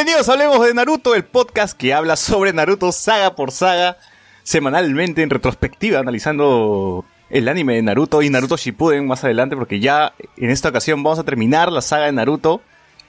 Bienvenidos 0.00 0.30
a 0.30 0.32
Hablemos 0.32 0.66
de 0.66 0.72
Naruto, 0.72 1.14
el 1.14 1.24
podcast 1.24 1.76
que 1.76 1.92
habla 1.92 2.16
sobre 2.16 2.54
Naruto 2.54 2.90
saga 2.90 3.36
por 3.36 3.50
saga, 3.50 3.98
semanalmente 4.42 5.20
en 5.20 5.28
retrospectiva, 5.28 5.98
analizando 5.98 7.04
el 7.28 7.48
anime 7.48 7.74
de 7.74 7.82
Naruto 7.82 8.22
y 8.22 8.30
Naruto 8.30 8.56
Shippuden 8.56 9.06
más 9.06 9.24
adelante, 9.24 9.56
porque 9.56 9.78
ya 9.78 10.14
en 10.38 10.48
esta 10.48 10.70
ocasión 10.70 11.02
vamos 11.02 11.18
a 11.18 11.24
terminar 11.24 11.70
la 11.70 11.82
saga 11.82 12.06
de 12.06 12.12
Naruto. 12.12 12.62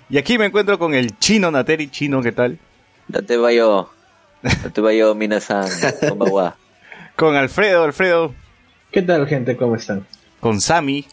Y 0.10 0.18
aquí 0.18 0.38
me 0.38 0.48
encuentro 0.48 0.78
con 0.78 0.94
el 0.94 1.18
chino 1.18 1.50
Nateri. 1.50 1.90
Chino, 1.90 2.22
¿qué 2.22 2.34
tal? 2.34 2.60
Date 3.08 3.38
bayo. 3.38 3.90
Date 4.42 4.82
bayo, 4.82 5.16
minasan. 5.16 5.70
¿Cómo 6.10 6.54
Con 7.16 7.38
Alfredo, 7.38 7.86
Alfredo. 7.86 8.34
¿Qué 8.92 9.02
tal, 9.02 9.28
gente? 9.28 9.56
¿Cómo 9.56 9.78
están? 9.78 10.06
Con 10.42 10.60
Sammy. 10.60 11.06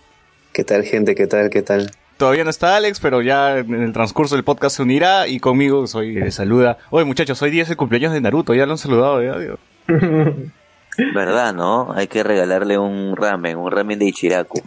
¿Qué 0.52 0.64
tal, 0.64 0.82
gente? 0.82 1.14
¿Qué 1.14 1.28
tal? 1.28 1.50
¿Qué 1.50 1.62
tal? 1.62 1.92
Todavía 2.18 2.42
no 2.42 2.50
está 2.50 2.76
Alex, 2.76 2.98
pero 2.98 3.22
ya 3.22 3.58
en 3.58 3.80
el 3.80 3.92
transcurso 3.92 4.34
del 4.34 4.42
podcast 4.42 4.76
se 4.76 4.82
unirá 4.82 5.28
y 5.28 5.38
conmigo 5.38 5.86
soy 5.86 6.14
le 6.14 6.32
saluda. 6.32 6.76
Oye, 6.90 7.04
muchachos, 7.04 7.40
hoy 7.42 7.52
día 7.52 7.62
es 7.62 7.70
el 7.70 7.76
cumpleaños 7.76 8.12
de 8.12 8.20
Naruto, 8.20 8.54
ya 8.54 8.66
lo 8.66 8.72
han 8.72 8.78
saludado, 8.78 9.22
ya, 9.22 9.38
Dios. 9.38 9.58
¿Verdad, 11.14 11.54
no? 11.54 11.92
Hay 11.92 12.08
que 12.08 12.24
regalarle 12.24 12.76
un 12.76 13.14
ramen, 13.16 13.56
un 13.56 13.70
ramen 13.70 14.00
de 14.00 14.06
Ichiraku. 14.06 14.60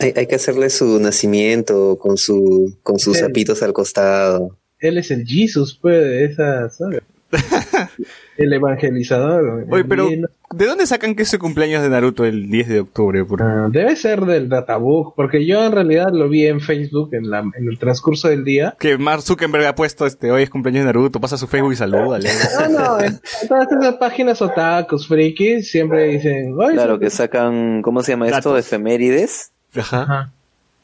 Hay, 0.00 0.12
hay 0.16 0.26
que 0.26 0.34
hacerle 0.34 0.70
su 0.70 0.98
nacimiento 0.98 1.96
con 1.98 2.16
su 2.16 2.76
con 2.82 2.98
sus 2.98 3.20
zapitos 3.20 3.62
al 3.62 3.72
costado. 3.72 4.58
Él 4.80 4.98
es 4.98 5.12
el 5.12 5.24
Jesus, 5.24 5.78
pues, 5.80 6.04
de 6.04 6.24
esa 6.24 6.68
saga. 6.68 6.98
el 8.36 8.52
evangelizador. 8.52 9.66
Oye, 9.70 9.84
pero 9.84 10.08
¿de 10.08 10.66
dónde 10.66 10.86
sacan 10.86 11.14
que 11.14 11.22
es 11.22 11.32
el 11.32 11.38
cumpleaños 11.38 11.82
de 11.82 11.88
Naruto 11.90 12.24
el 12.24 12.50
10 12.50 12.68
de 12.68 12.80
octubre? 12.80 13.24
Por- 13.24 13.42
ah, 13.42 13.68
debe 13.70 13.96
ser 13.96 14.20
del 14.26 14.48
databook, 14.48 15.14
porque 15.14 15.46
yo 15.46 15.64
en 15.64 15.72
realidad 15.72 16.08
lo 16.12 16.28
vi 16.28 16.46
en 16.46 16.60
Facebook 16.60 17.10
en, 17.14 17.30
la, 17.30 17.40
en 17.40 17.68
el 17.68 17.78
transcurso 17.78 18.28
del 18.28 18.44
día. 18.44 18.76
Que 18.78 18.98
Mark 18.98 19.22
Zuckerberg 19.22 19.66
ha 19.66 19.74
puesto 19.74 20.06
este 20.06 20.30
hoy 20.30 20.42
es 20.42 20.50
cumpleaños 20.50 20.82
de 20.82 20.86
Naruto, 20.86 21.20
pasa 21.20 21.36
a 21.36 21.38
su 21.38 21.46
Facebook 21.46 21.72
y 21.72 21.76
saluda. 21.76 22.18
No, 22.18 22.68
no, 22.68 23.00
en 23.00 23.20
todas 23.48 23.68
esas 23.72 23.94
páginas 23.96 24.40
otakus, 24.42 25.06
frikis, 25.08 25.70
siempre 25.70 26.08
dicen, 26.08 26.54
"Ay, 26.60 26.74
Claro, 26.74 26.98
que 26.98 27.10
sacan, 27.10 27.82
¿cómo 27.82 28.02
se 28.02 28.12
llama 28.12 28.26
esto? 28.26 28.50
Datos. 28.50 28.58
Efemérides 28.66 29.52
Ajá. 29.74 30.02
Ajá. 30.02 30.32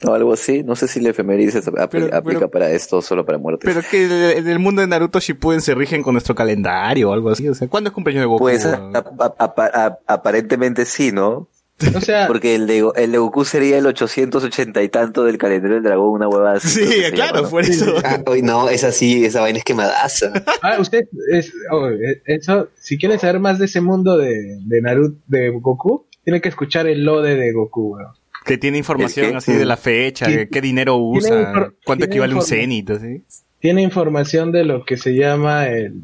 O 0.05 0.13
algo 0.15 0.33
así. 0.33 0.63
No 0.63 0.77
sé 0.77 0.87
si 0.89 1.01
la 1.01 1.11
efemérides 1.11 1.57
apl- 1.67 1.81
aplica 1.83 2.21
pero- 2.23 2.51
para 2.51 2.71
esto 2.71 2.99
o 2.99 3.03
solo 3.03 3.25
para 3.27 3.39
muertes. 3.39 3.63
Pero 3.73 3.87
que 3.91 4.37
en 4.39 4.49
el 4.49 4.59
mundo 4.59 4.81
de 4.81 4.87
Naruto 4.89 5.19
Shippuden 5.21 5.61
se 5.61 5.75
rigen 5.75 6.03
con 6.03 6.15
nuestro 6.15 6.35
calendario 6.35 7.11
o 7.11 7.13
algo 7.13 7.31
así. 7.31 7.49
O 7.49 7.55
sea, 7.55 7.69
¿cuándo 7.69 7.89
es 7.89 7.95
cumpleaños 7.95 8.23
de 8.23 8.27
Goku? 8.27 8.39
pues 8.45 8.65
a- 8.67 8.77
a- 8.95 9.35
a- 9.39 9.87
a- 9.87 9.99
aparentemente 10.07 10.85
sí, 10.85 11.13
¿no? 11.13 11.49
O 11.95 12.01
sea, 12.01 12.27
Porque 12.27 12.57
el 12.57 12.67
de, 12.67 12.91
el 12.97 13.13
de 13.13 13.19
Goku 13.19 13.45
sería 13.45 13.79
el 13.79 13.87
880 13.87 14.83
y 14.83 14.89
tanto 14.89 15.23
del 15.23 15.39
calendario 15.39 15.77
del 15.77 15.85
dragón, 15.85 16.11
una 16.11 16.29
huevada 16.29 16.57
así. 16.57 16.85
Sí, 16.85 17.03
claro, 17.13 17.35
llama, 17.37 17.43
¿no? 17.43 17.51
por 17.51 17.63
eso. 17.63 17.95
Ah, 18.05 18.21
hoy 18.27 18.43
no, 18.43 18.69
es 18.69 18.83
así, 18.83 19.25
esa 19.25 19.43
vaina 19.43 19.59
es 19.59 19.65
quemadaza. 19.65 20.33
ah, 20.63 20.77
usted, 20.81 21.05
es, 21.31 21.53
oh, 21.71 21.89
eh, 21.89 22.21
eso, 22.25 22.69
si 22.75 22.99
quieren 22.99 23.21
saber 23.21 23.39
más 23.39 23.61
de 23.61 23.67
ese 23.67 23.81
mundo 23.81 24.17
de, 24.19 24.59
de 24.65 24.83
Naruto, 24.83 25.19
de 25.29 25.51
Goku, 25.51 26.05
tiene 26.25 26.41
que 26.41 26.49
escuchar 26.49 26.89
el 26.89 27.05
lode 27.05 27.37
de 27.37 27.53
Goku, 27.53 27.95
weón. 27.95 28.09
Que 28.45 28.57
tiene 28.59 28.79
información 28.79 29.37
así 29.37 29.53
de 29.53 29.65
la 29.67 29.77
fecha, 29.77 30.27
Sí. 30.27 30.37
de 30.37 30.49
qué 30.49 30.61
dinero 30.61 30.97
usa, 30.97 31.73
cuánto 31.85 32.05
equivale 32.07 32.35
un 32.35 32.43
cenit, 32.43 32.91
así. 32.91 33.23
tiene 33.61 33.83
información 33.83 34.53
de 34.53 34.65
lo 34.65 34.85
que 34.85 34.97
se 34.97 35.15
llama 35.15 35.67
el, 35.69 35.95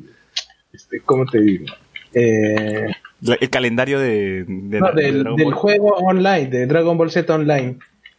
este, 0.73 1.01
¿cómo 1.01 1.25
te 1.27 1.41
digo? 1.41 1.67
Eh, 2.13 2.87
La- 3.21 3.37
el 3.41 3.51
calendario 3.51 3.99
de, 3.99 4.45
de- 4.47 4.81
no, 4.81 4.93
de 4.93 5.03
del, 5.03 5.25
del 5.37 5.53
juego 5.55 5.89
online, 5.97 6.47
de 6.49 6.67
Dragon 6.67 6.97
Ball 6.99 7.11
Z 7.11 7.33
Online. 7.35 7.79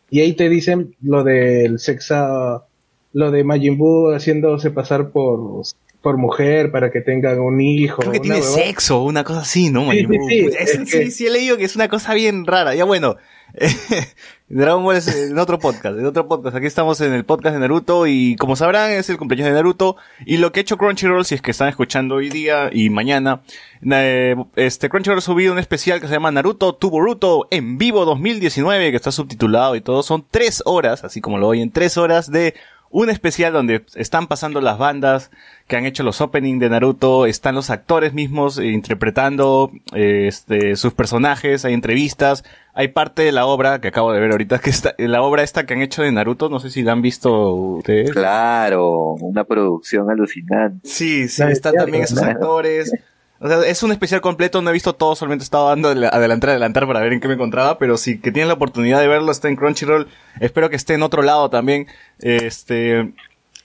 Y 0.10 0.22
ahí 0.22 0.34
te 0.34 0.50
dicen 0.50 0.96
lo 1.02 1.24
del 1.24 1.80
sexo, 1.80 2.66
lo 3.14 3.32
de 3.32 3.44
Majin 3.44 3.78
Buu 3.78 4.12
haciéndose 4.14 4.72
pasar 4.72 5.10
por, 5.12 5.62
por 6.02 6.18
mujer 6.18 6.72
para 6.72 6.92
que 6.92 7.02
tengan 7.02 7.40
un 7.40 7.60
hijo. 7.62 8.02
Creo 8.02 8.12
que 8.14 8.20
tiene 8.20 8.40
huevada. 8.40 8.56
sexo, 8.56 9.04
una 9.04 9.24
cosa 9.24 9.42
así, 9.42 9.70
¿no? 9.70 9.82
Sí, 9.82 9.88
Majin 9.88 10.08
sí, 10.12 10.18
Buu? 10.18 10.30
sí, 10.30 10.42
Pues, 10.44 10.56
eso 10.56 10.82
es 10.82 10.90
sí, 10.90 10.98
que- 11.00 11.12
sí 11.12 11.28
he 11.28 11.30
leído 11.32 11.58
que 11.58 11.66
es 11.66 11.76
una 11.76 11.88
cosa 11.90 12.14
bien 12.14 12.46
rara. 12.46 12.74
Ya 12.76 12.84
bueno, 12.86 13.18
Dragon 14.50 14.96
es 14.96 15.08
en 15.08 15.38
otro 15.40 15.60
podcast, 15.60 15.98
en 15.98 16.06
otro 16.06 16.28
podcast. 16.28 16.56
Aquí 16.56 16.66
estamos 16.66 17.00
en 17.02 17.14
el 17.14 17.26
podcast 17.26 17.54
de 17.54 17.60
Naruto 17.60 18.06
y 18.06 18.36
como 18.36 18.56
sabrán 18.56 18.92
es 18.92 19.10
el 19.10 19.18
cumpleaños 19.18 19.48
de 19.48 19.54
Naruto 19.54 19.96
y 20.26 20.38
lo 20.38 20.52
que 20.52 20.60
ha 20.60 20.62
hecho 20.62 20.78
Crunchyroll, 20.78 21.26
si 21.26 21.36
es 21.36 21.42
que 21.42 21.52
están 21.52 21.70
escuchando 21.70 22.16
hoy 22.16 22.30
día 22.30 22.70
y 22.72 22.90
mañana, 22.90 23.42
eh, 23.90 24.36
este 24.56 24.90
Crunchyroll 24.90 25.20
ha 25.20 25.22
subido 25.22 25.54
un 25.54 25.60
especial 25.60 26.02
que 26.02 26.08
se 26.08 26.14
llama 26.14 26.32
Naruto 26.32 26.74
to 26.74 26.90
Boruto 26.90 27.48
en 27.50 27.78
vivo 27.78 28.06
2019 28.06 28.92
que 28.92 28.98
está 28.98 29.12
subtitulado 29.12 29.76
y 29.76 29.82
todo. 29.82 30.04
Son 30.04 30.26
tres 30.30 30.62
horas, 30.66 31.04
así 31.04 31.22
como 31.22 31.38
lo 31.38 31.48
oyen, 31.48 31.72
tres 31.72 31.98
horas 31.98 32.30
de 32.30 32.56
un 32.96 33.10
especial 33.10 33.52
donde 33.52 33.84
están 33.96 34.28
pasando 34.28 34.62
las 34.62 34.78
bandas 34.78 35.30
que 35.68 35.76
han 35.76 35.86
hecho 35.86 36.02
los 36.02 36.22
openings 36.22 36.62
de 36.62 36.70
Naruto, 36.70 37.26
están 37.26 37.54
los 37.54 37.70
actores 37.70 38.14
mismos 38.14 38.58
eh, 38.58 38.68
interpretando 38.68 39.70
eh, 39.94 40.28
este, 40.28 40.78
sus 40.78 40.94
personajes, 40.94 41.66
hay 41.66 41.74
entrevistas, 41.74 42.46
hay 42.74 42.88
parte 42.88 43.24
de 43.24 43.34
la 43.34 43.48
obra 43.48 43.82
que 43.82 43.90
acabo 43.90 44.14
de 44.14 44.22
ver 44.22 44.32
ahorita, 44.32 44.60
que 44.60 44.70
está, 44.70 44.96
la 44.98 45.22
obra 45.24 45.44
esta 45.44 45.66
que 45.66 45.74
han 45.74 45.82
hecho 45.82 46.04
de 46.04 46.12
Naruto, 46.14 46.48
no 46.48 46.62
sé 46.62 46.70
si 46.70 46.84
la 46.84 46.94
han 46.94 47.02
visto 47.02 47.54
ustedes. 47.54 48.12
Claro, 48.12 49.16
una 49.16 49.44
producción 49.44 50.10
alucinante. 50.10 50.88
Sí, 50.88 51.28
sí, 51.28 51.44
están 51.44 51.74
también 51.74 52.04
esos 52.04 52.22
actores. 52.22 52.94
O 53.40 53.48
sea, 53.50 53.62
es 53.66 53.84
un 53.84 53.92
especial 53.92 54.22
completo, 54.22 54.62
no 54.62 54.70
he 54.70 54.74
visto 54.74 54.94
todo, 54.94 55.16
solamente 55.16 55.44
he 55.44 55.46
estado 55.46 55.68
dando 55.68 55.92
el- 55.92 56.06
adelantar, 56.06 56.52
adelantar 56.52 56.88
para 56.88 57.02
ver 57.02 57.14
en 57.14 57.20
qué 57.20 57.28
me 57.28 57.34
encontraba, 57.34 57.78
pero 57.78 57.98
si 57.98 58.18
que 58.20 58.32
tienen 58.32 58.48
la 58.48 58.54
oportunidad 58.54 59.02
de 59.02 59.08
verlo, 59.10 59.32
está 59.32 59.50
en 59.50 59.56
Crunchyroll, 59.58 60.08
espero 60.40 60.70
que 60.70 60.76
esté 60.78 60.94
en 60.94 61.04
otro 61.04 61.22
lado 61.22 61.50
también. 61.50 61.88
Este, 62.20 63.12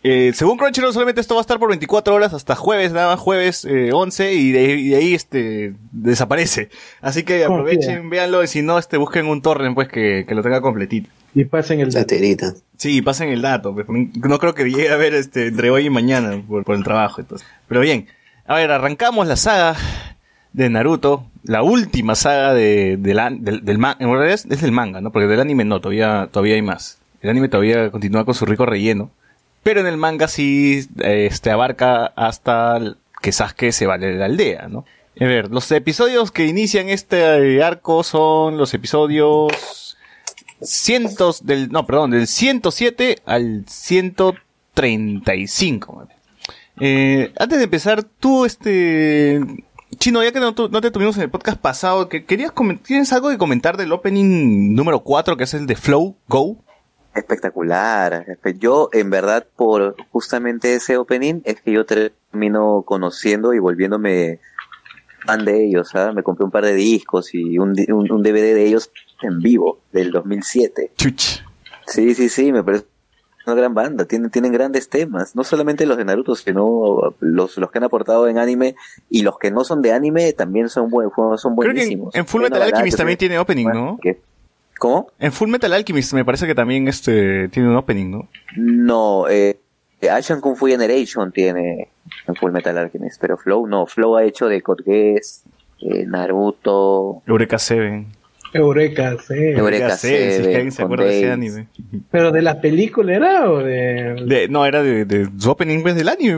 eh, 0.02 0.32
según 0.34 0.56
Crunchyroll 0.58 0.92
solamente 0.92 1.20
esto 1.20 1.34
va 1.34 1.40
a 1.40 1.42
estar 1.42 1.58
por 1.58 1.68
24 1.68 2.14
horas 2.14 2.32
hasta 2.34 2.56
jueves, 2.56 2.90
nada 2.92 3.08
más 3.14 3.20
jueves 3.20 3.64
eh, 3.64 3.90
11 3.92 4.32
y 4.34 4.50
de, 4.52 4.62
y 4.76 4.88
de 4.88 4.96
ahí 4.96 5.14
este 5.14 5.74
desaparece. 5.92 6.68
Así 7.00 7.22
que 7.22 7.44
Confía. 7.44 7.46
aprovechen, 7.54 8.10
véanlo 8.10 8.42
y 8.42 8.48
si 8.48 8.62
no, 8.62 8.78
este 8.78 8.96
busquen 8.96 9.26
un 9.26 9.40
torrent 9.42 9.74
pues 9.74 9.88
que, 9.88 10.24
que 10.26 10.34
lo 10.34 10.42
tenga 10.42 10.60
completito. 10.60 11.08
Y 11.34 11.44
pasen 11.44 11.78
el 11.80 11.86
dato. 11.92 11.98
Laterita. 12.00 12.54
Sí, 12.76 13.02
pasen 13.02 13.28
el 13.28 13.40
dato. 13.42 13.72
pues, 13.74 13.86
No 13.88 14.38
creo 14.40 14.54
que 14.54 14.64
llegue 14.64 14.88
a 14.90 14.96
ver 14.96 15.14
este, 15.14 15.46
entre 15.46 15.70
hoy 15.70 15.86
y 15.86 15.90
mañana 15.90 16.42
por, 16.48 16.64
por 16.64 16.74
el 16.74 16.82
trabajo. 16.82 17.20
Entonces. 17.20 17.46
Pero 17.68 17.80
bien, 17.82 18.08
a 18.50 18.54
ver, 18.56 18.70
arrancamos 18.72 19.26
la 19.26 19.36
saga 19.36 19.76
de 20.52 20.68
Naruto, 20.68 21.24
la 21.44 21.62
última 21.62 22.14
saga 22.16 22.52
de, 22.52 22.96
del, 22.98 23.18
an- 23.20 23.44
del, 23.44 23.64
del 23.64 23.78
manga. 23.78 23.96
En 24.00 24.10
realidad 24.10 24.40
es, 24.48 24.60
del 24.60 24.72
manga, 24.72 25.00
¿no? 25.00 25.12
Porque 25.12 25.28
del 25.28 25.40
anime 25.40 25.64
no, 25.64 25.80
todavía, 25.80 26.28
todavía 26.32 26.56
hay 26.56 26.62
más. 26.62 26.98
El 27.22 27.30
anime 27.30 27.48
todavía 27.48 27.90
continúa 27.90 28.24
con 28.24 28.34
su 28.34 28.44
rico 28.46 28.66
relleno. 28.66 29.10
Pero 29.62 29.80
en 29.80 29.86
el 29.86 29.96
manga 29.98 30.26
sí 30.26 30.86
eh, 31.02 31.28
este, 31.30 31.50
abarca 31.50 32.06
hasta 32.16 32.80
que 33.22 33.30
Sasuke 33.30 33.70
se 33.72 33.86
vale 33.86 34.06
de 34.08 34.14
la 34.18 34.24
aldea, 34.24 34.66
¿no? 34.68 34.84
A 35.20 35.24
ver, 35.24 35.50
los 35.50 35.70
episodios 35.70 36.32
que 36.32 36.46
inician 36.46 36.88
este 36.88 37.56
eh, 37.56 37.62
arco 37.62 38.02
son 38.02 38.56
los 38.56 38.72
episodios 38.74 39.96
cientos 40.62 41.44
del, 41.46 41.68
no, 41.70 41.86
perdón, 41.86 42.10
del 42.12 42.26
107 42.26 43.18
al 43.26 43.64
135. 43.68 46.08
Eh, 46.80 47.32
antes 47.38 47.58
de 47.58 47.64
empezar, 47.64 48.02
tú, 48.02 48.44
este, 48.44 49.40
Chino, 49.98 50.22
ya 50.22 50.32
que 50.32 50.40
no, 50.40 50.54
te 50.54 50.90
tuvimos 50.90 51.16
en 51.16 51.22
el 51.24 51.30
podcast 51.30 51.58
pasado, 51.60 52.08
que 52.08 52.24
querías 52.24 52.52
¿tienes 52.84 53.12
algo 53.12 53.28
que 53.28 53.38
comentar 53.38 53.76
del 53.76 53.92
opening 53.92 54.74
número 54.74 55.00
4, 55.00 55.36
que 55.36 55.44
es 55.44 55.54
el 55.54 55.66
de 55.66 55.76
Flow 55.76 56.16
Go? 56.28 56.56
Espectacular. 57.14 58.24
Espe- 58.28 58.58
Yo, 58.58 58.88
en 58.92 59.10
verdad, 59.10 59.46
por 59.56 59.96
justamente 60.10 60.74
ese 60.74 60.96
opening, 60.96 61.40
es 61.44 61.60
que 61.60 61.72
yo 61.72 61.84
termino 61.84 62.82
conociendo 62.86 63.52
y 63.52 63.58
volviéndome 63.58 64.38
fan 65.26 65.44
de 65.44 65.66
ellos. 65.66 65.88
¿sabes? 65.90 66.14
Me 66.14 66.22
compré 66.22 66.44
un 66.44 66.50
par 66.50 66.64
de 66.64 66.74
discos 66.74 67.34
y 67.34 67.58
un, 67.58 67.74
un 67.90 68.22
DVD 68.22 68.54
de 68.54 68.64
ellos 68.66 68.90
en 69.22 69.40
vivo, 69.40 69.80
del 69.92 70.12
2007. 70.12 70.92
Chuch. 70.96 71.42
Sí, 71.86 72.14
sí, 72.14 72.28
sí, 72.28 72.52
me 72.52 72.62
parece 72.62 72.86
una 73.46 73.54
gran 73.54 73.74
banda. 73.74 74.04
Tienen, 74.04 74.30
tienen 74.30 74.52
grandes 74.52 74.88
temas. 74.88 75.34
No 75.34 75.44
solamente 75.44 75.86
los 75.86 75.96
de 75.96 76.04
Naruto, 76.04 76.34
sino 76.34 77.14
los, 77.20 77.56
los 77.56 77.70
que 77.70 77.78
han 77.78 77.84
aportado 77.84 78.28
en 78.28 78.38
anime 78.38 78.76
y 79.08 79.22
los 79.22 79.38
que 79.38 79.50
no 79.50 79.64
son 79.64 79.82
de 79.82 79.92
anime 79.92 80.32
también 80.32 80.68
son, 80.68 80.90
buen, 80.90 81.08
son 81.36 81.56
Creo 81.56 81.72
que 81.74 81.82
en, 81.82 81.98
buenísimos. 81.98 82.14
en 82.14 82.26
Full 82.26 82.42
Metal 82.42 82.62
Alchemist 82.62 82.96
también 82.96 83.14
¿eh? 83.14 83.18
tiene 83.18 83.38
opening, 83.38 83.66
¿no? 83.66 83.98
¿Cómo? 84.78 85.08
En 85.18 85.32
Full 85.32 85.50
Metal 85.50 85.72
Alchemist 85.72 86.14
me 86.14 86.24
parece 86.24 86.46
que 86.46 86.54
también 86.54 86.88
este 86.88 87.48
tiene 87.48 87.68
un 87.68 87.76
opening, 87.76 88.10
¿no? 88.10 88.28
No, 88.56 89.28
eh, 89.28 89.60
Action 90.10 90.40
Kung 90.40 90.56
Fu 90.56 90.66
Generation 90.66 91.32
tiene 91.32 91.88
en 92.26 92.34
Full 92.34 92.50
Metal 92.50 92.76
Alchemist, 92.78 93.20
pero 93.20 93.36
Flow 93.36 93.66
no. 93.66 93.86
Flow 93.86 94.16
ha 94.16 94.24
hecho 94.24 94.46
de 94.46 94.62
Code 94.62 95.20
eh, 95.80 96.06
Naruto, 96.06 97.22
Eureka 97.26 97.58
7. 97.58 98.06
Eureka, 98.52 99.16
sí. 99.26 99.34
Eureka 99.34 99.96
si 99.96 100.08
es 100.08 100.12
que 100.12 100.30
Seven, 100.42 100.46
alguien 100.56 100.72
se 100.72 100.82
acuerda 100.82 101.04
de 101.04 101.18
ese 101.18 101.30
anime. 101.30 101.66
¿Pero 102.10 102.32
de 102.32 102.42
la 102.42 102.60
película 102.60 103.14
era 103.14 103.50
o 103.50 103.58
de...? 103.62 104.24
De- 104.26 104.48
no, 104.48 104.66
era 104.66 104.82
de, 104.82 105.04
de 105.04 105.28
su 105.38 105.50
opening 105.50 105.82
pues, 105.82 105.94
del 105.94 106.08
anime. 106.08 106.34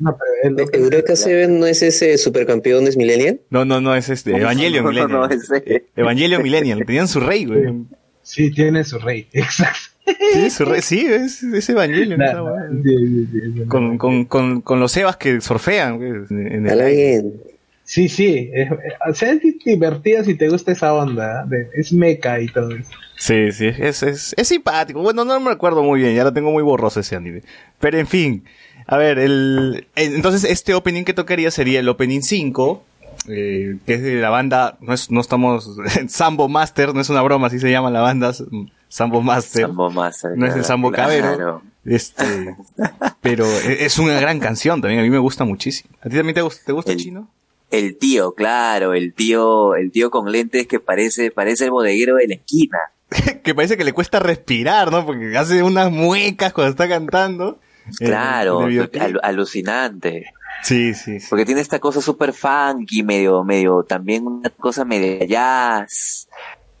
No, 0.00 0.16
pero 0.16 0.58
el- 0.58 0.82
¿Eureka 0.82 1.14
Seven 1.16 1.60
no 1.60 1.66
es 1.66 1.82
ese 1.82 2.18
supercampeones 2.18 2.96
millennial? 2.96 3.40
No, 3.50 3.64
no, 3.64 3.80
no, 3.80 3.94
es 3.94 4.08
este, 4.08 4.30
Evangelion 4.36 4.84
No, 4.84 4.90
no, 4.92 4.96
Millennial. 5.00 5.28
no, 5.30 5.34
ese. 5.34 5.84
Evangelion 5.96 6.42
Millennial, 6.42 6.84
tenían 6.86 7.08
su 7.08 7.20
rey, 7.20 7.44
güey. 7.44 7.62
Sí, 8.22 8.50
tiene 8.52 8.84
su 8.84 8.98
rey, 8.98 9.28
exacto. 9.32 9.90
Sí, 10.32 10.50
su 10.50 10.64
re- 10.64 10.82
sí, 10.82 11.06
es, 11.06 11.42
es 11.44 11.68
Evangelion. 11.68 12.18
Nah, 12.18 12.26
esa 12.30 12.42
hueá. 12.42 12.68
sí, 12.82 12.82
sí, 12.98 13.26
sí, 13.32 13.52
sí. 13.54 13.64
con, 13.68 13.98
con, 13.98 14.24
con, 14.24 14.60
con 14.60 14.80
los 14.80 14.96
Evas 14.96 15.16
que 15.16 15.40
surfean. 15.40 15.98
pues, 15.98 16.30
en 16.30 16.66
el. 16.66 17.32
Sí, 17.92 18.08
sí, 18.08 18.48
es, 18.54 18.70
sea, 19.18 19.32
es 19.32 19.40
divertida 19.42 20.24
si 20.24 20.34
te 20.34 20.48
gusta 20.48 20.72
esa 20.72 20.94
onda, 20.94 21.44
de- 21.44 21.68
es 21.74 21.92
meca 21.92 22.40
y 22.40 22.46
todo 22.46 22.70
eso. 22.74 22.90
Sí, 23.18 23.52
sí, 23.52 23.66
es, 23.66 24.02
es, 24.02 24.34
es 24.34 24.48
simpático. 24.48 25.02
Bueno, 25.02 25.26
no 25.26 25.38
me 25.40 25.50
recuerdo 25.50 25.82
muy 25.82 26.00
bien, 26.00 26.14
ya 26.14 26.24
lo 26.24 26.32
tengo 26.32 26.50
muy 26.50 26.62
borroso 26.62 27.00
ese 27.00 27.16
anime. 27.16 27.42
Pero 27.80 27.98
en 27.98 28.06
fin, 28.06 28.44
a 28.86 28.96
ver, 28.96 29.18
el, 29.18 29.86
el- 29.94 30.14
entonces 30.14 30.44
este 30.50 30.72
opening 30.72 31.04
que 31.04 31.12
tocaría 31.12 31.50
sería 31.50 31.80
el 31.80 31.88
opening 31.90 32.22
5, 32.22 32.82
eh, 33.28 33.76
que 33.84 33.92
es 33.94 34.02
de 34.02 34.14
la 34.14 34.30
banda, 34.30 34.78
no, 34.80 34.94
es, 34.94 35.10
no 35.10 35.20
estamos, 35.20 35.70
Sambo 36.08 36.48
Master, 36.48 36.94
no 36.94 37.00
es 37.02 37.10
una 37.10 37.20
broma, 37.20 37.48
así 37.48 37.58
se 37.60 37.70
llama 37.70 37.90
la 37.90 38.00
banda, 38.00 38.32
Sambo 38.88 39.20
Master. 39.20 39.66
Sambo 39.66 39.90
Master, 39.90 40.30
No 40.34 40.46
es 40.46 40.52
el 40.52 40.60
claro, 40.60 40.64
Sambo 40.66 40.90
Cabero. 40.92 41.34
claro. 41.34 41.62
Este, 41.84 42.56
pero 43.20 43.44
e- 43.44 43.84
es 43.84 43.98
una 43.98 44.18
gran 44.18 44.40
canción 44.40 44.80
también, 44.80 45.00
a 45.00 45.02
mí 45.02 45.10
me 45.10 45.18
gusta 45.18 45.44
muchísimo. 45.44 45.90
¿A 46.00 46.08
ti 46.08 46.16
también 46.16 46.34
te, 46.34 46.40
gusta- 46.40 46.62
te 46.64 46.72
gusta 46.72 46.92
El- 46.92 46.98
chino? 46.98 47.28
El 47.72 47.96
tío, 47.98 48.34
claro, 48.34 48.94
el 48.94 49.14
tío, 49.14 49.74
el 49.74 49.90
tío 49.90 50.10
con 50.10 50.30
lentes 50.30 50.66
que 50.66 50.78
parece, 50.78 51.30
parece 51.30 51.64
el 51.64 51.70
bodeguero 51.70 52.16
de 52.16 52.28
la 52.28 52.34
esquina. 52.34 52.78
que 53.42 53.54
parece 53.54 53.76
que 53.76 53.84
le 53.84 53.92
cuesta 53.92 54.20
respirar, 54.20 54.92
¿no? 54.92 55.04
Porque 55.06 55.36
hace 55.36 55.62
unas 55.62 55.90
muecas 55.90 56.52
cuando 56.52 56.70
está 56.70 56.88
cantando. 56.88 57.58
Eh, 58.00 58.06
Claro, 58.06 58.60
al- 58.60 59.20
alucinante. 59.22 60.26
Sí, 60.62 60.94
sí, 60.94 61.18
sí. 61.18 61.26
Porque 61.28 61.44
tiene 61.44 61.60
esta 61.60 61.78
cosa 61.80 62.00
super 62.00 62.32
funky, 62.32 63.02
medio, 63.02 63.42
medio, 63.42 63.82
también 63.82 64.26
una 64.26 64.50
cosa 64.50 64.84
medio 64.84 65.24
jazz 65.26 66.28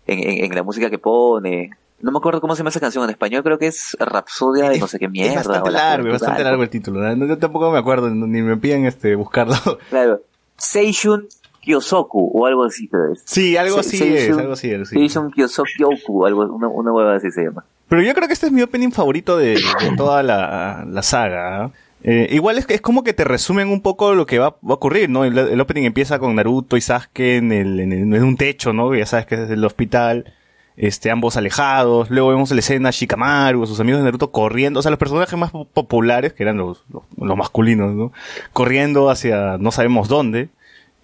en, 0.06 0.18
en, 0.20 0.44
en 0.44 0.54
la 0.54 0.62
música 0.62 0.88
que 0.90 0.98
pone. 0.98 1.70
No 2.00 2.12
me 2.12 2.18
acuerdo 2.18 2.40
cómo 2.40 2.54
se 2.54 2.60
llama 2.60 2.70
esa 2.70 2.80
canción 2.80 3.04
en 3.04 3.10
español, 3.10 3.42
creo 3.42 3.58
que 3.58 3.68
es 3.68 3.96
Rapsodia 3.98 4.68
de 4.68 4.78
no 4.78 4.88
sé 4.88 4.98
qué 4.98 5.08
mierda. 5.08 5.40
es 5.40 5.46
bastante 5.46 5.68
o 5.68 5.72
largo, 5.72 6.10
bastante 6.10 6.44
largo 6.44 6.62
el 6.62 6.70
título. 6.70 7.00
¿no? 7.16 7.26
Yo 7.26 7.38
tampoco 7.38 7.70
me 7.70 7.78
acuerdo, 7.78 8.10
ni 8.10 8.42
me 8.42 8.56
piden 8.56 8.86
este 8.86 9.14
buscarlo. 9.14 9.56
Claro. 9.90 10.20
Seishun 10.62 11.26
Kyosoku 11.60 12.30
o 12.34 12.46
algo 12.46 12.64
así 12.64 12.88
creo. 12.88 13.14
Sí, 13.24 13.56
algo 13.56 13.82
Se- 13.82 13.96
así 13.96 14.02
es, 14.14 14.28
Seishun- 14.30 14.40
algo 14.40 14.52
así 14.54 14.70
es. 14.70 14.88
sí. 14.88 14.94
Seishun 14.96 15.30
Kyosoku, 15.32 16.26
algo, 16.26 16.42
una, 16.46 16.68
una 16.68 16.92
hueva 16.92 17.16
así 17.16 17.30
se 17.30 17.44
llama. 17.44 17.64
Pero 17.88 18.02
yo 18.02 18.14
creo 18.14 18.26
que 18.26 18.34
este 18.34 18.46
es 18.46 18.52
mi 18.52 18.62
opening 18.62 18.90
favorito 18.90 19.36
de, 19.36 19.50
de 19.54 19.96
toda 19.96 20.22
la, 20.22 20.84
la 20.88 21.02
saga. 21.02 21.64
¿ah? 21.64 21.70
Eh, 22.04 22.28
igual 22.32 22.56
es, 22.58 22.66
que 22.66 22.74
es 22.74 22.80
como 22.80 23.04
que 23.04 23.12
te 23.12 23.24
resumen 23.24 23.68
un 23.68 23.80
poco 23.82 24.14
lo 24.14 24.24
que 24.26 24.38
va, 24.38 24.50
va 24.50 24.70
a 24.70 24.74
ocurrir, 24.74 25.10
¿no? 25.10 25.24
El, 25.24 25.36
el 25.36 25.60
opening 25.60 25.84
empieza 25.84 26.18
con 26.18 26.34
Naruto 26.34 26.76
y 26.76 26.80
Sasuke 26.80 27.36
en, 27.36 27.52
el, 27.52 27.78
en, 27.80 27.92
el- 27.92 28.14
en 28.14 28.24
un 28.24 28.36
techo, 28.36 28.72
¿no? 28.72 28.94
Ya 28.94 29.06
sabes 29.06 29.26
que 29.26 29.34
es 29.34 29.50
el 29.50 29.64
hospital. 29.64 30.32
Este, 30.76 31.10
ambos 31.10 31.36
alejados. 31.36 32.10
Luego 32.10 32.30
vemos 32.30 32.50
la 32.50 32.58
escena 32.60 32.90
Shikamaru, 32.90 33.66
sus 33.66 33.78
amigos 33.80 34.00
de 34.00 34.04
Naruto 34.04 34.30
corriendo. 34.30 34.80
O 34.80 34.82
sea, 34.82 34.90
los 34.90 34.98
personajes 34.98 35.38
más 35.38 35.50
po- 35.50 35.66
populares, 35.66 36.32
que 36.32 36.42
eran 36.42 36.56
los, 36.56 36.82
los, 36.92 37.02
los 37.18 37.36
masculinos, 37.36 37.92
¿no? 37.94 38.12
Corriendo 38.52 39.10
hacia 39.10 39.58
no 39.58 39.70
sabemos 39.70 40.08
dónde. 40.08 40.48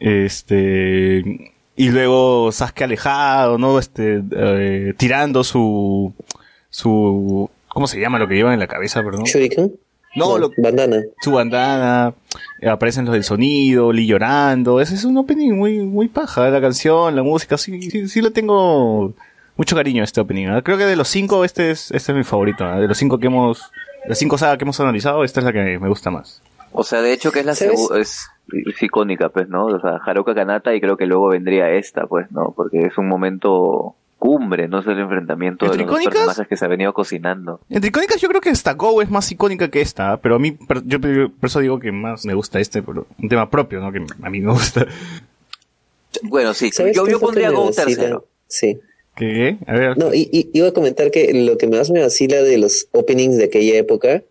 Este, 0.01 1.53
y 1.77 1.91
luego 1.91 2.51
Sasuke 2.53 2.83
alejado, 2.85 3.59
¿no? 3.59 3.79
Este, 3.79 4.23
eh, 4.33 4.95
tirando 4.97 5.45
su, 5.45 6.13
su, 6.71 7.51
¿cómo 7.69 7.87
se 7.87 8.01
llama 8.01 8.19
lo 8.19 8.27
que 8.29 8.35
llevan 8.35 8.55
en 8.55 8.61
la 8.61 8.67
cabeza, 8.67 9.03
perdón? 9.03 9.25
Shuriken. 9.25 9.73
No, 10.17 10.39
lo- 10.39 10.51
Bandana. 10.57 11.03
su 11.21 11.31
bandana, 11.33 12.15
eh, 12.61 12.69
aparecen 12.69 13.05
los 13.05 13.13
del 13.13 13.23
sonido, 13.25 13.93
Lee 13.93 14.07
llorando. 14.07 14.81
Ese 14.81 14.95
es 14.95 15.05
un 15.05 15.17
opening 15.19 15.53
muy, 15.53 15.79
muy 15.81 16.09
paja, 16.09 16.49
la 16.49 16.61
canción, 16.61 17.15
la 17.15 17.23
música, 17.23 17.57
sí, 17.59 17.91
sí, 17.91 18.09
sí 18.09 18.23
le 18.23 18.31
tengo 18.31 19.13
mucho 19.59 19.77
cariño 19.77 20.03
a 20.03 20.05
este 20.05 20.21
opening. 20.23 20.47
¿ah? 20.47 20.63
Creo 20.63 20.79
que 20.79 20.87
de 20.87 20.97
los 20.97 21.09
cinco, 21.09 21.45
este 21.45 21.71
es, 21.71 21.91
este 21.91 22.13
es 22.13 22.17
mi 22.19 22.25
favorito. 22.25 22.65
¿ah? 22.65 22.81
De 22.81 22.89
los 22.89 22.97
cinco 22.97 23.19
que 23.19 23.27
hemos, 23.27 23.71
de 24.05 24.09
las 24.09 24.19
cinco 24.19 24.39
sagas 24.39 24.57
que 24.57 24.65
hemos 24.65 24.81
analizado, 24.81 25.23
esta 25.25 25.41
es 25.41 25.45
la 25.45 25.53
que 25.53 25.79
me 25.79 25.89
gusta 25.89 26.11
más. 26.11 26.43
O 26.73 26.85
sea, 26.85 27.03
de 27.03 27.13
hecho 27.13 27.33
que 27.33 27.41
es 27.41 27.47
la 27.47 27.53
es, 27.53 28.29
es 28.51 28.83
icónica, 28.83 29.29
pues, 29.31 29.49
¿no? 29.49 29.67
O 29.67 29.81
sea, 29.81 29.99
Haruka 30.07 30.35
Kanata 30.35 30.75
y 30.75 30.81
creo 30.81 30.97
que 30.97 31.07
luego 31.07 31.29
vendría 31.29 31.71
esta, 31.71 32.07
pues, 32.07 32.31
¿no? 32.31 32.53
Porque 32.57 32.85
es 32.87 32.97
un 32.99 33.09
momento 33.09 33.95
cumbre, 34.19 34.67
no 34.69 34.81
es 34.81 34.87
el 34.89 34.99
enfrentamiento 34.99 35.65
de 35.67 35.81
¿Entre 35.81 35.87
los 35.87 36.05
personajes 36.05 36.49
que 36.49 36.57
se 36.57 36.65
ha 36.65 36.69
venido 36.69 36.93
cocinando. 36.93 37.61
Entre 37.71 37.89
icónicas 37.89 38.21
yo 38.21 38.29
creo 38.29 38.41
que 38.41 38.51
esta 38.51 38.75
Go 38.75 39.01
es 39.01 39.09
más 39.11 39.31
icónica 39.31 39.69
que 39.71 39.81
esta, 39.81 40.13
¿ah? 40.13 40.17
pero 40.21 40.35
a 40.35 40.39
mí, 40.41 40.51
per- 40.53 40.83
yo 40.85 41.01
por 41.01 41.47
eso 41.49 41.61
digo 41.61 41.79
que 41.79 41.93
más 41.93 42.27
me 42.27 42.35
gusta 42.35 42.59
este, 42.59 42.83
por 42.83 43.07
un 43.17 43.29
tema 43.29 43.49
propio, 43.49 43.81
¿no? 43.81 43.93
Que 43.93 44.05
a 44.23 44.29
mí 44.29 44.41
me 44.41 44.53
gusta. 44.53 44.87
Bueno, 46.23 46.53
sí, 46.53 46.71
¿Sabes 46.73 46.97
yo, 46.97 47.07
yo 47.07 47.21
pondría 47.21 47.51
Go 47.51 47.71
tercero. 47.71 48.27
Sí. 48.47 48.81
¿Qué? 49.19 49.59
A 49.67 49.73
ver. 49.75 49.99
No, 49.99 50.15
y, 50.15 50.29
y- 50.33 50.51
iba 50.53 50.69
a 50.69 50.73
comentar 50.73 51.11
que 51.11 51.33
lo 51.35 51.59
que 51.59 51.67
más 51.67 51.91
me 51.91 52.01
vacila 52.01 52.43
de 52.43 52.57
los 52.59 52.89
openings 52.93 53.37
de 53.37 53.45
aquella 53.45 53.77
época 53.77 54.23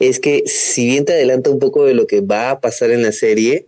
es 0.00 0.18
que 0.20 0.42
si 0.46 0.86
bien 0.86 1.04
te 1.04 1.12
adelanta 1.12 1.50
un 1.50 1.58
poco 1.58 1.84
de 1.84 1.94
lo 1.94 2.06
que 2.06 2.20
va 2.22 2.50
a 2.50 2.60
pasar 2.60 2.90
en 2.90 3.02
la 3.02 3.12
serie, 3.12 3.66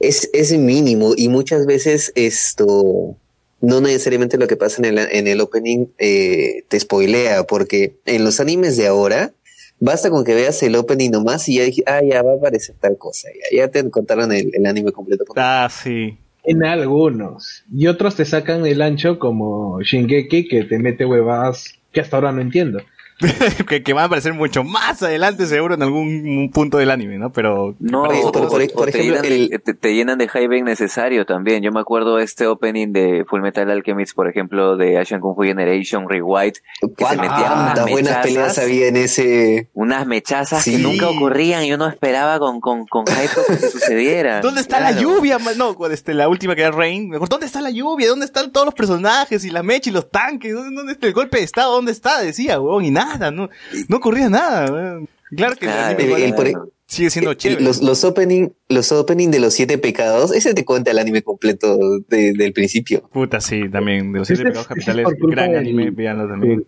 es, 0.00 0.28
es 0.32 0.52
mínimo 0.56 1.14
y 1.16 1.28
muchas 1.28 1.66
veces 1.66 2.12
esto 2.14 3.16
no 3.60 3.80
necesariamente 3.80 4.36
lo 4.38 4.46
que 4.48 4.56
pasa 4.56 4.82
en 4.82 4.98
el, 4.98 4.98
en 5.10 5.26
el 5.28 5.40
opening 5.40 5.86
eh, 5.98 6.64
te 6.68 6.78
spoilea, 6.78 7.44
porque 7.44 7.94
en 8.06 8.24
los 8.24 8.38
animes 8.40 8.76
de 8.76 8.86
ahora 8.88 9.32
basta 9.80 10.10
con 10.10 10.24
que 10.24 10.34
veas 10.34 10.62
el 10.62 10.74
opening 10.76 11.10
nomás 11.10 11.48
y 11.48 11.56
ya 11.56 11.64
dije, 11.64 11.82
ah, 11.86 12.02
ya 12.02 12.22
va 12.22 12.32
a 12.32 12.36
aparecer 12.36 12.74
tal 12.80 12.98
cosa, 12.98 13.28
ya, 13.50 13.56
ya 13.56 13.68
te 13.68 13.88
contaron 13.90 14.30
el, 14.32 14.50
el 14.52 14.66
anime 14.66 14.92
completo. 14.92 15.24
Ah, 15.36 15.68
sí. 15.70 16.16
En 16.44 16.64
algunos. 16.64 17.64
Y 17.72 17.86
otros 17.86 18.16
te 18.16 18.24
sacan 18.24 18.66
el 18.66 18.82
ancho 18.82 19.18
como 19.18 19.80
Shingeki 19.80 20.48
que 20.48 20.64
te 20.64 20.78
mete 20.78 21.04
huevadas 21.04 21.74
que 21.92 22.00
hasta 22.00 22.16
ahora 22.16 22.32
no 22.32 22.40
entiendo. 22.40 22.80
que, 23.68 23.82
que 23.82 23.92
van 23.92 24.02
a 24.02 24.06
aparecer 24.06 24.34
mucho 24.34 24.64
más 24.64 25.02
adelante 25.02 25.46
seguro 25.46 25.74
en 25.74 25.82
algún 25.82 26.50
punto 26.52 26.78
del 26.78 26.90
anime, 26.90 27.18
¿no? 27.18 27.32
Pero 27.32 27.74
No, 27.78 28.04
Por- 28.04 28.14
o, 28.14 28.32
por- 28.32 28.48
por- 28.48 28.62
o- 28.62 28.66
por 28.74 28.88
o 28.88 28.90
te, 28.92 28.98
ejemplo, 28.98 29.22
llenan 29.22 29.48
de, 29.50 29.58
te, 29.58 29.74
te 29.74 29.94
llenan 29.94 30.18
de 30.18 30.28
hype 30.28 30.56
innecesario 30.58 31.24
también. 31.26 31.62
Yo 31.62 31.70
me 31.72 31.80
acuerdo 31.80 32.18
este 32.18 32.46
opening 32.46 32.92
de 32.92 33.24
Full 33.28 33.40
Metal 33.40 33.70
Alchemist, 33.70 34.14
por 34.14 34.28
ejemplo, 34.28 34.76
de 34.76 34.98
Asian 34.98 35.20
Kung 35.20 35.34
Fu 35.36 35.42
Generation 35.42 36.08
Rewhite, 36.08 36.60
que 36.96 37.04
se 37.04 37.16
metían 37.16 37.32
unas 37.52 37.52
¿Cuántas 37.74 37.90
buenas 37.90 38.26
peleas 38.26 38.58
había 38.58 38.88
en 38.88 38.96
ese... 38.96 39.68
unas 39.74 40.06
mechazas 40.06 40.62
Sí. 40.64 40.72
que 40.72 40.78
nunca 40.78 41.08
ocurrían 41.08 41.64
y 41.64 41.72
uno 41.72 41.88
esperaba 41.88 42.38
con, 42.38 42.60
con, 42.60 42.86
con 42.86 43.04
hype 43.06 43.30
que 43.60 43.68
sucediera. 43.68 44.40
¿Dónde 44.42 44.60
está 44.60 44.80
la 44.80 44.92
lluvia? 44.92 45.38
No, 45.56 45.76
este, 45.90 46.14
la 46.14 46.28
última 46.28 46.54
que 46.54 46.62
era 46.62 46.70
Rain. 46.70 47.08
Mejor, 47.08 47.28
¿dónde 47.28 47.46
está 47.46 47.60
la 47.60 47.70
lluvia? 47.70 48.08
¿Dónde 48.08 48.26
están 48.26 48.52
todos 48.52 48.66
los 48.66 48.74
personajes 48.74 49.44
y 49.44 49.50
la 49.50 49.62
mecha 49.62 49.90
y 49.90 49.92
los 49.92 50.10
tanques? 50.10 50.54
¿Dónde, 50.54 50.74
dónde 50.74 50.92
está 50.92 51.06
el 51.06 51.12
golpe 51.12 51.38
de 51.38 51.44
estado? 51.44 51.72
¿Dónde 51.74 51.92
está? 51.92 52.20
Decía, 52.20 52.60
weón, 52.60 52.84
y 52.84 52.90
nada, 52.90 53.01
no, 53.30 53.50
no 53.88 53.96
ocurría 53.96 54.28
nada. 54.28 55.00
Claro 55.36 55.56
que 55.56 55.66
el 55.66 55.72
anime 55.72 56.02
igual 56.04 56.22
el- 56.22 56.34
por- 56.34 56.48
claro. 56.50 56.68
sigue 56.86 57.10
siendo 57.10 57.34
chévere. 57.34 57.62
Los, 57.62 57.82
los 57.82 58.04
opening, 58.04 58.48
los 58.68 58.92
opening 58.92 59.28
de 59.30 59.40
los 59.40 59.54
siete 59.54 59.78
pecados, 59.78 60.32
ese 60.34 60.52
te 60.54 60.64
cuenta 60.64 60.90
el 60.90 60.98
anime 60.98 61.22
completo 61.22 61.78
de- 62.08 62.32
del 62.34 62.52
principio. 62.52 63.08
Puta, 63.12 63.40
sí, 63.40 63.68
también. 63.70 64.12
De 64.12 64.18
los 64.20 64.28
siete 64.28 64.44
pecados 64.44 64.66
capitales, 64.66 65.06
gran 65.20 65.56
anime, 65.56 65.90
véanlo 65.90 66.28
también. 66.28 66.64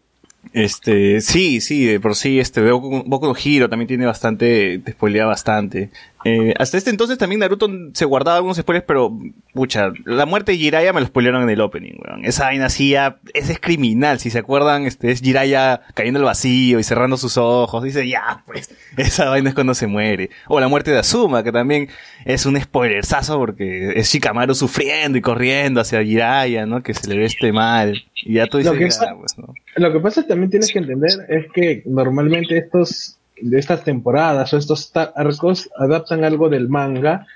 Este, 0.53 1.21
sí, 1.23 1.61
sí, 1.62 1.87
de 1.87 2.00
por 2.00 2.14
sí, 2.14 2.38
este, 2.38 2.61
Boku, 2.71 3.03
Boku 3.07 3.26
no 3.26 3.35
Hero 3.43 3.69
también 3.71 3.88
tiene 3.88 4.05
bastante, 4.07 4.79
te 4.79 4.93
spoilea 4.93 5.25
bastante. 5.26 5.91
Eh, 6.25 6.54
hasta 6.59 6.78
este 6.78 6.90
entonces 6.90 7.19
también 7.19 7.40
Naruto 7.40 7.69
se 7.93 8.04
guardaba 8.07 8.38
algunos 8.38 8.57
spoilers, 8.57 8.87
pero, 8.87 9.16
pucha, 9.52 9.93
la 10.04 10.25
muerte 10.26 10.52
de 10.52 10.59
Jiraiya 10.59 10.93
me 10.93 11.00
lo 11.00 11.07
spoilearon 11.07 11.43
en 11.43 11.50
el 11.50 11.61
opening, 11.61 11.99
weón. 12.02 12.25
Esa 12.25 12.45
vaina 12.45 12.66
así 12.66 12.95
ese 13.35 13.52
es 13.52 13.61
criminal, 13.61 14.19
si 14.19 14.31
se 14.31 14.38
acuerdan, 14.38 14.87
este, 14.87 15.11
es 15.11 15.21
Jiraiya 15.21 15.83
cayendo 15.95 16.19
al 16.21 16.25
vacío 16.25 16.78
y 16.78 16.83
cerrando 16.83 17.16
sus 17.16 17.37
ojos, 17.37 17.85
dice, 17.85 18.09
ya, 18.09 18.43
pues, 18.47 18.75
esa 18.97 19.28
vaina 19.28 19.50
es 19.50 19.54
cuando 19.54 19.75
se 19.75 19.87
muere. 19.87 20.31
O 20.49 20.61
la 20.61 20.69
muerte 20.69 20.90
de 20.93 20.99
Asuma, 20.99 21.43
que 21.43 21.52
también 21.52 21.88
es 22.25 22.47
un 22.47 22.61
spoilersazo 22.61 23.38
porque 23.38 23.93
es 23.99 24.09
Shikamaru 24.11 24.54
sufriendo 24.54 25.19
y 25.19 25.21
corriendo 25.21 25.81
hacia 25.81 26.02
Jiraiya, 26.02 26.64
¿no? 26.66 26.83
Que 26.83 26.95
se 26.95 27.09
le 27.09 27.19
ve 27.19 27.26
este 27.26 27.52
mal. 27.52 28.02
Y 28.14 28.35
ya 28.35 28.47
tú 28.47 28.59
dices, 28.59 28.73
Lo 28.73 28.78
que 28.78 28.85
ya, 28.85 28.99
pasa- 28.99 29.14
pues, 29.19 29.38
¿no? 29.38 29.52
Lo 29.76 29.93
que 29.93 30.00
pasa 30.00 30.26
también 30.26 30.50
tienes 30.50 30.73
que 30.73 30.78
entender 30.78 31.11
es 31.28 31.47
que 31.52 31.83
normalmente 31.85 32.57
estos 32.57 33.19
de 33.41 33.59
estas 33.59 33.85
temporadas 33.85 34.53
o 34.53 34.59
estos 34.59 34.93
arcos 35.14 35.71
adaptan 35.76 36.25
algo 36.25 36.49
del 36.49 36.69
manga 36.69 37.26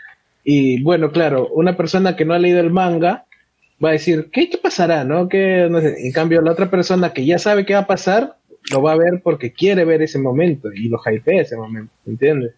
y 0.45 0.83
bueno, 0.83 1.11
claro, 1.12 1.49
una 1.49 1.76
persona 1.76 2.17
que 2.17 2.25
no 2.25 2.35
ha 2.35 2.38
leído 2.38 2.61
el 2.61 2.71
manga 2.71 3.26
va 3.85 3.90
a 3.90 3.93
decir, 3.93 4.31
¿qué, 4.33 4.49
qué 4.49 4.59
pasará? 4.59 5.05
¿No? 5.05 5.28
¿Qué, 5.28 5.69
no 5.71 5.81
sé. 5.81 5.95
En 6.07 6.12
cambio, 6.12 6.40
la 6.40 6.52
otra 6.52 6.71
persona 6.71 7.12
que 7.12 7.26
ya 7.26 7.38
sabe 7.38 7.67
qué 7.67 7.75
va 7.75 7.81
a 7.81 7.87
pasar, 7.87 8.37
lo 8.71 8.83
va 8.83 8.93
a 8.93 8.97
ver 8.97 9.21
porque 9.23 9.52
quiere 9.52 9.85
ver 9.85 10.02
ese 10.02 10.19
momento 10.19 10.73
y 10.73 10.88
lo 10.88 10.99
hypea 11.05 11.43
ese 11.43 11.57
momento, 11.57 11.93
¿entiendes? 12.07 12.55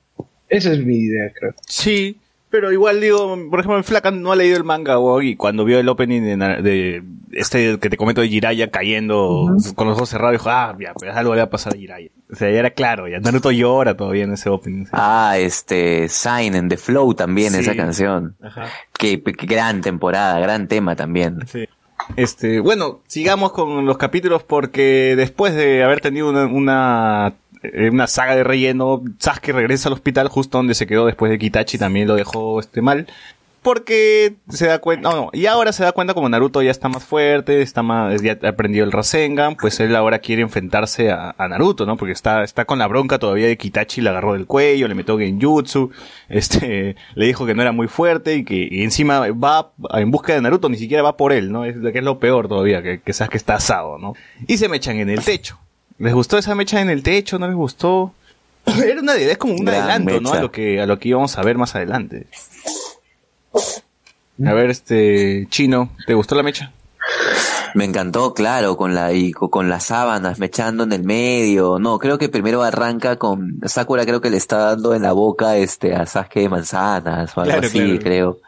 Esa 0.49 0.73
es 0.73 0.85
mi 0.85 0.97
idea, 0.97 1.33
creo. 1.33 1.55
Sí, 1.67 2.17
pero 2.51 2.73
igual 2.73 3.01
digo, 3.01 3.39
por 3.49 3.61
ejemplo, 3.61 3.79
el 3.79 3.85
Flaca 3.85 4.11
no 4.11 4.33
ha 4.33 4.37
leído 4.37 4.57
el 4.57 4.65
manga, 4.65 4.99
weón, 4.99 5.25
y 5.25 5.37
cuando 5.37 5.65
vio 5.65 5.79
el 5.79 5.89
opening 5.89 6.21
de, 6.23 7.03
este 7.33 7.79
que 7.79 7.89
te 7.89 7.97
comento 7.97 8.21
de 8.21 8.29
Jiraiya 8.29 8.71
cayendo 8.71 9.47
con 9.77 9.87
los 9.87 9.97
ojos 9.97 10.09
cerrados, 10.09 10.33
dijo, 10.33 10.51
ah, 10.51 10.77
ya, 10.81 10.93
pues 10.95 11.15
algo 11.15 11.35
le 11.35 11.41
va 11.41 11.45
a 11.47 11.51
pasar 11.51 11.75
a 11.75 11.77
Jiraiya. 11.77 12.11
O 12.33 12.37
sea, 12.37 12.51
ya 12.51 12.59
era 12.59 12.71
claro, 12.71 13.09
ya 13.09 13.21
Naruto 13.21 13.51
llora 13.53 13.97
todavía 13.97 14.25
en 14.25 14.33
ese 14.33 14.49
opening. 14.49 14.85
sí. 14.85 14.91
Ah, 14.93 15.35
este, 15.39 16.09
Sign 16.09 16.55
en 16.57 16.69
The 16.69 16.77
Flow 16.77 17.15
también, 17.15 17.53
Sí. 17.53 17.61
esa 17.61 17.77
canción. 17.77 18.35
Ajá. 18.43 18.67
Qué, 18.99 19.23
qué 19.23 19.47
gran 19.47 19.81
temporada, 19.81 20.39
gran 20.41 20.67
tema 20.69 20.97
también. 20.97 21.47
Sí. 21.47 21.67
Este, 22.17 22.61
bueno, 22.61 23.01
sigamos 23.07 23.53
con 23.53 23.87
los 23.87 23.97
capítulos 23.99 24.43
porque 24.43 25.15
después 25.17 25.55
de 25.55 25.85
haber 25.85 26.01
tenido 26.01 26.29
una, 26.31 26.47
una, 26.47 27.35
una 27.91 28.07
saga 28.07 28.37
de 28.37 28.45
relleno, 28.45 29.03
Sasuke 29.19 29.53
regresa 29.53 29.89
al 29.89 29.95
hospital 29.95 30.29
justo 30.29 30.59
donde 30.59 30.75
se 30.75 30.87
quedó 30.87 31.07
después 31.07 31.31
de 31.31 31.39
Kitachi 31.39 31.79
también 31.79 32.09
lo 32.09 32.15
dejó 32.15 32.61
este 32.61 32.83
mal. 32.83 33.07
Porque 33.63 34.37
se 34.49 34.69
da 34.69 34.79
cuenta, 34.79 35.11
no, 35.11 35.17
no, 35.17 35.31
y 35.35 35.45
ahora 35.45 35.75
se 35.75 35.85
da 35.85 35.93
cuenta 35.93 36.15
como 36.15 36.31
Naruto 36.31 36.63
ya 36.63 36.71
está 36.71 36.89
más 36.89 37.05
fuerte, 37.05 37.61
está 37.61 37.83
más, 37.83 38.23
ya 38.23 38.39
aprendió 38.49 38.85
el 38.85 38.93
Rasengan, 38.93 39.57
pues 39.57 39.81
él 39.81 39.95
ahora 39.97 40.21
quiere 40.21 40.41
enfrentarse 40.41 41.11
a, 41.11 41.35
a 41.37 41.47
Naruto, 41.47 41.85
¿no? 41.85 41.99
Porque 41.99 42.13
está, 42.13 42.43
está 42.43 42.65
con 42.65 42.79
la 42.79 42.87
bronca 42.87 43.19
todavía 43.19 43.49
de 43.49 43.59
Kitachi, 43.59 44.01
le 44.01 44.09
agarró 44.09 44.33
del 44.33 44.47
cuello, 44.47 44.89
le 44.89 44.95
metió 44.95 45.19
Genjutsu, 45.19 45.91
este, 46.31 46.97
le 47.15 47.27
dijo 47.27 47.45
que 47.45 47.55
no 47.55 47.61
era 47.61 47.73
muy 47.73 47.87
fuerte 47.87 48.37
y 48.37 48.45
que 48.45 48.67
y 48.71 48.83
encima 48.83 49.29
va 49.33 49.73
en 49.93 50.11
busca 50.11 50.33
de 50.33 50.41
Naruto, 50.41 50.71
ni 50.71 50.79
siquiera 50.79 51.03
va 51.03 51.19
por 51.19 51.35
él, 51.35 51.53
¿no? 51.53 51.67
Es 51.67 51.77
que 51.77 51.99
es 51.99 52.05
lo 52.05 52.19
peor 52.19 52.49
todavía, 52.49 52.83
que, 52.83 53.01
que 53.03 53.13
que 53.13 53.37
está 53.37 53.57
asado, 53.57 53.99
¿no? 53.99 54.15
Y 54.47 54.57
se 54.57 54.71
mechan 54.71 54.97
en 54.97 55.11
el 55.11 55.23
techo. 55.23 55.59
¿Les 56.01 56.13
gustó 56.13 56.37
esa 56.39 56.55
mecha 56.57 56.81
en 56.81 56.91
el 56.91 57.03
techo? 57.03 57.39
¿No 57.39 57.47
les 57.47 57.55
gustó? 57.57 58.13
Era 58.67 59.01
una 59.01 59.17
idea, 59.17 59.33
es 59.33 59.39
como 59.39 59.55
un 59.55 59.65
Gran 59.65 59.83
adelanto, 59.83 60.21
¿no? 60.21 60.33
A 60.33 60.41
lo 60.41 60.51
que, 60.51 60.81
a 60.81 60.87
lo 60.87 60.99
que 60.99 61.11
íbamos 61.11 61.39
a 61.39 61.43
ver 61.43 61.57
más 61.59 61.75
adelante. 61.77 62.27
A 64.45 64.53
ver, 64.55 64.71
este, 64.71 65.47
Chino, 65.51 65.91
¿te 66.07 66.15
gustó 66.15 66.35
la 66.35 66.43
mecha? 66.43 66.73
Me 67.75 67.85
encantó, 67.85 68.35
claro, 68.35 68.77
con 68.77 68.95
la 68.95 69.13
y 69.13 69.31
co- 69.33 69.51
con 69.51 69.69
las 69.69 69.85
sábanas 69.85 70.39
mechando 70.39 70.83
en 70.85 70.93
el 70.93 71.05
medio. 71.05 71.79
No, 71.79 71.99
creo 71.99 72.19
que 72.19 72.29
primero 72.29 72.63
arranca 72.63 73.17
con 73.17 73.61
Sakura 73.67 74.05
creo 74.05 74.21
que 74.21 74.31
le 74.31 74.39
está 74.39 74.57
dando 74.59 74.95
en 74.95 75.03
la 75.03 75.13
boca 75.13 75.57
este 75.57 75.95
a 75.95 76.05
Sasuke 76.07 76.41
de 76.41 76.49
manzanas 76.49 77.37
o 77.37 77.41
algo 77.43 77.53
Claro, 77.53 77.67
así, 77.69 77.79
claro. 77.79 78.01
creo. 78.03 78.39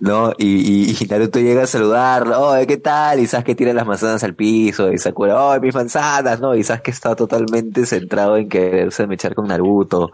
No, 0.00 0.32
y, 0.38 0.90
y, 0.90 0.96
y 1.00 1.06
Naruto 1.06 1.38
llega 1.38 1.62
a 1.62 1.66
saludarlo, 1.66 2.40
oh, 2.40 2.66
¿qué 2.66 2.76
tal? 2.76 3.20
Y 3.20 3.26
Sasuke 3.26 3.54
tira 3.54 3.72
las 3.72 3.86
manzanas 3.86 4.24
al 4.24 4.34
piso, 4.34 4.92
y 4.92 4.98
Sakura, 4.98 5.42
oh, 5.44 5.60
mis 5.60 5.74
manzanas, 5.74 6.40
¿no? 6.40 6.54
Y 6.56 6.64
Sasuke 6.64 6.88
está 6.90 7.14
totalmente 7.14 7.86
centrado 7.86 8.36
en 8.36 8.48
quererse 8.48 9.06
mechar 9.06 9.34
con 9.34 9.46
Naruto. 9.48 10.10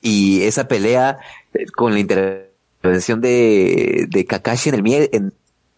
Y 0.00 0.42
esa 0.42 0.66
pelea 0.66 1.18
eh, 1.54 1.66
con 1.74 1.92
la 1.92 2.00
intervención 2.00 3.20
de, 3.20 4.06
de 4.08 4.24
Kakashi 4.24 4.70
en 4.70 4.74
el, 4.74 4.82
mie- 4.82 5.08
en, 5.12 5.32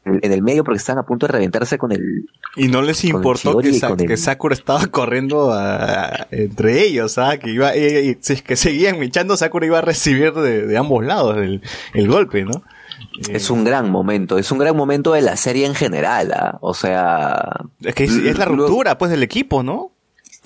en 0.06 0.32
el 0.32 0.40
medio 0.42 0.64
porque 0.64 0.78
estaban 0.78 1.02
a 1.02 1.06
punto 1.06 1.26
de 1.26 1.32
reventarse 1.34 1.76
con 1.76 1.92
el, 1.92 2.26
Y 2.56 2.68
no 2.68 2.80
les 2.80 3.04
importó 3.04 3.58
que, 3.58 3.68
y 3.68 3.78
Sa- 3.78 3.88
con 3.88 4.00
el- 4.00 4.06
que 4.06 4.16
Sakura 4.16 4.54
estaba 4.54 4.86
corriendo 4.86 5.52
a- 5.52 6.26
entre 6.30 6.82
ellos, 6.82 7.18
¿ah? 7.18 7.36
Que 7.38 7.50
iba, 7.50 7.74
eh, 7.74 8.16
si 8.22 8.32
es 8.32 8.42
que 8.42 8.56
seguían 8.56 8.98
mechando, 8.98 9.36
Sakura 9.36 9.66
iba 9.66 9.78
a 9.78 9.82
recibir 9.82 10.32
de, 10.32 10.66
de 10.66 10.76
ambos 10.78 11.04
lados 11.04 11.36
el, 11.36 11.60
el 11.92 12.08
golpe, 12.08 12.44
¿no? 12.44 12.62
Eh, 13.28 13.32
Es 13.36 13.50
un 13.50 13.64
gran 13.64 13.90
momento, 13.90 14.38
es 14.38 14.50
un 14.50 14.58
gran 14.58 14.76
momento 14.76 15.12
de 15.12 15.22
la 15.22 15.36
serie 15.36 15.66
en 15.66 15.74
general, 15.74 16.32
¿ah? 16.32 16.58
o 16.60 16.74
sea, 16.74 17.60
es 17.80 17.94
que 17.94 18.04
es, 18.04 18.12
es 18.12 18.38
la 18.38 18.46
luego- 18.46 18.66
ruptura, 18.68 18.98
pues, 18.98 19.10
del 19.10 19.22
equipo, 19.22 19.62
¿no? 19.62 19.90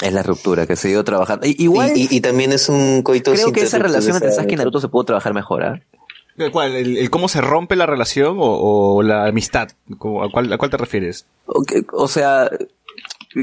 es 0.00 0.12
la 0.12 0.22
ruptura 0.22 0.64
que 0.66 0.76
se 0.76 0.90
ido 0.90 1.02
trabajando. 1.02 1.44
I- 1.44 1.56
Igual 1.58 1.90
Y, 1.96 2.02
y- 2.02 2.08
y 2.16 2.20
también 2.20 2.52
es 2.52 2.68
un 2.68 3.02
coito 3.02 3.32
creo 3.32 3.50
que 3.52 3.62
esa 3.62 3.78
relación 3.78 4.14
entre 4.14 4.30
Sasuke 4.30 4.52
y 4.52 4.56
Naruto 4.56 4.80
se 4.80 4.86
pudo 4.88 5.02
trabajar 5.04 5.34
mejor, 5.34 5.64
¿ah? 5.64 5.80
¿El 6.36 6.52
¿Cuál? 6.52 6.76
¿El, 6.76 6.96
el 6.98 7.10
cómo 7.10 7.26
se 7.26 7.40
rompe 7.40 7.74
la 7.74 7.84
relación 7.86 8.36
o, 8.38 8.94
o 8.96 9.02
la 9.02 9.26
amistad? 9.26 9.70
¿Cómo- 9.98 10.22
¿A 10.22 10.30
cuál, 10.30 10.52
¿A 10.52 10.56
cuál 10.58 10.70
te 10.70 10.76
refieres? 10.76 11.26
O, 11.46 11.62
que- 11.64 11.84
o 11.92 12.06
sea, 12.06 12.48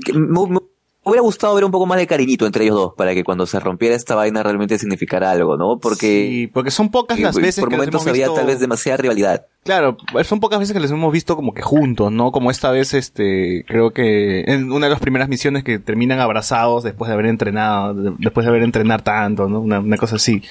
que 0.05 0.13
me, 0.13 0.47
me 0.47 0.59
hubiera 1.05 1.21
gustado 1.21 1.55
ver 1.55 1.63
un 1.63 1.71
poco 1.71 1.85
más 1.85 1.97
de 1.97 2.07
cariñito 2.07 2.45
entre 2.45 2.63
ellos 2.65 2.75
dos 2.75 2.93
para 2.97 3.13
que 3.13 3.23
cuando 3.23 3.45
se 3.45 3.59
rompiera 3.59 3.95
esta 3.95 4.15
vaina 4.15 4.43
realmente 4.43 4.77
significara 4.77 5.31
algo, 5.31 5.55
¿no? 5.55 5.77
Porque 5.79 6.05
Sí, 6.05 6.47
porque 6.53 6.71
son 6.71 6.89
pocas 6.91 7.19
las 7.19 7.37
eh, 7.37 7.41
veces 7.41 7.61
por 7.61 7.69
que 7.69 7.75
les 7.75 7.79
momentos 7.79 8.01
hemos 8.01 8.07
había 8.11 8.25
visto... 8.25 8.35
tal 8.35 8.47
vez 8.47 8.59
demasiada 8.59 8.97
rivalidad. 8.97 9.45
Claro, 9.63 9.97
son 10.25 10.39
pocas 10.39 10.59
veces 10.59 10.73
que 10.73 10.79
les 10.79 10.91
hemos 10.91 11.11
visto 11.11 11.35
como 11.35 11.53
que 11.55 11.63
juntos, 11.63 12.11
¿no? 12.11 12.31
Como 12.31 12.51
esta 12.51 12.69
vez, 12.69 12.93
este, 12.93 13.65
creo 13.67 13.91
que 13.91 14.41
en 14.41 14.71
una 14.71 14.85
de 14.85 14.91
las 14.91 14.99
primeras 14.99 15.27
misiones 15.27 15.63
que 15.63 15.79
terminan 15.79 16.19
abrazados 16.19 16.83
después 16.83 17.07
de 17.09 17.13
haber 17.15 17.25
entrenado, 17.25 17.93
de- 17.95 18.13
después 18.19 18.45
de 18.45 18.49
haber 18.51 18.61
entrenar 18.61 19.01
tanto, 19.01 19.49
¿no? 19.49 19.61
Una, 19.61 19.79
una 19.79 19.97
cosa 19.97 20.17
así. 20.17 20.43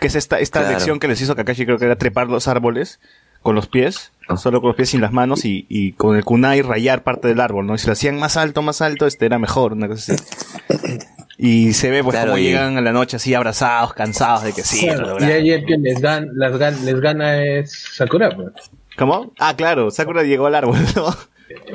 Que 0.00 0.06
es 0.06 0.14
esta, 0.14 0.40
esta 0.40 0.60
Claro. 0.60 0.74
lección 0.76 1.00
que 1.00 1.08
les 1.08 1.20
hizo 1.20 1.36
Kakashi, 1.36 1.66
creo 1.66 1.76
que 1.78 1.84
era 1.84 1.96
trepar 1.96 2.28
los 2.28 2.48
árboles 2.48 2.98
con 3.42 3.54
los 3.54 3.66
pies, 3.66 4.10
Ah. 4.28 4.36
solo 4.36 4.60
con 4.60 4.68
los 4.68 4.76
pies 4.76 4.90
sin 4.90 5.00
las 5.00 5.12
manos 5.12 5.44
y, 5.44 5.66
y 5.68 5.92
con 5.92 6.16
el 6.16 6.24
kunai 6.24 6.62
rayar 6.62 7.02
parte 7.02 7.26
del 7.26 7.40
árbol, 7.40 7.66
¿no? 7.66 7.74
Y 7.74 7.78
si 7.78 7.88
lo 7.88 7.92
hacían 7.94 8.18
más 8.20 8.36
alto, 8.36 8.62
más 8.62 8.80
alto, 8.80 9.06
este 9.08 9.26
era 9.26 9.38
mejor, 9.40 9.72
una 9.72 9.88
cosa 9.88 10.14
así. 10.14 10.24
Y 11.38 11.72
se 11.72 11.90
ve 11.90 12.04
pues 12.04 12.14
Claro, 12.14 12.32
como 12.32 12.38
y- 12.38 12.44
llegan 12.44 12.76
a 12.76 12.80
la 12.80 12.92
noche 12.92 13.16
así 13.16 13.34
abrazados, 13.34 13.94
cansados 13.94 14.44
de 14.44 14.52
que 14.52 14.62
sí, 14.62 14.86
lo 14.86 15.16
Claro, 15.16 15.18
y 15.20 15.24
ahí 15.32 15.50
el 15.50 15.64
que 15.66 15.76
les, 15.76 16.00
las 16.00 16.52
gan- 16.52 16.80
les 16.82 17.00
gana 17.00 17.42
es 17.44 17.72
Sakura, 17.94 18.30
pues. 18.30 18.50
¿Cómo? 18.96 19.32
Ah, 19.40 19.56
claro, 19.56 19.90
Sakura 19.90 20.22
llegó 20.22 20.46
al 20.46 20.54
árbol, 20.54 20.76
¿no? 20.94 21.16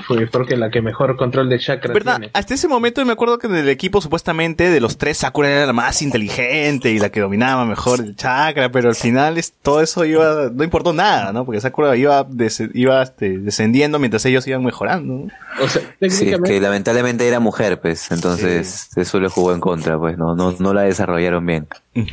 Fue 0.06 0.28
porque 0.28 0.56
la 0.58 0.70
que 0.70 0.82
mejor 0.82 1.16
control 1.18 1.50
de 1.50 1.60
chakra 1.60 1.94
¿Verdad? 1.94 2.18
tiene. 2.18 2.32
Hasta 2.34 2.54
ese 2.54 2.68
momento 2.68 3.04
me 3.06 3.14
acuerdo 3.14 3.38
que 3.40 3.48
en 3.48 3.56
el 3.56 3.70
equipo 3.70 4.02
supuestamente 4.02 4.70
de 4.70 4.80
los 4.80 4.98
tres 4.98 5.18
Sakura 5.18 5.50
era 5.50 5.66
la 5.66 5.74
más 5.74 6.02
inteligente 6.02 6.92
y 6.92 7.00
la 7.00 7.10
que 7.10 7.20
dominaba 7.20 7.66
mejor 7.66 8.00
el 8.02 8.16
chakra, 8.16 8.72
pero 8.72 8.90
al 8.90 8.96
final 8.96 9.38
es, 9.38 9.54
todo 9.62 9.82
eso 9.82 10.06
iba, 10.06 10.50
no 10.54 10.64
importó 10.64 10.94
nada, 10.94 11.32
¿no? 11.34 11.46
Porque 11.46 11.62
Sakura 11.62 11.96
iba, 11.96 12.24
des- 12.24 12.64
iba 12.74 13.02
este, 13.02 13.38
descendiendo 13.40 14.00
mientras 14.00 14.26
ellos 14.26 14.46
iban 14.48 14.64
mejorando. 14.64 15.28
O 15.62 15.68
sea, 15.68 15.82
Sí, 16.10 16.30
es 16.30 16.40
que 16.42 16.60
lamentablemente 16.62 17.28
era 17.28 17.40
mujer, 17.40 17.80
pues, 17.82 18.12
entonces 18.12 18.90
eso 18.96 19.20
le 19.20 19.30
jugó 19.30 19.54
en 19.54 19.60
contra, 19.60 19.98
pues, 19.98 20.18
no, 20.18 20.36
no, 20.36 20.56
no 20.60 20.74
la 20.74 20.84
desarrollaron 20.84 21.46
bien. 21.46 21.68
Eh, 21.96 22.06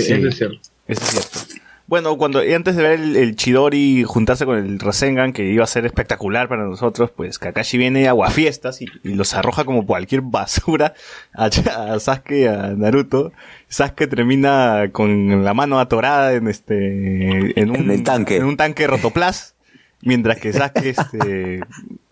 sí. 0.00 0.12
eso 0.12 0.28
es 0.28 0.36
cierto. 0.36 0.58
Eso 0.88 1.02
es 1.04 1.10
cierto. 1.10 1.38
Bueno, 1.90 2.16
cuando 2.16 2.38
antes 2.38 2.76
de 2.76 2.82
ver 2.84 3.00
el, 3.00 3.16
el 3.16 3.34
Chidori 3.34 4.04
juntarse 4.04 4.46
con 4.46 4.56
el 4.56 4.78
Rasengan, 4.78 5.32
que 5.32 5.50
iba 5.50 5.64
a 5.64 5.66
ser 5.66 5.86
espectacular 5.86 6.48
para 6.48 6.62
nosotros, 6.62 7.10
pues 7.10 7.40
Kakashi 7.40 7.78
viene 7.78 8.06
a 8.06 8.10
aguafiestas 8.10 8.80
y, 8.80 8.86
y 9.02 9.14
los 9.14 9.34
arroja 9.34 9.64
como 9.64 9.84
cualquier 9.84 10.20
basura 10.20 10.94
a, 11.34 11.46
a 11.46 11.98
Sasuke 11.98 12.42
y 12.42 12.44
a 12.46 12.74
Naruto. 12.76 13.32
Sasuke 13.66 14.06
termina 14.06 14.90
con 14.92 15.42
la 15.42 15.52
mano 15.52 15.80
atorada 15.80 16.32
en 16.34 16.46
este 16.46 17.60
en 17.60 17.70
un 17.70 17.76
En 17.76 17.90
el 17.90 18.04
tanque. 18.04 18.36
en 18.36 18.44
un 18.44 18.56
tanque 18.56 18.86
rotoplas, 18.86 19.56
mientras 20.00 20.38
que 20.38 20.52
Sasuke 20.52 20.90
este 20.90 21.58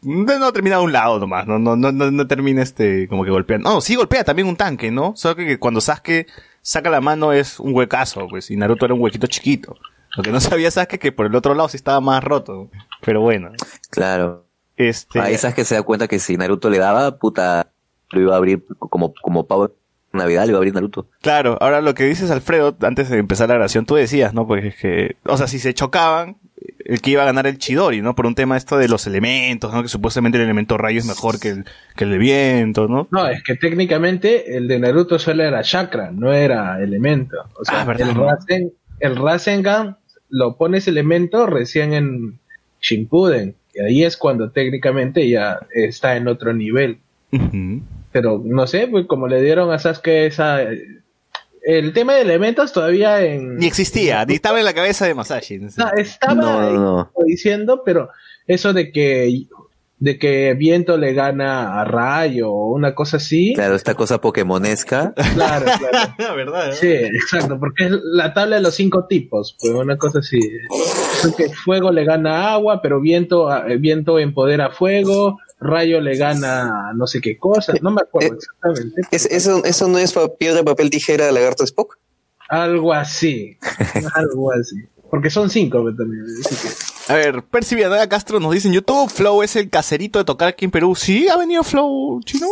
no, 0.03 0.39
no 0.41 0.53
termina 0.53 0.79
de 0.79 0.83
un 0.83 0.93
lado 0.93 1.21
nomás, 1.21 1.47
no 1.47 1.61
no 1.61 1.77
no 1.77 1.93
no, 1.93 2.11
no 2.11 2.27
termina 2.27 2.65
este 2.65 3.07
como 3.07 3.23
que 3.23 3.31
golpeando. 3.31 3.71
No, 3.71 3.81
sí 3.81 3.95
golpea 3.95 4.25
también 4.25 4.49
un 4.49 4.57
tanque, 4.57 4.91
¿no? 4.91 5.13
Solo 5.15 5.37
que 5.37 5.57
cuando 5.61 5.81
Sasuke 5.81 6.27
saca 6.63 6.91
la 6.91 7.01
mano 7.01 7.33
es 7.33 7.59
un 7.61 7.75
huecazo, 7.75 8.27
pues, 8.29 8.51
y 8.51 8.57
Naruto 8.57 8.85
era 8.85 8.95
un 8.95 9.01
huequito 9.01 9.27
chiquito. 9.27 9.77
Lo 10.17 10.23
que 10.23 10.31
no 10.33 10.41
sabía 10.41 10.71
Sasuke 10.71 10.99
que 10.99 11.13
por 11.13 11.27
el 11.27 11.35
otro 11.35 11.55
lado 11.55 11.69
sí 11.69 11.77
estaba 11.77 12.01
más 12.01 12.23
roto. 12.25 12.71
Pero 13.03 13.21
bueno, 13.21 13.51
Claro. 13.91 14.47
este 14.77 15.21
Ahí 15.21 15.37
sabes 15.37 15.55
que 15.55 15.65
se 15.65 15.75
da 15.75 15.83
cuenta 15.83 16.09
que 16.09 16.19
si 16.19 16.37
Naruto 16.37 16.71
le 16.71 16.79
daba, 16.79 17.19
puta, 17.19 17.71
lo 18.11 18.21
iba 18.21 18.35
a 18.35 18.37
abrir 18.39 18.65
como, 18.79 19.13
como 19.23 19.47
Navidad, 20.13 20.45
lo 20.45 20.51
iba 20.51 20.57
a 20.57 20.61
abrir 20.61 20.75
Naruto. 20.75 21.09
Claro, 21.21 21.59
ahora 21.61 21.81
lo 21.81 21.95
que 21.95 22.05
dices 22.05 22.31
Alfredo, 22.31 22.77
antes 22.81 23.11
de 23.11 23.19
empezar 23.19 23.49
la 23.49 23.55
grabación, 23.57 23.85
tú 23.87 23.95
decías, 23.95 24.33
¿no? 24.35 24.47
Porque 24.47 24.69
es 24.69 24.77
que, 24.77 25.17
o 25.25 25.37
sea, 25.37 25.47
si 25.47 25.59
se 25.59 25.75
chocaban, 25.75 26.37
el 26.89 27.03
que 27.03 27.11
iba 27.11 27.23
a 27.23 27.27
ganar 27.27 27.47
el 27.47 27.59
Chidori, 27.59 28.01
¿no? 28.01 28.15
Por 28.15 28.27
un 28.27 28.35
tema 28.35 28.57
esto 28.57 28.79
de 28.79 28.89
los 28.89 29.07
elementos, 29.07 29.73
¿no? 29.73 29.83
Que 29.83 29.89
supuestamente 29.89 30.39
el 30.39 30.45
elemento 30.45 30.79
rayo 30.79 30.99
es 30.99 31.07
mejor 31.07 31.39
que 31.39 31.51
el, 31.51 31.65
que 31.95 32.05
el 32.05 32.11
de 32.13 32.19
viento, 32.19 32.89
¿no? 32.89 33.07
No, 33.11 33.29
es 33.29 33.43
que 33.43 33.57
técnicamente 33.57 34.57
el 34.57 34.67
de 34.67 34.79
Naruto 34.81 35.19
solo 35.19 35.45
era 35.45 35.63
chakra, 35.63 36.11
no 36.11 36.33
era 36.33 36.83
elemento. 36.83 37.37
O 37.61 37.65
sea, 37.65 37.83
Ah, 37.83 37.85
¿verdad, 37.85 38.09
el? 38.09 38.17
Rasen, 38.17 38.73
el 39.01 39.17
Rasengan 39.17 39.99
lo 40.31 40.57
pones 40.57 40.89
elemento 40.89 41.47
recién 41.47 41.93
en 41.93 42.39
Shippuden. 42.81 43.55
Y 43.75 43.81
ahí 43.81 44.05
es 44.05 44.17
cuando 44.17 44.51
técnicamente 44.51 45.29
ya 45.29 45.61
está 45.71 46.17
en 46.17 46.27
otro 46.27 46.55
nivel. 46.55 47.01
Pero 48.13 48.43
no 48.43 48.67
sé, 48.67 48.89
pues 48.89 49.05
como 49.07 49.29
le 49.29 49.43
dieron 49.43 49.71
a 49.71 49.79
Sasuke 49.79 50.27
esa... 50.27 50.61
El 51.71 51.93
tema 51.93 52.15
de 52.15 52.23
elementos 52.23 52.73
todavía 52.73 53.23
en... 53.23 53.57
Ni 53.57 53.67
existía, 53.67 54.25
ni 54.25 54.35
estaba 54.35 54.59
en 54.59 54.65
la 54.65 54.73
cabeza 54.73 55.05
de 55.07 55.15
Masashi. 55.15 55.59
no 55.59 55.71
sé. 55.71 55.79
No, 55.83 55.91
estaba 55.99 56.35
No, 56.35 56.63
no, 56.73 56.73
no. 56.73 57.13
diciendo, 57.27 57.83
pero 57.85 58.09
eso 58.47 58.73
de 58.73 58.91
que 58.91 59.43
de 60.01 60.17
que 60.17 60.55
viento 60.55 60.97
le 60.97 61.13
gana 61.13 61.81
a 61.81 61.85
rayo 61.85 62.53
o 62.53 62.73
una 62.73 62.95
cosa 62.95 63.17
así. 63.19 63.53
Claro, 63.55 63.75
esta 63.75 63.95
cosa 63.95 64.21
pokémonesca. 64.21 65.13
Claro, 65.35 65.67
claro. 65.79 66.15
La 66.19 66.33
verdad, 66.35 66.67
¿no? 66.69 66.73
Sí, 66.73 66.87
exacto, 66.89 67.59
porque 67.61 67.85
es 67.87 67.91
la 68.05 68.33
tabla 68.33 68.57
de 68.57 68.63
los 68.63 68.75
cinco 68.75 69.07
tipos, 69.07 69.55
pues 69.61 69.75
una 69.75 69.99
cosa 69.99 70.21
así. 70.21 70.39
Porque 71.23 71.51
fuego 71.51 71.91
le 71.93 72.05
gana 72.05 72.37
a 72.49 72.53
agua, 72.55 72.81
pero 72.81 73.01
viento, 73.01 73.51
a- 73.51 73.65
viento 73.79 74.19
empodera 74.19 74.67
a 74.67 74.71
fuego, 74.71 75.37
rayo 75.61 76.01
le 76.01 76.17
gana 76.17 76.93
no 76.95 77.07
sé 77.07 77.21
qué 77.21 77.37
cosa, 77.39 77.73
no 77.83 77.91
me 77.91 78.03
acuerdo 78.03 78.35
Eh, 78.35 78.39
exactamente. 78.39 79.03
Es- 79.11 79.27
eso, 79.27 79.65
eso 79.65 79.89
no 79.89 79.99
es 79.99 80.15
piedra, 80.39 80.63
papel, 80.63 80.91
tijera, 80.91 81.31
lagarto, 81.33 81.65
Spock. 81.65 81.99
Algo 82.49 82.93
así, 82.95 83.59
algo 84.15 84.53
así. 84.53 84.77
Porque 85.11 85.31
son 85.31 85.49
cinco 85.51 85.79
también. 85.97 86.25
así 86.45 86.55
que- 86.69 87.13
A 87.13 87.17
ver, 87.17 87.43
Percy 87.43 87.75
Villanueva 87.75 88.07
Castro 88.09 88.41
nos 88.41 88.53
dice 88.53 88.69
en 88.69 88.75
YouTube, 88.75 89.09
Flow 89.11 89.43
es 89.43 89.57
el 89.57 89.71
caserito 89.71 90.19
de 90.19 90.25
tocar 90.25 90.49
aquí 90.49 90.65
en 90.67 90.71
Perú. 90.71 90.95
¿Sí 90.95 91.29
ha 91.29 91.37
venido 91.39 91.63
Flow, 91.65 92.21
chino? 92.25 92.47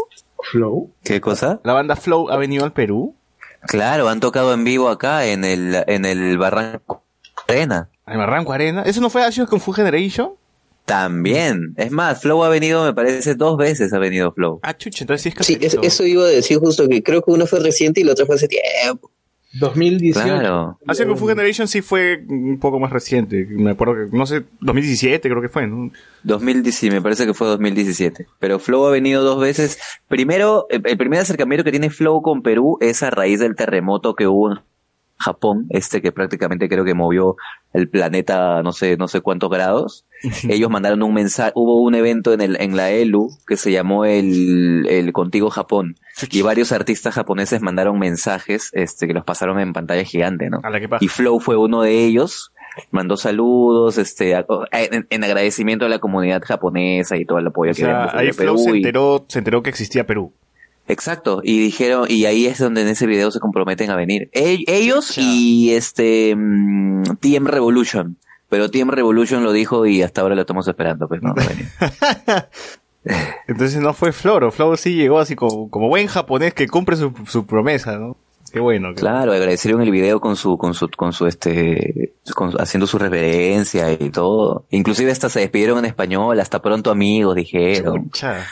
Flow. 0.50 0.90
¿Qué 1.04 1.20
cosa? 1.20 1.60
La 1.64 1.72
banda 1.74 1.96
Flow 1.96 2.30
ha 2.30 2.36
venido 2.36 2.64
al 2.64 2.72
Perú. 2.72 3.14
Claro, 3.68 4.08
han 4.08 4.20
tocado 4.20 4.54
en 4.54 4.64
vivo 4.64 4.88
acá 4.88 5.26
en 5.26 5.44
el, 5.44 5.82
en 5.86 6.04
el 6.04 6.38
Barranco 6.38 7.02
Arena. 7.48 7.88
Al 8.04 8.16
Barranco 8.18 8.52
Arena. 8.52 8.82
¿Eso 8.82 9.00
no 9.00 9.10
fue 9.10 9.24
Asios 9.24 9.48
con 9.48 9.60
Fu 9.60 9.72
Generation? 9.72 10.30
También. 10.86 11.74
Es 11.76 11.90
más, 11.90 12.22
Flow 12.22 12.42
ha 12.44 12.48
venido, 12.48 12.84
me 12.84 12.94
parece, 12.94 13.34
dos 13.34 13.58
veces 13.58 13.92
ha 13.92 13.98
venido 13.98 14.32
Flow. 14.32 14.60
Ah, 14.62 14.74
chucha, 14.76 15.02
entonces 15.04 15.22
sí 15.22 15.28
es 15.28 15.46
Sí, 15.46 15.56
caserito. 15.56 15.82
es- 15.82 15.92
eso 15.94 16.04
iba 16.06 16.22
a 16.24 16.28
decir 16.28 16.58
justo 16.58 16.88
que 16.88 17.02
creo 17.02 17.20
que 17.22 17.32
uno 17.32 17.44
fue 17.46 17.60
reciente 17.60 18.00
y 18.00 18.04
la 18.04 18.12
otra 18.12 18.24
fue 18.24 18.36
hace 18.36 18.48
tiempo. 18.48 19.10
2018. 19.58 20.20
Claro. 20.26 20.78
Así 20.86 21.04
que 21.06 21.16
Fu 21.16 21.26
Generation 21.26 21.66
sí 21.66 21.80
fue 21.80 22.22
un 22.28 22.58
poco 22.60 22.78
más 22.78 22.92
reciente. 22.92 23.46
Me 23.50 23.70
acuerdo 23.70 23.94
que, 23.94 24.16
no 24.16 24.26
sé, 24.26 24.44
2017 24.60 25.28
creo 25.30 25.40
que 25.40 25.48
fue, 25.48 25.66
¿no? 25.66 25.90
2017, 26.24 26.94
me 26.94 27.00
parece 27.00 27.26
que 27.26 27.32
fue 27.34 27.46
2017. 27.48 28.26
Pero 28.38 28.58
Flow 28.58 28.84
ha 28.86 28.90
venido 28.90 29.22
dos 29.24 29.40
veces. 29.40 29.78
Primero, 30.08 30.66
el, 30.68 30.82
el 30.84 30.98
primer 30.98 31.20
acercamiento 31.20 31.64
que 31.64 31.70
tiene 31.70 31.88
Flow 31.90 32.20
con 32.22 32.42
Perú 32.42 32.76
es 32.80 33.02
a 33.02 33.10
raíz 33.10 33.40
del 33.40 33.56
terremoto 33.56 34.14
que 34.14 34.26
hubo 34.26 34.52
en 34.52 34.58
Japón, 35.18 35.66
este 35.70 36.02
que 36.02 36.12
prácticamente 36.12 36.68
creo 36.68 36.84
que 36.84 36.94
movió 36.94 37.36
el 37.72 37.88
planeta 37.88 38.62
no 38.62 38.72
sé, 38.72 38.96
no 38.96 39.08
sé 39.08 39.20
cuántos 39.20 39.50
grados. 39.50 40.04
Ellos 40.48 40.70
mandaron 40.70 41.02
un 41.02 41.12
mensaje, 41.14 41.52
hubo 41.54 41.80
un 41.82 41.94
evento 41.94 42.32
en 42.32 42.40
el, 42.40 42.56
en 42.60 42.76
la 42.76 42.90
ELU 42.90 43.30
que 43.46 43.56
se 43.56 43.70
llamó 43.72 44.04
el, 44.04 44.86
el 44.88 45.12
Contigo 45.12 45.50
Japón. 45.50 45.96
Y 46.30 46.42
varios 46.42 46.72
artistas 46.72 47.14
japoneses 47.14 47.60
mandaron 47.62 47.98
mensajes, 47.98 48.70
este, 48.72 49.06
que 49.06 49.14
los 49.14 49.24
pasaron 49.24 49.58
en 49.60 49.72
pantalla 49.72 50.04
gigante, 50.04 50.48
¿no? 50.50 50.60
Y 51.04 51.08
Flow 51.08 51.40
fue 51.40 51.56
uno 51.56 51.82
de 51.82 52.04
ellos. 52.04 52.52
Mandó 52.90 53.16
saludos, 53.16 53.96
este, 53.96 54.34
a- 54.34 54.44
en, 54.72 55.06
en 55.08 55.24
agradecimiento 55.24 55.86
a 55.86 55.88
la 55.88 55.98
comunidad 55.98 56.42
japonesa 56.44 57.16
y 57.16 57.24
todo 57.24 57.38
el 57.38 57.46
apoyo 57.46 57.72
O 57.72 57.74
que 57.74 57.80
sea, 57.82 58.10
ahí 58.18 58.32
Flow 58.32 58.58
se 58.58 58.70
y- 58.70 58.76
enteró, 58.76 59.24
se 59.28 59.38
enteró 59.38 59.62
que 59.62 59.70
existía 59.70 60.06
Perú. 60.06 60.32
Exacto, 60.88 61.40
y 61.42 61.58
dijeron, 61.58 62.06
y 62.08 62.26
ahí 62.26 62.46
es 62.46 62.58
donde 62.58 62.82
en 62.82 62.88
ese 62.88 63.06
video 63.06 63.30
se 63.30 63.40
comprometen 63.40 63.90
a 63.90 63.96
venir. 63.96 64.30
E- 64.32 64.64
ellos 64.68 65.18
y 65.18 65.74
este 65.74 66.34
mm, 66.36 67.16
TM 67.20 67.46
Revolution. 67.46 68.16
Pero 68.48 68.70
TM 68.70 68.90
Revolution 68.90 69.42
lo 69.42 69.52
dijo 69.52 69.86
y 69.86 70.02
hasta 70.02 70.20
ahora 70.20 70.36
lo 70.36 70.42
estamos 70.42 70.68
esperando, 70.68 71.08
pues 71.08 71.20
no. 71.20 71.34
Entonces 73.48 73.80
no 73.80 73.92
fue 73.92 74.12
Floro. 74.12 74.52
Floro 74.52 74.76
sí 74.76 74.94
llegó 74.94 75.18
así 75.18 75.34
como, 75.34 75.68
como 75.70 75.88
buen 75.88 76.06
japonés 76.06 76.54
que 76.54 76.68
cumple 76.68 76.96
su, 76.96 77.12
su 77.26 77.46
promesa, 77.46 77.98
¿no? 77.98 78.16
Qué 78.52 78.60
bueno. 78.60 78.90
qué 78.94 79.00
Claro, 79.00 79.32
agradecieron 79.32 79.82
el 79.82 79.90
video 79.90 80.20
con 80.20 80.36
su, 80.36 80.56
con 80.56 80.74
su, 80.74 80.88
con 80.88 81.12
su 81.12 81.26
este, 81.26 82.14
con 82.34 82.52
haciendo 82.60 82.86
su 82.86 82.98
reverencia 82.98 83.92
y 83.92 84.10
todo. 84.10 84.64
Inclusive 84.70 85.10
hasta 85.10 85.28
se 85.28 85.40
despidieron 85.40 85.78
en 85.78 85.84
español, 85.86 86.38
hasta 86.40 86.62
pronto 86.62 86.90
amigos, 86.90 87.34
dijeron. 87.34 88.04
Chucha. 88.04 88.46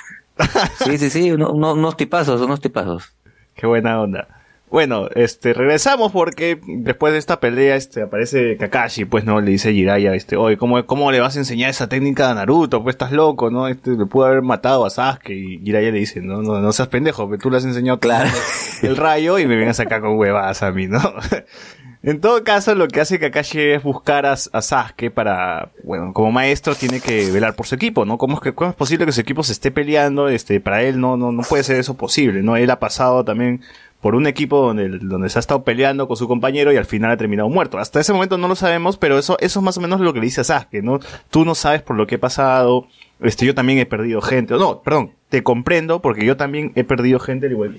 Sí, 0.85 0.99
sí, 0.99 1.11
sí, 1.11 1.31
uno- 1.33 1.51
uno- 1.53 1.73
unos 1.75 1.97
tipazos, 1.97 2.41
unos 2.41 2.61
tipazos. 2.61 3.15
Qué 3.55 3.67
buena 3.67 4.01
onda. 4.01 4.29
Bueno, 4.71 5.07
este, 5.15 5.53
regresamos 5.53 6.11
porque 6.11 6.59
después 6.67 7.13
de 7.13 7.21
esta 7.21 7.39
pelea, 7.39 7.77
este, 7.77 8.03
aparece 8.03 8.57
Kakashi, 8.57 9.05
pues, 9.05 9.25
¿no? 9.25 9.41
Le 9.41 9.53
dice 9.53 9.73
Jiraiya, 9.73 10.15
este, 10.15 10.37
oye, 10.37 10.57
¿cómo, 10.57 10.85
¿cómo 10.87 11.13
le 11.13 11.21
vas 11.21 11.37
a 11.37 11.39
enseñar 11.39 11.71
esa 11.71 11.89
técnica 11.89 12.29
a 12.31 12.35
Naruto? 12.35 12.83
Pues 12.83 12.95
estás 12.95 13.13
loco, 13.13 13.51
¿no? 13.51 13.69
Este, 13.69 13.93
le 13.93 14.07
pudo 14.07 14.25
haber 14.27 14.43
matado 14.43 14.85
a 14.85 14.91
Sasuke 14.91 15.31
y 15.31 15.61
Jiraiya 15.61 15.93
le 15.93 15.99
dice, 16.01 16.21
no, 16.21 16.43
no, 16.43 16.59
no 16.61 16.73
seas 16.73 16.89
pendejo, 16.89 17.31
que 17.31 17.39
tú 17.39 17.51
le 17.51 17.59
has 17.59 17.65
enseñado 17.65 18.01
Claro. 18.01 18.29
el 18.83 18.97
rayo 18.97 19.39
y 19.39 19.47
me 19.47 19.55
vienes 19.55 19.79
acá 19.79 20.01
con 20.01 20.19
huevas 20.19 20.61
a 20.65 20.73
mí, 20.73 20.89
¿no? 20.89 20.99
En 22.07 22.21
todo 22.21 22.45
caso, 22.45 22.75
lo 22.75 22.87
que 22.87 23.01
hace 23.01 23.19
Kakashi 23.19 23.59
es 23.61 23.83
buscar 23.83 24.27
a, 24.27 24.33
a 24.33 24.61
Sasuke 24.61 25.11
para, 25.11 25.71
bueno, 25.85 26.13
como 26.13 26.31
maestro 26.31 26.75
tiene 26.75 27.01
que 27.01 27.31
velar 27.31 27.57
por 27.57 27.67
su 27.67 27.77
equipo, 27.77 28.05
¿no? 28.05 28.19
¿Cómo 28.19 28.35
es 28.35 28.41
que 28.43 28.53
cómo 28.53 28.69
es 28.69 28.77
posible 28.77 29.07
que 29.07 29.13
su 29.13 29.23
equipo 29.23 29.43
se 29.43 29.53
esté 29.53 29.71
peleando? 29.71 30.29
Este, 30.29 30.61
para 30.61 30.83
él 30.83 31.01
no, 31.01 31.17
no, 31.17 31.33
no 31.33 31.43
puede 31.43 31.65
ser 31.65 31.77
eso 31.77 31.95
posible, 31.95 32.43
¿no? 32.43 32.59
Él 32.59 32.71
ha 32.71 32.79
pasado 32.79 33.25
también 33.25 33.63
por 34.03 34.17
un 34.17 34.27
equipo 34.27 34.61
donde, 34.61 34.99
donde 34.99 35.31
se 35.31 35.39
ha 35.39 35.41
estado 35.41 35.65
peleando 35.65 36.07
con 36.07 36.19
su 36.19 36.29
compañero 36.29 36.75
y 36.75 36.77
al 36.77 36.85
final 36.85 37.11
ha 37.11 37.17
terminado 37.17 37.49
muerto. 37.49 37.79
Hasta 37.79 38.01
ese 38.01 38.13
momento 38.13 38.37
no 38.37 38.49
lo 38.49 38.55
sabemos, 38.55 38.99
pero 38.99 39.19
eso, 39.19 39.39
eso 39.41 39.61
es 39.61 39.65
más 39.65 39.79
o 39.79 39.81
menos 39.81 39.99
lo 40.01 40.13
que 40.13 40.21
le 40.21 40.27
dice 40.27 40.43
a 40.43 40.45
Sasuke, 40.45 40.83
¿no? 40.83 41.01
Tú 41.31 41.47
no 41.47 41.55
sabes 41.55 41.81
por 41.81 41.97
lo 41.97 42.07
que 42.07 42.17
he 42.17 42.19
pasado, 42.19 42.87
este, 43.23 43.47
yo 43.47 43.55
también 43.55 43.79
he 43.79 43.87
perdido 43.87 44.21
gente, 44.21 44.53
no, 44.53 44.83
perdón, 44.83 45.13
te 45.31 45.43
comprendo 45.43 46.03
porque 46.03 46.27
yo 46.27 46.37
también 46.37 46.73
he 46.75 46.85
perdido 46.85 47.19
gente 47.19 47.47
al 47.47 47.53
igual 47.53 47.79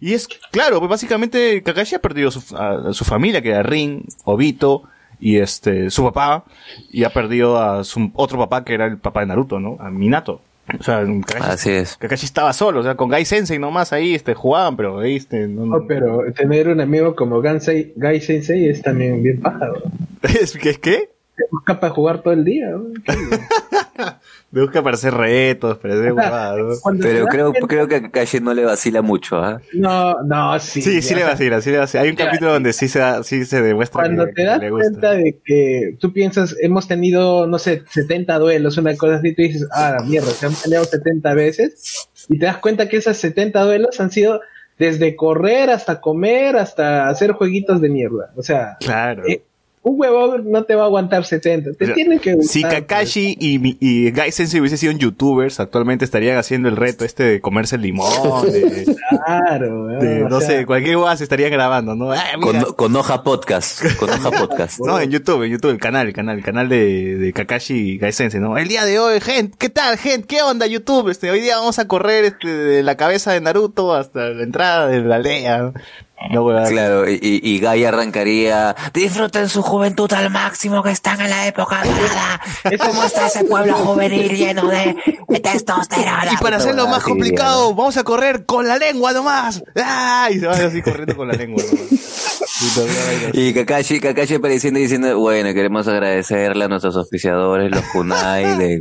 y 0.00 0.12
es 0.14 0.28
claro, 0.50 0.78
pues 0.78 0.90
básicamente 0.90 1.62
Kakashi 1.62 1.94
ha 1.96 1.98
perdido 2.00 2.30
su, 2.30 2.56
a, 2.56 2.88
a 2.90 2.92
su 2.92 3.04
familia, 3.04 3.40
que 3.42 3.50
era 3.50 3.62
Rin, 3.62 4.04
Obito 4.24 4.82
y 5.20 5.38
este 5.38 5.90
su 5.90 6.02
papá, 6.04 6.44
y 6.90 7.04
ha 7.04 7.10
perdido 7.10 7.58
a 7.58 7.84
su 7.84 8.10
otro 8.14 8.38
papá 8.38 8.64
que 8.64 8.74
era 8.74 8.86
el 8.86 8.98
papá 8.98 9.20
de 9.20 9.26
Naruto, 9.26 9.60
¿no? 9.60 9.76
A 9.80 9.90
Minato. 9.90 10.40
O 10.78 10.82
sea, 10.82 11.04
Kakashi, 11.26 11.50
Así 11.50 11.70
es. 11.70 11.96
Kakashi 11.98 12.24
estaba 12.24 12.52
solo, 12.54 12.80
o 12.80 12.82
sea, 12.82 12.94
con 12.94 13.10
Gai 13.10 13.24
Sensei 13.26 13.58
nomás 13.58 13.92
ahí, 13.92 14.14
este, 14.14 14.32
jugaban, 14.34 14.76
pero 14.76 14.98
ahí, 15.00 15.16
este, 15.16 15.46
no, 15.46 15.66
no- 15.66 15.78
No, 15.80 15.86
pero 15.86 16.20
tener 16.34 16.68
un 16.68 16.80
amigo 16.80 17.14
como 17.14 17.40
Gansei, 17.42 17.92
Gai 17.96 18.20
Sensei 18.22 18.68
es 18.68 18.80
también 18.80 19.22
bien 19.22 19.40
paja. 19.42 19.66
¿no? 19.66 19.92
¿Es 20.22 20.56
que 20.56 20.70
es 20.70 20.78
qué? 20.78 21.10
Busca 21.50 21.78
para 21.80 21.92
jugar 21.92 22.22
todo 22.22 22.32
el 22.32 22.44
día. 22.46 22.70
¿no? 22.70 22.84
Me 24.54 24.60
busca 24.62 24.82
para 24.82 24.94
hacer 24.94 25.12
retos, 25.12 25.78
para 25.78 25.94
hacer 25.94 26.12
Pero 27.02 27.26
creo, 27.26 27.50
cuenta- 27.52 27.66
creo 27.66 27.88
que 27.88 27.96
a 27.96 28.02
Kakashi 28.02 28.40
no 28.40 28.54
le 28.54 28.64
vacila 28.64 29.02
mucho, 29.02 29.36
¿ah? 29.42 29.60
No, 29.72 30.22
no, 30.22 30.58
sí. 30.60 30.80
Sí, 30.80 31.02
sí 31.02 31.14
le 31.14 31.24
vacila, 31.24 31.60
sí 31.60 31.70
le 31.70 31.78
vacila. 31.78 32.02
Hay 32.04 32.10
un 32.10 32.16
capítulo 32.16 32.52
donde 32.52 32.72
sí 32.72 32.86
se, 32.88 33.00
da- 33.00 33.22
sí 33.24 33.44
se 33.44 33.60
demuestra 33.62 34.02
Cuando 34.02 34.26
que, 34.26 34.32
te 34.32 34.34
que 34.36 34.44
das 34.44 34.60
le 34.60 34.70
gusta. 34.70 34.90
cuenta 34.90 35.10
de 35.12 35.40
que 35.44 35.96
tú 35.98 36.12
piensas, 36.12 36.54
hemos 36.60 36.86
tenido, 36.86 37.46
no 37.46 37.58
sé, 37.58 37.82
70 37.90 38.38
duelos, 38.38 38.78
una 38.78 38.96
cosa 38.96 39.16
así, 39.16 39.34
tú 39.34 39.42
dices, 39.42 39.66
ah, 39.72 39.98
mierda, 40.06 40.30
se 40.30 40.46
han 40.46 40.54
peleado 40.54 40.84
70 40.84 41.34
veces, 41.34 42.08
y 42.28 42.38
te 42.38 42.46
das 42.46 42.58
cuenta 42.58 42.88
que 42.88 42.96
esas 42.98 43.16
70 43.16 43.60
duelos 43.62 44.00
han 44.00 44.10
sido 44.10 44.40
desde 44.78 45.14
correr 45.16 45.70
hasta 45.70 46.00
comer, 46.00 46.56
hasta 46.56 47.08
hacer 47.08 47.32
jueguitos 47.32 47.80
de 47.80 47.88
mierda. 47.88 48.32
O 48.36 48.42
sea, 48.42 48.76
Claro. 48.80 49.24
eh, 49.28 49.42
un 49.84 50.00
huevón 50.00 50.50
no 50.50 50.64
te 50.64 50.74
va 50.74 50.84
a 50.84 50.86
aguantar 50.86 51.26
70, 51.26 51.72
te 51.72 51.84
O 51.84 51.86
sea, 51.86 51.94
tienen 51.94 52.18
que 52.18 52.34
gustar. 52.34 52.50
Si 52.50 52.62
Kakashi 52.62 53.36
y, 53.38 53.76
y 53.80 54.10
Gai 54.12 54.32
Sensei 54.32 54.58
hubiesen 54.58 54.78
sido 54.78 54.92
youtubers, 54.94 55.60
actualmente 55.60 56.06
estarían 56.06 56.38
haciendo 56.38 56.70
el 56.70 56.76
reto 56.76 57.04
este 57.04 57.22
de 57.24 57.40
comerse 57.42 57.76
el 57.76 57.82
limón, 57.82 58.50
de, 58.50 58.60
pues. 58.62 58.96
Claro, 59.26 59.88
de, 59.88 60.20
no 60.20 60.40
sea, 60.40 60.60
sé, 60.60 60.66
cualquier 60.66 60.96
cosa 60.96 61.18
se 61.18 61.24
estarían 61.24 61.50
grabando, 61.50 61.94
¿no? 61.94 62.12
Ah. 62.12 62.24
Con, 62.40 62.62
con 62.72 62.96
hoja 62.96 63.22
podcast, 63.22 63.82
con 63.96 64.08
hoja 64.08 64.30
podcast. 64.46 64.80
No, 64.80 64.98
en 64.98 65.10
YouTube, 65.10 65.42
en 65.42 65.52
YouTube, 65.52 65.72
el 65.72 65.80
canal, 65.80 66.06
el 66.06 66.14
canal, 66.14 66.38
el 66.38 66.44
canal 66.44 66.70
de, 66.70 67.18
de 67.18 67.32
Kakashi 67.34 67.74
y 67.74 67.98
Gai 67.98 68.12
Sensei, 68.12 68.40
¿no? 68.40 68.56
El 68.56 68.68
día 68.68 68.86
de 68.86 68.98
hoy, 68.98 69.20
gente, 69.20 69.54
¿qué 69.58 69.68
tal, 69.68 69.98
gente? 69.98 70.26
¿Qué 70.26 70.40
onda, 70.40 70.66
YouTube? 70.66 71.10
Este, 71.10 71.30
hoy 71.30 71.40
día 71.40 71.58
vamos 71.58 71.78
a 71.78 71.86
correr 71.86 72.24
este, 72.24 72.48
de 72.48 72.82
la 72.82 72.96
cabeza 72.96 73.34
de 73.34 73.42
Naruto 73.42 73.92
hasta 73.92 74.30
la 74.30 74.44
entrada 74.44 74.86
de 74.86 75.02
la 75.02 75.16
aldea. 75.16 75.72
Claro, 76.30 77.08
y, 77.08 77.18
y 77.20 77.60
Guy 77.60 77.84
arrancaría, 77.84 78.74
disfruten 78.92 79.48
su 79.48 79.62
juventud 79.62 80.10
al 80.12 80.30
máximo 80.30 80.82
que 80.82 80.90
están 80.90 81.20
en 81.20 81.30
la 81.30 81.46
época 81.46 81.82
dorada. 81.84 82.40
¿Cómo 82.86 83.04
está 83.04 83.26
ese 83.26 83.44
pueblo 83.44 83.74
juvenil 83.74 84.34
lleno 84.34 84.68
de, 84.68 84.96
testosterona? 85.42 86.32
Y 86.32 86.36
para 86.38 86.56
hacerlo 86.56 86.86
más 86.88 87.02
complicado, 87.02 87.74
vamos 87.74 87.96
a 87.96 88.04
correr 88.04 88.46
con 88.46 88.66
la 88.66 88.78
lengua 88.78 89.12
nomás. 89.12 89.62
¡Ah! 89.76 90.28
Y 90.30 90.38
se 90.38 90.46
van 90.46 90.62
así 90.62 90.82
corriendo 90.82 91.16
con 91.16 91.28
la 91.28 91.34
lengua. 91.34 91.62
Y 93.32 93.52
Kakashi, 93.52 94.00
Kakashi 94.00 94.34
apareciendo 94.34 94.78
y 94.78 94.84
diciendo, 94.84 95.18
bueno, 95.18 95.52
queremos 95.52 95.86
agradecerle 95.88 96.64
a 96.64 96.68
nuestros 96.68 96.96
auspiciadores, 96.96 97.70
los 97.70 97.82
Kunai, 97.92 98.58
de, 98.58 98.80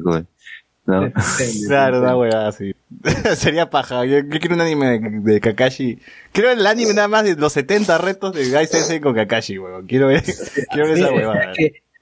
¿no? 0.86 1.12
Claro, 1.68 2.00
una 2.00 2.18
huevada 2.18 2.50
así. 2.50 2.76
Sería 3.36 3.70
paja. 3.70 4.06
Yo, 4.06 4.20
yo 4.20 4.40
quiero 4.40 4.56
un 4.56 4.62
anime 4.62 5.00
de, 5.00 5.34
de 5.34 5.40
Kakashi. 5.42 6.00
Quiero 6.32 6.52
el 6.52 6.66
anime 6.66 6.94
nada 6.94 7.08
más 7.08 7.24
de 7.24 7.36
los 7.36 7.54
70 7.54 7.98
retos 7.98 8.34
de 8.34 8.50
Gai 8.50 8.68
Sensei 8.68 9.00
con 9.00 9.16
Kakashi, 9.16 9.58
huevón. 9.58 9.88
Quiero 9.88 10.08
ver, 10.08 10.24
quiero 10.72 10.88
ver 10.88 10.98
esa 10.98 11.12
huevada. 11.12 11.54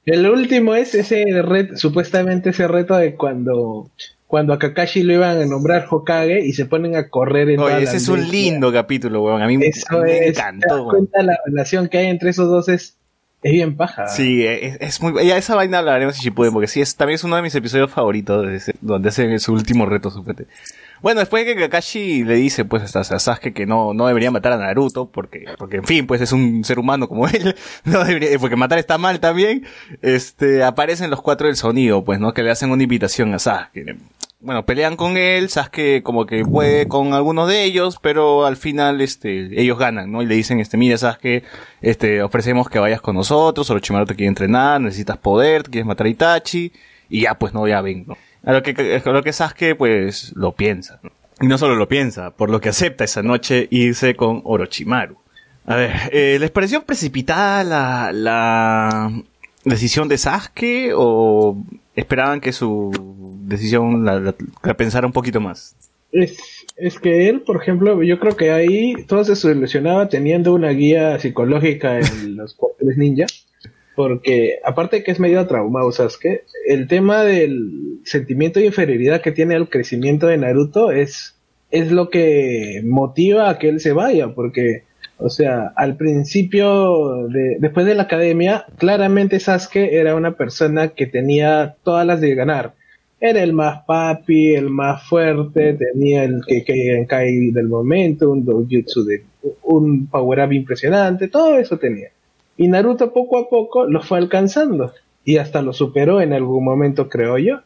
el 0.06 0.30
último 0.30 0.76
es 0.76 0.96
ese 0.96 1.24
reto, 1.42 1.78
supuestamente 1.78 2.50
ese 2.50 2.68
reto 2.68 2.96
de 2.96 3.16
cuando, 3.16 3.90
cuando 4.28 4.54
a 4.54 4.60
Kakashi 4.60 5.04
lo 5.04 5.14
iban 5.14 5.40
a 5.42 5.46
nombrar 5.46 5.86
Hokage 5.90 6.40
y 6.46 6.54
se 6.54 6.66
ponen 6.66 6.96
a 6.96 7.10
correr 7.10 7.50
en 7.52 7.60
Oye, 7.60 7.76
la 7.76 7.82
ese 7.82 7.98
es 7.98 8.08
un 8.08 8.30
lindo 8.30 8.72
capítulo, 8.74 9.24
huevón. 9.24 9.42
A 9.42 9.48
mí 9.48 9.58
Eso 9.62 10.00
me 10.00 10.28
es, 10.28 10.34
te 10.36 10.42
das 10.42 10.54
encantó. 10.54 10.86
cuenta 10.86 11.22
la 11.24 11.38
relación 11.46 11.88
que 11.88 12.00
hay 12.00 12.08
entre 12.08 12.32
esos 12.32 12.48
dos 12.48 12.68
es, 12.70 12.96
es 13.44 13.52
bien 13.52 13.76
paja. 13.76 14.08
Sí, 14.08 14.46
es, 14.46 14.78
es 14.80 15.02
muy... 15.02 15.26
Ya 15.26 15.38
esa 15.38 15.56
vaina 15.56 15.80
hablaremos 15.80 16.16
en 16.16 16.22
Shippuden, 16.22 16.54
porque 16.54 16.68
sí, 16.68 16.82
es, 16.82 16.96
también 16.96 17.16
es 17.16 17.24
uno 17.24 17.36
de 17.36 17.42
mis 17.42 17.56
episodios 17.56 17.90
favoritos, 17.90 18.46
donde 18.82 19.10
hacen 19.10 19.40
su 19.40 19.54
último 19.54 19.86
reto, 19.86 20.12
suponete. 20.12 20.48
Bueno, 21.02 21.20
después 21.20 21.44
de 21.46 21.56
que 21.56 21.62
Kakashi 21.62 22.24
le 22.24 22.36
dice, 22.36 22.64
pues, 22.66 22.84
hasta 22.84 23.00
a 23.00 23.04
Sasuke 23.04 23.54
que 23.54 23.66
no, 23.66 23.96
no 23.96 24.06
debería 24.06 24.30
matar 24.30 24.52
a 24.52 24.58
Naruto, 24.58 25.08
porque, 25.10 25.46
porque, 25.58 25.78
en 25.78 25.86
fin, 25.86 26.06
pues, 26.06 26.22
es 26.22 26.32
un 26.32 26.64
ser 26.64 26.78
humano 26.78 27.08
como 27.08 27.28
él, 27.28 27.56
no 27.84 28.04
debería, 28.04 28.38
porque 28.38 28.56
matar 28.56 28.78
está 28.78 29.00
mal 29.00 29.20
también, 29.20 29.66
este, 30.04 30.64
aparecen 30.64 31.10
los 31.10 31.22
cuatro 31.22 31.48
del 31.48 31.56
sonido, 31.56 32.04
pues, 32.04 32.20
¿no? 32.20 32.34
Que 32.36 32.44
le 32.44 32.52
hacen 32.52 32.70
una 32.70 32.84
invitación 32.84 33.34
a 33.34 33.40
Sasuke. 33.40 33.98
Bueno, 34.44 34.66
pelean 34.66 34.96
con 34.96 35.18
él, 35.18 35.50
Sasuke 35.50 36.02
como 36.02 36.26
que 36.26 36.44
puede 36.44 36.88
con 36.88 37.14
algunos 37.14 37.48
de 37.48 37.64
ellos, 37.64 38.00
pero 38.02 38.48
al 38.48 38.58
final, 38.58 39.00
este, 39.00 39.62
ellos 39.62 39.78
ganan, 39.78 40.12
¿no? 40.12 40.24
Y 40.24 40.26
le 40.26 40.34
dicen, 40.34 40.60
este, 40.60 40.78
mira 40.78 40.98
Sasuke, 40.98 41.44
este, 41.80 42.24
ofrecemos 42.24 42.68
que 42.68 42.80
vayas 42.80 43.02
con 43.02 43.16
nosotros, 43.16 43.70
Orochimaru 43.70 44.08
te 44.08 44.16
quiere 44.16 44.30
entrenar, 44.30 44.82
necesitas 44.82 45.20
poder, 45.20 45.62
quieres 45.62 45.86
matar 45.86 46.08
a 46.08 46.10
Itachi, 46.10 46.72
y 47.08 47.22
ya, 47.22 47.36
pues, 47.36 47.54
no, 47.54 47.68
ya 47.68 47.82
ven, 47.82 48.06
¿no? 48.08 48.18
A 48.44 48.54
lo 48.54 48.64
que, 48.64 49.02
a 49.06 49.10
lo 49.12 49.22
que 49.22 49.32
Sasuke, 49.32 49.76
pues, 49.76 50.34
lo 50.36 50.56
piensa, 50.56 51.00
¿no? 51.04 51.12
Y 51.40 51.46
no 51.46 51.60
solo 51.60 51.76
lo 51.76 51.88
piensa, 51.88 52.32
por 52.32 52.50
lo 52.50 52.60
que 52.60 52.70
acepta 52.70 53.04
esa 53.04 53.22
noche 53.22 53.68
irse 53.70 54.16
con 54.16 54.42
Orochimaru. 54.44 55.18
A 55.68 55.76
ver, 55.76 55.92
eh, 56.12 56.38
¿les 56.40 56.50
pareció 56.50 56.84
precipitada 56.84 57.64
la, 57.64 58.12
la 58.12 59.12
decisión 59.66 60.08
de 60.08 60.18
Sasuke 60.18 60.94
o 60.96 61.64
esperaban 61.96 62.40
que 62.42 62.52
su 62.52 62.92
decisión 63.44 64.06
la, 64.06 64.20
la- 64.20 64.36
la 64.64 64.74
pensara 64.76 65.08
un 65.08 65.14
poquito 65.14 65.40
más. 65.42 65.76
Es, 66.12 66.38
es 66.76 67.00
que 67.00 67.30
él, 67.30 67.42
por 67.42 67.62
ejemplo, 67.62 68.04
yo 68.04 68.20
creo 68.20 68.36
que 68.36 68.52
ahí 68.52 68.96
todo 69.08 69.24
se 69.24 69.36
solucionaba 69.36 70.10
teniendo 70.10 70.54
una 70.54 70.70
guía 70.70 71.18
psicológica 71.20 72.00
en 72.00 72.36
los 72.38 72.54
cuarteles 72.56 72.98
ninja. 72.98 73.26
Porque 73.96 74.56
aparte 74.64 74.98
de 74.98 75.04
que 75.04 75.12
es 75.12 75.20
medio 75.20 75.46
traumado 75.48 75.92
Sasuke, 75.92 76.46
el 76.66 76.88
tema 76.88 77.24
del 77.24 78.00
sentimiento 78.06 78.60
de 78.60 78.68
inferioridad 78.68 79.22
que 79.22 79.32
tiene 79.34 79.56
el 79.56 79.70
crecimiento 79.70 80.28
de 80.28 80.38
Naruto 80.38 80.92
es, 80.92 81.36
es 81.72 81.92
lo 81.92 82.10
que 82.10 82.82
motiva 82.86 83.50
a 83.50 83.60
que 83.60 83.68
él 83.70 83.80
se 83.82 83.92
vaya. 83.92 84.34
Porque, 84.34 84.84
o 85.22 85.30
sea, 85.30 85.72
al 85.76 85.96
principio, 85.96 87.28
de, 87.28 87.58
después 87.60 87.86
de 87.86 87.96
la 87.96 88.04
academia, 88.04 88.66
claramente 88.78 89.40
Sasuke 89.40 89.94
era 89.94 90.16
una 90.16 90.34
persona 90.34 90.90
que 90.90 91.08
tenía 91.08 91.76
todas 91.84 92.06
las 92.06 92.22
de 92.22 92.36
ganar 92.36 92.74
era 93.22 93.44
el 93.44 93.54
más 93.54 93.86
papi, 93.86 94.56
el 94.56 94.72
más 94.72 95.04
fuerte, 95.08 95.76
tenía 95.76 96.24
el 96.24 96.42
que 96.46 97.06
Kai 97.08 97.52
del 97.52 97.68
momento, 97.68 98.32
un 98.32 98.44
dojutsu 98.44 99.06
de 99.06 99.24
un 99.62 100.08
power 100.08 100.40
up 100.40 100.52
impresionante, 100.52 101.28
todo 101.28 101.56
eso 101.58 101.78
tenía. 101.78 102.10
Y 102.58 102.68
Naruto 102.68 103.14
poco 103.14 103.38
a 103.38 103.48
poco 103.48 103.86
lo 103.86 104.02
fue 104.02 104.18
alcanzando 104.18 104.92
y 105.24 105.38
hasta 105.38 105.62
lo 105.62 105.72
superó 105.72 106.20
en 106.20 106.34
algún 106.34 106.66
momento, 106.66 107.10
creo 107.10 107.38
yo. 107.38 107.60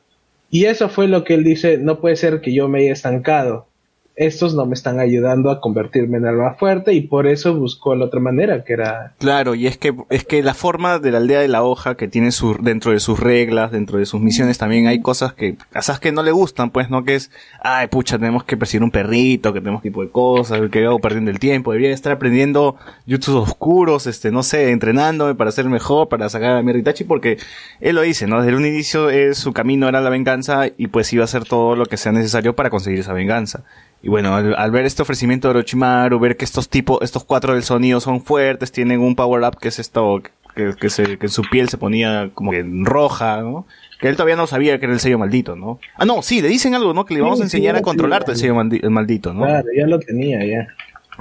Y 0.51 0.65
eso 0.65 0.89
fue 0.89 1.07
lo 1.07 1.23
que 1.23 1.35
él 1.35 1.45
dice, 1.45 1.77
no 1.77 2.01
puede 2.01 2.17
ser 2.17 2.41
que 2.41 2.53
yo 2.53 2.67
me 2.67 2.81
haya 2.81 2.91
estancado. 2.91 3.67
Estos 4.15 4.56
no 4.56 4.65
me 4.65 4.75
están 4.75 4.99
ayudando 4.99 5.51
a 5.51 5.60
convertirme 5.60 6.17
en 6.17 6.38
más 6.38 6.58
fuerte 6.58 6.93
y 6.93 7.01
por 7.01 7.28
eso 7.28 7.54
buscó 7.54 7.95
la 7.95 8.06
otra 8.06 8.19
manera, 8.19 8.63
que 8.63 8.73
era 8.73 9.13
Claro, 9.19 9.56
y 9.56 9.67
es 9.67 9.78
que, 9.78 9.93
es 10.10 10.23
que 10.23 10.41
la 10.41 10.54
forma 10.54 10.99
de 10.99 11.12
la 11.12 11.17
aldea 11.17 11.41
de 11.41 11.47
la 11.47 11.63
hoja 11.63 11.95
que 11.95 12.08
tiene 12.08 12.32
su, 12.32 12.56
dentro 12.62 12.91
de 12.91 12.99
sus 12.99 13.19
reglas, 13.19 13.71
dentro 13.71 13.97
de 13.97 14.06
sus 14.06 14.21
misiones 14.21 14.58
también 14.58 14.88
hay 14.88 15.01
cosas 15.01 15.34
que 15.34 15.58
a 15.73 15.82
Sasuke 15.82 16.13
no 16.13 16.23
le 16.23 16.32
gustan, 16.32 16.69
pues, 16.69 16.89
¿no? 16.89 17.04
Que 17.04 17.15
es, 17.15 17.32
ay, 17.62 17.88
pucha, 17.88 18.17
tenemos 18.17 18.43
que 18.43 18.56
perseguir 18.56 18.84
un 18.84 18.91
perrito, 18.91 19.51
que 19.51 19.60
tenemos 19.60 19.82
tipo 19.82 20.01
de 20.01 20.10
cosas, 20.10 20.62
que 20.69 20.86
hago 20.86 20.99
perdiendo 20.99 21.32
el 21.32 21.39
tiempo, 21.39 21.71
debería 21.71 21.93
estar 21.93 22.13
aprendiendo 22.13 22.78
jutsus 23.10 23.36
oscuros, 23.36 24.08
este, 24.08 24.32
no 24.32 24.43
sé, 24.43 24.71
entrenándome 24.71 25.36
para 25.36 25.51
ser 25.51 25.65
mejor, 25.65 26.08
para 26.08 26.30
sacar 26.30 26.58
a 26.58 26.62
mi 26.62 26.71
Itachi, 26.71 27.04
porque 27.04 27.38
él 27.82 27.95
lo 27.95 28.01
dice, 28.01 28.28
¿no? 28.28 28.41
Desde 28.41 28.56
un 28.56 28.65
inicio 28.65 29.10
eh, 29.10 29.34
su 29.34 29.54
camino 29.54 29.88
era 29.88 30.01
la 30.01 30.10
venganza 30.10 30.67
y 30.78 30.88
pues 30.88 31.12
iba 31.13 31.23
a 31.23 31.25
hacer 31.25 31.45
todo 31.45 31.75
lo 31.75 31.86
que 31.86 31.97
sea 31.97 32.12
necesario 32.12 32.56
para 32.56 32.69
conseguir 32.69 32.99
esa 32.99 33.13
venganza. 33.13 33.63
Y 34.01 34.10
bueno, 34.10 34.36
al, 34.36 34.53
al 34.55 34.71
ver 34.71 34.86
este 34.86 35.01
ofrecimiento 35.01 35.47
de 35.47 35.51
Orochimaru, 35.51 36.19
ver 36.19 36.38
que 36.38 36.45
estos 36.45 36.69
tipos, 36.69 36.99
estos 37.01 37.23
cuatro 37.23 37.53
del 37.53 37.63
sonido 37.63 37.99
son 37.99 38.21
fuertes, 38.21 38.71
tienen 38.71 38.99
un 39.01 39.15
power 39.15 39.43
up 39.43 39.58
que 39.60 39.69
es 39.69 39.79
esto, 39.79 40.21
que, 40.55 40.75
que, 40.79 40.89
se, 40.89 41.17
que 41.17 41.27
su 41.27 41.41
piel 41.43 41.69
se 41.69 41.77
ponía 41.77 42.29
como 42.34 42.51
que 42.51 42.60
en 42.60 42.86
roja, 42.86 43.41
¿no? 43.41 43.65
Que 43.99 44.08
él 44.10 44.15
todavía 44.15 44.36
no 44.36 44.45
sabía 44.45 44.77
que 44.77 44.86
era 44.86 44.93
el 44.93 44.99
sello 44.99 45.17
maldito, 45.17 45.55
¿no? 45.55 45.79
Ah, 45.97 46.05
no, 46.05 46.21
sí, 46.21 46.41
le 46.41 46.49
dicen 46.49 46.75
algo, 46.75 46.93
¿no? 46.93 47.05
Que 47.05 47.15
le 47.15 47.21
vamos 47.21 47.39
a 47.39 47.43
enseñar 47.43 47.75
sí, 47.75 47.79
a 47.79 47.84
controlarte 47.84 48.31
el 48.34 48.38
sello 48.38 48.55
maldi- 48.55 48.84
el 48.84 48.91
maldito, 48.91 49.34
¿no? 49.34 49.41
Claro, 49.43 49.67
ya 49.75 49.88
lo 49.88 49.97
tenía, 49.99 50.45
ya. 50.45 50.67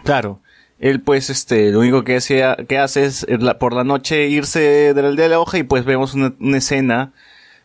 Claro. 0.04 0.40
Él 0.80 1.00
pues 1.00 1.30
este 1.30 1.70
lo 1.70 1.78
único 1.80 2.02
que 2.04 2.16
hacía 2.16 2.56
que 2.68 2.78
hace 2.78 3.04
es 3.06 3.22
eh, 3.28 3.38
la- 3.38 3.58
por 3.58 3.72
la 3.72 3.84
noche 3.84 4.26
irse 4.28 4.92
de 4.92 5.02
la 5.02 5.08
aldea 5.08 5.24
de 5.26 5.30
la 5.30 5.40
hoja 5.40 5.56
y 5.56 5.62
pues 5.62 5.84
vemos 5.84 6.14
una, 6.14 6.34
una 6.40 6.58
escena 6.58 7.12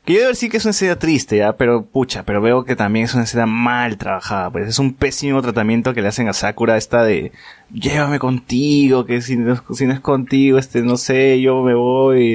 que 0.05 0.13
yo 0.13 0.19
debo 0.19 0.29
decir 0.31 0.49
que 0.49 0.57
es 0.57 0.65
una 0.65 0.71
escena 0.71 0.97
triste, 0.97 1.37
¿ya? 1.37 1.55
pero 1.55 1.83
pucha, 1.85 2.23
pero 2.23 2.41
veo 2.41 2.63
que 2.65 2.75
también 2.75 3.05
es 3.05 3.13
una 3.13 3.23
escena 3.25 3.45
mal 3.45 3.97
trabajada, 3.97 4.49
pues 4.49 4.67
es 4.67 4.79
un 4.79 4.93
pésimo 4.93 5.41
tratamiento 5.41 5.93
que 5.93 6.01
le 6.01 6.07
hacen 6.07 6.27
a 6.27 6.33
Sakura 6.33 6.77
esta 6.77 7.03
de 7.03 7.31
llévame 7.71 8.17
contigo, 8.19 9.05
que 9.05 9.21
si 9.21 9.35
no, 9.35 9.61
si 9.73 9.85
no 9.85 9.93
es 9.93 9.99
contigo, 9.99 10.57
este 10.57 10.81
no 10.81 10.97
sé, 10.97 11.39
yo 11.41 11.61
me 11.63 11.75
voy, 11.75 12.33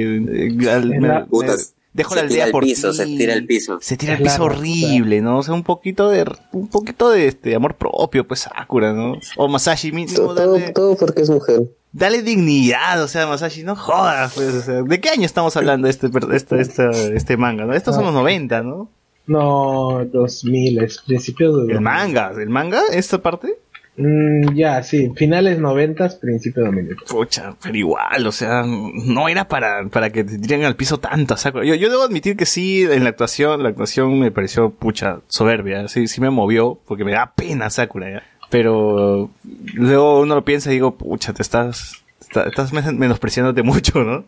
eh, 0.61 0.69
al- 0.69 0.89
me- 0.99 1.07
la- 1.07 1.27
me- 1.29 1.47
dejo 1.93 2.09
se 2.11 2.15
la 2.17 2.21
aldea 2.23 2.51
por 2.51 2.63
piso, 2.63 2.91
ti. 2.91 2.97
se 2.97 3.05
tira 3.05 3.33
al 3.33 3.45
piso. 3.45 3.77
Se 3.81 3.95
tira 3.97 4.13
al 4.13 4.19
Claro, 4.19 4.33
piso 4.33 4.43
horrible, 4.45 5.21
¿no? 5.21 5.37
O 5.39 5.43
sea, 5.43 5.53
un 5.53 5.63
poquito 5.63 6.09
de 6.09 6.25
un 6.51 6.67
poquito 6.67 7.09
de 7.09 7.27
este 7.27 7.55
amor 7.55 7.75
propio, 7.75 8.27
pues 8.27 8.41
Sakura, 8.41 8.91
¿no? 8.93 9.17
O 9.37 9.47
Masashi 9.47 9.91
mismo 9.91 10.15
Todo, 10.17 10.35
todo, 10.35 10.51
darle, 10.53 10.71
todo 10.73 10.97
porque 10.97 11.21
es 11.21 11.29
mujer. 11.29 11.61
Dale 11.95 12.21
dignidad, 12.21 13.01
o 13.01 13.07
sea, 13.07 13.25
Masashi, 13.25 13.63
no 13.63 13.75
jodas, 13.75 14.33
pues, 14.35 14.53
o 14.53 14.61
sea, 14.61 14.81
¿de 14.83 14.99
qué 14.99 15.09
año 15.09 15.25
estamos 15.25 15.55
hablando 15.55 15.87
este 15.87 16.09
este, 16.33 16.59
este, 16.59 17.15
este 17.15 17.37
manga, 17.37 17.65
no? 17.65 17.73
Estos 17.73 17.95
son 17.95 18.05
los 18.05 18.13
90, 18.13 18.63
¿no? 18.63 18.89
No, 19.27 20.05
2000, 20.05 20.83
es 20.83 20.99
principios 20.99 21.55
de... 21.55 21.61
El 21.61 21.67
2000. 21.67 21.81
manga, 21.81 22.31
el 22.37 22.49
manga, 22.49 22.81
esta 22.91 23.21
parte, 23.21 23.57
Mm, 23.97 24.55
ya, 24.55 24.83
sí, 24.83 25.13
finales 25.15 25.57
90, 25.57 26.19
principios 26.19 26.65
2000. 26.65 26.97
pucha, 27.07 27.55
pero 27.63 27.77
igual, 27.77 28.27
o 28.27 28.31
sea, 28.31 28.63
no 28.65 29.29
era 29.29 29.47
para, 29.47 29.87
para 29.87 30.09
que 30.09 30.25
te 30.25 30.37
tiren 30.37 30.65
al 30.65 30.75
piso 30.75 30.99
tanto, 30.99 31.37
Sakura. 31.37 31.63
Yo, 31.63 31.75
yo 31.75 31.89
debo 31.89 32.03
admitir 32.03 32.35
que 32.35 32.45
sí, 32.45 32.83
en 32.83 33.05
la 33.05 33.11
actuación, 33.11 33.63
la 33.63 33.69
actuación 33.69 34.19
me 34.19 34.31
pareció, 34.31 34.71
pucha, 34.71 35.21
soberbia, 35.27 35.87
sí, 35.87 36.07
sí 36.07 36.19
me 36.19 36.29
movió, 36.29 36.77
porque 36.85 37.05
me 37.05 37.13
da 37.13 37.31
pena 37.35 37.69
Sakura, 37.69 38.11
¿ya? 38.11 38.23
Pero 38.57 39.29
luego 39.73 40.21
uno 40.21 40.33
lo 40.35 40.45
piensa 40.45 40.69
y 40.71 40.75
digo, 40.75 40.95
pucha, 40.95 41.33
te 41.33 41.41
estás, 41.41 42.05
está- 42.21 42.43
estás 42.43 42.71
men- 42.71 42.97
menospreciándote 42.97 43.63
mucho, 43.63 44.01
¿no? 44.05 44.23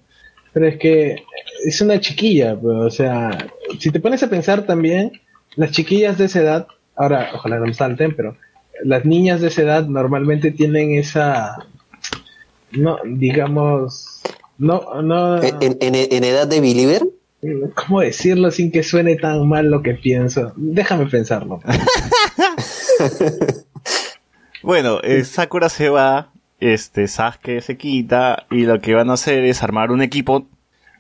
Pero 0.52 0.68
es 0.68 0.76
que 0.78 1.24
es 1.64 1.80
una 1.80 1.98
chiquilla, 2.02 2.54
pues, 2.60 2.76
o 2.78 2.90
sea, 2.90 3.48
si 3.80 3.90
te 3.90 4.02
pones 4.02 4.22
a 4.24 4.30
pensar 4.30 4.66
también, 4.66 5.14
las 5.56 5.72
chiquillas 5.72 6.18
de 6.18 6.26
esa 6.26 6.42
edad, 6.42 6.68
ahora 6.98 7.30
ojalá 7.36 7.58
no 7.60 7.68
me 7.68 7.74
salten, 7.74 8.14
pero 8.18 8.36
las 8.84 9.06
niñas 9.06 9.40
de 9.40 9.48
esa 9.48 9.62
edad 9.62 9.86
normalmente 9.88 10.52
tienen 10.52 10.92
esa, 10.96 11.56
no, 12.72 12.98
digamos, 13.06 14.20
no, 14.58 15.02
no, 15.04 15.42
En, 15.42 15.56
en- 15.62 15.78
en- 15.80 15.96
en 16.12 16.24
edad 16.26 16.48
de 16.48 16.60
Believer, 16.60 17.04
¿cómo 17.76 18.02
decirlo 18.02 18.52
sin 18.52 18.72
que 18.74 18.84
suene 18.84 19.16
tan 19.16 19.48
mal 19.48 19.68
lo 19.72 19.82
que 19.82 19.94
pienso? 19.94 20.52
Déjame 20.58 21.06
pensarlo. 21.06 21.62
Bueno, 24.68 25.00
eh, 25.02 25.24
Sakura 25.24 25.70
se 25.70 25.88
va, 25.88 26.32
este, 26.60 27.08
Sasuke 27.08 27.62
se 27.62 27.78
quita, 27.78 28.46
y 28.52 28.64
lo 28.66 28.82
que 28.82 28.94
van 28.96 29.10
a 29.10 29.14
hacer 29.14 29.46
es 29.46 29.64
armar 29.64 29.92
un 29.92 30.02
equipo 30.02 30.46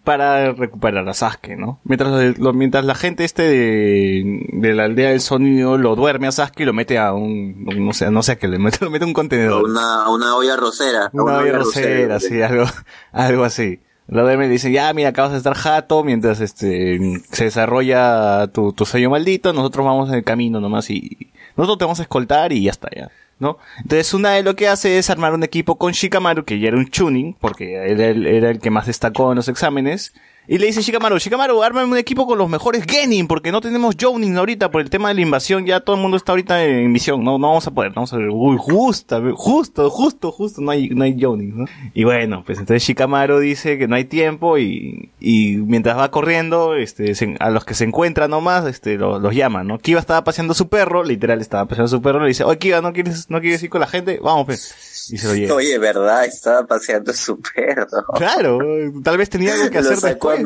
para 0.05 0.53
recuperar 0.53 1.07
a 1.09 1.13
Sasuke, 1.13 1.57
¿no? 1.57 1.81
Mientras, 1.83 2.39
lo- 2.39 2.53
mientras 2.53 2.85
la 2.85 2.95
gente 2.95 3.25
este 3.25 3.43
de, 3.43 4.45
de 4.53 4.73
la 4.73 4.85
aldea 4.85 5.09
del 5.09 5.19
sonido 5.19 5.77
lo 5.77 5.97
duerme 5.97 6.27
a 6.27 6.31
Sasuke 6.31 6.61
y 6.61 6.65
lo 6.65 6.71
mete 6.71 6.97
a 6.97 7.11
un, 7.11 7.65
no 7.65 7.91
sé, 7.91 8.09
no 8.09 8.23
sé 8.23 8.31
a 8.31 8.35
qué 8.37 8.47
le 8.47 8.57
mete, 8.57 8.77
lo 8.85 8.89
mete 8.89 9.03
a 9.03 9.07
un 9.07 9.13
contenedor. 9.13 9.63
una, 9.65 10.07
una 10.09 10.35
olla 10.37 10.55
rosera. 10.55 11.09
Una 11.11 11.39
olla 11.39 11.57
rosera, 11.57 12.21
sí, 12.21 12.41
algo, 12.41 12.63
algo 13.11 13.43
así. 13.43 13.81
Lo 14.07 14.21
duerme 14.21 14.45
y 14.45 14.47
le 14.47 14.53
dice, 14.53 14.71
ya, 14.71 14.93
mira, 14.93 15.09
acabas 15.09 15.33
de 15.33 15.39
estar 15.39 15.55
jato 15.55 16.05
mientras 16.05 16.39
este, 16.39 16.97
se 17.29 17.43
desarrolla 17.43 18.47
tu, 18.53 18.71
tu 18.71 18.85
sello 18.85 19.09
maldito, 19.09 19.51
nosotros 19.51 19.85
vamos 19.85 20.07
en 20.07 20.15
el 20.15 20.23
camino 20.23 20.61
nomás 20.61 20.89
y 20.89 21.33
nosotros 21.57 21.77
te 21.77 21.85
vamos 21.85 21.99
a 21.99 22.03
escoltar 22.03 22.53
y 22.53 22.63
ya 22.63 22.71
está, 22.71 22.89
ya. 22.95 23.09
¿No? 23.39 23.57
Entonces 23.77 24.07
Tsunade 24.07 24.41
lo 24.41 24.55
que 24.55 24.67
hace 24.67 24.97
es 24.97 25.11
armar 25.11 25.33
un 25.33 25.43
equipo 25.43 25.77
con 25.77 25.91
Shikamaru, 25.91 26.43
que 26.43 26.59
ya 26.59 26.69
era 26.69 26.77
un 26.77 26.87
tuning, 26.87 27.35
porque 27.39 27.75
era 27.75 28.49
el 28.49 28.59
que 28.59 28.71
más 28.71 28.87
destacó 28.87 29.31
en 29.31 29.35
los 29.35 29.47
exámenes, 29.47 30.13
y 30.47 30.57
le 30.57 30.67
dice 30.67 30.81
Shikamaru, 30.81 31.17
Shikamaru, 31.17 31.61
ármame 31.63 31.91
un 31.91 31.97
equipo 31.97 32.25
con 32.25 32.37
los 32.37 32.49
mejores 32.49 32.83
Genin, 32.87 33.27
porque 33.27 33.51
no 33.51 33.61
tenemos 33.61 33.95
Jounin 33.99 34.37
ahorita 34.37 34.71
por 34.71 34.81
el 34.81 34.89
tema 34.89 35.09
de 35.09 35.15
la 35.15 35.21
invasión, 35.21 35.65
ya 35.65 35.79
todo 35.81 35.95
el 35.95 36.01
mundo 36.01 36.17
está 36.17 36.31
ahorita 36.31 36.63
en 36.63 36.91
misión, 36.91 37.23
no, 37.23 37.37
no 37.37 37.47
vamos 37.49 37.67
a 37.67 37.71
poder, 37.71 37.91
no 37.91 37.95
vamos 37.95 38.13
a 38.13 38.17
ver, 38.17 38.29
uy, 38.31 38.55
justo, 38.57 39.21
justo, 39.35 39.89
justo, 39.89 40.31
justo, 40.31 40.61
no 40.61 40.71
hay, 40.71 40.89
no 40.89 41.03
hay 41.03 41.15
Jounin, 41.19 41.57
¿no? 41.57 41.65
Y 41.93 42.03
bueno, 42.03 42.43
pues 42.45 42.59
entonces 42.59 42.83
Shikamaru 42.83 43.39
dice 43.39 43.77
que 43.77 43.87
no 43.87 43.95
hay 43.95 44.05
tiempo 44.05 44.57
y, 44.57 45.09
y 45.19 45.57
mientras 45.57 45.97
va 45.97 46.09
corriendo, 46.11 46.75
este, 46.75 47.13
a 47.39 47.49
los 47.49 47.65
que 47.65 47.73
se 47.73 47.83
encuentran 47.83 48.29
nomás, 48.31 48.65
este, 48.65 48.95
lo- 48.97 49.19
los 49.19 49.35
llaman, 49.35 49.67
¿no? 49.67 49.77
Kiba 49.79 49.99
estaba 49.99 50.23
paseando 50.23 50.53
su 50.53 50.69
perro, 50.69 51.03
literal 51.03 51.41
estaba 51.41 51.65
paseando 51.65 51.89
su 51.89 52.01
perro, 52.01 52.21
le 52.21 52.29
dice, 52.29 52.43
oye 52.43 52.57
Kiba, 52.57 52.81
¿no 52.81 52.93
quieres, 52.93 53.29
no 53.29 53.41
quieres 53.41 53.61
ir 53.63 53.69
con 53.69 53.81
la 53.81 53.87
gente? 53.87 54.19
Vamos, 54.23 54.45
pues. 54.45 54.86
Y. 55.11 55.49
Oye, 55.49 55.77
¿verdad? 55.77 56.25
Estaba 56.25 56.65
paseando 56.65 57.13
su 57.13 57.39
perro. 57.39 57.87
Claro, 58.15 58.59
tal 59.03 59.17
vez 59.17 59.29
tenía 59.29 59.53
algo 59.53 59.69
que 59.69 59.77
hacer 59.79 59.97
después. 59.97 60.39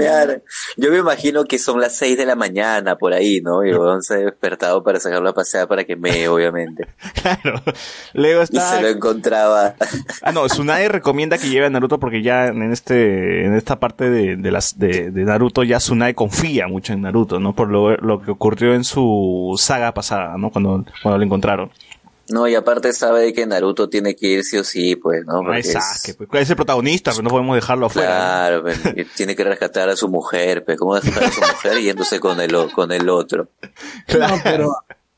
Yo 0.78 0.92
me 0.92 0.98
imagino 0.98 1.44
que 1.46 1.58
son 1.60 1.80
las 1.80 1.96
6 1.96 2.18
de 2.18 2.26
la 2.26 2.36
mañana 2.36 2.98
por 2.98 3.14
ahí, 3.14 3.42
¿no? 3.42 3.64
Y 3.66 3.72
Gon 3.74 4.02
se 4.02 4.16
ha 4.16 4.18
despertado 4.18 4.84
para 4.84 5.00
sacarlo 5.00 5.30
a 5.30 5.34
pasear 5.34 5.68
para 5.68 5.84
que 5.84 5.96
mee, 5.96 6.28
obviamente. 6.28 6.88
Claro. 7.22 7.62
Luego 8.14 8.42
Y 8.42 8.44
está. 8.44 8.78
se 8.78 8.82
lo 8.82 8.88
encontraba. 8.88 9.76
Ah, 10.24 10.32
no, 10.32 10.48
Tsunade 10.48 10.90
recomienda 10.90 11.38
que 11.38 11.50
lleve 11.50 11.68
a 11.68 11.70
Naruto 11.70 12.00
porque 12.00 12.24
ya 12.24 12.48
en 12.48 12.72
este, 12.72 13.46
en 13.46 13.54
esta 13.54 13.80
parte 13.80 14.10
de, 14.10 14.38
de 14.38 14.52
las, 14.52 14.80
de, 14.80 15.12
de 15.12 15.24
Naruto 15.24 15.64
ya 15.64 15.78
Tsunade 15.78 16.16
confía 16.16 16.68
mucho 16.68 16.94
en 16.94 17.02
Naruto, 17.02 17.40
¿no? 17.40 17.54
Por 17.54 17.70
lo, 17.70 17.96
lo 17.98 18.22
que 18.22 18.32
ocurrió 18.32 18.74
en 18.74 18.84
su 18.84 19.54
saga 19.58 19.94
pasada, 19.94 20.36
¿no? 20.38 20.50
Cuando, 20.52 20.84
cuando 21.04 21.18
lo 21.20 21.24
encontraron. 21.26 21.72
No, 22.30 22.48
y 22.48 22.56
aparte 22.56 22.94
sabe 22.94 23.22
de 23.24 23.34
que 23.34 23.46
Naruto 23.46 23.90
tiene 23.90 24.16
que 24.16 24.28
ir 24.28 24.44
sí 24.44 24.58
o 24.58 24.64
sí, 24.64 24.96
pues, 24.96 25.26
¿no? 25.26 25.38
No 25.38 25.44
Porque 25.44 25.60
es 25.60 25.68
es- 25.68 25.74
Sasuke, 25.74 26.28
pues. 26.28 26.44
Es 26.44 26.50
el 26.52 26.56
protagonista, 26.56 27.12
pero 27.12 27.24
no 27.24 27.30
podemos 27.30 27.56
dejarlo 27.56 27.88
afuera. 27.88 28.08
Claro, 28.08 28.62
pues, 28.64 28.80
tiene 29.18 29.36
que 29.36 29.44
rescatar 29.44 29.90
a 29.90 29.96
su 29.96 30.08
mujer, 30.08 30.64
pues, 30.64 30.78
¿cómo 30.78 30.96
rescatar 30.96 31.26
a 31.26 31.32
su 31.32 31.42
mujer 31.42 31.82
yéndose 31.82 32.20
con 32.20 32.40
el, 32.40 32.56
con 32.74 32.92
el 32.92 33.10
otro? 33.10 33.50
Claro. 34.08 34.36
No, 34.38 34.42
pero, 34.44 34.76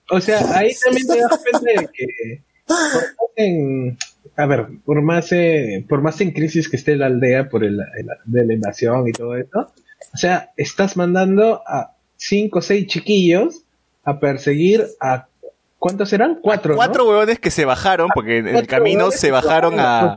o 0.10 0.20
sea, 0.22 0.39
ahí 0.58 0.74
también 0.84 1.08
te 1.08 1.20
das 1.20 1.39
cuenta 1.39 1.82
de 1.82 1.89
que, 1.94 2.42
por 2.66 2.78
más 2.78 3.30
en, 3.36 3.98
a 4.38 4.46
ver, 4.48 4.68
por 4.86 5.02
más, 5.02 5.32
eh, 5.32 5.86
por 5.88 6.02
más 6.02 6.20
en 6.22 6.32
crisis 6.32 6.68
que 6.70 6.78
esté 6.78 6.96
la 6.96 7.08
aldea 7.08 7.48
por 7.50 7.63
el, 7.63 7.80
el- 7.80 8.08
de 8.26 8.46
la 8.46 8.54
invasión 8.54 9.08
y 9.08 9.12
todo 9.12 9.36
eso, 9.36 9.72
o 10.13 10.18
sea, 10.18 10.50
estás 10.58 10.98
mandando 10.98 11.62
a 11.68 11.96
cinco 12.18 12.60
o 12.60 12.62
seis 12.62 12.88
chiquillos 12.88 13.63
a 14.04 14.20
perseguir 14.20 14.86
a 15.00 15.28
¿cuántos 15.84 16.13
eran? 16.13 16.39
Cuatro. 16.41 16.76
Cuatro 16.78 17.04
¿no? 17.04 17.10
huevones 17.10 17.39
que 17.39 17.52
se 17.52 17.65
bajaron, 17.65 18.10
porque 18.15 18.38
en 18.38 18.48
el 18.48 18.65
camino 18.67 19.12
se 19.12 19.32
bajaron 19.32 19.78
a, 19.82 20.15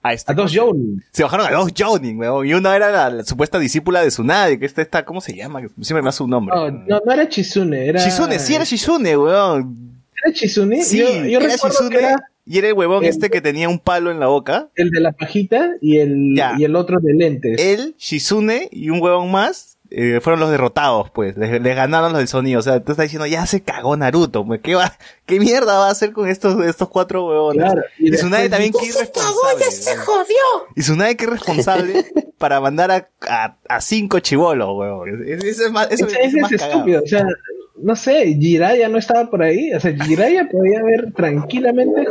a, 0.00 0.12
este- 0.12 0.30
a 0.30 0.34
dos 0.36 0.52
Jones. 0.54 1.02
Se 1.10 1.24
bajaron 1.24 1.46
a 1.46 1.50
dos 1.50 1.72
Jonin, 1.76 2.16
weón. 2.20 2.46
Y 2.46 2.54
una 2.54 2.76
era 2.76 2.90
la, 2.92 3.10
la 3.10 3.24
supuesta 3.24 3.58
discípula 3.58 4.00
de 4.00 4.08
Tsunade, 4.10 4.60
que 4.60 4.64
esta 4.66 4.80
está, 4.80 5.04
¿cómo 5.04 5.20
se 5.20 5.34
llama? 5.34 5.60
Siempre 5.80 6.02
me 6.02 6.08
hace 6.10 6.22
un 6.22 6.30
nombre. 6.30 6.54
No, 6.54 6.70
no, 6.70 7.00
no 7.04 7.12
era 7.12 7.28
Chizune, 7.28 7.86
era. 7.86 8.00
Shizune, 8.00 8.38
sí 8.38 8.54
era 8.54 8.62
Shizune, 8.64 9.16
weón. 9.16 9.76
¿Era 10.24 10.32
Chizune? 10.32 10.82
Sí, 10.84 10.98
yo 10.98 11.08
yo 11.24 11.40
era 11.40 11.54
que 11.90 11.96
era 11.98 12.16
Y 12.46 12.58
era 12.58 12.68
el 12.68 12.74
huevón 12.74 13.02
El- 13.04 13.10
este 13.10 13.28
que 13.28 13.40
tenía 13.40 13.68
un 13.68 13.78
palo 13.80 14.10
en 14.12 14.20
la 14.20 14.26
boca. 14.28 14.68
el 14.76 14.90
de 14.90 15.00
la 15.00 15.10
pajita 15.12 15.70
y 15.80 15.98
el, 15.98 16.34
Ya. 16.36 16.54
y 16.56 16.62
el 16.64 16.76
otro 16.76 17.00
de 17.00 17.12
lentes. 17.14 17.60
Él, 17.60 17.94
Shizune 17.98 18.68
y 18.70 18.90
un 18.90 19.00
huevón 19.02 19.30
más 19.32 19.77
eh, 19.90 20.20
fueron 20.22 20.40
los 20.40 20.50
derrotados, 20.50 21.10
pues. 21.10 21.36
Les, 21.36 21.60
les 21.62 21.76
ganaron 21.76 22.12
los 22.12 22.18
del 22.18 22.28
sonido. 22.28 22.58
O 22.60 22.62
sea, 22.62 22.80
tú 22.84 22.92
estás 22.92 23.04
diciendo, 23.04 23.26
ya 23.26 23.46
se 23.46 23.62
cagó 23.62 23.96
Naruto. 23.96 24.44
pues, 24.44 24.60
¿Qué, 24.62 24.74
va, 24.74 24.92
¿Qué 25.26 25.40
mierda 25.40 25.78
va 25.78 25.88
a 25.88 25.90
hacer 25.90 26.12
con 26.12 26.28
estos, 26.28 26.62
estos 26.64 26.88
cuatro 26.88 27.26
huevones? 27.26 27.64
Claro, 27.64 27.82
Y, 27.98 28.08
y 28.08 28.10
Tsunade 28.12 28.48
también, 28.50 28.72
qué 28.72 28.86
irresponsable. 28.86 29.36
weón. 29.44 30.62
Y 30.76 30.80
Tsunade, 30.80 31.16
qué 31.16 31.24
irresponsable 31.24 32.04
para 32.38 32.60
mandar 32.60 32.90
a, 32.90 33.08
a, 33.28 33.56
a 33.68 33.80
cinco 33.80 34.20
chivolos, 34.20 34.68
huevón. 34.76 35.24
Es- 35.26 35.44
Eso 35.44 35.66
es 35.66 35.72
más, 35.72 35.90
eso 35.90 36.06
Ese, 36.06 36.40
más 36.40 36.52
es 36.52 36.60
cagado. 36.60 36.78
estúpido, 36.80 37.02
o 37.02 37.06
sea, 37.06 37.26
no 37.82 37.96
sé, 37.96 38.34
Jiraya 38.38 38.88
no 38.88 38.98
estaba 38.98 39.30
por 39.30 39.42
ahí, 39.42 39.72
o 39.72 39.80
sea, 39.80 39.92
Jiraya 39.94 40.48
podía 40.50 40.80
haber 40.80 41.12
tranquilamente 41.12 42.06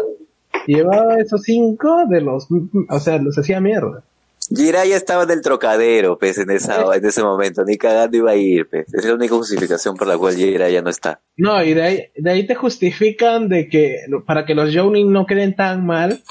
llevado 0.65 1.11
a 1.11 1.19
esos 1.19 1.41
cinco 1.43 2.05
de 2.09 2.21
los, 2.21 2.47
o 2.89 2.99
sea, 2.99 3.17
los 3.19 3.37
hacía 3.37 3.59
mierda. 3.61 4.03
Jiraiya 4.49 4.95
estaba 4.95 5.23
en 5.23 5.31
el 5.31 5.41
trocadero, 5.41 6.17
pues, 6.17 6.37
en, 6.37 6.49
esa, 6.51 6.95
en 6.95 7.05
ese 7.05 7.21
momento. 7.23 7.63
Ni 7.65 7.77
cagando 7.77 8.17
iba 8.17 8.31
a 8.31 8.35
ir, 8.35 8.67
pues. 8.69 8.93
Es 8.93 9.05
la 9.05 9.13
única 9.13 9.35
justificación 9.35 9.95
por 9.95 10.07
la 10.07 10.17
cual 10.17 10.35
Jiraiya 10.35 10.81
no 10.81 10.89
está. 10.89 11.19
No, 11.35 11.63
y 11.63 11.73
de 11.73 11.81
ahí, 11.81 12.03
de 12.15 12.31
ahí 12.31 12.47
te 12.47 12.55
justifican 12.55 13.49
de 13.49 13.67
que 13.67 14.05
para 14.25 14.45
que 14.45 14.55
los 14.55 14.73
Jounin 14.73 15.11
no 15.11 15.25
queden 15.25 15.55
tan 15.55 15.85
mal, 15.85 16.21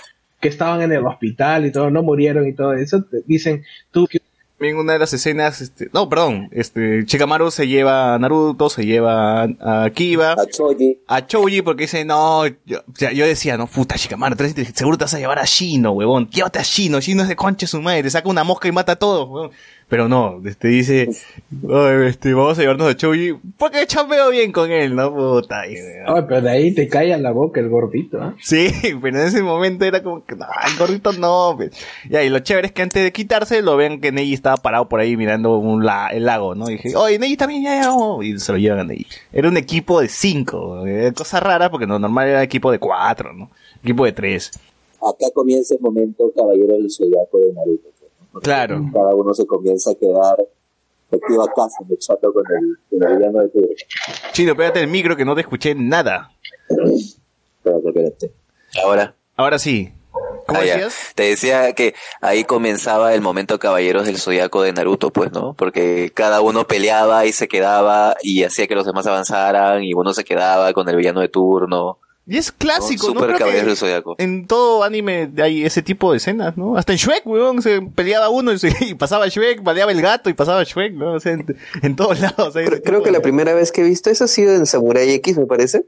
que 0.40 0.48
estaban 0.48 0.82
en 0.82 0.92
el 0.92 1.06
hospital 1.06 1.66
y 1.66 1.72
todo, 1.72 1.90
no 1.90 2.02
murieron 2.02 2.46
y 2.46 2.54
todo 2.54 2.74
eso, 2.74 3.04
te 3.04 3.22
dicen, 3.26 3.64
tú 3.90 4.06
También 4.58 4.78
una 4.78 4.94
de 4.94 4.98
las 4.98 5.12
escenas, 5.12 5.60
este, 5.60 5.90
no, 5.92 6.08
perdón, 6.08 6.48
este, 6.50 7.04
Shikamaru 7.04 7.50
se 7.50 7.68
lleva 7.68 8.14
a 8.14 8.18
Naruto, 8.18 8.70
se 8.70 8.86
lleva 8.86 9.42
a, 9.42 9.84
a 9.84 9.90
Kiba, 9.90 10.32
A 10.32 10.46
Choji. 10.46 10.98
a 11.06 11.26
Choji 11.26 11.60
porque 11.60 11.84
dice, 11.84 12.06
no, 12.06 12.46
yo, 12.64 12.78
o 12.78 12.96
sea, 12.96 13.12
yo 13.12 13.26
decía, 13.26 13.58
no, 13.58 13.66
puta 13.66 13.96
inteligente, 13.96 14.72
seguro 14.74 14.96
te 14.96 15.04
vas 15.04 15.12
a 15.12 15.18
llevar 15.18 15.38
a 15.38 15.44
Shino, 15.44 15.92
huevón, 15.92 16.30
llévate 16.30 16.58
a 16.58 16.62
Shino, 16.62 17.00
Shino 17.00 17.22
es 17.22 17.28
de 17.28 17.36
concha 17.36 17.66
su 17.66 17.82
madre, 17.82 18.04
te 18.04 18.10
saca 18.10 18.30
una 18.30 18.44
mosca 18.44 18.66
y 18.66 18.72
mata 18.72 18.92
a 18.92 18.96
todos, 18.96 19.28
huevón. 19.28 19.50
Pero 19.88 20.08
no, 20.08 20.40
este 20.44 20.66
dice, 20.66 21.08
"Ay, 21.70 22.06
este, 22.08 22.34
vamos 22.34 22.58
a 22.58 22.60
llevarnos 22.60 22.88
a 22.90 22.96
Choji, 22.96 23.34
porque 23.56 23.86
chambeo 23.86 24.30
bien 24.30 24.50
con 24.50 24.72
él, 24.72 24.96
¿no? 24.96 25.14
Puta, 25.14 25.64
y, 25.68 25.76
Ay, 26.06 26.22
pero 26.26 26.40
de 26.42 26.50
ahí 26.50 26.74
te 26.74 26.88
cae 26.88 27.14
a 27.14 27.18
la 27.18 27.30
boca 27.30 27.60
el 27.60 27.68
gordito, 27.68 28.20
¿ah? 28.20 28.34
Sí, 28.42 28.66
pero 29.00 29.20
en 29.20 29.26
ese 29.28 29.42
momento 29.44 29.84
era 29.84 30.02
como 30.02 30.24
que, 30.24 30.34
no, 30.34 30.44
el 30.72 30.76
gordito 30.76 31.12
no. 31.12 31.54
pues. 31.56 31.70
Ya, 32.10 32.24
y 32.24 32.30
lo 32.30 32.40
chévere 32.40 32.66
es 32.66 32.72
que 32.72 32.82
antes 32.82 33.00
de 33.04 33.12
quitarse, 33.12 33.62
lo 33.62 33.76
ven 33.76 34.00
que 34.00 34.10
Neji 34.10 34.34
estaba 34.34 34.56
parado 34.56 34.88
por 34.88 34.98
ahí 34.98 35.16
mirando 35.16 35.56
un 35.58 35.84
la- 35.86 36.08
el 36.08 36.24
lago, 36.24 36.56
¿no? 36.56 36.68
Y 36.68 36.72
dije, 36.78 36.96
oye, 36.96 37.20
Neji 37.20 37.36
también, 37.36 37.62
ya, 37.62 37.80
ya, 37.82 37.88
vamos", 37.90 38.24
Y 38.24 38.38
se 38.40 38.50
lo 38.50 38.58
llevan 38.58 38.80
a 38.80 38.84
Neji. 38.84 39.06
Era 39.32 39.48
un 39.48 39.56
equipo 39.56 40.00
de 40.00 40.08
cinco, 40.08 40.84
eh, 40.84 41.12
cosa 41.16 41.38
rara 41.38 41.70
porque 41.70 41.86
lo 41.86 42.00
normal 42.00 42.26
era 42.28 42.42
equipo 42.42 42.72
de 42.72 42.80
cuatro, 42.80 43.32
¿no? 43.32 43.50
Equipo 43.84 44.04
de 44.04 44.10
tres. 44.12 44.50
Acá 44.96 45.26
comienza 45.32 45.74
el 45.74 45.80
momento 45.80 46.32
caballero 46.34 46.72
del 46.72 46.90
zodiaco 46.90 47.38
de 47.38 47.52
Naruto. 47.52 47.88
Claro. 48.42 48.80
Cada 48.92 49.14
uno 49.14 49.34
se 49.34 49.46
comienza 49.46 49.90
a 49.90 49.94
quedar 49.94 50.36
efectiva 51.08 51.46
casa 51.54 51.78
de 51.86 51.96
chato 51.98 52.32
con 52.32 52.44
el, 52.50 52.76
con 52.98 53.08
el 53.08 53.16
villano 53.18 53.40
de 53.40 53.48
turno. 53.48 53.68
Chino, 54.32 54.56
pégate 54.56 54.80
el 54.80 54.88
micro 54.88 55.16
que 55.16 55.24
no 55.24 55.34
te 55.34 55.42
escuché 55.42 55.74
nada. 55.74 56.30
Espérate, 56.68 57.88
espérate. 57.88 58.32
Ahora. 58.84 59.14
Ahora 59.36 59.58
sí. 59.58 59.92
¿Cómo 60.46 60.60
Ah, 60.60 60.62
decías? 60.62 61.12
Te 61.14 61.24
decía 61.24 61.72
que 61.74 61.94
ahí 62.20 62.44
comenzaba 62.44 63.12
el 63.14 63.20
momento 63.20 63.58
Caballeros 63.58 64.06
del 64.06 64.18
Zodiaco 64.18 64.62
de 64.62 64.72
Naruto, 64.72 65.10
pues, 65.10 65.32
¿no? 65.32 65.54
Porque 65.54 66.12
cada 66.14 66.40
uno 66.40 66.66
peleaba 66.66 67.26
y 67.26 67.32
se 67.32 67.48
quedaba 67.48 68.16
y 68.22 68.44
hacía 68.44 68.66
que 68.68 68.76
los 68.76 68.86
demás 68.86 69.06
avanzaran 69.06 69.82
y 69.82 69.92
uno 69.92 70.14
se 70.14 70.24
quedaba 70.24 70.72
con 70.72 70.88
el 70.88 70.96
villano 70.96 71.20
de 71.20 71.28
turno. 71.28 71.98
Y 72.28 72.38
es 72.38 72.50
clásico, 72.50 73.06
¿no? 73.08 73.20
Super 73.20 73.36
Creo 73.36 73.48
que 73.50 73.62
del 73.62 73.76
Zodiaco. 73.76 74.16
en 74.18 74.46
todo 74.48 74.82
anime 74.82 75.30
hay 75.40 75.64
ese 75.64 75.80
tipo 75.82 76.10
de 76.10 76.16
escenas, 76.16 76.56
¿no? 76.56 76.76
Hasta 76.76 76.92
en 76.92 76.98
Shrek, 76.98 77.24
weón, 77.24 77.62
se 77.62 77.80
peleaba 77.82 78.28
uno 78.30 78.52
y, 78.52 78.58
se- 78.58 78.74
y 78.84 78.94
pasaba 78.94 79.28
Shrek, 79.28 79.62
peleaba 79.62 79.92
el 79.92 80.02
gato 80.02 80.28
y 80.28 80.34
pasaba 80.34 80.64
Shrek, 80.64 80.92
¿no? 80.94 81.12
O 81.12 81.20
sea, 81.20 81.32
en, 81.34 81.46
en 81.82 81.94
todos 81.96 82.18
lados. 82.20 82.56
hay 82.56 82.66
Creo, 82.66 83.02
que 83.04 83.12
la 83.12 83.20
primera 83.20 83.54
vez 83.54 83.70
que 83.70 83.82
he 83.82 83.84
visto 83.84 84.10
eso 84.10 84.24
ha 84.24 84.28
sido 84.28 84.54
en 84.56 84.66
Samurai 84.66 85.08
X, 85.10 85.38
me 85.38 85.46
parece. 85.46 85.84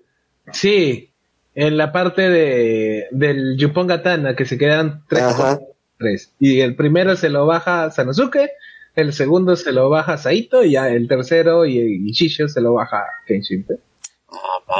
Sí, 0.52 1.10
en 1.54 1.76
la 1.76 1.90
parte 1.92 2.22
de 2.30 3.06
del 3.10 3.56
Yupon 3.58 3.88
Gatana, 3.88 4.36
que 4.36 4.44
se 4.44 4.56
quedan 4.58 5.02
tres, 5.08 5.22
Ajá. 5.24 5.58
tres. 5.98 6.30
Y 6.38 6.60
el 6.60 6.76
primero 6.76 7.16
se 7.16 7.30
lo 7.30 7.46
baja 7.46 7.90
Sanosuke, 7.90 8.50
el 8.94 9.12
segundo 9.12 9.56
se 9.56 9.72
lo 9.72 9.90
baja 9.90 10.16
Saito, 10.18 10.62
y 10.62 10.72
ya 10.72 10.88
el 10.88 11.08
tercero 11.08 11.66
y, 11.66 11.78
y 11.78 12.12
Shisho 12.12 12.46
se 12.48 12.60
lo 12.60 12.74
baja 12.74 13.02
Kenshin. 13.26 13.66
¿eh? 13.68 13.74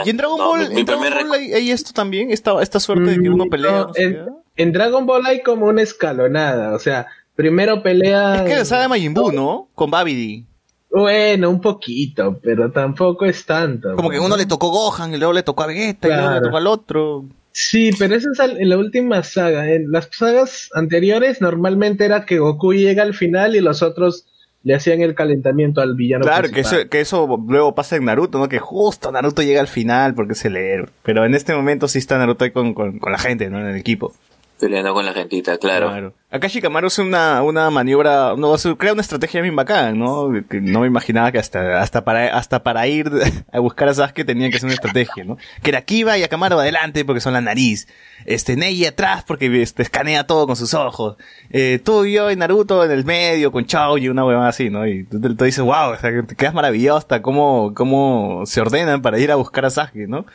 Y 0.04 0.10
en 0.10 0.16
Dragon 0.16 0.38
No, 0.38 0.48
Ball, 0.48 0.68
mi- 0.68 0.74
mi 0.74 0.80
en 0.80 0.86
Dragon 0.86 1.04
primer 1.04 1.24
Ball 1.26 1.32
hay, 1.40 1.52
hay 1.54 1.70
esto 1.70 1.92
también, 1.92 2.30
esta, 2.30 2.60
esta 2.62 2.78
suerte 2.80 3.10
de 3.10 3.22
que 3.22 3.28
uno 3.30 3.46
Mm, 3.46 3.50
pelea. 3.50 3.70
no, 3.72 3.86
no 3.88 3.94
sé 3.94 4.18
en, 4.56 4.72
Dragon 4.72 5.06
Ball 5.06 5.24
hay 5.26 5.42
como 5.42 5.66
una 5.66 5.82
escalonada, 5.82 6.74
o 6.74 6.78
sea, 6.78 7.06
primero 7.36 7.82
pelea... 7.82 8.36
Es 8.36 8.42
que 8.42 8.56
la 8.56 8.64
saga 8.64 8.82
de 8.82 8.88
Majin 8.88 9.14
Buu, 9.14 9.32
¿no? 9.32 9.68
Con 9.74 9.90
Babidi. 9.90 10.44
Bueno, 10.90 11.50
un 11.50 11.60
poquito, 11.60 12.38
pero 12.42 12.70
tampoco 12.72 13.24
es 13.24 13.44
tanto. 13.46 13.94
Como 13.94 14.10
que 14.10 14.16
¿no? 14.16 14.24
uno 14.24 14.36
le 14.36 14.46
tocó 14.46 14.68
Gohan, 14.70 15.14
y 15.14 15.18
luego 15.18 15.32
le 15.32 15.42
tocó 15.42 15.62
a 15.62 15.66
Vegeta, 15.66 16.08
y 16.08 16.12
luego 16.12 16.34
le 16.34 16.40
tocó 16.40 16.56
al 16.56 16.66
otro. 16.66 17.24
Sí, 17.52 17.90
pero 17.98 18.14
eso 18.14 18.28
es 18.32 18.38
en 18.40 18.68
la 18.68 18.76
última 18.78 19.22
saga. 19.22 19.70
En 19.70 19.90
las 19.92 20.08
sagas 20.12 20.70
anteriores 20.74 21.40
normalmente 21.40 22.04
era 22.04 22.24
que 22.24 22.38
Goku 22.38 22.72
llega 22.72 23.02
al 23.02 23.14
final 23.14 23.54
y 23.56 23.60
los 23.60 23.82
otros 23.82 24.26
le 24.68 24.74
hacían 24.74 25.00
el 25.00 25.14
calentamiento 25.14 25.80
al 25.80 25.94
villano. 25.94 26.26
Claro, 26.26 26.50
que 26.50 26.60
eso, 26.60 26.76
que 26.90 27.00
eso 27.00 27.42
luego 27.48 27.74
pasa 27.74 27.96
en 27.96 28.04
Naruto, 28.04 28.38
¿no? 28.38 28.50
Que 28.50 28.58
justo 28.58 29.10
Naruto 29.10 29.40
llega 29.40 29.62
al 29.62 29.66
final 29.66 30.12
porque 30.12 30.34
es 30.34 30.44
el 30.44 30.58
héroe. 30.58 30.90
Pero 31.02 31.24
en 31.24 31.34
este 31.34 31.54
momento 31.54 31.88
sí 31.88 31.96
está 31.96 32.18
Naruto 32.18 32.44
ahí 32.44 32.50
con, 32.50 32.74
con, 32.74 32.98
con 32.98 33.10
la 33.10 33.16
gente, 33.16 33.48
¿no? 33.48 33.60
En 33.60 33.68
el 33.68 33.76
equipo. 33.76 34.12
Peleando 34.58 34.92
con 34.92 35.06
la 35.06 35.12
gentita, 35.12 35.56
claro. 35.58 36.14
Acá 36.30 36.48
Shikamaru 36.48 36.88
hace 36.88 37.00
una, 37.00 37.42
una 37.42 37.70
maniobra, 37.70 38.34
no, 38.36 38.54
crea 38.76 38.92
una 38.92 39.02
estrategia 39.02 39.40
bien 39.40 39.54
bacán, 39.54 39.98
¿no? 39.98 40.28
No 40.28 40.80
me 40.80 40.86
imaginaba 40.86 41.30
que 41.30 41.38
hasta, 41.38 41.80
hasta 41.80 42.04
para, 42.04 42.36
hasta 42.36 42.62
para 42.64 42.86
ir 42.88 43.08
a 43.52 43.60
buscar 43.60 43.88
a 43.88 43.94
Sasuke 43.94 44.24
tenían 44.24 44.50
que 44.50 44.56
hacer 44.56 44.66
una 44.66 44.74
estrategia, 44.74 45.24
¿no? 45.24 45.38
Que 45.62 45.70
era 45.70 45.82
Kiba 45.82 46.18
y 46.18 46.24
Akamaru 46.24 46.58
adelante 46.58 47.04
porque 47.04 47.20
son 47.20 47.34
la 47.34 47.40
nariz. 47.40 47.86
Este, 48.26 48.56
Neji 48.56 48.84
atrás 48.86 49.24
porque 49.24 49.62
este, 49.62 49.82
escanea 49.82 50.26
todo 50.26 50.46
con 50.48 50.56
sus 50.56 50.74
ojos. 50.74 51.16
Eh, 51.50 51.80
tú 51.82 52.04
y 52.04 52.14
yo 52.14 52.30
y 52.30 52.36
Naruto 52.36 52.84
en 52.84 52.90
el 52.90 53.04
medio 53.04 53.52
con 53.52 53.64
Chao 53.64 53.96
y 53.96 54.08
una 54.08 54.24
huevada 54.24 54.48
así, 54.48 54.70
¿no? 54.70 54.86
Y 54.88 55.04
tú, 55.04 55.18
dices, 55.20 55.62
wow, 55.62 55.92
o 55.92 55.96
sea, 55.96 56.10
te 56.26 56.34
quedas 56.34 56.52
maravilloso 56.52 56.98
hasta 56.98 57.22
cómo, 57.22 57.72
cómo 57.74 58.42
se 58.44 58.60
ordenan 58.60 59.02
para 59.02 59.20
ir 59.20 59.30
a 59.30 59.36
buscar 59.36 59.64
a 59.64 59.70
Sasuke, 59.70 60.08
¿no? 60.08 60.26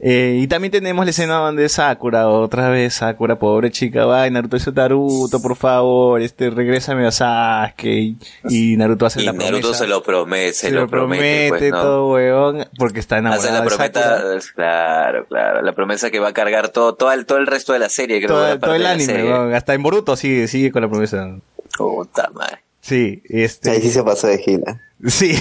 Eh, 0.00 0.38
y 0.40 0.46
también 0.46 0.70
tenemos 0.70 1.04
la 1.04 1.10
escena 1.10 1.34
donde 1.38 1.68
Sakura, 1.68 2.28
otra 2.28 2.68
vez 2.68 2.94
Sakura, 2.94 3.36
pobre 3.38 3.72
chica, 3.72 4.06
va, 4.06 4.28
y 4.28 4.30
Naruto 4.30 4.56
dice, 4.56 4.70
Naruto, 4.70 5.42
por 5.42 5.56
favor, 5.56 6.22
este, 6.22 6.50
regrésame 6.50 7.04
a 7.06 7.10
Sasuke, 7.10 7.84
y, 7.84 8.16
y 8.48 8.76
Naruto 8.76 9.06
hace 9.06 9.22
Y 9.22 9.24
la 9.24 9.32
Naruto 9.32 9.60
promesa. 9.60 9.78
se 9.78 9.86
lo 9.88 10.02
promete, 10.04 10.52
se, 10.52 10.70
lo, 10.70 10.86
promete, 10.86 11.48
pues, 11.48 11.70
¿no? 11.72 11.82
todo, 11.82 12.12
weón, 12.12 12.68
porque 12.78 13.00
está 13.00 13.16
Hace 13.16 13.20
enamorado 13.26 13.52
la 13.52 13.60
de 13.60 13.66
promesa, 13.66 14.02
Sakura. 14.02 14.40
claro, 14.54 15.26
claro, 15.26 15.62
la 15.62 15.72
promesa 15.72 16.10
que 16.12 16.20
va 16.20 16.28
a 16.28 16.32
cargar 16.32 16.68
todo, 16.68 16.94
todo 16.94 17.10
el, 17.12 17.26
todo 17.26 17.38
el 17.38 17.48
resto 17.48 17.72
de 17.72 17.80
la 17.80 17.88
serie, 17.88 18.18
creo. 18.18 18.28
Todo, 18.28 18.58
todo 18.60 18.74
el 18.76 18.82
de 18.82 18.88
anime, 18.88 19.24
weón, 19.24 19.52
hasta 19.54 19.74
en 19.74 19.82
Boruto 19.82 20.14
sigue, 20.16 20.46
sigue 20.46 20.70
con 20.70 20.82
la 20.82 20.88
promesa. 20.88 21.36
Puta 21.76 22.30
madre. 22.34 22.58
Sí, 22.80 23.20
este. 23.28 23.70
Ahí 23.70 23.82
sí 23.82 23.90
se 23.90 24.02
pasó 24.04 24.28
de 24.28 24.38
gila. 24.38 24.80
Sí. 25.06 25.34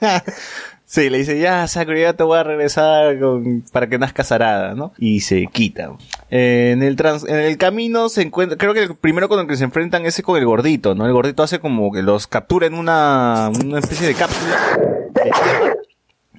sí, 0.94 1.10
le 1.10 1.18
dice, 1.18 1.38
ya, 1.38 1.66
Sakura, 1.66 1.98
ya 1.98 2.12
te 2.12 2.22
voy 2.22 2.38
a 2.38 2.44
regresar 2.44 3.18
con- 3.18 3.62
para 3.72 3.88
que 3.88 3.98
nazca 3.98 4.22
Sarada, 4.24 4.74
¿no? 4.74 4.92
Y 4.98 5.20
se 5.20 5.46
quita. 5.52 5.90
Eh, 6.30 6.70
en 6.72 6.82
el 6.82 6.96
trans, 6.96 7.24
en 7.28 7.36
el 7.36 7.56
camino 7.58 8.08
se 8.08 8.22
encuentra, 8.22 8.56
creo 8.56 8.72
que 8.74 8.82
el 8.84 8.94
primero 8.96 9.28
con 9.28 9.40
el 9.40 9.46
que 9.46 9.56
se 9.56 9.64
enfrentan 9.64 10.06
es 10.06 10.20
con 10.22 10.36
el 10.38 10.44
gordito, 10.46 10.94
¿no? 10.94 11.06
El 11.06 11.12
gordito 11.12 11.42
hace 11.42 11.58
como 11.58 11.90
que 11.92 12.02
los 12.02 12.26
captura 12.26 12.66
en 12.66 12.74
una, 12.74 13.50
una 13.64 13.78
especie 13.80 14.06
de 14.06 14.14
cápsula 14.14 14.56
de 15.14 15.22
tierra. 15.22 15.74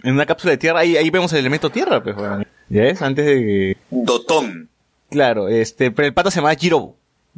En 0.03 0.13
una 0.13 0.25
cápsula 0.25 0.51
de 0.51 0.57
tierra, 0.57 0.79
ahí, 0.79 0.97
ahí 0.97 1.09
vemos 1.09 1.33
el 1.33 1.39
elemento 1.39 1.69
tierra, 1.69 2.01
pues, 2.03 2.15
weón. 2.15 2.45
¿Ya 2.69 2.81
ves? 2.83 3.01
Antes 3.01 3.25
de 3.25 3.33
que... 3.33 3.77
Dotón. 3.91 4.69
Claro, 5.09 5.47
este, 5.49 5.91
pero 5.91 6.07
el 6.07 6.13
pata 6.13 6.31
se 6.31 6.37
llama 6.41 6.53
Jirobo. 6.55 6.95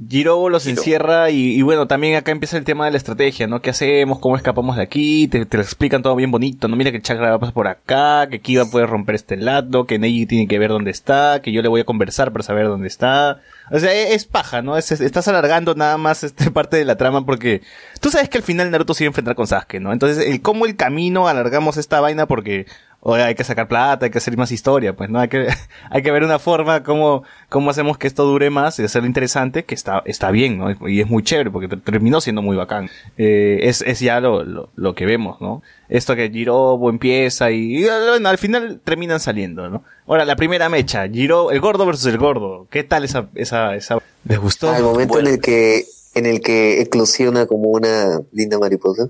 Jirobo 0.10 0.50
los 0.50 0.68
encierra 0.68 1.32
y, 1.32 1.56
y, 1.58 1.62
bueno, 1.64 1.88
también 1.88 2.16
acá 2.16 2.32
empieza 2.32 2.56
el 2.58 2.64
tema 2.64 2.86
de 2.86 2.92
la 2.92 2.98
estrategia, 2.98 3.48
¿no? 3.48 3.62
¿Qué 3.62 3.72
hacemos? 3.72 4.20
¿Cómo 4.20 4.36
escapamos 4.38 4.76
de 4.76 4.84
aquí? 4.84 5.28
Te, 5.28 5.44
te 5.48 5.58
lo 5.58 5.64
explican 5.64 6.04
todo 6.04 6.16
bien 6.16 6.30
bonito, 6.30 6.68
¿no? 6.68 6.76
Mira 6.76 6.92
que 6.92 7.02
Chakra 7.02 7.30
va 7.32 7.36
a 7.38 7.40
pasar 7.40 7.54
por 7.56 7.68
acá, 7.68 8.28
que 8.30 8.40
Kiva 8.40 8.66
puede 8.70 8.86
romper 8.86 9.16
este 9.16 9.38
lado, 9.38 9.86
que 9.88 9.98
Neji 9.98 10.28
tiene 10.28 10.48
que 10.48 10.60
ver 10.60 10.70
dónde 10.70 10.92
está, 10.92 11.42
que 11.42 11.52
yo 11.52 11.64
le 11.64 11.68
voy 11.70 11.82
a 11.82 11.86
conversar 11.86 12.32
para 12.32 12.44
saber 12.44 12.68
dónde 12.68 12.88
está. 12.88 13.42
O 13.72 13.80
sea, 13.80 13.92
es, 13.92 14.12
es 14.12 14.26
paja, 14.26 14.62
¿no? 14.62 14.78
Es, 14.78 14.92
es- 14.92 15.02
estás 15.02 15.28
alargando 15.28 15.74
nada 15.74 15.98
más 15.98 16.24
este 16.24 16.52
parte 16.52 16.78
de 16.78 16.86
la 16.86 16.96
trama 16.98 17.26
porque 17.26 17.62
tú 18.00 18.12
sabes 18.12 18.30
que 18.30 18.38
al 18.38 18.44
final 18.44 18.70
Naruto 18.70 18.94
se 18.94 19.04
iba 19.04 19.08
a 19.10 19.12
enfrentar 19.12 19.34
con 19.34 19.48
Sasuke, 19.48 19.80
¿no? 19.80 19.94
Entonces, 19.94 20.28
el 20.28 20.42
cómo 20.44 20.68
el 20.68 20.76
camino 20.76 21.28
alargamos 21.28 21.78
esta 21.78 22.02
vaina 22.02 22.28
porque 22.28 22.68
oye, 23.00 23.24
hay 23.24 23.36
que 23.36 23.44
sacar 23.44 23.68
plata, 23.68 24.06
hay 24.06 24.12
que 24.12 24.18
hacer 24.18 24.36
más 24.38 24.52
historia, 24.52 24.96
pues, 24.96 25.10
¿no? 25.10 25.20
Hay 25.20 25.28
que, 25.30 25.48
hay 25.90 26.02
que 26.02 26.12
ver 26.12 26.24
una 26.24 26.40
forma 26.40 26.84
cómo, 26.84 27.24
cómo 27.50 27.70
hacemos 27.70 27.98
que 27.98 28.08
esto 28.08 28.26
dure 28.26 28.50
más 28.50 28.80
y 28.80 28.84
hacerlo 28.84 29.08
interesante, 29.08 29.64
que 29.66 29.76
está, 29.76 30.02
está 30.06 30.32
bien, 30.32 30.58
¿no? 30.58 30.90
Y 30.90 31.02
es 31.02 31.08
muy 31.08 31.24
chévere 31.24 31.52
porque 31.52 31.68
ter- 31.68 31.82
terminó 31.82 32.20
siendo 32.22 32.42
muy 32.42 32.58
bacán. 32.58 32.90
Eh, 33.18 33.60
es, 33.64 33.82
es 33.82 34.00
ya 34.00 34.20
lo, 34.20 34.44
lo, 34.44 34.70
lo 34.76 34.96
que 34.96 35.06
vemos, 35.06 35.40
¿no? 35.42 35.62
Esto 35.90 36.16
que 36.16 36.30
Jirobo 36.30 36.90
empieza 36.90 37.50
y, 37.52 37.78
y, 37.78 37.84
bueno, 37.84 38.28
al 38.30 38.38
final 38.38 38.82
terminan 38.84 39.20
saliendo, 39.22 39.70
¿no? 39.70 39.84
Ahora, 40.06 40.26
la 40.26 40.36
primera 40.36 40.68
mecha, 40.70 41.08
Giro, 41.08 41.52
el 41.52 41.60
gordo 41.62 41.86
versus 41.86 42.08
el 42.08 42.18
gordo. 42.18 42.68
¿Qué 42.70 42.84
tal 42.84 43.04
esa, 43.06 43.30
esa, 43.36 43.76
esa? 43.76 43.98
¿Les 44.26 44.38
gustó? 44.40 44.70
Al 44.72 44.84
momento 44.84 45.14
Bueno. 45.14 45.30
en 45.30 45.36
el 45.36 45.42
que 45.42 45.84
en 46.16 46.26
el 46.26 46.42
que 46.42 46.82
eclosiona 46.82 47.46
como 47.46 47.70
una 47.70 48.20
linda 48.32 48.58
mariposa. 48.58 49.08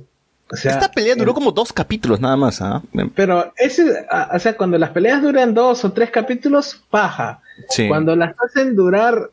O 0.49 0.55
sea, 0.55 0.71
Esta 0.73 0.89
pelea 0.91 1.15
duró 1.15 1.33
como 1.33 1.51
dos 1.51 1.73
capítulos 1.73 2.21
nada 2.21 2.37
más, 2.37 2.61
¿ah? 2.61 2.81
Pero 3.15 3.51
ese, 3.57 4.05
ah, 4.09 4.31
o 4.33 4.39
sea, 4.39 4.55
cuando 4.55 4.77
las 4.77 4.91
peleas 4.91 5.21
duran 5.21 5.53
dos 5.53 5.83
o 5.83 5.91
tres 5.91 6.09
capítulos, 6.09 6.81
paja. 6.89 7.41
Sí. 7.69 7.87
Cuando 7.87 8.15
las 8.15 8.33
hacen 8.39 8.75
durar 8.75 9.29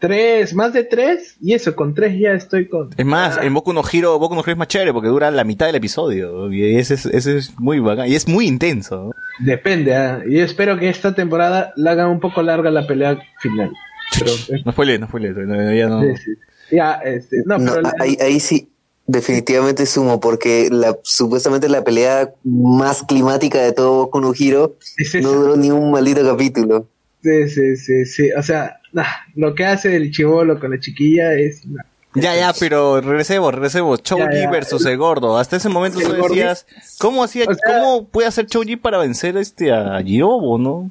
tres, 0.00 0.54
más 0.54 0.72
de 0.72 0.84
tres, 0.84 1.36
y 1.40 1.54
eso, 1.54 1.74
con 1.74 1.94
tres 1.94 2.18
ya 2.18 2.32
estoy 2.32 2.66
con... 2.68 2.90
Es 2.96 3.06
más, 3.06 3.38
en 3.42 3.52
Boku 3.54 3.72
no 3.72 3.82
Hero, 3.90 4.18
Boku 4.18 4.34
no 4.34 4.40
Hero 4.42 4.52
es 4.52 4.58
más 4.58 4.68
chévere 4.68 4.92
porque 4.92 5.08
dura 5.08 5.30
la 5.30 5.44
mitad 5.44 5.66
del 5.66 5.76
episodio. 5.76 6.52
Y 6.52 6.76
ese 6.76 6.94
es, 6.94 7.06
ese 7.06 7.36
es 7.38 7.58
muy 7.58 7.78
bacán. 7.80 8.08
Y 8.08 8.14
es 8.14 8.26
muy 8.28 8.46
intenso. 8.46 8.96
¿no? 9.06 9.10
Depende, 9.44 9.94
ah. 9.96 10.22
Yo 10.28 10.44
espero 10.44 10.78
que 10.78 10.88
esta 10.88 11.14
temporada 11.14 11.72
la 11.76 11.92
hagan 11.92 12.10
un 12.10 12.20
poco 12.20 12.42
larga 12.42 12.70
la 12.70 12.86
pelea 12.86 13.18
final. 13.40 13.70
Pero, 14.18 14.30
eh, 14.32 14.62
No 14.64 14.72
spoilees, 14.72 15.00
no 15.00 15.06
spoilees. 15.08 15.36
no, 15.36 15.74
ya 15.74 15.88
no. 15.88 16.00
sí, 16.02 16.16
sí. 16.16 16.30
Ya, 16.76 16.94
este, 17.04 17.36
no, 17.46 17.58
No, 17.58 17.70
pero 17.72 17.82
la- 17.82 17.94
ahí, 18.00 18.16
ahí 18.20 18.40
sí, 18.40 18.68
definitivamente 19.08 19.86
sumo, 19.86 20.20
porque 20.20 20.68
la 20.70 20.96
supuestamente 21.02 21.68
la 21.68 21.82
pelea 21.82 22.30
más 22.44 23.02
climática 23.02 23.60
de 23.60 23.72
todo 23.72 24.04
Boku 24.04 24.20
no 24.20 24.32
Hero 24.38 24.76
es 24.96 25.14
no 25.16 25.32
duró 25.32 25.56
ni 25.56 25.72
un 25.72 25.90
maldito 25.90 26.22
capítulo. 26.24 26.86
Sí, 27.22 27.48
sí, 27.48 27.76
sí, 27.76 28.04
sí. 28.04 28.30
O 28.32 28.42
sea, 28.42 28.78
nah, 28.92 29.04
lo 29.34 29.54
que 29.56 29.64
hace 29.64 29.96
el 29.96 30.12
chivolo 30.12 30.60
con 30.60 30.70
la 30.70 30.78
chiquilla 30.78 31.32
es... 31.32 31.66
nah. 31.66 31.82
Ya, 32.14 32.34
ya, 32.36 32.52
pero 32.58 33.00
regresemos, 33.00 33.52
regresemos. 33.52 34.02
Choji 34.02 34.46
versus 34.50 34.84
el 34.86 34.96
gordo. 34.96 35.36
Hasta 35.36 35.56
ese 35.56 35.68
momento 35.68 36.00
tú 36.00 36.12
decías, 36.12 36.66
¿cómo 36.98 37.22
hacía, 37.22 37.44
O 37.48 37.54
sea- 37.54 37.80
cómo 37.80 38.06
puede 38.06 38.28
hacer 38.28 38.46
Choji 38.46 38.76
para 38.76 38.98
vencer 38.98 39.36
este 39.36 39.72
a 39.72 40.00
Jirobo, 40.02 40.58
no? 40.58 40.90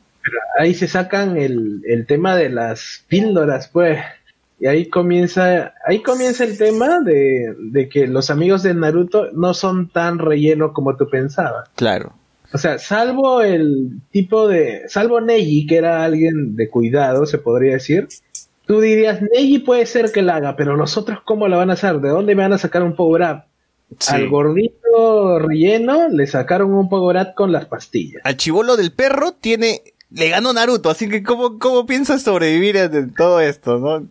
ahí 0.59 0.73
se 0.73 0.87
sacan 0.87 1.37
el, 1.37 1.81
el 1.87 2.05
tema 2.05 2.35
de 2.35 2.49
las 2.49 3.03
píldoras, 3.07 3.69
pues. 3.69 3.99
Y 4.59 4.65
ahí 4.67 4.89
comienza, 4.89 5.73
ahí 5.85 6.01
comienza 6.01 6.43
el 6.43 6.57
tema 6.57 6.99
de, 7.01 7.53
de 7.59 7.89
que 7.89 8.07
los 8.07 8.29
amigos 8.31 8.63
de 8.63 8.73
Naruto 8.73 9.31
no 9.33 9.53
son 9.53 9.89
tan 9.89 10.17
relleno 10.17 10.73
como 10.73 10.95
tú 10.97 11.07
pensabas. 11.09 11.69
Claro. 11.75 12.13
O 12.53 12.57
sea, 12.57 12.79
salvo 12.79 13.41
el 13.41 13.99
tipo 14.11 14.47
de, 14.47 14.83
salvo 14.87 15.21
Neji, 15.21 15.67
que 15.67 15.77
era 15.77 16.03
alguien 16.03 16.55
de 16.55 16.69
cuidado, 16.69 17.25
se 17.25 17.37
podría 17.37 17.73
decir. 17.73 18.07
Tú 18.65 18.79
dirías, 18.81 19.21
Neji 19.21 19.59
puede 19.59 19.85
ser 19.85 20.11
que 20.11 20.21
la 20.21 20.37
haga, 20.37 20.55
pero 20.55 20.75
los 20.75 20.97
otros, 20.97 21.19
¿cómo 21.23 21.47
la 21.47 21.57
van 21.57 21.69
a 21.69 21.73
hacer? 21.73 21.99
¿De 21.99 22.09
dónde 22.09 22.35
me 22.35 22.43
van 22.43 22.53
a 22.53 22.57
sacar 22.57 22.83
un 22.83 22.95
power 22.95 23.21
up? 23.21 23.43
Sí. 23.99 24.15
Al 24.15 24.27
gordito 24.29 25.39
relleno 25.39 26.09
le 26.09 26.25
sacaron 26.27 26.73
un 26.73 26.89
power 26.89 27.17
up 27.17 27.33
con 27.35 27.51
las 27.51 27.65
pastillas. 27.67 28.21
Al 28.25 28.35
chivolo 28.37 28.75
del 28.75 28.91
perro 28.91 29.33
tiene, 29.33 29.81
le 30.09 30.29
ganó 30.29 30.51
Naruto, 30.51 30.89
así 30.89 31.07
que 31.07 31.23
¿cómo, 31.23 31.59
cómo 31.59 31.85
piensas 31.85 32.23
sobrevivir 32.23 32.89
de- 32.89 33.07
todo 33.07 33.39
esto, 33.39 33.77
no? 33.77 34.07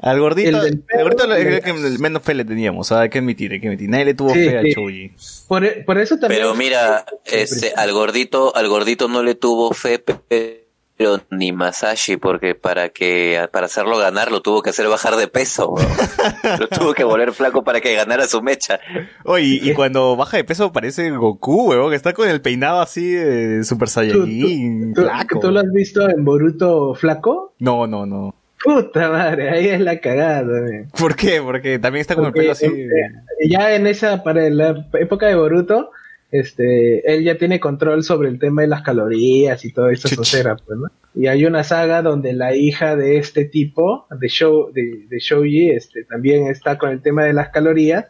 Al 0.00 0.20
gordito, 0.20 0.48
El 0.50 0.54
el, 0.56 0.62
del 0.62 0.78
perro 0.80 1.02
gordito 1.04 1.26
le- 1.26 1.56
el 1.56 1.60
que 1.62 1.70
el 1.70 1.98
menos 1.98 2.22
fe 2.22 2.34
le 2.34 2.44
teníamos, 2.44 2.92
hay 2.92 3.08
que 3.08 3.18
admitir, 3.18 3.52
hay 3.52 3.60
que 3.60 3.66
admitir. 3.66 3.88
Nadie 3.88 4.04
le 4.04 4.14
tuvo 4.14 4.30
Sí, 4.32 4.44
fe 4.48 4.58
a 4.58 4.62
sí. 4.62 5.12
Por, 5.48 5.64
e- 5.64 5.82
por 5.84 5.98
eso 5.98 6.18
también. 6.18 6.40
Pero 6.42 6.54
mira, 6.54 7.04
este, 7.24 7.72
al 7.74 7.92
gordito, 7.92 8.54
al 8.54 8.68
gordito 8.68 9.08
no 9.08 9.22
le 9.24 9.34
tuvo 9.34 9.72
fe, 9.72 9.98
pero 9.98 11.20
ni 11.30 11.50
Masashi, 11.52 12.16
porque 12.16 12.54
para 12.54 12.88
que, 12.90 13.40
para 13.52 13.66
hacerlo 13.66 13.98
ganar 13.98 14.30
lo 14.32 14.40
tuvo 14.40 14.62
que 14.62 14.70
hacer 14.70 14.86
bajar 14.88 15.16
de 15.16 15.26
peso, 15.28 15.74
lo 16.60 16.68
tuvo 16.68 16.94
que 16.94 17.02
volver 17.04 17.32
flaco 17.32 17.64
para 17.64 17.80
que 17.80 17.94
ganara 17.94 18.26
su 18.28 18.40
mecha. 18.42 18.78
Oye, 19.24 19.58
y 19.62 19.74
cuando 19.74 20.14
baja 20.16 20.36
de 20.36 20.44
peso 20.44 20.72
parece 20.72 21.10
Goku, 21.10 21.70
weón, 21.70 21.90
que 21.90 21.96
está 21.96 22.12
con 22.12 22.28
el 22.28 22.40
peinado 22.40 22.80
así 22.80 23.04
de 23.12 23.64
Super 23.64 23.88
¿Tú, 23.88 23.92
Saiyajin, 23.94 24.94
tú- 24.94 25.02
flaco. 25.02 25.40
¿Tú 25.40 25.50
lo 25.50 25.58
has 25.60 25.72
visto 25.72 26.08
en 26.08 26.24
Boruto 26.24 26.94
flaco? 26.94 27.54
No, 27.58 27.86
no, 27.88 28.06
no. 28.06 28.34
Puta 28.64 29.10
madre, 29.10 29.50
ahí 29.50 29.68
es 29.68 29.80
la 29.80 29.98
cagada. 30.00 30.40
también. 30.42 30.88
¿Por 30.98 31.14
qué? 31.16 31.40
Porque 31.40 31.78
también 31.78 32.00
está 32.00 32.14
con 32.14 32.26
el 32.26 32.32
pelo 32.32 32.52
así. 32.52 32.66
eh, 32.66 33.48
ya 33.48 33.74
en 33.74 33.86
esa, 33.86 34.22
para 34.22 34.48
la 34.50 34.86
época 34.94 35.26
de 35.26 35.36
Boruto, 35.36 35.90
este, 36.30 37.10
él 37.12 37.24
ya 37.24 37.38
tiene 37.38 37.60
control 37.60 38.02
sobre 38.04 38.28
el 38.28 38.38
tema 38.38 38.62
de 38.62 38.68
las 38.68 38.82
calorías 38.82 39.64
y 39.64 39.72
toda 39.72 39.92
esta 39.92 40.08
Chuch. 40.08 40.18
sosera, 40.18 40.56
pues, 40.56 40.78
¿no? 40.78 40.88
Y 41.14 41.26
hay 41.26 41.44
una 41.46 41.64
saga 41.64 42.02
donde 42.02 42.32
la 42.32 42.54
hija 42.54 42.96
de 42.96 43.16
este 43.16 43.44
tipo, 43.44 44.06
de 44.10 44.28
Show, 44.28 44.70
de, 44.72 45.04
de 45.08 45.18
Shoji, 45.18 45.70
este, 45.70 46.04
también 46.04 46.48
está 46.48 46.78
con 46.78 46.90
el 46.90 47.00
tema 47.00 47.24
de 47.24 47.32
las 47.32 47.48
calorías. 47.48 48.06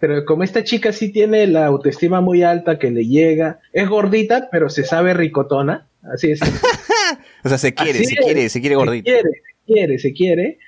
Pero 0.00 0.24
como 0.24 0.42
esta 0.42 0.64
chica 0.64 0.90
sí 0.92 1.12
tiene 1.12 1.46
la 1.46 1.66
autoestima 1.66 2.20
muy 2.20 2.42
alta 2.42 2.78
que 2.78 2.90
le 2.90 3.06
llega, 3.06 3.60
es 3.72 3.88
gordita, 3.88 4.48
pero 4.50 4.68
se 4.68 4.82
sabe 4.84 5.14
ricotona, 5.14 5.86
así 6.12 6.32
es. 6.32 6.40
O 7.44 7.48
sea, 7.48 7.58
se 7.58 7.74
quiere, 7.74 7.98
Así 7.98 8.04
se 8.06 8.14
es. 8.14 8.20
quiere, 8.20 8.48
se 8.48 8.60
quiere 8.60 8.76
gordito. 8.76 9.10
Se 9.10 9.20
quiere, 9.20 9.42
quiere, 9.72 9.98
se 9.98 10.12
quiere. 10.12 10.58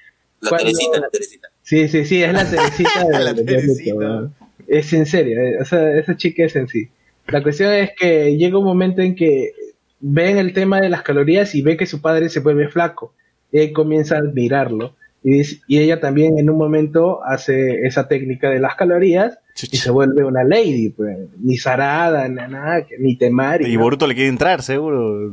La 0.40 0.50
Cuando- 0.50 0.64
Teresita, 0.66 1.00
la 1.00 1.08
Teresita. 1.08 1.48
Sí, 1.62 1.88
sí, 1.88 2.04
sí, 2.04 2.22
es 2.22 2.32
la 2.32 2.44
Teresita 2.50 3.04
de, 3.06 3.24
La 3.24 3.34
Teresita. 3.34 4.30
Es 4.66 4.92
en 4.92 5.06
serio, 5.06 5.40
eh, 5.40 5.58
o 5.60 5.64
sea, 5.64 5.98
esa 5.98 6.16
chica 6.16 6.44
es 6.44 6.56
en 6.56 6.68
sí. 6.68 6.88
La 7.28 7.42
cuestión 7.42 7.72
es 7.72 7.90
que 7.98 8.36
llega 8.36 8.58
un 8.58 8.64
momento 8.64 9.00
en 9.02 9.14
que 9.14 9.52
ven 10.00 10.36
el 10.38 10.52
tema 10.52 10.80
de 10.80 10.88
las 10.90 11.02
calorías 11.02 11.54
y 11.54 11.62
ve 11.62 11.76
que 11.76 11.86
su 11.86 12.00
padre 12.02 12.28
se 12.28 12.40
vuelve 12.40 12.68
flaco. 12.68 13.14
Y 13.52 13.58
ahí 13.60 13.72
comienza 13.72 14.16
a 14.16 14.18
admirarlo. 14.18 14.94
Y, 15.22 15.38
dice- 15.38 15.60
y 15.68 15.78
ella 15.78 16.00
también 16.00 16.38
en 16.38 16.50
un 16.50 16.58
momento 16.58 17.24
hace 17.24 17.86
esa 17.86 18.08
técnica 18.08 18.50
de 18.50 18.60
las 18.60 18.74
calorías 18.74 19.38
y 19.62 19.76
se 19.76 19.90
vuelve 19.90 20.24
una 20.24 20.42
lady, 20.42 20.90
pues. 20.90 21.16
Ni 21.38 21.56
Sarada, 21.56 22.28
ni 22.28 22.34
nada, 22.34 22.84
ni 22.98 23.16
Temari. 23.16 23.66
Y 23.66 23.76
¿no? 23.76 23.82
Boruto 23.82 24.06
le 24.06 24.14
quiere 24.14 24.28
entrar, 24.28 24.62
seguro. 24.62 25.32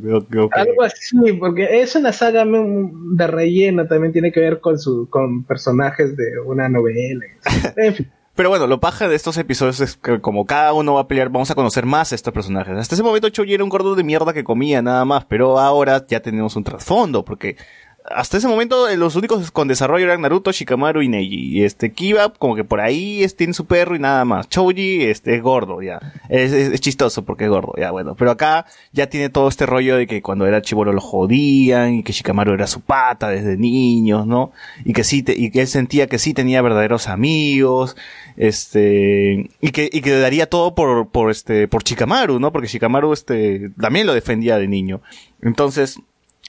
Algo 0.51 0.83
así, 0.83 1.33
porque 1.39 1.81
es 1.81 1.95
una 1.95 2.13
saga 2.13 2.45
de 2.45 3.27
relleno, 3.27 3.87
también 3.87 4.13
tiene 4.13 4.31
que 4.31 4.39
ver 4.39 4.59
con 4.59 4.79
su 4.79 5.09
con 5.09 5.43
personajes 5.43 6.15
de 6.15 6.39
una 6.45 6.69
novela. 6.69 7.25
En 7.77 7.95
fin. 7.95 8.11
Pero 8.35 8.49
bueno, 8.49 8.65
lo 8.65 8.79
paja 8.79 9.07
de 9.09 9.15
estos 9.15 9.37
episodios 9.37 9.81
es 9.81 9.97
que 9.97 10.21
como 10.21 10.45
cada 10.45 10.73
uno 10.73 10.93
va 10.93 11.01
a 11.01 11.07
pelear, 11.07 11.29
vamos 11.29 11.51
a 11.51 11.55
conocer 11.55 11.85
más 11.85 12.11
a 12.11 12.15
estos 12.15 12.33
personajes. 12.33 12.75
Hasta 12.77 12.95
ese 12.95 13.03
momento 13.03 13.29
Choji 13.29 13.53
era 13.53 13.63
un 13.63 13.69
gordo 13.69 13.93
de 13.93 14.03
mierda 14.03 14.33
que 14.33 14.43
comía 14.43 14.81
nada 14.81 15.03
más, 15.03 15.25
pero 15.25 15.59
ahora 15.59 16.05
ya 16.07 16.21
tenemos 16.21 16.55
un 16.55 16.63
trasfondo, 16.63 17.25
porque 17.25 17.57
hasta 18.05 18.37
ese 18.37 18.47
momento 18.47 18.89
eh, 18.89 18.97
los 18.97 19.15
únicos 19.15 19.51
con 19.51 19.67
desarrollo 19.67 20.05
eran 20.05 20.21
Naruto, 20.21 20.51
Shikamaru 20.51 21.01
y 21.01 21.07
Neji. 21.07 21.57
Y 21.59 21.63
este 21.63 21.91
Kiba, 21.91 22.33
como 22.33 22.55
que 22.55 22.63
por 22.63 22.81
ahí 22.81 23.23
es, 23.23 23.35
tiene 23.35 23.53
su 23.53 23.65
perro 23.65 23.95
y 23.95 23.99
nada 23.99 24.25
más. 24.25 24.49
Choji 24.49 25.03
este, 25.03 25.35
es 25.35 25.41
gordo, 25.41 25.81
ya. 25.81 25.99
Es 26.29 26.79
chistoso 26.81 27.23
porque 27.23 27.43
es 27.45 27.49
gordo, 27.49 27.73
ya 27.77 27.91
bueno. 27.91 28.15
Pero 28.15 28.31
acá 28.31 28.65
ya 28.91 29.07
tiene 29.07 29.29
todo 29.29 29.47
este 29.47 29.65
rollo 29.65 29.97
de 29.97 30.07
que 30.07 30.21
cuando 30.21 30.45
era 30.47 30.61
chivolo 30.61 30.93
lo 30.93 31.01
jodían 31.01 31.95
y 31.95 32.03
que 32.03 32.11
Shikamaru 32.13 32.53
era 32.53 32.67
su 32.67 32.81
pata 32.81 33.29
desde 33.29 33.57
niños, 33.57 34.25
¿no? 34.25 34.51
Y 34.83 34.93
que 34.93 35.03
sí, 35.03 35.21
te- 35.23 35.37
y 35.37 35.51
que 35.51 35.61
él 35.61 35.67
sentía 35.67 36.07
que 36.07 36.17
sí 36.19 36.33
tenía 36.33 36.61
verdaderos 36.61 37.07
amigos, 37.07 37.95
este, 38.35 39.49
y 39.61 39.71
que, 39.71 39.89
y 39.91 40.01
que 40.01 40.11
daría 40.19 40.49
todo 40.49 40.75
por, 40.75 41.07
por 41.09 41.31
este, 41.31 41.67
por 41.67 41.83
Shikamaru, 41.83 42.39
¿no? 42.39 42.51
Porque 42.51 42.67
Shikamaru, 42.67 43.13
este, 43.13 43.69
también 43.79 44.07
lo 44.07 44.13
defendía 44.13 44.57
de 44.57 44.67
niño. 44.67 45.01
Entonces, 45.41 45.99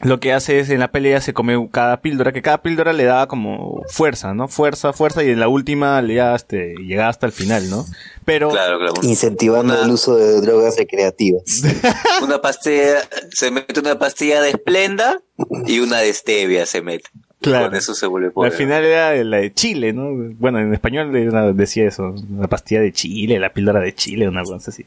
lo 0.02 0.20
que 0.20 0.32
hace 0.32 0.58
es 0.58 0.68
en 0.70 0.80
la 0.80 0.90
pelea 0.90 1.20
se 1.20 1.32
come 1.32 1.68
cada 1.70 2.00
píldora, 2.00 2.32
que 2.32 2.42
cada 2.42 2.62
píldora 2.62 2.92
le 2.92 3.04
daba 3.04 3.28
como 3.28 3.82
fuerza, 3.88 4.34
¿no? 4.34 4.48
Fuerza, 4.48 4.92
fuerza, 4.92 5.22
y 5.24 5.30
en 5.30 5.40
la 5.40 5.48
última 5.48 6.00
le 6.02 6.14
ya, 6.14 6.34
este, 6.34 6.74
llegaba 6.76 7.08
hasta 7.08 7.26
el 7.26 7.32
final, 7.32 7.70
¿no? 7.70 7.84
Pero, 8.24 8.50
Claro, 8.50 8.78
claro. 8.78 8.94
Incentivando 9.02 9.74
Una- 9.74 9.84
el 9.84 9.90
uso 9.90 10.16
de 10.16 10.40
drogas 10.40 10.76
recreativas. 10.76 11.42
Una 12.22 12.40
pastilla, 12.40 12.98
se 13.30 13.50
mete 13.50 13.80
una 13.80 13.98
pastilla 13.98 14.40
de 14.42 14.50
esplenda 14.50 15.20
y 15.66 15.78
una 15.80 15.98
de 15.98 16.12
stevia 16.12 16.66
se 16.66 16.82
mete. 16.82 17.08
Claro. 17.40 17.66
Con 17.66 17.74
eso 17.76 17.94
se 17.94 18.06
vuelve 18.06 18.28
al 18.28 18.32
poder. 18.32 18.52
final 18.52 18.84
era 18.84 19.14
la 19.24 19.38
de 19.38 19.52
Chile, 19.52 19.92
¿no? 19.92 20.10
Bueno, 20.38 20.60
en 20.60 20.72
español 20.72 21.10
decía 21.56 21.88
eso, 21.88 22.14
la 22.38 22.46
pastilla 22.46 22.80
de 22.80 22.92
Chile, 22.92 23.40
la 23.40 23.52
píldora 23.52 23.80
de 23.80 23.92
Chile, 23.94 24.28
una 24.28 24.44
cosa 24.44 24.70
así. 24.70 24.86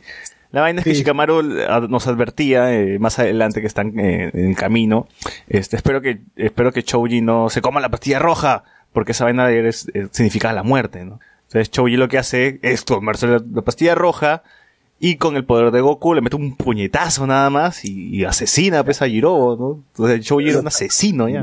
La 0.55 0.61
vaina 0.61 0.79
es 0.79 0.85
que. 0.85 0.93
Shikamaru 0.93 1.39
eh, 1.59 1.67
nos 1.89 2.07
advertía 2.07 2.73
eh, 2.73 2.97
más 2.97 3.19
adelante 3.19 3.61
que 3.61 3.67
están 3.67 3.99
eh, 3.99 4.31
en 4.33 4.53
camino. 4.55 5.07
Este, 5.47 5.75
espero 5.75 6.01
que 6.01 6.21
espero 6.37 6.71
que 6.71 6.81
Choji 6.83 7.21
no 7.21 7.49
se 7.49 7.61
coma 7.61 7.79
la 7.81 7.89
pastilla 7.89 8.19
roja 8.19 8.63
porque 8.93 9.11
esa 9.11 9.25
vaina 9.25 9.51
es, 9.51 9.87
es- 9.93 10.09
significa 10.11 10.53
la 10.53 10.63
muerte, 10.63 11.03
¿no? 11.05 11.19
Entonces 11.43 11.69
Choji 11.71 11.97
lo 11.97 12.07
que 12.07 12.17
hace 12.17 12.59
es 12.63 12.85
tomarse 12.85 13.27
la, 13.27 13.41
la 13.53 13.61
pastilla 13.61 13.95
roja 13.95 14.43
y 14.97 15.17
con 15.17 15.35
el 15.35 15.43
poder 15.43 15.71
de 15.71 15.81
Goku 15.81 16.13
le 16.13 16.21
mete 16.21 16.37
un 16.37 16.55
puñetazo 16.55 17.27
nada 17.27 17.49
más 17.49 17.83
y, 17.83 18.15
y 18.15 18.23
asesina 18.23 18.81
pues, 18.85 19.01
a 19.01 19.07
Jirobo, 19.07 19.57
¿no? 19.57 19.83
Entonces 19.91 20.25
Choji 20.25 20.49
era 20.51 20.59
un 20.59 20.67
asesino. 20.67 21.27
Ya. 21.27 21.41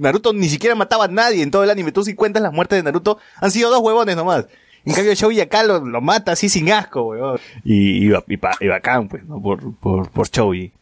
Naruto 0.00 0.32
ni 0.32 0.48
siquiera 0.48 0.74
mataba 0.74 1.04
a 1.04 1.08
nadie 1.08 1.42
en 1.42 1.50
todo 1.50 1.62
el 1.64 1.70
anime. 1.70 1.92
Tú 1.92 2.02
si 2.02 2.14
cuentas 2.14 2.42
las 2.42 2.52
muertes 2.54 2.78
de 2.78 2.82
Naruto, 2.82 3.18
han 3.42 3.50
sido 3.50 3.68
dos 3.70 3.80
huevones 3.80 4.16
nomás. 4.16 4.46
En 4.86 4.92
cambio 4.94 5.14
Choji 5.14 5.40
acá 5.40 5.62
lo, 5.64 5.80
lo 5.84 6.00
mata 6.00 6.32
así 6.32 6.48
sin 6.48 6.70
asco, 6.70 7.02
huevón. 7.02 7.38
Y, 7.64 8.08
y, 8.08 8.14
y, 8.28 8.36
pa- 8.36 8.56
y 8.60 8.66
bacán, 8.68 9.08
pues, 9.08 9.24
¿no? 9.26 9.40
Por, 9.40 9.74
por, 9.76 10.10
por 10.10 10.28
Choji. 10.28 10.72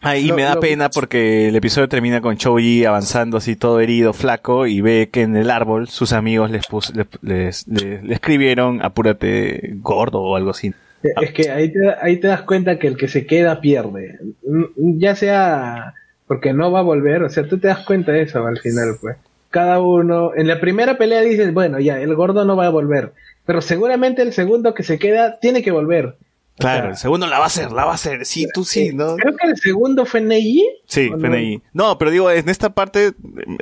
Ahí 0.00 0.28
Lo- 0.28 0.36
me 0.36 0.42
da 0.42 0.54
lo- 0.54 0.60
pena 0.60 0.88
porque 0.90 1.48
el 1.48 1.56
episodio 1.56 1.88
termina 1.88 2.20
con 2.20 2.36
Choji 2.36 2.84
avanzando 2.84 3.36
así 3.38 3.56
todo 3.56 3.80
herido, 3.80 4.12
flaco, 4.12 4.66
y 4.68 4.80
ve 4.80 5.08
que 5.12 5.22
en 5.22 5.34
el 5.36 5.50
árbol 5.50 5.88
sus 5.88 6.12
amigos 6.12 6.50
les, 6.52 6.64
pus- 6.68 6.94
le, 6.94 7.06
les- 7.22 7.66
le- 7.66 8.02
le 8.02 8.14
escribieron 8.14 8.80
apúrate 8.80 9.72
gordo 9.80 10.20
o 10.22 10.36
algo 10.36 10.50
así. 10.50 10.72
Es 11.20 11.32
que 11.32 11.50
ahí 11.50 11.72
te, 11.72 11.78
ahí 12.00 12.16
te 12.18 12.28
das 12.28 12.42
cuenta 12.42 12.78
que 12.78 12.86
el 12.88 12.96
que 12.96 13.08
se 13.08 13.26
queda 13.26 13.60
pierde. 13.60 14.18
Mm, 14.46 14.98
Ya 14.98 15.16
sea 15.16 15.94
porque 16.28 16.52
no 16.52 16.70
va 16.70 16.80
a 16.80 16.82
volver, 16.82 17.22
o 17.24 17.30
sea, 17.30 17.48
tú 17.48 17.58
te 17.58 17.68
das 17.68 17.84
cuenta 17.84 18.12
de 18.12 18.22
eso 18.22 18.46
al 18.46 18.58
final, 18.58 18.96
pues. 19.00 19.16
Cada 19.50 19.80
uno, 19.80 20.32
en 20.34 20.46
la 20.46 20.60
primera 20.60 20.98
pelea 20.98 21.20
dices, 21.22 21.52
bueno, 21.54 21.80
ya, 21.80 22.00
el 22.00 22.14
gordo 22.14 22.44
no 22.44 22.56
va 22.56 22.66
a 22.66 22.70
volver. 22.70 23.12
Pero 23.46 23.62
seguramente 23.62 24.20
el 24.22 24.32
segundo 24.32 24.74
que 24.74 24.82
se 24.82 24.98
queda 24.98 25.38
tiene 25.40 25.62
que 25.62 25.70
volver. 25.70 26.16
Claro, 26.58 26.82
sea, 26.82 26.90
el 26.90 26.96
segundo 26.96 27.26
la 27.28 27.38
va 27.38 27.44
a 27.44 27.46
hacer, 27.46 27.70
la 27.70 27.84
va 27.84 27.92
a 27.92 27.94
hacer. 27.94 28.26
Sí, 28.26 28.46
tú 28.52 28.64
sí, 28.64 28.90
¿no? 28.92 29.14
Creo 29.14 29.36
que 29.36 29.46
el 29.46 29.56
segundo 29.56 30.04
fue 30.04 30.20
Neji. 30.20 30.64
Sí, 30.86 31.08
¿o 31.08 31.16
no? 31.16 31.62
No, 31.72 31.98
pero 31.98 32.10
digo, 32.10 32.30
en 32.32 32.48
esta 32.48 32.70
parte, 32.74 33.06
eh, 33.06 33.12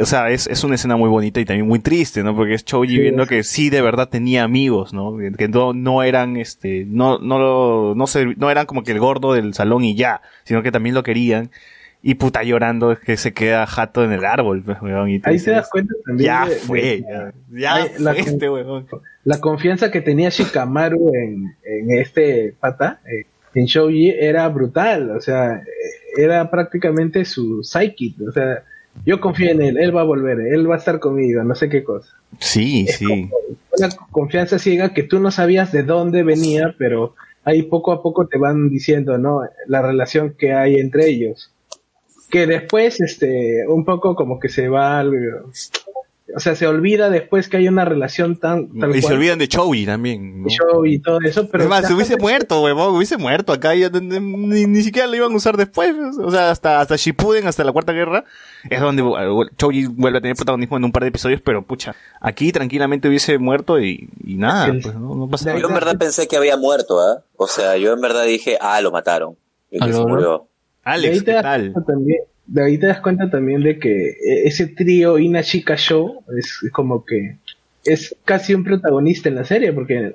o 0.00 0.06
sea, 0.06 0.30
es, 0.30 0.46
es 0.46 0.64
una 0.64 0.76
escena 0.76 0.96
muy 0.96 1.10
bonita 1.10 1.38
y 1.38 1.44
también 1.44 1.68
muy 1.68 1.78
triste, 1.78 2.22
¿no? 2.22 2.34
Porque 2.34 2.54
es 2.54 2.64
Choji 2.64 2.88
Sí, 2.96 2.98
viendo 2.98 3.26
que 3.26 3.44
sí 3.44 3.68
de 3.68 3.82
verdad 3.82 4.08
tenía 4.08 4.44
amigos, 4.44 4.94
¿no? 4.94 5.14
Que 5.36 5.46
no, 5.46 5.74
no 5.74 6.02
eran, 6.02 6.38
este, 6.38 6.84
no, 6.88 7.18
no, 7.18 7.38
lo- 7.38 7.94
no, 7.94 8.06
se, 8.06 8.24
no 8.36 8.50
eran 8.50 8.64
como 8.64 8.82
que 8.82 8.92
el 8.92 8.98
gordo 8.98 9.34
del 9.34 9.52
salón 9.52 9.84
y 9.84 9.94
ya, 9.94 10.22
sino 10.44 10.62
que 10.62 10.72
también 10.72 10.94
lo 10.94 11.02
querían. 11.02 11.50
Y 12.08 12.14
puta 12.14 12.44
llorando 12.44 12.92
es 12.92 13.00
que 13.00 13.16
se 13.16 13.32
queda 13.34 13.66
jato 13.66 14.04
en 14.04 14.12
el 14.12 14.24
árbol, 14.24 14.62
pues, 14.64 14.80
weón. 14.80 15.08
Y 15.08 15.14
Ahí 15.14 15.20
te 15.20 15.30
dices, 15.32 15.54
das 15.56 15.68
cuenta 15.68 15.92
también. 16.04 16.26
Ya 16.26 16.44
de- 16.46 16.54
de- 16.54 16.60
fue, 16.60 17.00
ya, 17.02 17.32
ya 17.50 17.74
Ay, 17.74 17.88
la 17.98 18.12
fue 18.14 18.22
con- 18.22 18.32
este 18.32 18.48
weón. 18.50 18.86
la 19.24 19.40
confianza 19.40 19.90
que 19.90 20.00
tenía 20.00 20.28
Shikamaru 20.28 21.10
en, 21.14 21.56
en 21.64 21.98
este 21.98 22.54
pata, 22.60 23.00
eh, 23.06 23.26
en 23.54 23.64
Shoji, 23.64 24.10
era 24.10 24.48
brutal. 24.48 25.10
O 25.16 25.20
sea, 25.20 25.54
eh, 25.56 25.62
era 26.22 26.48
prácticamente 26.48 27.24
su 27.24 27.64
psychic. 27.64 28.14
O 28.28 28.30
sea, 28.30 28.62
yo 29.04 29.20
confío 29.20 29.50
en 29.50 29.62
él, 29.62 29.76
él 29.76 29.94
va 29.96 30.02
a 30.02 30.04
volver, 30.04 30.38
él 30.40 30.70
va 30.70 30.76
a 30.76 30.78
estar 30.78 31.00
conmigo, 31.00 31.42
no 31.42 31.54
sé 31.56 31.68
qué 31.68 31.82
cosa. 31.82 32.08
Sí, 32.38 32.86
sí. 32.86 33.28
Una 33.76 33.88
confianza 34.12 34.58
ciega 34.60 34.94
que 34.94 35.02
tú 35.02 35.18
no 35.18 35.32
sabías 35.32 35.72
de 35.72 35.82
dónde 35.82 36.22
venía, 36.22 36.74
pero 36.78 37.14
ahí 37.44 37.62
poco 37.64 37.90
a 37.92 38.00
poco 38.00 38.28
te 38.28 38.38
van 38.38 38.70
diciendo, 38.70 39.18
¿no? 39.18 39.40
La 39.66 39.82
relación 39.82 40.34
que 40.38 40.52
hay 40.52 40.76
entre 40.76 41.08
ellos. 41.08 41.52
Que 42.30 42.46
después, 42.46 43.00
este, 43.00 43.66
un 43.68 43.84
poco 43.84 44.14
como 44.16 44.40
que 44.40 44.48
se 44.48 44.68
va 44.68 44.98
al- 45.00 45.44
O 46.34 46.40
sea, 46.40 46.56
se 46.56 46.66
olvida 46.66 47.08
después 47.08 47.48
que 47.48 47.56
hay 47.56 47.68
una 47.68 47.84
relación 47.84 48.34
tan... 48.36 48.66
tal 48.80 48.94
Y 48.96 49.00
se 49.00 49.12
olvidan 49.14 49.38
de 49.38 49.46
Choji 49.46 49.86
también. 49.86 50.42
¿no? 50.42 50.84
y 50.84 50.98
todo 50.98 51.20
eso, 51.20 51.48
pero 51.48 51.62
es 51.62 51.70
más, 51.70 51.86
se 51.86 51.94
hubiese 51.94 52.16
muerto, 52.16 52.62
huevón, 52.64 52.96
hubiese 52.96 53.16
muerto 53.16 53.52
acá, 53.52 53.76
ya, 53.76 53.88
ni, 53.90 54.66
ni- 54.66 54.82
siquiera 54.82 55.06
lo 55.06 55.14
iban 55.14 55.32
a 55.32 55.36
usar 55.36 55.56
después, 55.56 55.94
o 56.20 56.30
sea, 56.32 56.50
hasta, 56.50 56.80
hasta 56.80 56.96
Shippuden, 56.96 57.46
hasta 57.46 57.62
la 57.62 57.70
Cuarta 57.72 57.92
Guerra, 57.92 58.24
es 58.68 58.80
donde 58.80 59.02
eh, 59.04 59.50
Choji 59.56 59.86
vuelve 59.86 60.18
a 60.18 60.20
tener 60.20 60.34
protagonismo 60.36 60.76
en 60.76 60.84
un 60.84 60.90
par 60.92 61.04
de 61.04 61.10
episodios, 61.10 61.40
pero 61.42 61.62
pucha, 61.62 61.94
aquí 62.20 62.50
tranquilamente 62.50 63.06
hubiese 63.06 63.38
muerto 63.38 63.78
y, 63.80 64.08
y 64.24 64.34
nada, 64.34 64.66
El- 64.66 64.80
pues 64.82 64.96
no, 64.96 65.14
no 65.14 65.28
pasa 65.28 65.50
nada. 65.50 65.60
Yo 65.60 65.68
en 65.68 65.74
verdad 65.74 65.96
pensé 65.96 66.26
que 66.26 66.36
había 66.36 66.56
muerto, 66.56 66.98
¿ah? 67.00 67.22
O 67.36 67.46
sea, 67.46 67.76
yo 67.76 67.92
en 67.92 68.00
verdad 68.00 68.24
dije, 68.24 68.58
ah, 68.60 68.80
lo 68.80 68.90
mataron. 68.90 69.36
Y 69.70 69.78
que 69.78 69.90
¿A 69.90 69.92
se 69.92 70.00
murió. 70.00 70.48
Alex, 70.86 71.24
¿qué 71.24 71.32
tal? 71.32 71.72
cuenta 71.72 71.92
también, 71.92 72.20
de 72.46 72.64
ahí 72.64 72.78
te 72.78 72.86
das 72.86 73.00
cuenta 73.00 73.28
también 73.28 73.60
de 73.60 73.76
que 73.80 74.10
eh, 74.10 74.44
ese 74.44 74.68
trío 74.68 75.18
Ina 75.18 75.42
Chica 75.42 75.76
Show 75.76 76.22
es 76.38 76.60
como 76.72 77.04
que 77.04 77.38
es 77.84 78.14
casi 78.24 78.54
un 78.54 78.62
protagonista 78.62 79.28
en 79.28 79.34
la 79.34 79.44
serie 79.44 79.72
porque 79.72 80.12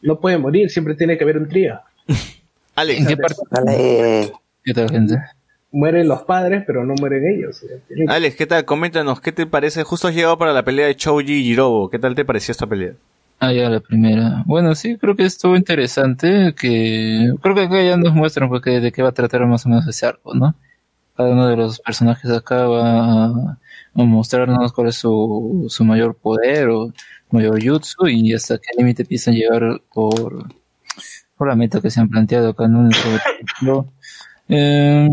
no 0.00 0.20
puede 0.20 0.38
morir, 0.38 0.70
siempre 0.70 0.94
tiene 0.94 1.18
que 1.18 1.24
haber 1.24 1.38
un 1.38 1.48
trío. 1.48 1.80
Alex, 2.76 3.00
¿En 3.00 3.06
qué 3.08 3.16
parte? 3.16 3.42
Dale. 3.50 4.32
¿Qué 4.62 4.72
tal, 4.72 4.90
gente? 4.90 5.16
Mueren 5.72 6.06
los 6.06 6.22
padres, 6.22 6.62
pero 6.68 6.84
no 6.84 6.94
mueren 7.00 7.26
ellos. 7.26 7.60
Alex, 8.06 8.36
¿qué 8.36 8.46
tal? 8.46 8.64
Coméntanos, 8.64 9.20
¿qué 9.20 9.32
te 9.32 9.46
parece? 9.46 9.82
Justo 9.82 10.06
has 10.06 10.14
llegado 10.14 10.38
para 10.38 10.52
la 10.52 10.64
pelea 10.64 10.86
de 10.86 10.94
Choji 10.94 11.32
y 11.32 11.42
Jirobo, 11.42 11.90
¿qué 11.90 11.98
tal 11.98 12.14
te 12.14 12.24
pareció 12.24 12.52
esta 12.52 12.68
pelea? 12.68 12.92
Ah, 13.44 13.52
ya, 13.52 13.68
la 13.68 13.80
primera. 13.80 14.44
Bueno, 14.46 14.72
sí, 14.76 14.96
creo 14.98 15.16
que 15.16 15.24
estuvo 15.24 15.56
interesante, 15.56 16.54
que 16.54 17.34
creo 17.42 17.54
que 17.56 17.62
acá 17.62 17.82
ya 17.82 17.96
nos 17.96 18.14
muestran 18.14 18.48
pues, 18.48 18.62
que 18.62 18.78
de 18.78 18.92
qué 18.92 19.02
va 19.02 19.08
a 19.08 19.12
tratar 19.12 19.44
más 19.46 19.66
o 19.66 19.68
menos 19.68 19.84
ese 19.88 20.06
arco, 20.06 20.32
¿no? 20.32 20.54
Cada 21.16 21.30
uno 21.30 21.48
de 21.48 21.56
los 21.56 21.80
personajes 21.80 22.30
acá 22.30 22.68
va 22.68 23.24
a, 23.24 23.58
mostrarnos 23.94 24.72
cuál 24.72 24.88
es 24.88 24.94
su, 24.96 25.66
su 25.68 25.84
mayor 25.84 26.14
poder 26.14 26.68
o 26.68 26.92
mayor 27.32 27.60
jutsu 27.60 28.06
y 28.06 28.32
hasta 28.32 28.58
qué 28.58 28.68
límite 28.78 29.02
a 29.02 29.30
llegar 29.32 29.82
por, 29.92 30.48
por 31.36 31.48
la 31.48 31.56
meta 31.56 31.80
que 31.80 31.90
se 31.90 32.00
han 32.00 32.08
planteado 32.10 32.50
acá, 32.50 32.68
¿no? 32.68 32.88
Sobre 32.92 33.20
todo, 33.60 33.92
eh, 34.48 35.08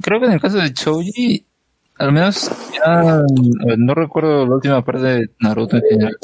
creo 0.00 0.18
que 0.18 0.26
en 0.26 0.32
el 0.32 0.40
caso 0.40 0.56
de 0.56 0.72
Choji, 0.72 1.44
al 2.02 2.12
menos 2.12 2.50
ya, 2.74 3.20
eh, 3.20 3.76
no 3.78 3.94
recuerdo 3.94 4.46
la 4.46 4.54
última 4.56 4.84
parte 4.84 5.02
de 5.02 5.30
Naruto 5.40 5.76
en 5.76 5.82
general. 5.88 6.16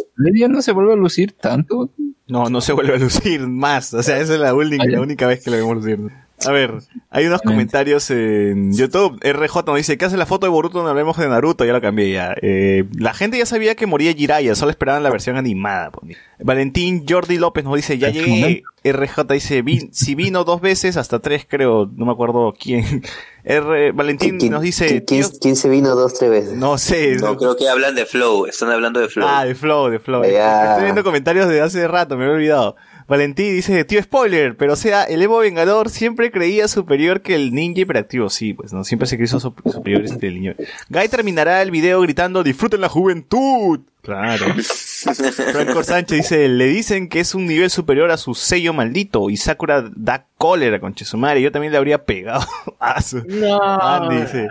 No 0.49 0.63
se 0.63 0.73
vuelve 0.73 0.93
a 0.93 0.97
lucir 0.97 1.33
tanto. 1.33 1.91
No, 2.27 2.51
no 2.51 2.61
se 2.61 2.73
vuelve 2.73 2.95
a 2.95 2.99
lucir 2.99 3.47
más. 3.47 3.95
O 3.95 4.03
sea, 4.03 4.19
esa 4.19 4.35
es 4.35 4.41
la 4.41 4.55
única, 4.55 4.85
la 4.87 5.01
única 5.01 5.27
vez 5.27 5.43
que 5.43 5.51
lo 5.51 5.57
vemos 5.57 5.77
lucir. 5.77 5.99
A 6.47 6.53
ver, 6.53 6.75
hay 7.11 7.27
unos 7.27 7.43
comentarios 7.43 8.11
en 8.11 8.73
YouTube. 8.73 9.19
RJ 9.23 9.63
nos 9.67 9.77
dice, 9.77 9.99
¿qué 9.99 10.05
hace 10.05 10.17
la 10.17 10.25
foto 10.27 10.47
de 10.47 10.51
Boruto 10.51 10.79
donde 10.79 10.91
hablemos 10.91 11.17
de 11.17 11.29
Naruto? 11.29 11.65
Ya 11.65 11.73
la 11.73 11.81
cambié 11.81 12.13
ya. 12.13 12.35
Eh, 12.43 12.85
la 12.97 13.13
gente 13.13 13.39
ya 13.39 13.47
sabía 13.47 13.75
que 13.75 13.87
moría 13.87 14.13
Jiraiya, 14.13 14.55
solo 14.55 14.71
esperaban 14.71 15.03
la 15.03 15.11
versión 15.11 15.37
animada. 15.37 15.91
pone. 15.91 16.17
Valentín 16.39 17.05
Jordi 17.09 17.39
López 17.39 17.65
nos 17.65 17.75
dice, 17.75 17.99
ya 17.99 18.11
llegué. 18.11 18.63
RJ 18.85 19.25
dice, 19.35 19.63
"Vin- 19.65 19.91
si 19.93 20.15
vino 20.15 20.45
dos 20.45 20.61
veces, 20.61 20.97
hasta 20.97 21.19
tres 21.19 21.45
creo, 21.49 21.91
no 21.97 22.07
me 22.07 22.13
acuerdo 22.13 22.55
quién. 22.59 23.03
R, 23.45 23.93
Valentín 23.93 24.39
¿Quién, 24.39 24.53
nos 24.53 24.63
dice, 24.63 24.87
quién- 24.87 25.05
quién- 25.07 25.23
"Tío, 25.31 25.39
quién 25.41 25.57
se 25.57 25.69
vino 25.69 25.95
dos, 25.97 26.15
tres 26.15 26.31
veces? 26.31 26.53
no 26.53 26.79
sé. 26.79 27.17
No, 27.17 27.37
creo 27.37 27.57
que 27.57 27.69
hablan 27.69 27.95
de 27.97 28.07
Flow. 28.07 28.47
Están 28.47 28.71
hablando 28.71 29.01
de 29.01 29.09
Flow. 29.09 29.27
Ah, 29.29 29.45
de 29.45 29.55
Flow, 29.55 29.89
de 29.91 29.99
Flow. 29.99 30.23
Ya. 30.25 30.71
Estoy 30.71 30.85
viendo 30.85 31.03
comentarios 31.03 31.49
de 31.49 31.61
hace 31.61 31.89
rato, 31.89 32.17
me 32.17 32.25
había 32.25 32.37
olvidado. 32.37 32.77
Valentín 33.09 33.55
dice, 33.55 33.85
tío 33.85 34.03
spoiler, 34.03 34.55
pero 34.57 34.75
o 34.75 34.77
sea, 34.77 35.05
el 35.05 35.23
Evo 35.23 35.39
Vengador 35.39 35.89
siempre 35.89 36.31
creía 36.31 36.69
superior 36.69 37.23
que 37.23 37.35
el 37.35 37.55
ninja 37.55 37.81
hiperactivo. 37.81 38.29
Sí, 38.29 38.53
pues 38.53 38.73
no, 38.75 38.85
siempre 38.85 39.09
se 39.09 39.17
creyó 39.17 39.41
su- 39.41 39.55
superior 39.65 40.05
este 40.05 40.27
el 40.29 40.35
niño. 40.35 40.55
Guy 40.91 41.09
terminará 41.09 41.63
el 41.63 41.71
video 41.71 42.01
gritando, 42.03 42.43
disfruten 42.43 42.83
la 42.83 42.89
juventud. 42.91 43.81
Claro. 44.03 44.47
Franco 45.53 45.83
Sánchez 45.83 46.19
dice, 46.19 46.49
le 46.49 46.67
dicen 46.67 47.09
que 47.09 47.21
es 47.21 47.35
un 47.35 47.47
nivel 47.47 47.71
superior 47.71 48.11
a 48.11 48.17
su 48.17 48.35
sello 48.35 48.73
maldito 48.73 49.31
y 49.31 49.37
Sakura 49.37 49.85
da 49.97 50.27
cólera 50.37 50.79
con 50.81 50.95
Chesumare. 50.95 51.41
Yo 51.43 51.51
también 51.53 51.73
le 51.73 51.79
habría 51.79 52.05
pegado. 52.05 52.47
Su- 53.05 53.25
No. 53.27 53.61
Andy 53.81 54.17
dice, 54.23 54.49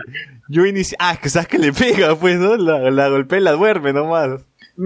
yo 0.48 0.66
inici... 0.66 0.96
Ah, 0.98 1.16
que 1.20 1.28
sabes 1.28 1.48
que 1.48 1.58
le 1.58 1.72
pega, 1.72 2.16
pues, 2.16 2.36
¿no? 2.38 2.56
La, 2.56 2.90
la 2.90 3.08
golpea 3.08 3.38
y 3.38 3.42
la 3.42 3.52
duerme 3.52 3.92
nomás. 3.92 4.40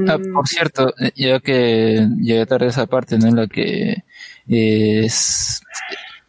Ah, 0.09 0.17
Mm, 0.19 0.33
por 0.33 0.49
cierto, 0.49 0.95
eh, 0.99 1.13
ya 1.15 1.41
que 1.41 2.09
llegué 2.19 2.47
tarde 2.47 2.67
a 2.67 2.69
esa 2.71 2.87
parte, 2.87 3.19
¿no? 3.19 3.27
En 3.29 3.37
la 3.37 3.47
que 3.47 4.05
eh, 4.49 5.05
es- 5.05 5.61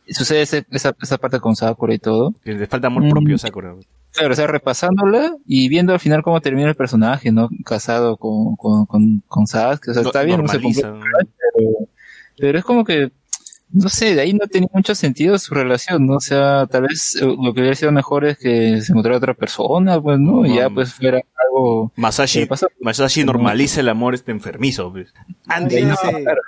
sucede 0.09 0.41
ese- 0.41 0.66
esa, 0.72 0.93
esa 1.01 1.18
parte 1.18 1.39
con 1.39 1.55
Sakura 1.55 1.93
y 1.93 1.99
todo. 1.99 2.34
Que 2.43 2.53
le 2.53 2.68
falta 2.68 2.88
amor 2.88 3.05
Mm. 3.05 3.09
propio 3.09 3.36
a 3.36 3.39
Sakura. 3.39 3.74
Claro, 4.11 4.34
o 4.34 4.36
sea, 4.36 4.47
repasándola 4.47 5.36
y 5.47 5.70
viendo 5.70 5.93
al 5.93 5.99
final 5.99 6.22
cómo 6.24 6.39
termina 6.41 6.70
el 6.70 6.76
personaje, 6.76 7.32
¿no? 7.32 7.49
Casado 7.66 8.18
con, 8.18 8.55
con, 8.57 8.86
con, 8.86 9.24
con 9.28 9.47
Sasuke. 9.47 9.89
O 9.89 9.93
sea, 9.93 10.03
está 10.03 10.24
bien, 10.24 10.41
no 10.41 10.47
se 10.47 10.59
pero, 10.59 11.88
pero 12.38 12.59
es 12.59 12.64
como 12.66 12.84
que, 12.84 13.11
no 13.74 13.89
sé, 13.89 14.13
de 14.13 14.21
ahí 14.21 14.34
no 14.34 14.47
tenía 14.47 14.69
mucho 14.71 14.93
sentido 14.93 15.38
su 15.39 15.53
relación, 15.53 16.05
¿no? 16.05 16.17
O 16.17 16.19
sea, 16.19 16.67
tal 16.67 16.84
vez 16.84 17.15
eh, 17.15 17.26
lo 17.26 17.53
que 17.53 17.61
hubiera 17.61 17.76
sido 17.76 17.91
mejor 17.91 18.24
es 18.26 18.38
que 18.38 18.80
se 18.82 18.91
encontrara 18.91 19.17
otra 19.17 19.34
persona, 19.34 19.99
pues, 19.99 20.19
¿no? 20.19 20.45
Y 20.45 20.55
ya, 20.55 20.69
pues, 20.69 20.93
fuera 20.93 21.19
algo... 21.45 21.91
Masashi, 21.95 22.41
¿Qué 22.41 22.47
pasó? 22.47 22.67
Masashi 22.80 23.24
normaliza 23.24 23.82
el 23.82 23.89
amor 23.89 24.13
este 24.13 24.32
enfermizo. 24.32 24.91
Pues. 24.91 25.11
Andy 25.47 25.78
Ay, 25.78 25.84
no, 25.86 25.89
dice, 25.91 26.24
claro. 26.24 26.41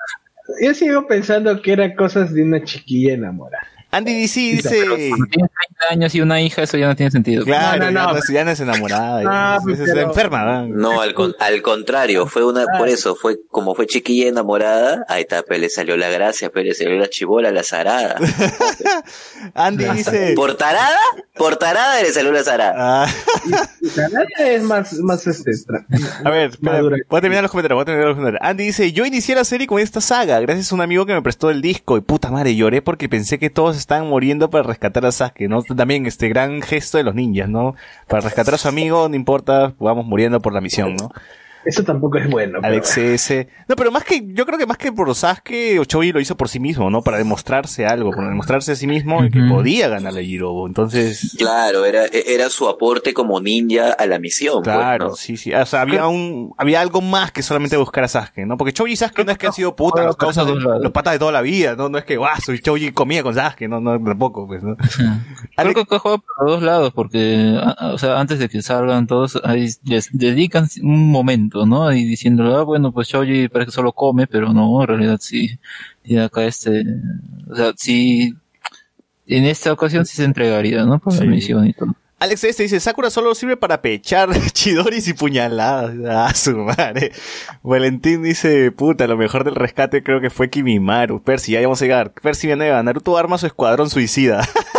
Yo 0.62 0.74
sigo 0.76 1.08
pensando 1.08 1.60
que 1.62 1.74
eran 1.74 1.96
cosas 1.96 2.32
de 2.32 2.44
una 2.44 2.64
chiquilla 2.64 3.16
enamorada. 3.16 3.68
Andy 3.96 4.14
DC 4.22 4.40
dice... 4.40 4.78
Cuando 4.88 4.96
tienes 4.98 5.30
30 5.32 5.50
años 5.92 6.16
y 6.16 6.22
una 6.22 6.42
hija, 6.42 6.64
eso 6.64 6.78
ya 6.78 6.88
no 6.88 6.96
tiene 6.96 7.12
sentido. 7.12 7.44
Claro, 7.46 7.86
No, 7.86 7.92
no, 7.92 7.92
ya, 8.00 8.06
no, 8.08 8.12
no, 8.14 8.18
es- 8.20 8.28
ya 8.30 8.44
no 8.44 8.52
es 8.52 8.60
enamorada, 8.60 9.22
ya 9.24 9.30
Ah, 9.32 9.56
es- 9.58 9.64
pues, 9.64 9.80
es, 9.80 9.88
es 9.88 9.94
pero- 9.94 10.08
enferma. 10.10 10.44
¿verdad? 10.44 10.64
No, 10.68 11.02
al, 11.02 11.14
con- 11.14 11.36
al 11.40 11.62
contrario, 11.62 12.28
fue 12.28 12.46
una, 12.46 12.66
por 12.78 12.88
eso, 12.90 13.16
fue 13.16 13.38
como 13.50 13.74
fue 13.76 13.88
chiquilla 13.88 14.28
enamorada, 14.28 15.06
ahí 15.08 15.22
está, 15.22 15.44
pues 15.44 15.60
le 15.60 15.70
salió 15.70 15.96
la 15.98 16.10
gracia, 16.10 16.50
pues 16.52 16.66
le 16.66 16.74
salió 16.74 16.98
la 17.00 17.10
chibola, 17.10 17.52
la 17.52 17.64
zarada. 17.64 18.16
Andy 19.54 19.86
dice... 19.86 20.34
¿Por 20.36 20.56
tarada? 20.56 20.98
Por 21.36 21.58
tarada 21.58 22.02
le 22.02 22.12
salió 22.12 22.32
la 22.32 22.44
zarada. 22.44 23.06
Ah, 23.06 23.08
es 24.40 24.62
más, 24.64 24.94
más 24.94 25.26
este. 25.28 25.52
a 26.24 26.30
ver, 26.30 26.52
espera, 26.52 26.82
voy 26.82 27.18
a 27.18 27.22
terminar 27.22 27.44
los 27.44 27.52
comentarios, 27.52 27.76
voy 27.76 27.82
a 27.84 27.86
terminar 27.86 28.08
los 28.10 28.18
comentarios. 28.18 28.50
Andy 28.50 28.64
dice, 28.66 28.92
yo 28.92 29.06
inicié 29.06 29.36
la 29.36 29.44
serie 29.44 29.68
con 29.68 29.80
esta 29.80 30.02
saga, 30.02 30.40
gracias 30.40 30.72
a 30.72 30.76
un 30.76 30.82
amigo 30.82 31.06
que 31.06 31.14
me 31.14 31.22
prestó 31.22 31.50
el 31.50 31.62
disco, 31.62 31.98
y 31.98 32.02
puta 32.02 32.32
madre, 32.32 32.56
lloré 32.56 32.82
porque 32.82 33.10
pensé 33.10 33.38
que 33.40 33.50
todos 33.50 33.76
estaban 33.86 34.08
muriendo 34.08 34.50
para 34.50 34.64
rescatar 34.64 35.06
a 35.06 35.12
Sasuke, 35.12 35.48
¿no? 35.48 35.62
También 35.62 36.08
este 36.08 36.28
gran 36.28 36.62
gesto 36.62 36.98
de 36.98 37.04
los 37.04 37.14
ninjas, 37.14 37.50
¿no? 37.50 37.76
Para 38.08 38.22
rescatar 38.22 38.56
a 38.56 38.58
su 38.58 38.68
amigo, 38.68 39.08
no 39.08 39.16
importa, 39.16 39.74
vamos 39.80 40.06
muriendo 40.06 40.42
por 40.42 40.54
la 40.54 40.62
misión, 40.62 40.96
¿no? 40.96 41.12
Eso 41.66 41.84
tampoco 41.84 42.18
es 42.20 42.30
bueno. 42.30 42.60
pero 42.62 42.74
Alex 42.74 42.98
S. 42.98 43.48
No, 43.68 43.76
pero 43.76 43.92
más 43.92 44.04
que, 44.04 44.22
yo 44.34 44.46
creo 44.46 44.58
que 44.60 44.66
más 44.66 44.78
que 44.78 44.92
por 44.92 45.14
Sasuke, 45.16 45.80
Ochogi 45.80 46.12
lo 46.12 46.20
hizo 46.20 46.38
por 46.38 46.48
sí 46.50 46.60
mismo, 46.60 46.90
¿no? 46.90 47.02
Para 47.02 47.18
demostrarse 47.18 47.86
algo, 47.86 48.12
para 48.12 48.30
demostrarse 48.30 48.74
a 48.74 48.76
sí 48.76 48.86
mismo 48.88 49.22
que 49.32 49.40
Ujú. 49.40 49.50
podía 49.56 49.88
ganarle 49.88 50.22
a 50.22 50.24
Jirobo. 50.24 50.68
Entonces, 50.68 51.36
Claro, 51.38 51.86
era, 51.86 52.06
era 52.06 52.50
su 52.50 52.68
aporte 52.70 53.14
como 53.14 53.40
ninja 53.42 53.92
a 53.94 54.06
la 54.06 54.20
misión. 54.20 54.62
pues, 54.64 54.76
claro, 54.76 55.08
¿no? 55.10 55.16
sí, 55.16 55.38
sí. 55.38 55.54
O 55.54 55.66
sea, 55.66 55.82
había 55.82 56.08
un, 56.08 56.54
había 56.58 56.82
algo 56.82 57.02
más 57.02 57.32
que 57.32 57.42
solamente 57.42 57.78
buscar 57.78 58.04
a 58.04 58.08
Sasuke, 58.08 58.46
¿no? 58.46 58.58
Porque 58.58 58.74
Choji 58.74 58.94
y 58.94 58.96
Sasuke 58.96 59.26
no 59.26 59.32
es 59.32 59.38
que 59.38 59.48
han 59.48 59.54
sido 59.54 59.76
putas, 59.76 59.94
Juega 59.94 60.08
los, 60.08 60.18
causas 60.18 60.46
de- 60.48 60.54
los 60.84 60.92
patas 60.92 61.14
de 61.14 61.20
toda 61.20 61.32
la 61.32 61.42
vida, 61.42 61.76
¿no? 61.76 61.90
No 61.90 61.98
es 61.98 62.06
que, 62.06 62.18
guau, 62.18 62.40
soy 62.42 62.60
Choji 62.60 62.92
comía 62.92 63.24
con 63.24 63.34
Sasuke, 63.34 63.68
no, 63.68 63.80
no, 63.82 64.00
tampoco, 64.04 64.46
pues, 64.48 64.62
¿no? 64.64 64.76
Creo 64.78 65.10
Alex- 65.58 65.88
que 65.88 65.98
juega 66.00 66.18
por 66.20 66.26
los 66.46 66.52
dos 66.56 66.64
lados, 66.64 66.94
porque, 66.94 67.58
o 67.82 67.98
sea, 67.98 68.20
antes 68.20 68.40
de 68.40 68.50
que 68.50 68.62
salgan 68.62 69.08
todos, 69.08 69.40
ahí 69.44 69.68
les 69.84 70.10
dedican 70.12 70.68
un 70.84 71.10
momento, 71.12 71.55
¿no? 71.68 71.94
Y 71.94 72.04
diciéndole, 72.06 72.56
ah, 72.56 72.64
bueno, 72.64 72.92
pues 72.92 73.08
Shoji 73.08 73.50
parece 73.50 73.68
que 73.68 73.76
solo 73.76 73.92
come, 73.94 74.26
pero 74.26 74.52
no, 74.52 74.82
en 74.82 74.88
realidad 74.88 75.20
sí. 75.22 75.60
Y 76.04 76.18
acá 76.18 76.44
este, 76.46 76.84
o 77.52 77.56
sea, 77.56 77.72
sí, 77.78 78.34
en 79.28 79.46
esta 79.46 79.72
ocasión 79.72 80.06
sí 80.08 80.16
se 80.16 80.24
entregaría, 80.24 80.84
¿no? 80.86 80.98
Por 80.98 81.14
Sí. 81.14 81.20
la 81.20 81.26
misión 81.28 81.68
y 81.68 81.74
todo. 81.74 81.94
Alex 82.18 82.46
este 82.46 82.64
dice, 82.64 82.80
Sakura 82.80 83.10
solo 83.10 83.36
sirve 83.36 83.58
para 83.58 83.82
pechar 83.82 84.30
chidoris 84.54 85.08
y 85.10 85.14
puñaladas. 85.14 85.94
Ah, 86.10 86.34
su 86.34 86.56
madre. 86.58 87.12
Valentín 87.62 88.24
dice, 88.24 88.72
puta, 88.72 89.06
lo 89.06 89.18
mejor 89.18 89.44
del 89.44 89.54
rescate 89.56 90.02
creo 90.02 90.22
que 90.22 90.30
fue 90.30 90.50
Kimimaru. 90.50 91.22
Percy, 91.22 91.52
ya 91.52 91.62
vamos 91.62 91.82
a 91.82 91.86
llegar. 91.86 92.14
Percy 92.14 92.48
Vianega, 92.48 92.82
Naruto 92.82 93.18
arma 93.18 93.38
su 93.38 93.46
escuadrón 93.48 93.90
suicida. 93.90 94.48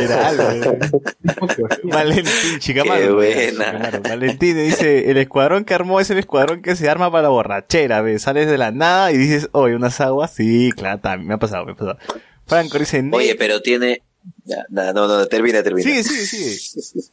Literal. 0.00 0.78
Valentín, 1.84 2.58
Shikamaru. 2.58 3.00
Qué 3.02 3.10
buena. 3.12 3.64
Shikamaru. 3.72 4.02
Valentín 4.02 4.56
dice, 4.64 5.10
el 5.10 5.16
escuadrón 5.18 5.64
que 5.64 5.74
armó 5.74 6.00
es 6.00 6.10
el 6.10 6.18
escuadrón 6.18 6.62
que 6.62 6.76
se 6.76 6.88
arma 6.88 7.10
para 7.10 7.22
la 7.24 7.28
borrachera, 7.30 8.02
ve. 8.02 8.18
Sales 8.18 8.48
de 8.48 8.58
la 8.58 8.70
nada 8.70 9.12
y 9.12 9.16
dices, 9.18 9.48
oye, 9.52 9.74
unas 9.76 10.00
aguas. 10.00 10.32
Sí, 10.34 10.70
claro, 10.76 11.00
también 11.00 11.28
me 11.28 11.34
ha 11.34 11.38
pasado, 11.38 11.64
me 11.66 11.72
ha 11.72 11.74
pasado. 11.76 11.98
Franco 12.46 12.78
dice, 12.78 13.02
Oye, 13.12 13.28
"Ne- 13.28 13.34
pero 13.36 13.60
tiene... 13.62 14.02
Ya, 14.44 14.64
no, 14.68 14.92
no, 14.92 15.08
no, 15.08 15.26
termina, 15.26 15.62
termina. 15.64 15.88
Sigue, 15.90 16.04
sigue, 16.04 16.26
sigue. 16.54 17.04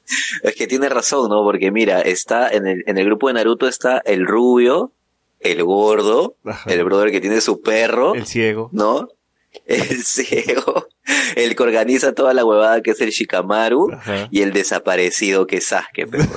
Es 0.44 0.56
que 0.56 0.68
tiene 0.68 0.90
razón, 0.90 1.30
¿no? 1.30 1.44
Porque 1.44 1.72
mira, 1.72 2.02
está 2.02 2.50
en 2.50 2.68
el, 2.68 2.84
en 2.86 3.00
el 3.00 3.06
grupo 3.06 3.28
de 3.28 3.34
Naruto 3.34 3.68
está 3.68 3.98
el 4.06 4.28
rubio, 4.28 4.92
el 5.40 5.64
gordo, 5.64 6.36
Ajá. 6.46 6.72
el 6.72 6.84
brother 6.84 7.10
que 7.12 7.20
tiene 7.20 7.42
su 7.42 7.62
perro, 7.62 8.14
El 8.14 8.28
ciego. 8.28 8.70
¿no? 8.74 9.08
El 9.66 10.04
ciego, 10.04 10.88
el 11.36 11.56
que 11.56 11.64
organiza 11.64 12.14
toda 12.14 12.34
la 12.34 12.46
huevada 12.46 12.82
que 12.82 12.92
es 12.92 13.02
el 13.02 13.10
Shikamaru 13.10 13.92
Ajá. 13.94 14.28
y 14.32 14.42
el 14.42 14.54
desaparecido 14.54 15.48
que 15.48 15.58
es 15.58 15.66
Sasuke, 15.66 16.08
pero, 16.10 16.24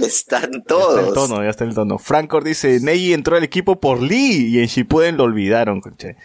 Ya 0.00 0.06
está 0.06 0.38
el 0.46 0.62
todos. 0.64 1.14
tono, 1.14 1.42
ya 1.42 1.50
está 1.50 1.64
el 1.64 1.74
tono. 1.74 1.98
Francor 1.98 2.44
dice, 2.44 2.78
Neji 2.80 3.12
entró 3.12 3.36
al 3.36 3.44
equipo 3.44 3.80
por 3.80 4.00
Lee 4.02 4.48
y 4.48 4.58
en 4.58 4.66
Shippuden 4.66 5.16
lo 5.16 5.24
olvidaron, 5.24 5.80
conche. 5.80 6.16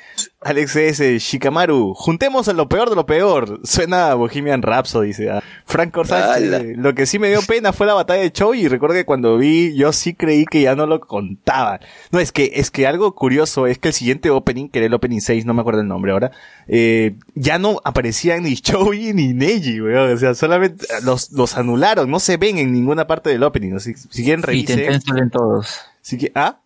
Alex 0.41 0.75
S. 0.75 1.17
Shikamaru, 1.19 1.95
juntemos 1.95 2.47
a 2.47 2.53
lo 2.53 2.69
peor 2.69 2.89
de 2.91 2.95
lo 2.95 3.07
peor. 3.07 3.59
Suena 3.63 4.11
a 4.11 4.13
Bohemian 4.13 4.61
Rhapsody, 4.61 5.07
dice. 5.07 5.31
ah. 5.31 5.41
Sánchez, 5.65 6.11
Ala. 6.11 6.59
lo 6.75 6.93
que 6.93 7.05
sí 7.07 7.17
me 7.19 7.27
dio 7.29 7.41
pena 7.41 7.73
fue 7.73 7.87
la 7.87 7.95
batalla 7.95 8.21
de 8.21 8.31
Choi 8.31 8.61
y 8.61 8.67
recuerdo 8.67 8.95
que 8.95 9.03
cuando 9.05 9.37
vi, 9.37 9.75
yo 9.75 9.91
sí 9.91 10.13
creí 10.13 10.45
que 10.45 10.61
ya 10.61 10.75
no 10.75 10.85
lo 10.85 10.99
contaban. 10.99 11.79
No, 12.11 12.19
es 12.19 12.31
que, 12.31 12.51
es 12.55 12.69
que 12.71 12.85
algo 12.87 13.15
curioso 13.15 13.65
es 13.67 13.79
que 13.79 13.89
el 13.89 13.93
siguiente 13.95 14.29
opening, 14.29 14.69
que 14.69 14.79
era 14.79 14.85
el 14.85 14.93
opening 14.93 15.19
6, 15.21 15.45
no 15.45 15.53
me 15.55 15.61
acuerdo 15.61 15.81
el 15.81 15.87
nombre 15.87 16.11
ahora, 16.11 16.31
eh, 16.67 17.15
ya 17.33 17.57
no 17.57 17.81
aparecían 17.83 18.43
ni 18.43 18.55
Choi 18.55 19.13
ni 19.13 19.33
Neji, 19.33 19.81
weón. 19.81 20.11
O 20.13 20.17
sea, 20.17 20.35
solamente 20.35 20.85
los, 21.03 21.31
los 21.31 21.57
anularon, 21.57 22.09
no 22.11 22.19
se 22.19 22.37
ven 22.37 22.59
en 22.59 22.71
ninguna 22.71 23.07
parte 23.07 23.31
del 23.31 23.43
opening. 23.43 23.73
Así, 23.73 23.93
si 23.95 24.23
quieren 24.23 24.41
Y 24.41 24.43
revisen. 24.45 24.77
Tenten 24.77 25.01
salen 25.01 25.29
todos. 25.31 25.79
Si 26.01 26.17
que- 26.17 26.31
¿Ah? 26.35 26.59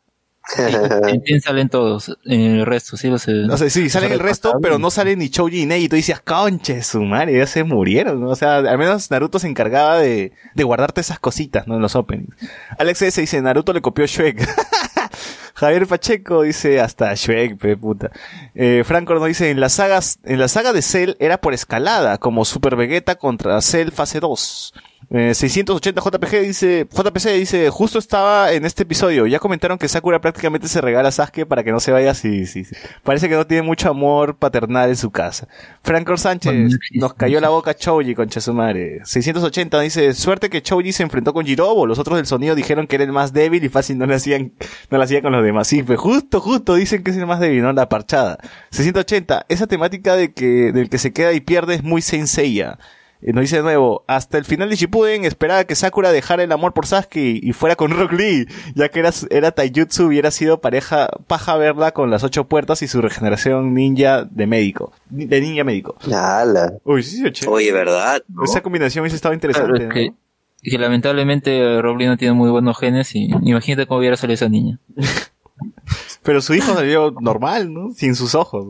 Salen 1.44 1.70
todos. 1.70 2.10
Eh, 2.26 2.60
El 2.60 2.66
resto, 2.66 2.98
sí 2.98 3.08
lo 3.08 3.18
sé. 3.18 3.46
O 3.50 3.58
sea, 3.58 3.70
sí, 3.70 3.90
salen 3.90 4.12
el 4.12 4.20
resto, 4.20 4.54
pero 4.62 4.80
no 4.80 4.90
salen 4.90 5.20
ni 5.20 5.30
Choji. 5.30 5.72
Y 5.72 5.90
tú 5.90 5.96
decías, 5.96 6.20
conche, 6.22 6.82
su 6.84 7.02
madre, 7.02 7.38
ya 7.38 7.48
se 7.48 7.64
murieron, 7.64 8.20
¿no? 8.20 8.30
O 8.30 8.36
sea, 8.36 8.58
al 8.58 8.78
menos 8.78 9.12
Naruto 9.12 9.40
se 9.40 9.48
encargaba 9.48 9.98
de, 10.00 10.34
de 10.56 10.64
guardarte 10.64 11.02
esas 11.02 11.20
cositas, 11.20 11.68
¿no? 11.68 11.76
En 11.76 11.82
los 11.82 11.96
openings. 11.96 12.36
Alex 12.78 13.02
S. 13.04 13.22
dice, 13.22 13.42
Naruto 13.42 13.72
le 13.74 13.82
copió 13.82 14.06
Shrek. 14.06 14.48
Javier 15.54 15.86
Pacheco 15.86 16.42
dice, 16.42 16.80
hasta 16.82 17.14
Shrek, 17.14 17.58
pe 17.58 17.78
puta. 17.78 18.10
Eh, 18.56 18.84
Franco 18.86 19.14
nos 19.14 19.26
dice, 19.28 19.52
en 19.52 19.60
las 19.60 19.74
sagas, 19.74 20.20
en 20.24 20.40
la 20.40 20.48
saga 20.48 20.74
de 20.74 20.82
Cell 20.82 21.16
era 21.20 21.40
por 21.40 21.54
escalada, 21.54 22.18
como 22.18 22.46
Super 22.46 22.76
Vegeta 22.76 23.16
contra 23.16 23.62
Cell 23.62 23.92
fase 23.92 24.20
2. 24.20 24.74
Eh, 25.10 25.34
680 25.34 26.02
JPG 26.02 26.42
dice, 26.42 26.88
JPC 26.90 27.30
dice, 27.34 27.70
justo 27.70 28.00
estaba 28.00 28.54
en 28.54 28.66
este 28.66 28.84
episodio, 28.84 29.28
ya 29.28 29.40
comentaron 29.40 29.78
que 29.78 29.88
Sakura 29.88 30.22
prácticamente 30.22 30.68
se 30.68 30.80
regala 30.80 31.10
a 31.10 31.12
Sasuke 31.12 31.46
para 31.46 31.64
que 31.64 31.72
no 31.72 31.80
se 31.80 31.92
vaya, 31.92 32.14
sí, 32.14 32.46
sí, 32.46 32.64
sí. 32.64 32.76
Parece 33.04 33.28
que 33.28 33.36
no 33.36 33.46
tiene 33.46 33.64
mucho 33.64 33.90
amor 33.90 34.38
paternal 34.38 34.90
en 34.90 34.96
su 34.96 35.12
casa. 35.12 35.48
Franco 35.84 36.16
Sánchez, 36.16 36.78
nos 36.94 37.14
cayó 37.14 37.42
la 37.42 37.50
boca 37.50 37.74
Choji, 37.74 38.16
concha 38.16 38.40
su 38.40 38.54
madre. 38.54 39.02
680 39.04 39.80
dice, 39.82 40.14
suerte 40.14 40.50
que 40.50 40.62
Choji 40.62 40.94
se 40.94 41.04
enfrentó 41.04 41.34
con 41.34 41.46
Jirobo, 41.46 41.86
los 41.86 42.00
otros 42.00 42.18
del 42.18 42.26
sonido 42.26 42.56
dijeron 42.56 42.88
que 42.88 42.96
era 42.96 43.04
el 43.04 43.12
más 43.12 43.34
débil 43.34 43.64
y 43.64 43.70
fácil 43.70 43.98
no 43.98 44.06
le 44.06 44.16
hacían, 44.16 44.54
no 44.90 44.98
le 44.98 45.04
hacía 45.04 45.22
con 45.22 45.34
los 45.34 45.44
demás. 45.44 45.68
Sí, 45.68 45.84
pues 45.84 46.00
justo, 46.00 46.40
justo 46.40 46.76
dicen 46.76 47.04
que 47.04 47.12
es 47.12 47.18
el 47.18 47.26
más 47.28 47.40
débil, 47.40 47.64
no 47.64 47.74
la 47.74 47.90
parchada. 47.90 48.38
680, 48.70 49.46
esa 49.50 49.68
temática 49.68 50.16
de 50.16 50.34
que, 50.34 50.72
del 50.72 50.90
que 50.90 50.98
se 50.98 51.12
queda 51.12 51.34
y 51.34 51.42
pierde 51.42 51.76
es 51.76 51.84
muy 51.84 52.02
senseiya. 52.02 52.78
Nos 53.24 53.42
dice 53.42 53.58
de 53.58 53.62
nuevo, 53.64 54.04
hasta 54.08 54.38
el 54.40 54.46
final 54.46 54.70
de 54.70 54.76
Shippuden 54.76 55.26
esperaba 55.26 55.64
que 55.66 55.76
Sakura 55.76 56.12
dejara 56.12 56.44
el 56.44 56.52
amor 56.52 56.74
por 56.74 56.88
Sasuke 56.88 57.18
y 57.42 57.54
fuera 57.54 57.76
con 57.76 57.92
Rock 57.92 58.14
Lee, 58.14 58.48
ya 58.74 58.90
que 58.90 59.00
era, 59.00 59.12
era 59.30 59.52
taijutsu 59.52 60.06
hubiera 60.08 60.32
sido 60.32 60.60
pareja, 60.60 61.08
paja 61.28 61.56
verla 61.58 61.92
con 61.92 62.10
las 62.10 62.24
ocho 62.24 62.46
puertas 62.48 62.82
y 62.82 62.88
su 62.88 63.00
regeneración 63.02 63.76
ninja 63.76 64.24
de 64.26 64.48
médico, 64.48 64.92
de 65.10 65.40
ninja 65.40 65.64
médico. 65.64 65.96
Ala. 66.12 66.74
Uy, 66.84 67.04
sí, 67.04 67.18
sí, 67.18 67.32
che. 67.32 67.48
Oye, 67.48 67.72
¿verdad? 67.72 68.24
¿No? 68.28 68.44
Esa 68.44 68.62
combinación 68.62 69.04
hubiese 69.04 69.18
estado 69.18 69.38
Claro, 69.40 69.54
interesante, 69.76 69.84
es 69.84 69.88
¿no? 69.88 70.16
que, 70.64 70.70
que 70.72 70.78
lamentablemente 70.80 71.80
Roblin 71.82 72.08
no 72.10 72.18
tiene 72.18 72.34
muy 72.34 72.50
buenos 72.50 72.78
genes 72.80 73.14
y 73.16 73.26
imagínate 73.44 73.86
cómo 73.86 74.00
hubiera 74.00 74.18
salido 74.18 74.34
esa 74.36 74.50
niña. 74.50 74.80
Pero 76.24 76.42
su 76.42 76.54
hijo 76.54 76.74
salió 76.74 77.12
normal, 77.20 77.74
¿no? 77.74 77.92
Sin 77.94 78.16
sus 78.16 78.36
ojos. 78.36 78.66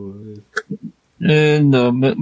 Eh, 1.20 1.60
no, 1.64 1.92
me- 1.92 2.16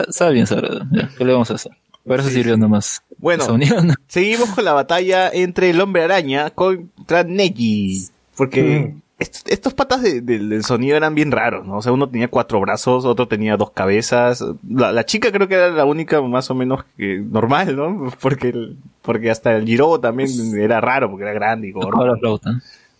está, 0.00 0.10
está 0.10 0.28
bien, 0.30 0.46
Sara. 0.46 0.86
Ya, 0.92 1.08
¿Qué 1.16 1.24
le 1.24 1.32
vamos 1.32 1.50
a 1.50 1.54
hacer? 1.54 1.72
Para 2.06 2.20
eso 2.22 2.30
sirvió 2.30 2.56
nomás. 2.56 3.02
Bueno, 3.18 3.46
unión. 3.52 3.94
seguimos 4.08 4.50
con 4.50 4.64
la 4.64 4.72
batalla 4.74 5.30
entre 5.32 5.70
el 5.70 5.80
hombre 5.80 6.02
araña 6.04 6.50
contra 6.50 7.24
Neji. 7.24 8.08
Porque 8.36 8.62
Mm. 8.94 9.00
est- 9.20 9.48
estos 9.48 9.72
patas 9.72 10.02
de- 10.02 10.20
de- 10.20 10.38
del 10.40 10.64
sonido 10.64 10.96
eran 10.98 11.14
bien 11.14 11.30
raros, 11.32 11.66
¿no? 11.66 11.78
O 11.78 11.82
sea, 11.82 11.92
uno 11.92 12.08
tenía 12.08 12.28
cuatro 12.28 12.60
brazos, 12.60 13.04
otro 13.06 13.26
tenía 13.26 13.56
dos 13.56 13.70
cabezas. 13.70 14.44
La, 14.68 14.92
la 14.92 15.06
chica 15.06 15.32
creo 15.32 15.48
que 15.48 15.54
era 15.54 15.70
la 15.70 15.84
única 15.86 16.20
más 16.20 16.50
o 16.50 16.54
menos 16.54 16.84
que 16.98 17.18
normal, 17.20 17.74
¿no? 17.76 18.10
Porque, 18.20 18.48
el- 18.50 18.76
porque 19.00 19.30
hasta 19.30 19.56
el 19.56 19.64
Jirobo 19.64 19.98
también 20.00 20.28
era 20.58 20.80
raro, 20.82 21.08
porque 21.10 21.24
era 21.24 21.32
grande 21.32 21.68
y 21.68 21.72
Tocaba 21.72 22.16
gordo. 22.18 22.40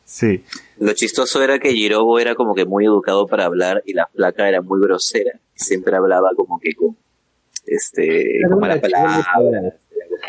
La. 0.04 0.10
Sí. 0.14 0.44
Lo 0.78 0.92
chistoso 0.92 1.42
era 1.42 1.58
que 1.58 1.72
Jirobo 1.72 2.18
era 2.18 2.34
como 2.34 2.54
que 2.54 2.64
muy 2.64 2.84
educado 2.84 3.26
para 3.26 3.46
hablar 3.46 3.82
y 3.86 3.94
la 3.94 4.06
flaca 4.06 4.48
era 4.48 4.62
muy 4.62 4.80
grosera. 4.80 5.32
Siempre 5.54 5.96
hablaba 5.96 6.30
como 6.36 6.60
que 6.60 6.74
con, 6.74 6.96
este. 7.66 8.38
Era 8.38 8.48
como 8.48 8.60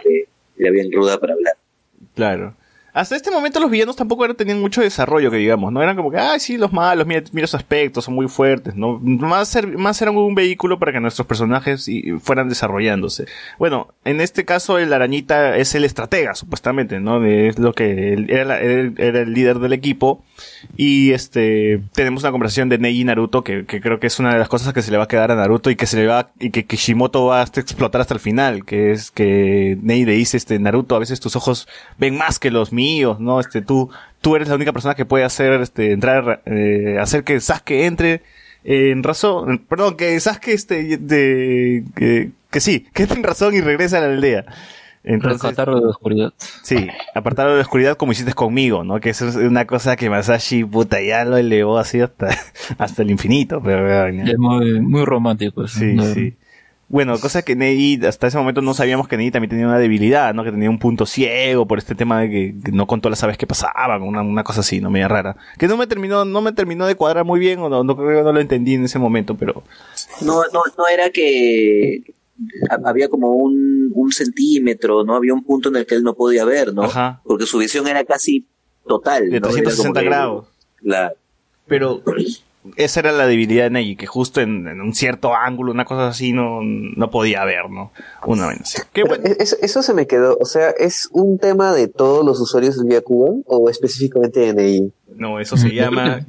que 0.03 0.27
era 0.57 0.71
bien 0.71 0.91
ruda 0.91 1.19
para 1.19 1.33
hablar. 1.33 1.55
Claro. 2.13 2.55
Hasta 2.95 3.15
este 3.17 3.29
momento 3.29 3.59
los 3.59 3.69
villanos 3.69 3.95
tampoco 3.97 4.23
eran- 4.23 4.37
tenían 4.37 4.61
mucho 4.61 4.79
desarrollo, 4.81 5.29
que 5.29 5.35
digamos, 5.37 5.71
¿no? 5.71 5.83
Eran 5.83 5.97
como 5.97 6.09
que, 6.09 6.17
ah, 6.17 6.39
sí, 6.39 6.57
los 6.57 6.71
malos, 6.71 7.05
mira, 7.05 7.21
mira 7.33 7.45
aspectos, 7.53 8.05
son 8.05 8.13
muy 8.15 8.27
fuertes, 8.29 8.73
¿no? 8.75 8.99
Más, 9.03 9.49
ser- 9.49 9.77
más 9.77 10.01
eran 10.01 10.15
un 10.15 10.33
vehículo 10.33 10.79
para 10.79 10.93
que 10.93 11.01
nuestros 11.01 11.27
personajes 11.27 11.89
fueran 12.21 12.47
desarrollándose. 12.47 13.25
Bueno, 13.59 13.89
en 14.05 14.21
este 14.21 14.45
caso 14.45 14.79
el 14.79 14.93
arañita 14.93 15.57
es 15.57 15.75
el 15.75 15.83
estratega, 15.83 16.35
supuestamente, 16.35 16.99
¿no? 17.01 17.23
Es 17.25 17.59
lo 17.59 17.73
que 17.73 18.13
era, 18.29 18.59
era 18.61 19.19
el 19.21 19.33
líder 19.33 19.59
del 19.59 19.73
equipo. 19.73 20.23
Y 20.77 21.11
este 21.11 21.81
tenemos 21.93 22.23
una 22.23 22.31
conversación 22.31 22.69
de 22.69 22.77
Neji 22.77 23.01
y 23.01 23.03
Naruto 23.03 23.43
que, 23.43 23.65
que 23.65 23.81
creo 23.81 23.99
que 23.99 24.07
es 24.07 24.19
una 24.19 24.33
de 24.33 24.39
las 24.39 24.49
cosas 24.49 24.73
que 24.73 24.81
se 24.81 24.91
le 24.91 24.97
va 24.97 25.05
a 25.05 25.07
quedar 25.07 25.31
a 25.31 25.35
Naruto 25.35 25.69
y 25.69 25.75
que 25.75 25.85
se 25.85 25.97
le 25.97 26.07
va 26.07 26.29
y 26.39 26.51
que 26.51 26.65
Kishimoto 26.65 27.25
va 27.25 27.41
a 27.41 27.43
explotar 27.43 28.01
hasta 28.01 28.13
el 28.13 28.19
final, 28.19 28.65
que 28.65 28.91
es 28.91 29.11
que 29.11 29.77
Neji 29.81 30.05
le 30.05 30.13
dice 30.13 30.37
este 30.37 30.59
Naruto, 30.59 30.95
a 30.95 30.99
veces 30.99 31.19
tus 31.19 31.35
ojos 31.35 31.67
ven 31.97 32.17
más 32.17 32.39
que 32.39 32.51
los 32.51 32.73
míos, 32.73 33.19
¿no? 33.19 33.39
Este 33.39 33.61
tú 33.61 33.89
tú 34.21 34.35
eres 34.35 34.49
la 34.49 34.55
única 34.55 34.73
persona 34.73 34.95
que 34.95 35.05
puede 35.05 35.23
hacer 35.23 35.61
este 35.61 35.91
entrar 35.91 36.41
eh, 36.45 36.97
hacer 36.99 37.23
que 37.23 37.39
Sasuke 37.39 37.85
entre 37.85 38.21
en 38.65 39.03
razón, 39.03 39.59
perdón, 39.69 39.95
que 39.95 40.19
Sasuke 40.19 40.47
este 40.53 40.97
de 40.97 41.83
que, 41.95 42.59
sí, 42.59 42.87
que 42.93 43.03
entre 43.03 43.19
en 43.19 43.23
razón 43.23 43.53
y 43.53 43.61
regrese 43.61 43.97
a 43.97 44.01
la 44.01 44.07
aldea. 44.07 44.45
Entonces, 45.05 45.41
Rescatarlo 45.41 45.75
de 45.77 45.83
la 45.83 45.89
oscuridad. 45.89 46.33
Sí, 46.63 46.87
apartarlo 47.13 47.51
de 47.51 47.57
la 47.57 47.63
oscuridad 47.63 47.95
como 47.95 48.11
hiciste 48.11 48.33
conmigo, 48.33 48.83
¿no? 48.83 48.99
Que 48.99 49.11
eso 49.11 49.27
es 49.27 49.35
una 49.35 49.67
cosa 49.67 49.95
que 49.95 50.09
Masashi, 50.09 50.63
puta, 50.63 50.99
ya 51.01 51.23
lo 51.25 51.37
elevó 51.37 51.77
así 51.77 52.01
hasta, 52.01 52.29
hasta 52.79 53.03
el 53.03 53.11
infinito. 53.11 53.61
Pero, 53.63 54.07
Es 54.07 54.37
muy, 54.37 54.81
muy 54.81 55.05
romántico 55.05 55.63
eso. 55.65 55.79
Sí, 55.79 55.97
sí. 56.13 56.33
Bueno, 56.87 57.19
cosa 57.19 57.41
que 57.41 57.55
Ney, 57.55 57.99
hasta 58.05 58.27
ese 58.27 58.37
momento 58.37 58.61
no 58.61 58.73
sabíamos 58.75 59.07
que 59.07 59.17
Ney 59.17 59.31
también 59.31 59.49
tenía 59.49 59.67
una 59.67 59.79
debilidad, 59.79 60.33
¿no? 60.35 60.43
Que 60.43 60.51
tenía 60.51 60.69
un 60.69 60.77
punto 60.77 61.05
ciego 61.05 61.67
por 61.67 61.79
este 61.79 61.95
tema 61.95 62.21
de 62.21 62.29
que, 62.29 62.71
no 62.71 62.85
contó 62.85 63.09
las 63.09 63.23
aves 63.23 63.37
que 63.37 63.47
pasaban, 63.47 64.03
una, 64.03 64.21
una 64.21 64.43
cosa 64.43 64.61
así, 64.61 64.81
¿no? 64.81 64.91
Media 64.91 65.07
rara. 65.07 65.35
Que 65.57 65.67
no 65.67 65.77
me 65.77 65.87
terminó, 65.87 66.25
no 66.25 66.41
me 66.41 66.51
terminó 66.51 66.85
de 66.85 66.95
cuadrar 66.95 67.25
muy 67.25 67.39
bien, 67.39 67.59
o 67.59 67.69
no, 67.69 67.83
no 67.83 67.95
creo 67.95 68.19
que 68.19 68.23
no 68.23 68.31
lo 68.31 68.39
entendí 68.39 68.75
en 68.75 68.85
ese 68.85 68.99
momento, 68.99 69.35
pero... 69.35 69.63
No, 70.21 70.43
no, 70.53 70.61
no 70.77 70.87
era 70.87 71.09
que 71.09 72.01
había 72.83 73.09
como 73.09 73.31
un, 73.33 73.91
un 73.93 74.11
centímetro, 74.11 75.03
¿no? 75.03 75.15
Había 75.15 75.33
un 75.33 75.43
punto 75.43 75.69
en 75.69 75.77
el 75.77 75.85
que 75.85 75.95
él 75.95 76.03
no 76.03 76.15
podía 76.15 76.45
ver, 76.45 76.73
¿no? 76.73 76.83
Ajá. 76.83 77.21
Porque 77.23 77.45
su 77.45 77.57
visión 77.57 77.87
era 77.87 78.03
casi 78.03 78.47
total. 78.87 79.29
De 79.29 79.41
360 79.41 80.01
grados. 80.01 80.47
La... 80.81 81.13
Pero 81.67 82.03
esa 82.77 82.99
era 82.99 83.11
la 83.11 83.27
debilidad 83.27 83.65
de 83.65 83.69
Neji, 83.69 83.95
que 83.95 84.07
justo 84.07 84.41
en, 84.41 84.67
un 84.67 84.93
cierto 84.93 85.35
ángulo, 85.35 85.71
una 85.71 85.85
cosa 85.85 86.07
así, 86.07 86.33
no, 86.33 86.61
no 86.61 87.09
podía 87.11 87.43
ver, 87.45 87.69
¿no? 87.69 87.91
Una 88.25 88.47
vez. 88.47 88.87
Qué 88.91 89.03
bueno. 89.03 89.23
eso, 89.39 89.55
eso, 89.61 89.81
se 89.83 89.93
me 89.93 90.07
quedó, 90.07 90.37
o 90.39 90.45
sea, 90.45 90.69
¿es 90.71 91.09
un 91.11 91.37
tema 91.37 91.73
de 91.73 91.87
todos 91.87 92.25
los 92.25 92.39
usuarios 92.39 92.77
de 92.77 92.87
Byakugan 92.87 93.43
o 93.45 93.69
específicamente 93.69 94.39
de 94.39 94.53
Neji? 94.53 94.93
No, 95.15 95.39
eso 95.39 95.57
se 95.57 95.69
llama... 95.69 96.25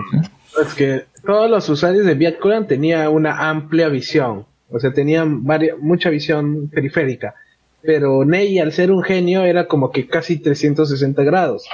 es 0.64 0.74
que 0.74 1.04
todos 1.24 1.50
los 1.50 1.68
usuarios 1.68 2.06
de 2.06 2.14
Byakugan 2.14 2.66
tenían 2.66 3.08
una 3.08 3.48
amplia 3.50 3.88
visión. 3.88 4.46
O 4.70 4.78
sea, 4.78 4.92
tenían 4.92 5.42
mucha 5.80 6.10
visión 6.10 6.68
periférica. 6.68 7.34
Pero 7.82 8.24
Ney, 8.24 8.58
al 8.58 8.72
ser 8.72 8.90
un 8.90 9.02
genio, 9.02 9.44
era 9.44 9.66
como 9.66 9.90
que 9.90 10.06
casi 10.06 10.38
360 10.38 11.22
grados. 11.24 11.66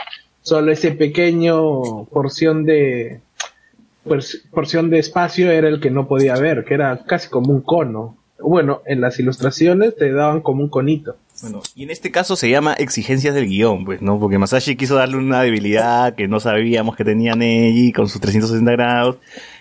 Solo 0.42 0.70
ese 0.70 0.92
pequeño 0.92 2.04
porción 2.04 2.64
de 2.64 3.20
porción 4.52 4.90
de 4.90 5.00
espacio 5.00 5.50
era 5.50 5.68
el 5.68 5.80
que 5.80 5.90
no 5.90 6.06
podía 6.06 6.36
ver, 6.36 6.64
que 6.64 6.74
era 6.74 7.04
casi 7.04 7.28
como 7.28 7.52
un 7.52 7.60
cono. 7.60 8.16
Bueno, 8.38 8.82
en 8.86 9.00
las 9.00 9.18
ilustraciones 9.18 9.96
te 9.96 10.12
daban 10.12 10.42
como 10.42 10.62
un 10.62 10.68
conito. 10.68 11.16
Bueno, 11.42 11.62
y 11.74 11.82
en 11.84 11.90
este 11.90 12.10
caso 12.10 12.36
se 12.36 12.48
llama 12.48 12.74
exigencias 12.74 13.34
del 13.34 13.46
guion, 13.46 13.84
pues, 13.84 14.00
¿no? 14.02 14.20
Porque 14.20 14.38
Masashi 14.38 14.76
quiso 14.76 14.94
darle 14.94 15.16
una 15.16 15.42
debilidad 15.42 16.14
que 16.14 16.28
no 16.28 16.40
sabíamos 16.40 16.96
que 16.96 17.04
tenía 17.04 17.34
Neji 17.34 17.92
con 17.92 18.08
sus 18.08 18.20
360 18.20 18.70
grados 18.72 19.16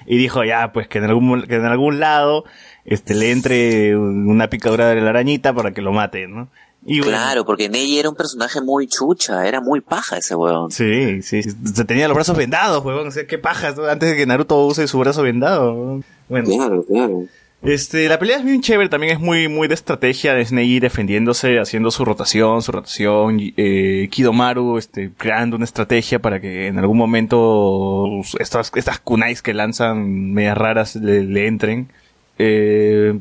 y 0.05 0.17
dijo 0.17 0.43
ya, 0.43 0.71
pues 0.71 0.87
que 0.87 0.99
en 0.99 1.05
algún, 1.05 1.43
que 1.43 1.55
en 1.55 1.65
algún 1.65 1.99
lado 1.99 2.45
este, 2.85 3.15
le 3.15 3.31
entre 3.31 3.97
una 3.97 4.49
picadura 4.49 4.89
de 4.89 5.01
la 5.01 5.09
arañita 5.09 5.53
para 5.53 5.73
que 5.73 5.81
lo 5.81 5.91
mate, 5.91 6.27
¿no? 6.27 6.47
Y 6.87 7.01
claro, 7.01 7.45
porque 7.45 7.67
Neji 7.67 7.97
era 7.97 8.09
un 8.09 8.15
personaje 8.15 8.61
muy 8.61 8.87
chucha, 8.87 9.47
era 9.47 9.59
muy 9.59 9.81
paja 9.81 10.17
ese 10.17 10.35
weón. 10.35 10.71
Sí, 10.71 11.23
sí, 11.23 11.41
se 11.41 11.83
tenía 11.83 12.07
los 12.07 12.13
brazos 12.13 12.37
vendados, 12.37 12.85
weón, 12.85 13.07
o 13.07 13.11
sea, 13.11 13.25
qué 13.25 13.39
paja, 13.39 13.69
antes 13.89 14.11
de 14.11 14.15
que 14.15 14.27
Naruto 14.27 14.63
use 14.67 14.87
su 14.87 14.99
brazo 14.99 15.23
vendado. 15.23 16.03
Bueno. 16.29 16.47
Claro, 16.47 16.85
claro. 16.85 17.23
Este, 17.63 18.07
la 18.07 18.19
pelea 18.19 18.37
es 18.37 18.45
bien 18.45 18.61
chévere, 18.61 18.89
también 18.89 19.13
es 19.13 19.19
muy, 19.19 19.47
muy 19.47 19.67
de 19.67 19.73
estrategia 19.73 20.35
de 20.35 20.45
Neji 20.51 20.79
defendiéndose, 20.79 21.57
haciendo 21.57 21.89
su 21.89 22.05
rotación, 22.05 22.61
su 22.61 22.71
rotación, 22.71 23.39
eh, 23.57 24.07
Kidomaru, 24.11 24.77
este, 24.77 25.09
creando 25.17 25.55
una 25.55 25.65
estrategia 25.65 26.19
para 26.19 26.39
que 26.39 26.67
en 26.67 26.77
algún 26.77 26.99
momento 26.99 28.21
estas, 28.37 28.71
estas 28.75 28.99
kunais 28.99 29.41
que 29.41 29.55
lanzan 29.55 30.33
medias 30.33 30.55
raras 30.55 30.95
le, 30.95 31.23
le 31.23 31.47
entren. 31.47 31.89
Eh, 32.37 33.17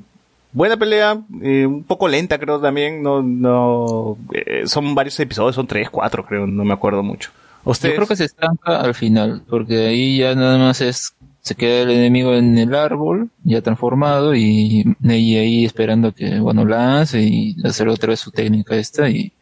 buena 0.53 0.77
pelea, 0.77 1.21
eh, 1.43 1.67
un 1.67 1.85
poco 1.85 2.09
lenta 2.09 2.39
creo 2.39 2.61
también, 2.61 3.03
no, 3.03 3.23
no, 3.23 4.17
eh, 4.33 4.63
son 4.67 4.95
varios 4.95 5.19
episodios, 5.21 5.55
son 5.55 5.67
tres, 5.67 5.91
cuatro 5.91 6.25
creo, 6.25 6.47
no 6.47 6.65
me 6.65 6.73
acuerdo 6.73 7.03
mucho. 7.03 7.31
Yo 7.67 7.73
creo 7.95 8.07
que 8.07 8.17
se 8.17 8.25
estanca 8.25 8.81
al 8.81 8.95
final, 8.95 9.43
porque 9.49 9.87
ahí 9.87 10.19
ya 10.19 10.35
nada 10.35 10.59
más 10.59 10.81
es, 10.83 11.15
se 11.41 11.55
queda 11.55 11.83
el 11.83 11.91
enemigo 11.91 12.35
en 12.35 12.59
el 12.59 12.75
árbol, 12.75 13.31
ya 13.43 13.63
transformado, 13.63 14.35
y 14.35 14.85
Neji 15.01 15.39
ahí 15.39 15.65
esperando 15.65 16.13
que, 16.13 16.39
bueno, 16.41 16.65
lance 16.65 17.23
y 17.23 17.57
hacer 17.65 17.89
otra 17.89 18.11
vez 18.11 18.21
su 18.21 18.31
técnica 18.31 18.77
esta 18.77 19.09
y, 19.09 19.33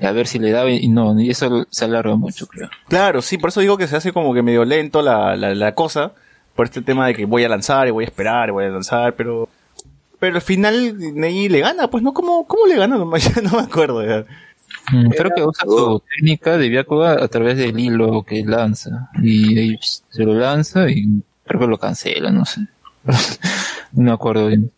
a 0.00 0.10
ver 0.12 0.26
si 0.26 0.38
le 0.38 0.50
da 0.52 0.68
y 0.70 0.88
no, 0.88 1.18
y 1.20 1.30
eso 1.30 1.66
se 1.70 1.84
alarga 1.84 2.16
mucho, 2.16 2.46
creo. 2.46 2.70
Claro, 2.88 3.20
sí, 3.20 3.36
por 3.36 3.48
eso 3.48 3.60
digo 3.60 3.76
que 3.76 3.86
se 3.86 3.96
hace 3.96 4.12
como 4.12 4.32
que 4.32 4.42
medio 4.42 4.64
lento 4.64 5.02
la, 5.02 5.36
la, 5.36 5.54
la 5.54 5.74
cosa, 5.74 6.12
por 6.56 6.66
este 6.66 6.82
tema 6.82 7.06
de 7.06 7.14
que 7.14 7.26
voy 7.26 7.44
a 7.44 7.48
lanzar 7.48 7.86
y 7.86 7.92
voy 7.92 8.04
a 8.04 8.08
esperar 8.08 8.48
y 8.48 8.52
voy 8.52 8.64
a 8.64 8.70
lanzar, 8.70 9.14
pero 9.14 9.48
pero 10.18 10.36
al 10.36 10.42
final 10.42 10.96
Neji 11.14 11.48
le 11.48 11.60
gana, 11.60 11.88
pues 11.88 12.02
no, 12.02 12.12
¿cómo, 12.12 12.46
cómo 12.46 12.66
le 12.66 12.76
gana? 12.76 12.96
No, 12.96 13.04
no 13.04 13.10
me 13.10 13.60
acuerdo 13.60 14.04
ya. 14.04 14.24
Mm, 14.92 15.10
creo 15.10 15.30
que 15.34 15.42
usa 15.42 15.64
su 15.66 16.02
técnica 16.14 16.56
de 16.56 16.68
Byakuga 16.68 17.22
a 17.22 17.28
través 17.28 17.56
del 17.58 17.78
hilo 17.78 18.22
que 18.22 18.42
lanza. 18.44 19.10
Y 19.22 19.58
ahí 19.58 19.78
se 19.80 20.24
lo 20.24 20.34
lanza 20.34 20.88
y 20.90 21.22
creo 21.44 21.60
que 21.60 21.66
lo 21.66 21.78
cancela, 21.78 22.30
no 22.30 22.44
sé. 22.44 22.62
no 23.92 24.02
me 24.02 24.12
acuerdo 24.12 24.48
bien. 24.48 24.70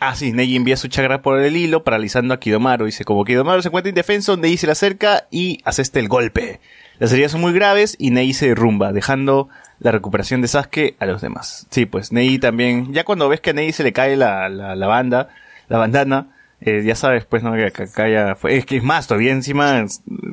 Ah, 0.00 0.14
sí, 0.14 0.32
Neji 0.32 0.56
envía 0.56 0.76
su 0.76 0.88
chakra 0.88 1.22
por 1.22 1.40
el 1.40 1.56
hilo, 1.56 1.82
paralizando 1.82 2.34
a 2.34 2.40
Kidomaru. 2.40 2.84
Dice, 2.84 3.04
como 3.04 3.24
Kidomaru 3.24 3.62
se 3.62 3.68
encuentra 3.68 3.88
indefenso, 3.88 4.36
Neji 4.36 4.58
se 4.58 4.66
le 4.66 4.72
acerca 4.72 5.26
y 5.30 5.60
hace 5.64 5.82
este 5.82 6.00
el 6.00 6.08
golpe. 6.08 6.60
Las 6.98 7.12
heridas 7.12 7.32
son 7.32 7.40
muy 7.40 7.52
graves 7.52 7.96
y 7.98 8.10
Neji 8.10 8.34
se 8.34 8.48
derrumba, 8.48 8.92
dejando 8.92 9.48
la 9.80 9.90
recuperación 9.90 10.40
de 10.40 10.48
Sasuke 10.48 10.96
a 10.98 11.06
los 11.06 11.20
demás. 11.22 11.66
Sí, 11.70 11.86
pues 11.86 12.12
Neji 12.12 12.38
también, 12.38 12.92
ya 12.92 13.04
cuando 13.04 13.28
ves 13.28 13.40
que 13.40 13.50
a 13.50 13.52
Neji 13.52 13.72
se 13.72 13.84
le 13.84 13.92
cae 13.92 14.16
la, 14.16 14.48
la, 14.48 14.86
banda, 14.86 15.28
la 15.68 15.78
bandana, 15.78 16.28
eh, 16.60 16.82
ya 16.84 16.94
sabes, 16.94 17.24
pues, 17.24 17.42
¿no? 17.42 17.52
Que 17.54 17.66
acá 17.66 18.08
ya 18.08 18.34
fue, 18.34 18.56
es 18.56 18.66
que 18.66 18.76
es 18.76 18.82
más, 18.82 19.06
todavía 19.06 19.32
encima, 19.32 19.84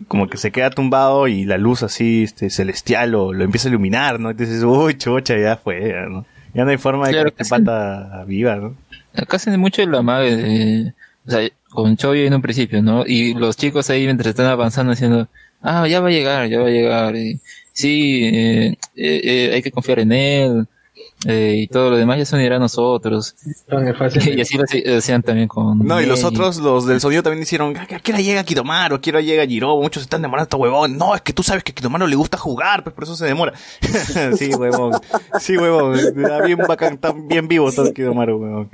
como 0.08 0.28
que 0.28 0.38
se 0.38 0.52
queda 0.52 0.70
tumbado 0.70 1.28
y 1.28 1.46
la 1.46 1.58
luz 1.58 1.84
así, 1.84 2.24
este, 2.24 2.50
celestial 2.50 3.12
lo, 3.12 3.34
lo 3.34 3.44
empieza 3.44 3.68
a 3.68 3.72
iluminar, 3.72 4.20
¿no? 4.20 4.34
Dices, 4.34 4.64
uy, 4.64 4.98
chocha, 4.98 5.38
ya 5.38 5.58
fue, 5.58 5.90
ya, 5.90 6.06
¿no? 6.08 6.26
Ya 6.54 6.66
no 6.66 6.72
hay 6.72 6.78
forma 6.78 7.08
de 7.08 7.14
que 7.14 7.30
este 7.30 7.46
pata 7.46 8.24
viva, 8.26 8.56
¿no? 8.56 8.76
Acá 9.16 9.40
se 9.40 9.58
mucho 9.58 9.86
la 9.86 10.02
madre 10.02 10.36
de, 10.36 10.94
o 11.26 11.32
sea, 11.32 11.50
con 11.70 11.96
Choyo 11.98 12.24
en 12.24 12.34
un 12.34 12.42
principio, 12.42 12.82
¿no? 12.82 13.04
Y 13.06 13.34
los 13.34 13.58
chicos 13.58 13.90
ahí 13.90 14.06
mientras 14.06 14.30
están 14.30 14.48
avanzando 14.48 14.92
diciendo, 14.92 15.28
ah, 15.62 15.88
ya 15.88 16.02
va 16.02 16.10
a 16.10 16.12
llegar, 16.12 16.50
ya 16.50 16.60
va 16.60 16.68
a 16.68 16.72
llegar. 16.72 17.16
Y, 17.16 17.40
sí, 17.74 18.24
eh, 18.26 18.78
eh, 18.96 19.22
eh, 19.24 19.52
hay 19.54 19.62
que 19.62 19.72
confiar 19.72 20.00
en 20.00 20.12
él. 20.12 20.68
Eh, 21.28 21.54
y 21.58 21.68
todo 21.68 21.92
lo 21.92 21.98
demás 21.98 22.18
ya 22.18 22.26
se 22.26 22.36
unirá 22.36 22.56
a 22.56 22.60
nosotros. 22.60 23.36
y 24.26 24.42
así 24.42 24.58
lo 24.58 24.64
decían 24.64 25.22
también 25.22 25.48
con. 25.48 25.80
No, 25.80 26.02
y 26.02 26.06
los 26.06 26.24
otros, 26.24 26.58
los 26.58 26.88
del 26.88 27.00
sonido 27.00 27.22
también 27.22 27.44
hicieron, 27.44 27.78
¿a 27.78 27.86
qué 27.86 28.12
hora 28.12 28.22
llega 28.22 28.44
Kidomaro? 28.44 28.96
¿A 28.96 29.02
qué 29.02 29.12
hora 29.12 29.22
llega 29.22 29.46
Giro? 29.46 29.78
Muchos 29.78 30.04
están 30.04 30.24
demorando 30.24 30.58
a 30.58 30.60
huevón. 30.60 30.98
No, 30.98 31.14
es 31.14 31.22
que 31.22 31.34
tú 31.34 31.44
sabes 31.44 31.64
que 31.64 31.72
a 31.72 31.76
Kidomaro 31.76 32.08
le 32.08 32.16
gusta 32.16 32.38
jugar, 32.38 32.84
pues 32.84 32.96
por 32.96 33.04
eso 33.04 33.16
se 33.16 33.26
demora. 33.26 33.54
sí, 34.38 34.54
huevón. 34.56 34.94
Sí, 35.40 35.58
huevón. 35.58 35.96
Está 35.96 36.42
bien 36.44 36.58
bacán, 36.68 36.98
tan 36.98 37.28
bien 37.28 37.48
vivo 37.48 37.72
todo 37.72 37.94
Kidomaro, 37.94 38.38
huevón. 38.38 38.72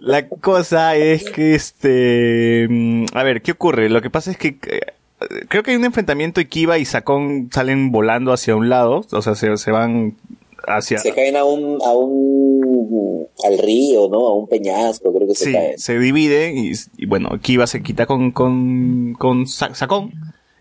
La 0.00 0.26
cosa 0.26 0.96
es 0.96 1.28
que 1.28 1.54
este, 1.54 2.66
mm, 2.68 3.06
a 3.12 3.22
ver, 3.22 3.42
¿qué 3.42 3.52
ocurre? 3.52 3.90
Lo 3.90 4.00
que 4.00 4.08
pasa 4.08 4.30
es 4.30 4.38
que 4.38 4.56
creo 5.48 5.62
que 5.62 5.72
hay 5.72 5.76
un 5.76 5.84
enfrentamiento 5.84 6.40
y 6.40 6.46
Kiba 6.46 6.78
y 6.78 6.84
Sakon 6.84 7.48
salen 7.52 7.90
volando 7.90 8.32
hacia 8.32 8.56
un 8.56 8.68
lado, 8.68 9.04
o 9.10 9.22
sea, 9.22 9.34
se, 9.34 9.56
se 9.56 9.70
van 9.70 10.16
hacia... 10.66 10.98
Se 10.98 11.12
caen 11.12 11.36
a 11.36 11.44
un, 11.44 11.78
a 11.84 11.92
un, 11.92 13.26
al 13.44 13.58
río, 13.58 14.08
¿no? 14.08 14.28
A 14.28 14.34
un 14.34 14.48
peñasco, 14.48 15.12
creo 15.12 15.28
que 15.28 15.34
se 15.34 15.44
sí, 15.46 15.56
se 15.76 15.98
dividen 15.98 16.58
y, 16.58 16.72
y, 16.96 17.06
bueno, 17.06 17.30
Kiba 17.40 17.66
se 17.66 17.82
quita 17.82 18.06
con, 18.06 18.30
con, 18.30 19.14
con 19.18 19.46
Sakon, 19.46 20.12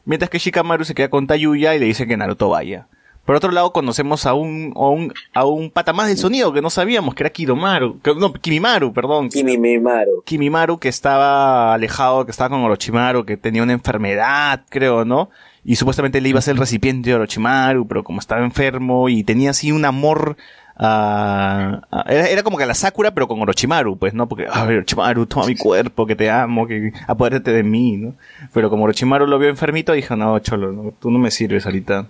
mientras 0.05 0.29
que 0.29 0.39
Shikamaru 0.39 0.85
se 0.85 0.95
queda 0.95 1.09
con 1.09 1.27
Tayuya 1.27 1.75
y 1.75 1.79
le 1.79 1.85
dice 1.85 2.07
que 2.07 2.17
Naruto 2.17 2.49
vaya. 2.49 2.87
Por 3.27 3.35
otro 3.35 3.51
lado, 3.51 3.73
conocemos 3.73 4.25
a 4.25 4.33
un, 4.33 4.71
a 4.73 4.87
un, 4.87 5.13
a 5.33 5.43
un 5.43 5.69
pata 5.69 5.91
más 5.91 6.07
del 6.07 6.17
sonido 6.17 6.53
que 6.53 6.61
no 6.61 6.69
sabíamos, 6.69 7.13
que 7.13 7.23
era 7.23 7.29
Kidomaru, 7.29 7.99
que, 7.99 8.15
no, 8.15 8.31
Kimimaru, 8.31 8.93
perdón. 8.93 9.27
Kimimaru. 9.27 10.23
Kimimaru 10.23 10.79
que 10.79 10.87
estaba 10.87 11.73
alejado, 11.73 12.23
que 12.23 12.31
estaba 12.31 12.51
con 12.51 12.63
Orochimaru, 12.63 13.25
que 13.25 13.35
tenía 13.35 13.63
una 13.63 13.73
enfermedad, 13.73 14.61
creo, 14.69 15.03
¿no? 15.03 15.29
Y 15.65 15.75
supuestamente 15.75 16.21
le 16.21 16.29
iba 16.29 16.39
a 16.39 16.41
ser 16.41 16.53
el 16.53 16.59
recipiente 16.59 17.09
de 17.09 17.17
Orochimaru, 17.17 17.85
pero 17.85 18.05
como 18.05 18.21
estaba 18.21 18.45
enfermo 18.45 19.09
y 19.09 19.25
tenía 19.25 19.49
así 19.49 19.73
un 19.73 19.83
amor 19.83 20.37
a, 20.77 21.81
era, 22.07 22.29
era, 22.29 22.43
como 22.43 22.57
que 22.57 22.65
la 22.65 22.75
Sakura, 22.75 23.11
pero 23.13 23.27
con 23.27 23.41
Orochimaru, 23.41 23.97
pues, 23.97 24.13
¿no? 24.13 24.29
Porque, 24.29 24.47
a 24.49 24.63
ver, 24.63 24.77
Orochimaru, 24.77 25.25
toma 25.25 25.47
mi 25.47 25.57
cuerpo, 25.57 26.05
que 26.05 26.15
te 26.15 26.29
amo, 26.29 26.65
que 26.65 26.93
apodérate 27.07 27.51
de 27.51 27.63
mí, 27.63 27.97
¿no? 27.97 28.15
Pero 28.53 28.69
como 28.69 28.85
Orochimaru 28.85 29.27
lo 29.27 29.37
vio 29.37 29.49
enfermito, 29.49 29.91
dijo, 29.91 30.15
no, 30.15 30.39
cholo, 30.39 30.71
no, 30.71 30.93
tú 30.97 31.11
no 31.11 31.19
me 31.19 31.29
sirves 31.29 31.65
ahorita. 31.65 32.07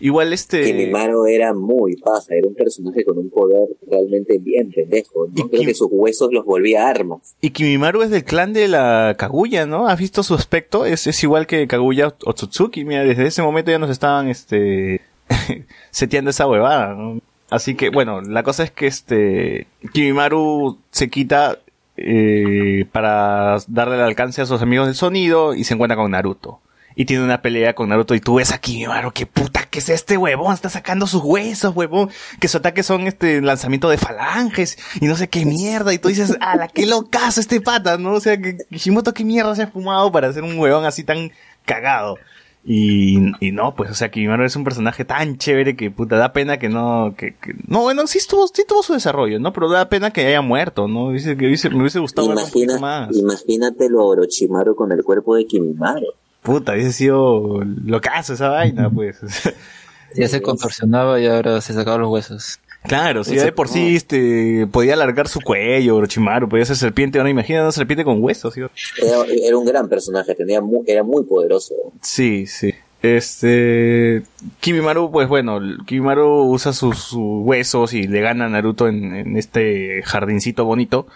Igual 0.00 0.32
este... 0.32 0.62
Kimimaro 0.64 1.26
era 1.26 1.52
muy 1.54 1.96
paja, 1.96 2.26
era 2.34 2.46
un 2.46 2.54
personaje 2.54 3.04
con 3.04 3.18
un 3.18 3.30
poder 3.30 3.68
realmente 3.90 4.38
bien 4.38 4.70
pendejo, 4.70 5.26
¿no? 5.26 5.32
Y 5.34 5.48
Creo 5.48 5.60
Kim- 5.60 5.66
que 5.68 5.74
sus 5.74 5.88
huesos 5.90 6.32
los 6.32 6.44
volvía 6.44 6.88
armas. 6.88 7.34
Y 7.40 7.50
Kimimaru 7.50 8.02
es 8.02 8.10
del 8.10 8.24
clan 8.24 8.52
de 8.52 8.68
la 8.68 9.16
Kaguya, 9.18 9.66
¿no? 9.66 9.88
¿Has 9.88 9.98
visto 9.98 10.22
su 10.22 10.34
aspecto? 10.34 10.84
Es, 10.86 11.06
es 11.06 11.22
igual 11.24 11.46
que 11.46 11.66
Kaguya 11.66 12.14
Otsutsuki. 12.24 12.84
Mira, 12.84 13.04
desde 13.04 13.26
ese 13.26 13.42
momento 13.42 13.70
ya 13.70 13.78
nos 13.78 13.90
estaban, 13.90 14.28
este, 14.28 15.00
seteando 15.90 16.30
esa 16.30 16.46
huevada, 16.46 16.94
¿no? 16.94 17.20
Así 17.50 17.74
que, 17.74 17.88
bueno, 17.90 18.20
la 18.20 18.42
cosa 18.42 18.62
es 18.62 18.70
que 18.70 18.86
este, 18.86 19.66
Kimimaru 19.92 20.78
se 20.90 21.08
quita, 21.08 21.58
eh, 21.96 22.84
para 22.92 23.56
darle 23.68 23.96
el 23.96 24.02
alcance 24.02 24.40
a 24.42 24.46
sus 24.46 24.62
amigos 24.62 24.86
del 24.86 24.94
sonido 24.94 25.54
y 25.54 25.64
se 25.64 25.74
encuentra 25.74 25.96
con 25.96 26.10
Naruto. 26.10 26.60
Y 27.00 27.04
tiene 27.04 27.22
una 27.22 27.42
pelea 27.42 27.74
con 27.76 27.88
Naruto 27.90 28.16
y 28.16 28.20
tú 28.20 28.34
ves 28.34 28.50
a 28.50 28.58
Kimimaru, 28.58 29.12
qué 29.12 29.24
puta 29.24 29.66
que 29.70 29.78
es 29.78 29.88
este 29.88 30.16
huevón, 30.16 30.52
está 30.52 30.68
sacando 30.68 31.06
sus 31.06 31.22
huesos, 31.22 31.76
huevón, 31.76 32.10
que 32.40 32.48
su 32.48 32.56
ataque 32.58 32.82
son 32.82 33.06
este 33.06 33.40
lanzamiento 33.40 33.88
de 33.88 33.98
falanges 33.98 34.76
y 35.00 35.06
no 35.06 35.14
sé 35.14 35.28
qué 35.28 35.44
mierda, 35.44 35.94
y 35.94 35.98
tú 35.98 36.08
dices, 36.08 36.36
a 36.40 36.56
la 36.56 36.66
qué 36.66 36.86
locazo 36.86 37.40
este 37.40 37.60
pata, 37.60 37.98
¿no? 37.98 38.14
O 38.14 38.20
sea, 38.20 38.36
que 38.36 38.56
Kishimoto 38.70 39.14
qué 39.14 39.24
mierda 39.24 39.54
se 39.54 39.62
ha 39.62 39.68
fumado 39.68 40.10
para 40.10 40.26
hacer 40.26 40.42
un 40.42 40.58
huevón 40.58 40.86
así 40.86 41.04
tan 41.04 41.30
cagado. 41.64 42.16
Y, 42.64 43.18
y 43.38 43.52
no, 43.52 43.76
pues, 43.76 43.90
o 43.92 43.94
sea, 43.94 44.10
Kimimaru 44.10 44.44
es 44.44 44.56
un 44.56 44.64
personaje 44.64 45.04
tan 45.04 45.38
chévere 45.38 45.76
que 45.76 45.92
puta, 45.92 46.16
da 46.16 46.32
pena 46.32 46.58
que 46.58 46.68
no, 46.68 47.14
que, 47.16 47.36
que- 47.36 47.54
no, 47.68 47.82
bueno, 47.82 48.08
sí 48.08 48.18
estuvo, 48.18 48.46
sí 48.48 48.64
tuvo 48.66 48.82
su 48.82 48.94
desarrollo, 48.94 49.38
¿no? 49.38 49.52
Pero 49.52 49.70
da 49.70 49.88
pena 49.88 50.10
que 50.10 50.26
haya 50.26 50.42
muerto, 50.42 50.88
¿no? 50.88 51.12
Dice 51.12 51.36
que 51.36 51.44
me 51.70 51.78
hubiese 51.78 52.00
gustado 52.00 52.26
verlo 52.26 52.42
un 52.42 52.50
poquito 52.50 52.72
Imagina, 52.76 52.80
más. 53.06 53.16
imagínatelo 53.16 54.00
a 54.00 54.04
Orochimaru 54.06 54.74
con 54.74 54.90
el 54.90 55.04
cuerpo 55.04 55.36
de 55.36 55.46
Kimimaro. 55.46 56.08
Puta, 56.42 56.72
hubiese 56.72 56.92
sido 56.92 57.60
locazo 57.84 58.34
esa 58.34 58.48
vaina, 58.48 58.88
pues. 58.90 59.18
Ya 60.14 60.26
se 60.26 60.40
contorsionaba 60.40 61.20
y 61.20 61.26
ahora 61.26 61.60
se 61.60 61.74
sacaba 61.74 61.98
los 61.98 62.08
huesos. 62.08 62.58
Claro, 62.84 63.24
si 63.24 63.36
ya 63.36 63.44
de 63.44 63.52
por 63.52 63.68
sí 63.68 63.94
este, 63.94 64.66
podía 64.72 64.94
alargar 64.94 65.28
su 65.28 65.40
cuello, 65.42 65.96
Orochimaru, 65.96 66.48
podía 66.48 66.64
ser 66.64 66.76
serpiente, 66.76 67.18
ahora 67.18 67.28
imagina 67.28 67.60
una 67.60 67.72
serpiente 67.72 68.04
con 68.04 68.22
huesos. 68.22 68.54
¿sí? 68.54 68.62
Era, 68.62 69.24
era 69.26 69.58
un 69.58 69.66
gran 69.66 69.86
personaje, 69.86 70.34
tenía 70.34 70.62
mu- 70.62 70.82
era 70.86 71.02
muy 71.02 71.24
poderoso. 71.24 71.74
Sí, 72.00 72.46
sí. 72.46 72.72
Este. 73.02 74.22
Kimimaru, 74.60 75.10
pues 75.10 75.28
bueno, 75.28 75.60
Kimimaru 75.86 76.44
usa 76.50 76.72
sus, 76.72 76.98
sus 76.98 77.42
huesos 77.44 77.92
y 77.92 78.06
le 78.08 78.20
gana 78.22 78.46
a 78.46 78.48
Naruto 78.48 78.88
en, 78.88 79.14
en 79.14 79.36
este 79.36 80.02
jardincito 80.04 80.64
bonito. 80.64 81.06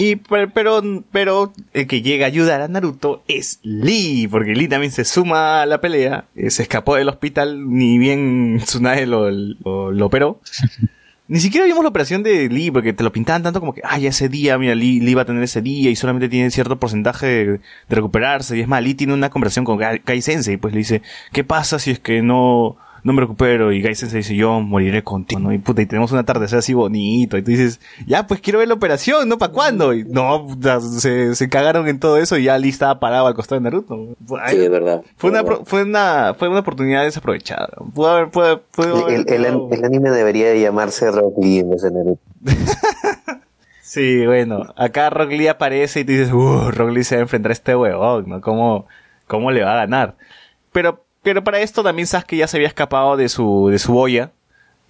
Y, 0.00 0.14
pero, 0.14 0.48
pero, 0.54 0.82
pero 1.10 1.52
el 1.72 1.88
que 1.88 2.02
llega 2.02 2.24
a 2.24 2.28
ayudar 2.28 2.60
a 2.60 2.68
Naruto 2.68 3.24
es 3.26 3.58
Lee, 3.64 4.28
porque 4.30 4.54
Lee 4.54 4.68
también 4.68 4.92
se 4.92 5.04
suma 5.04 5.62
a 5.62 5.66
la 5.66 5.80
pelea, 5.80 6.26
eh, 6.36 6.50
se 6.50 6.62
escapó 6.62 6.94
del 6.94 7.08
hospital, 7.08 7.68
ni 7.68 7.98
bien 7.98 8.60
Tsunade 8.62 9.06
lo, 9.06 9.28
lo, 9.28 9.90
lo 9.90 10.06
operó. 10.06 10.40
Ni 11.26 11.40
siquiera 11.40 11.66
vimos 11.66 11.82
la 11.82 11.90
operación 11.90 12.22
de 12.22 12.48
Lee, 12.48 12.70
porque 12.70 12.92
te 12.92 13.02
lo 13.02 13.10
pintaban 13.10 13.42
tanto 13.42 13.58
como 13.58 13.74
que, 13.74 13.82
ay, 13.84 14.06
ese 14.06 14.28
día, 14.28 14.56
mira, 14.56 14.76
Lee, 14.76 15.00
Lee 15.00 15.14
va 15.14 15.22
a 15.22 15.26
tener 15.26 15.42
ese 15.42 15.62
día 15.62 15.90
y 15.90 15.96
solamente 15.96 16.28
tiene 16.28 16.50
cierto 16.52 16.78
porcentaje 16.78 17.26
de, 17.26 17.44
de 17.46 17.60
recuperarse. 17.88 18.56
Y 18.56 18.60
es 18.60 18.68
más, 18.68 18.82
Lee 18.82 18.94
tiene 18.94 19.14
una 19.14 19.30
conversación 19.30 19.64
con 19.64 19.78
Gai 19.78 20.22
Sensei, 20.22 20.58
pues 20.58 20.72
le 20.72 20.78
dice, 20.78 21.02
¿qué 21.32 21.42
pasa 21.42 21.80
si 21.80 21.90
es 21.90 21.98
que 21.98 22.22
no, 22.22 22.76
no 23.08 23.12
me 23.14 23.22
recupero? 23.22 23.72
Y 23.72 23.82
Gai 23.82 23.96
Sensei 23.96 24.18
dice, 24.18 24.36
yo 24.36 24.60
moriré 24.60 25.02
contigo, 25.02 25.40
¿no? 25.40 25.52
Y 25.52 25.58
puta, 25.58 25.82
y 25.82 25.86
tenemos 25.86 26.12
un 26.12 26.18
atardecer 26.18 26.60
así 26.60 26.74
bonito. 26.74 27.36
Y 27.36 27.42
tú 27.42 27.50
dices, 27.50 27.80
ya, 28.06 28.26
pues 28.28 28.40
quiero 28.40 28.60
ver 28.60 28.68
la 28.68 28.74
operación, 28.74 29.28
¿no? 29.28 29.38
¿Para 29.38 29.52
cuándo? 29.52 29.92
Y 29.94 30.04
no, 30.04 30.46
puta, 30.46 30.80
se, 30.80 31.34
se 31.34 31.48
cagaron 31.48 31.88
en 31.88 31.98
todo 31.98 32.18
eso 32.18 32.36
y 32.38 32.44
ya 32.44 32.56
Lee 32.58 32.68
estaba 32.68 33.00
parado 33.00 33.26
al 33.26 33.34
costado 33.34 33.60
de 33.60 33.64
Naruto. 33.64 34.16
Sí, 34.48 34.56
de 34.56 34.68
verdad. 34.68 35.02
Fue 35.16 35.30
una, 35.30 35.42
verdad. 35.42 35.60
fue 35.64 35.82
una, 35.82 36.34
fue 36.38 36.48
una 36.48 36.60
oportunidad 36.60 37.02
desaprovechada. 37.02 37.68
Pudo 37.94 38.08
haber, 38.10 38.28
pudo, 38.30 38.62
pudo 38.70 39.06
haber- 39.06 39.26
El, 39.28 39.44
el, 39.46 39.60
el 39.72 39.84
anime 39.84 40.10
debería 40.10 40.54
llamarse 40.54 41.10
Rock 41.10 41.34
Lee 41.42 41.58
en 41.58 41.70
vez 41.70 41.82
de 41.82 41.90
Naruto. 41.90 42.22
Sí, 43.80 44.26
bueno, 44.26 44.66
acá 44.76 45.08
Rock 45.08 45.30
Lee 45.30 45.48
aparece 45.48 46.00
y 46.00 46.04
tú 46.04 46.12
dices, 46.12 46.30
uh, 46.30 46.70
Rock 46.70 46.90
Lee 46.90 47.04
se 47.04 47.14
va 47.16 47.20
a 47.20 47.22
enfrentar 47.22 47.50
a 47.50 47.54
este 47.54 47.74
huevón, 47.74 48.28
¿no? 48.28 48.40
¿Cómo, 48.42 48.86
cómo 49.26 49.50
le 49.50 49.62
va 49.64 49.72
a 49.72 49.76
ganar? 49.76 50.14
Pero, 50.72 51.06
pero 51.22 51.44
para 51.44 51.60
esto 51.60 51.82
también 51.82 52.06
Sasuke 52.06 52.36
ya 52.36 52.46
se 52.46 52.56
había 52.56 52.68
escapado 52.68 53.16
de 53.16 53.28
su, 53.28 53.68
de 53.70 53.78
su 53.78 53.92
boya 53.92 54.30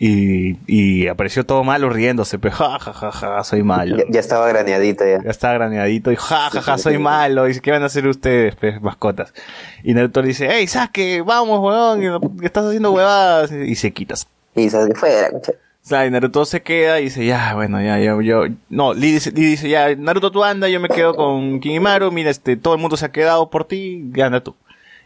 y, 0.01 0.57
y 0.69 1.09
apareció 1.09 1.45
todo 1.45 1.65
malo 1.65 1.91
riéndose, 1.91 2.39
pues, 2.39 2.55
ja, 2.55 2.79
ja, 2.79 2.93
ja, 2.93 3.11
ja, 3.11 3.43
soy 3.43 3.65
malo. 3.65 3.97
Ya, 3.97 4.05
ya 4.09 4.21
estaba 4.21 4.47
graneadito 4.47 5.05
ya. 5.05 5.21
Ya 5.25 5.31
estaba 5.31 5.55
graneadito 5.55 6.13
y 6.13 6.17
ja, 6.17 6.51
ja, 6.51 6.63
ja, 6.63 6.79
soy 6.79 6.99
malo. 6.99 7.47
Y 7.47 7.49
dice, 7.49 7.61
¿qué 7.61 7.73
van 7.73 7.83
a 7.83 7.87
hacer 7.87 8.07
ustedes, 8.07 8.55
pues, 8.55 8.81
mascotas? 8.81 9.35
Y 9.83 9.95
Naruto 9.95 10.23
le 10.23 10.29
dice, 10.29 10.49
hey, 10.51 10.69
Sasuke, 10.69 11.23
vamos, 11.25 11.99
que 12.39 12.47
estás 12.47 12.67
haciendo 12.67 12.93
huevadas. 12.93 13.51
Y 13.51 13.75
se 13.75 13.93
quitas. 13.93 14.29
Y 14.55 14.71
sabes 14.71 14.89
que 14.89 14.95
fuera, 14.95 15.31
concha. 15.31 15.53
O 15.53 15.89
sea, 15.89 16.07
y 16.07 16.11
Naruto 16.11 16.45
se 16.45 16.63
queda 16.63 17.01
y 17.01 17.05
dice, 17.05 17.27
ya, 17.27 17.55
bueno, 17.55 17.81
ya, 17.81 17.99
ya, 17.99 18.17
yo, 18.23 18.45
no, 18.69 18.95
Lee 18.95 19.13
dice, 19.13 19.33
Lee 19.33 19.47
dice, 19.47 19.69
ya, 19.69 19.97
Naruto 19.97 20.31
tú 20.31 20.45
anda, 20.45 20.69
yo 20.69 20.79
me 20.79 20.89
quedo 20.89 21.17
con 21.17 21.59
Kimimaru, 21.61 22.13
mira, 22.13 22.31
este, 22.31 22.57
todo 22.57 22.75
el 22.75 22.81
mundo 22.81 22.97
se 22.97 23.07
ha 23.07 23.11
quedado 23.11 23.51
por 23.51 23.65
ti, 23.65 24.03
gana 24.11 24.45
tú. 24.45 24.55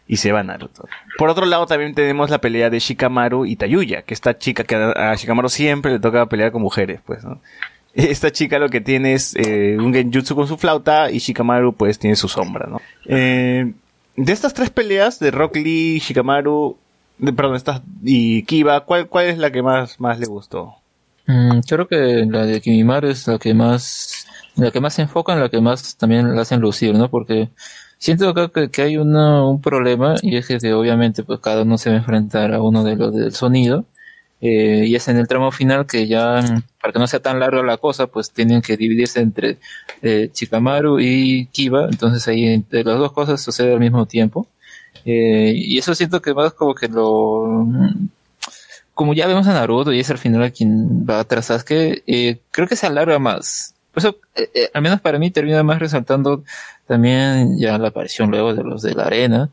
Y 0.07 0.17
se 0.17 0.31
va 0.31 0.43
Naruto. 0.43 0.87
Por 1.17 1.29
otro 1.29 1.45
lado, 1.45 1.65
también 1.65 1.93
tenemos 1.95 2.29
la 2.29 2.39
pelea 2.39 2.69
de 2.69 2.79
Shikamaru 2.79 3.45
y 3.45 3.55
Tayuya, 3.55 4.01
que 4.01 4.13
esta 4.13 4.37
chica 4.37 4.63
que 4.65 4.75
a 4.75 5.11
a 5.11 5.15
Shikamaru 5.15 5.47
siempre 5.49 5.93
le 5.93 5.99
toca 5.99 6.25
pelear 6.27 6.51
con 6.51 6.61
mujeres, 6.61 6.99
pues, 7.05 7.23
¿no? 7.23 7.39
Esta 7.95 8.31
chica 8.31 8.57
lo 8.59 8.69
que 8.69 8.81
tiene 8.81 9.13
es 9.13 9.35
eh, 9.35 9.77
un 9.79 9.93
genjutsu 9.93 10.35
con 10.35 10.47
su 10.47 10.57
flauta 10.57 11.11
y 11.11 11.19
Shikamaru 11.19 11.73
pues 11.75 11.99
tiene 11.99 12.15
su 12.15 12.27
sombra, 12.27 12.67
¿no? 12.67 12.81
Eh, 13.05 13.71
de 14.15 14.33
estas 14.33 14.53
tres 14.53 14.71
peleas, 14.71 15.19
de 15.19 15.29
Rock 15.31 15.55
Lee, 15.57 15.99
Shikamaru, 15.99 16.75
de- 17.19 17.33
perdón, 17.33 17.55
estas, 17.55 17.81
y 18.03 18.43
Kiba, 18.43 18.81
¿cuál, 18.81 19.07
cuál 19.07 19.27
es 19.27 19.37
la 19.37 19.51
que 19.51 19.61
más, 19.61 19.99
más 19.99 20.19
le 20.19 20.25
gustó? 20.25 20.73
Mm, 21.27 21.59
creo 21.69 21.87
que 21.87 22.25
la 22.29 22.45
de 22.45 22.59
Kimimaru 22.61 23.07
es 23.09 23.27
la 23.27 23.37
que 23.37 23.53
más, 23.53 24.25
la 24.55 24.71
que 24.71 24.81
más 24.81 24.95
se 24.95 25.03
enfoca 25.03 25.33
en 25.33 25.39
la 25.39 25.49
que 25.49 25.61
más 25.61 25.95
también 25.95 26.35
la 26.35 26.41
hacen 26.41 26.59
lucir, 26.61 26.93
¿no? 26.95 27.09
Porque 27.09 27.49
siento 28.03 28.27
acá 28.27 28.49
que, 28.49 28.69
que 28.69 28.81
hay 28.81 28.97
una, 28.97 29.45
un 29.45 29.61
problema 29.61 30.15
y 30.21 30.35
es 30.35 30.45
que, 30.47 30.73
obviamente 30.73 31.23
pues 31.23 31.39
cada 31.39 31.61
uno 31.61 31.77
se 31.77 31.89
va 31.89 31.95
a 31.95 31.99
enfrentar 31.99 32.53
a 32.53 32.61
uno 32.61 32.83
de 32.83 32.97
los 32.97 33.15
del 33.15 33.33
sonido 33.33 33.85
eh, 34.41 34.83
y 34.87 34.95
es 34.95 35.07
en 35.07 35.17
el 35.17 35.27
tramo 35.29 35.51
final 35.51 35.85
que 35.85 36.05
ya 36.05 36.43
para 36.81 36.91
que 36.91 36.99
no 36.99 37.07
sea 37.07 37.21
tan 37.21 37.39
larga 37.39 37.63
la 37.63 37.77
cosa 37.77 38.07
pues 38.07 38.31
tienen 38.31 38.61
que 38.61 38.75
dividirse 38.75 39.21
entre 39.21 39.57
eh, 40.01 40.29
Chikamaru 40.33 40.99
y 40.99 41.47
Kiba 41.53 41.85
entonces 41.85 42.27
ahí 42.27 42.45
entre 42.45 42.83
las 42.83 42.97
dos 42.97 43.13
cosas 43.13 43.41
sucede 43.41 43.71
al 43.71 43.79
mismo 43.79 44.05
tiempo 44.05 44.47
eh, 45.05 45.53
y 45.55 45.77
eso 45.77 45.95
siento 45.95 46.21
que 46.21 46.33
más 46.33 46.51
como 46.53 46.75
que 46.75 46.89
lo 46.89 47.65
como 48.93 49.13
ya 49.13 49.27
vemos 49.27 49.47
a 49.47 49.53
Naruto 49.53 49.93
y 49.93 50.01
es 50.01 50.09
al 50.09 50.17
final 50.17 50.43
a 50.43 50.51
quien 50.51 51.05
va 51.09 51.21
atrás 51.21 51.45
Sasuke, 51.45 52.03
creo 52.51 52.67
que 52.67 52.75
se 52.75 52.85
alarga 52.85 53.17
más. 53.17 53.73
Por 53.93 54.01
eso, 54.01 54.17
eh, 54.35 54.49
eh, 54.55 54.69
al 54.73 54.81
menos 54.81 55.01
para 55.01 55.19
mí, 55.19 55.29
termina 55.29 55.61
más 55.61 55.77
resaltando 55.77 56.43
también 56.87 57.57
ya 57.57 57.77
la 57.77 57.89
aparición 57.89 58.31
luego 58.31 58.53
de 58.53 58.63
los 58.63 58.81
de 58.81 58.93
la 58.93 59.03
arena, 59.05 59.51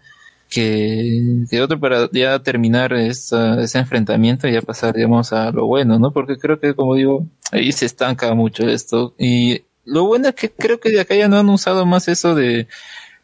que, 0.49 1.45
que 1.49 1.63
otro 1.63 1.79
para 1.79 2.09
ya 2.13 2.41
terminar 2.43 2.93
esta, 2.93 3.63
ese 3.63 3.79
enfrentamiento 3.79 4.49
y 4.49 4.53
ya 4.53 4.63
pasar, 4.63 4.95
digamos, 4.95 5.33
a 5.33 5.51
lo 5.53 5.67
bueno, 5.67 5.99
¿no? 5.99 6.13
Porque 6.13 6.37
creo 6.37 6.59
que, 6.61 6.75
como 6.75 6.97
digo, 6.97 7.27
ahí 7.53 7.73
se 7.73 7.87
estanca 7.87 8.35
mucho 8.35 8.69
esto. 8.69 9.15
Y 9.19 9.63
lo 9.85 10.05
bueno 10.05 10.29
es 10.29 10.35
que 10.35 10.51
creo 10.51 10.81
que 10.81 10.91
de 10.91 11.01
acá 11.01 11.15
ya 11.15 11.29
no 11.29 11.39
han 11.39 11.49
usado 11.49 11.87
más 11.87 12.09
eso 12.09 12.35
de 12.35 12.69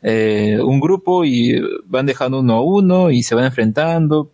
eh, 0.02 0.58
un 0.62 0.80
grupo 0.80 1.24
y 1.24 1.60
van 1.84 2.06
dejando 2.06 2.40
uno 2.40 2.54
a 2.54 2.62
uno 2.62 3.10
y 3.10 3.22
se 3.22 3.34
van 3.34 3.44
enfrentando. 3.46 4.32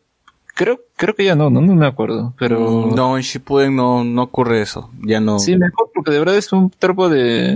Creo, 0.55 0.81
creo 0.97 1.15
que 1.15 1.25
ya 1.25 1.35
no, 1.35 1.49
no, 1.49 1.63
no 1.63 1.75
me 1.75 1.87
acuerdo, 1.87 2.35
pero 2.39 2.91
No, 2.95 3.17
en 3.17 3.23
Shippuden 3.23 3.75
no, 3.75 4.05
no 4.05 4.25
ocurre 4.25 4.61
eso. 4.61 4.91
Ya 5.03 5.19
no. 5.19 5.39
sí, 5.39 5.57
mejor 5.57 5.91
porque 5.95 6.11
de 6.11 6.19
verdad 6.19 6.37
es 6.37 6.53
un 6.53 6.69
tropo 6.69 7.09
de, 7.09 7.53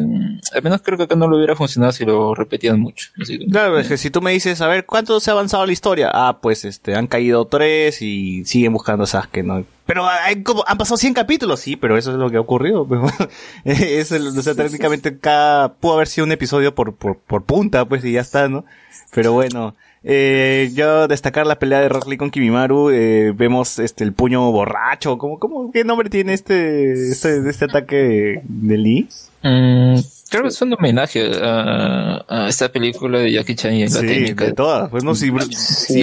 al 0.55 0.63
menos 0.63 0.81
creo 0.83 0.97
que 0.97 1.05
acá 1.05 1.15
no 1.15 1.29
lo 1.29 1.37
hubiera 1.37 1.55
funcionado 1.55 1.93
si 1.93 2.07
lo 2.07 2.35
repetían 2.35 2.81
mucho. 2.81 3.11
Así 3.21 3.39
que- 3.39 3.47
Claro, 3.47 3.79
es 3.79 3.89
que 3.89 3.99
si 3.99 4.09
tú 4.11 4.23
me 4.23 4.33
dices, 4.33 4.63
a 4.63 4.67
ver, 4.69 4.87
¿cuánto 4.87 5.21
se 5.21 5.31
ha 5.31 5.35
avanzado 5.35 5.67
la 5.67 5.73
historia? 5.73 6.11
Ah, 6.13 6.39
pues 6.41 6.65
este, 6.65 6.95
han 6.95 7.07
caído 7.07 7.45
tres 7.45 8.01
y 8.01 8.47
siguen 8.47 8.73
buscando 8.73 9.05
a 9.05 9.07
Sasuke, 9.07 9.43
¿no? 9.45 9.63
Pero 9.85 10.07
hay 10.09 10.43
como, 10.43 10.65
han 10.67 10.79
pasado 10.79 10.97
100 10.97 11.13
capítulos, 11.15 11.61
sí, 11.61 11.77
pero 11.77 11.97
eso 11.99 12.11
es 12.13 12.17
lo 12.17 12.31
que 12.31 12.39
ha 12.39 12.41
ocurrido. 12.41 12.89
es 13.65 14.11
el- 14.11 14.29
o 14.29 14.43
sea, 14.43 14.55
técnicamente 14.55 15.19
cada, 15.19 15.75
pudo 15.75 15.93
haber 15.95 16.09
sido 16.09 16.25
un 16.25 16.33
episodio 16.33 16.75
por, 16.75 16.95
por, 16.95 17.19
por 17.19 17.45
punta, 17.45 17.85
pues, 17.85 18.03
y 18.07 18.13
ya 18.13 18.23
está, 18.23 18.49
¿no? 18.49 18.65
Pero 19.13 19.33
bueno, 19.33 19.75
eh, 20.09 20.71
yo 20.73 21.09
destacar 21.09 21.47
la 21.47 21.59
pelea 21.59 21.81
de 21.81 21.89
Rock 21.89 22.07
Lee 22.07 22.17
con 22.17 22.31
Kimimaru, 22.31 22.91
eh, 22.91 23.33
vemos 23.35 23.79
este, 23.81 24.05
el 24.05 24.13
puño 24.13 24.53
borracho, 24.53 25.19
¿cómo, 25.19 25.39
cómo, 25.41 25.73
qué 25.73 25.83
nombre 25.85 26.09
tiene 26.09 26.33
este, 26.33 26.93
este, 26.93 27.49
este 27.49 27.65
ataque 27.65 28.41
de, 28.45 28.77
Lee? 28.79 29.09
Mm, 29.43 29.97
creo 30.31 30.43
que 30.43 30.49
es 30.49 30.63
un 30.63 30.73
homenaje 30.75 31.29
a, 31.43 32.25
a 32.29 32.49
esta 32.49 32.71
película 32.71 33.19
de 33.19 33.33
Jackie 33.33 33.55
Chan 33.57 33.75
y 33.75 33.83
en 33.83 33.93
la 33.93 34.01
Sí, 34.01 34.07
técnica. 34.07 34.45
de 34.45 34.53
todas. 34.53 34.91
Pues 34.91 35.03
no, 35.03 35.15
si, 35.17 35.31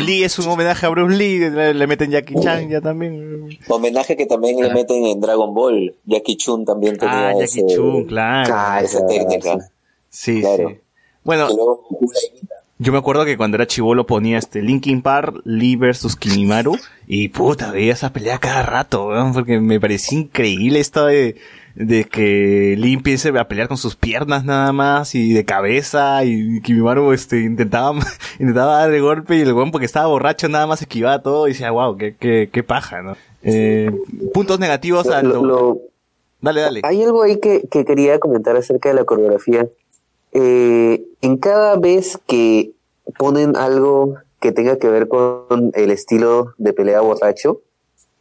Lee 0.02 0.24
es 0.24 0.38
un 0.38 0.48
homenaje 0.50 0.86
a 0.86 0.90
Bruce 0.90 1.16
Lee, 1.16 1.40
le, 1.50 1.74
le 1.74 1.88
meten 1.88 2.12
Jackie 2.12 2.36
Chan 2.42 2.70
ya 2.70 2.82
también. 2.82 3.58
Homenaje 3.70 4.18
que 4.18 4.26
también 4.26 4.60
le 4.62 4.74
meten 4.74 5.06
en 5.06 5.22
Dragon 5.22 5.54
Ball. 5.54 5.96
Jackie 6.06 6.36
Chun 6.38 6.66
también 6.66 6.98
tenía 6.98 7.30
Ah, 7.30 7.32
Jackie 7.34 7.44
ese- 7.62 7.66
Chun, 7.76 8.04
claro. 8.06 8.54
Ah, 8.56 8.82
esa 8.84 9.06
técnica. 9.08 9.58
Sí, 10.10 10.42
claro. 10.42 10.70
sí. 10.70 10.76
Bueno, 11.24 11.48
luego. 11.48 11.88
Yo 12.84 12.92
me 12.92 12.98
acuerdo 12.98 13.24
que 13.24 13.38
cuando 13.38 13.56
era 13.56 13.66
chivolo 13.66 14.06
ponía 14.06 14.38
este 14.38 14.62
Linkin 14.62 15.02
Park, 15.02 15.42
Lee 15.46 15.78
versus 15.78 16.16
Kimimaru, 16.18 16.76
y 17.08 17.30
puta, 17.30 17.72
veía 17.72 17.94
esa 17.94 18.12
pelea 18.12 18.40
cada 18.40 18.62
rato, 18.64 19.08
weón, 19.08 19.32
porque 19.34 19.60
me 19.62 19.80
parecía 19.80 20.20
increíble 20.20 20.80
esto 20.82 21.06
de, 21.06 21.38
de 21.76 22.04
que 22.04 22.76
Lee 22.78 22.94
empiece 22.94 23.30
a 23.40 23.48
pelear 23.48 23.70
con 23.70 23.78
sus 23.78 23.96
piernas 23.96 24.44
nada 24.44 24.74
más, 24.74 25.16
y 25.16 25.32
de 25.32 25.46
cabeza, 25.46 26.26
y 26.26 26.60
Kimimaru 26.62 27.14
este, 27.14 27.42
intentaba, 27.44 27.94
intentaba 28.40 28.80
darle 28.80 29.00
golpe, 29.00 29.38
y 29.38 29.42
el 29.42 29.54
weón 29.54 29.72
porque 29.72 29.86
estaba 29.86 30.08
borracho 30.08 30.50
nada 30.50 30.68
más 30.68 30.82
esquivaba 30.82 31.22
todo, 31.22 31.48
y 31.48 31.52
decía, 31.52 31.72
wow, 31.72 31.96
qué, 31.96 32.16
qué, 32.20 32.50
qué 32.52 32.64
paja, 32.64 33.02
¿no? 33.02 33.16
Eh, 33.44 33.92
puntos 34.34 34.60
negativos 34.60 35.08
al... 35.08 35.30
Lo- 35.30 35.46
lo- 35.46 35.78
Dale, 36.42 36.60
dale. 36.60 36.82
Hay 36.84 37.02
algo 37.02 37.24
ahí 37.24 37.40
que, 37.40 37.64
que 37.72 37.86
quería 37.86 38.20
comentar 38.20 38.58
acerca 38.58 38.90
de 38.90 38.96
la 38.96 39.06
coreografía. 39.06 39.66
Eh, 40.34 41.06
en 41.22 41.38
cada 41.38 41.78
vez 41.78 42.20
que 42.28 42.74
ponen 43.18 43.56
algo 43.56 44.16
que 44.40 44.52
tenga 44.52 44.78
que 44.78 44.90
ver 44.90 45.08
con 45.08 45.72
el 45.74 45.92
estilo 45.92 46.54
de 46.58 46.74
pelea 46.74 47.02
borracho, 47.02 47.62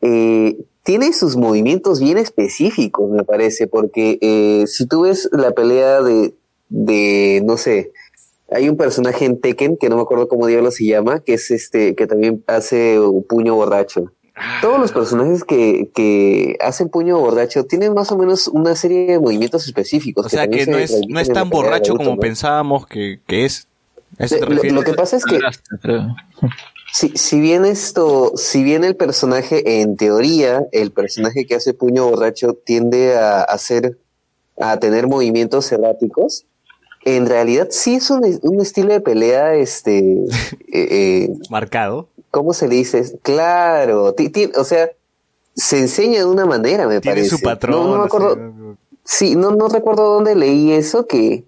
eh, 0.02 0.56
tiene 0.82 1.12
sus 1.12 1.36
movimientos 1.36 2.00
bien 2.00 2.18
específicos, 2.18 3.10
me 3.10 3.24
parece, 3.24 3.66
porque 3.66 4.18
eh, 4.20 4.66
si 4.66 4.86
tú 4.86 5.02
ves 5.02 5.28
la 5.32 5.52
pelea 5.52 6.02
de, 6.02 6.34
de, 6.68 7.42
no 7.44 7.56
sé, 7.56 7.92
hay 8.50 8.68
un 8.68 8.76
personaje 8.76 9.24
en 9.24 9.40
Tekken, 9.40 9.76
que 9.76 9.88
no 9.88 9.96
me 9.96 10.02
acuerdo 10.02 10.28
cómo 10.28 10.46
diablo 10.46 10.70
se 10.70 10.84
llama, 10.84 11.20
que 11.20 11.34
es 11.34 11.50
este, 11.50 11.94
que 11.94 12.06
también 12.06 12.44
hace 12.46 13.00
un 13.00 13.24
puño 13.24 13.54
borracho. 13.54 14.12
Todos 14.60 14.80
los 14.80 14.92
personajes 14.92 15.44
que, 15.44 15.90
que 15.94 16.56
hacen 16.60 16.88
puño 16.88 17.18
borracho 17.18 17.64
tienen 17.64 17.92
más 17.92 18.10
o 18.12 18.16
menos 18.16 18.48
una 18.48 18.74
serie 18.74 19.06
de 19.06 19.18
movimientos 19.18 19.66
específicos. 19.66 20.26
O 20.26 20.28
sea 20.28 20.48
que 20.48 20.66
no 20.66 20.78
se 20.78 20.84
es, 20.84 21.00
no 21.08 21.20
es 21.20 21.32
tan 21.32 21.50
borracho 21.50 21.96
como 21.96 22.18
pensábamos 22.18 22.86
que, 22.86 23.20
que 23.26 23.44
es. 23.44 23.68
¿A 24.18 24.24
eso 24.24 24.36
te 24.38 24.70
Lo- 24.70 24.82
que 24.82 24.94
pasa 24.94 25.16
es 25.16 25.24
que 25.24 25.38
si, 26.92 27.08
si 27.16 27.40
bien 27.40 27.64
esto, 27.64 28.32
si 28.36 28.62
bien 28.62 28.84
el 28.84 28.96
personaje, 28.96 29.80
en 29.80 29.96
teoría, 29.96 30.66
el 30.72 30.92
personaje 30.92 31.46
que 31.46 31.54
hace 31.54 31.72
puño 31.74 32.08
borracho 32.08 32.54
tiende 32.54 33.16
a 33.16 33.42
hacer, 33.42 33.98
a 34.58 34.78
tener 34.78 35.08
movimientos 35.08 35.72
erráticos, 35.72 36.44
en 37.04 37.26
realidad 37.26 37.68
sí 37.70 37.94
es 37.94 38.10
un, 38.10 38.38
un 38.42 38.60
estilo 38.60 38.92
de 38.92 39.00
pelea, 39.00 39.54
este, 39.54 39.98
eh, 40.00 40.28
eh, 40.72 41.28
Marcado. 41.50 42.08
¿Cómo 42.32 42.52
se 42.52 42.66
le 42.66 42.74
dice? 42.74 43.18
Claro, 43.22 44.12
ti- 44.14 44.30
ti- 44.30 44.50
o 44.56 44.64
sea, 44.64 44.90
se 45.54 45.78
enseña 45.78 46.18
de 46.20 46.24
una 46.24 46.46
manera, 46.46 46.88
me 46.88 47.00
Tiene 47.00 47.18
parece. 47.18 47.36
su 47.36 47.40
patrón. 47.42 47.76
No, 47.76 47.92
no 47.92 47.98
me 48.00 48.04
acuerdo. 48.06 48.76
Sí, 49.04 49.36
no, 49.36 49.52
no 49.52 49.68
recuerdo 49.68 50.14
dónde 50.14 50.34
leí 50.34 50.72
eso, 50.72 51.06
que 51.06 51.44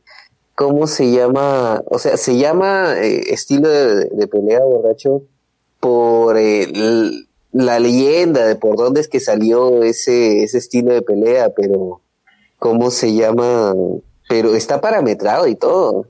cómo 0.55 0.87
se 0.87 1.11
llama, 1.11 1.82
o 1.87 1.99
sea, 1.99 2.16
se 2.16 2.37
llama 2.37 2.95
eh, 2.99 3.32
estilo 3.32 3.68
de, 3.68 4.05
de 4.07 4.26
pelea 4.28 4.61
borracho 4.61 5.22
por 5.80 6.37
eh, 6.39 6.68
la 7.53 7.78
leyenda 7.80 8.47
de 8.47 8.57
por 8.57 8.76
dónde 8.76 9.01
es 9.01 9.09
que 9.09 9.20
salió 9.20 9.82
ese, 9.82 10.43
ese 10.45 10.59
estilo 10.59 10.93
de 10.93 11.03
pelea, 11.03 11.51
pero 11.57 12.01
cómo 12.59 12.91
se 12.91 13.14
llama, 13.14 13.74
pero 14.28 14.55
está 14.55 14.80
parametrado 14.80 15.47
y 15.47 15.55
todo. 15.55 15.91
O 15.93 16.07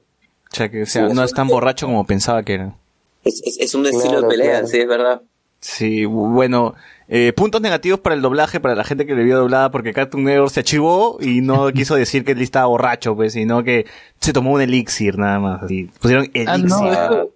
sea, 0.51 0.70
que 0.70 0.83
o 0.83 0.87
sea, 0.87 1.09
no 1.09 1.25
es 1.25 1.33
tan 1.33 1.49
borracho 1.49 1.87
como 1.87 2.05
pensaba 2.07 2.43
que 2.43 2.55
era. 2.55 2.77
Es, 3.25 3.43
es, 3.45 3.59
es 3.59 3.75
un 3.75 3.87
estilo 3.87 4.11
Claro, 4.11 4.22
de 4.22 4.29
pelea, 4.29 4.51
claro. 4.53 4.66
sí, 4.68 4.79
es 4.79 4.87
verdad. 4.89 5.22
Sí, 5.61 6.05
bueno, 6.05 6.75
eh, 7.09 7.33
puntos 7.35 7.61
negativos 7.62 8.01
para 8.01 8.14
el 8.14 8.20
doblaje, 8.22 8.61
para 8.61 8.75
la 8.75 8.85
gente 8.85 9.07
que 9.07 9.14
le 9.14 9.25
vio 9.25 9.39
doblada, 9.39 9.70
porque 9.70 9.95
Cartoon 9.95 10.25
Network 10.25 10.51
se 10.53 10.61
achivó 10.61 11.16
y 11.20 11.41
no 11.41 11.68
quiso 11.72 11.95
decir 11.95 12.25
que 12.25 12.33
él 12.33 12.43
estaba 12.43 12.66
borracho, 12.66 13.16
pues, 13.16 13.33
sino 13.33 13.64
que 13.64 13.87
se 14.20 14.33
tomó 14.35 14.53
un 14.53 14.61
elixir 14.61 15.16
nada 15.18 15.39
más. 15.39 15.62
así. 15.62 15.91
Pusieron 16.01 16.25
elixir. 16.35 16.49
Ah, 16.49 16.59
no, 16.59 16.93
eso- 16.93 17.31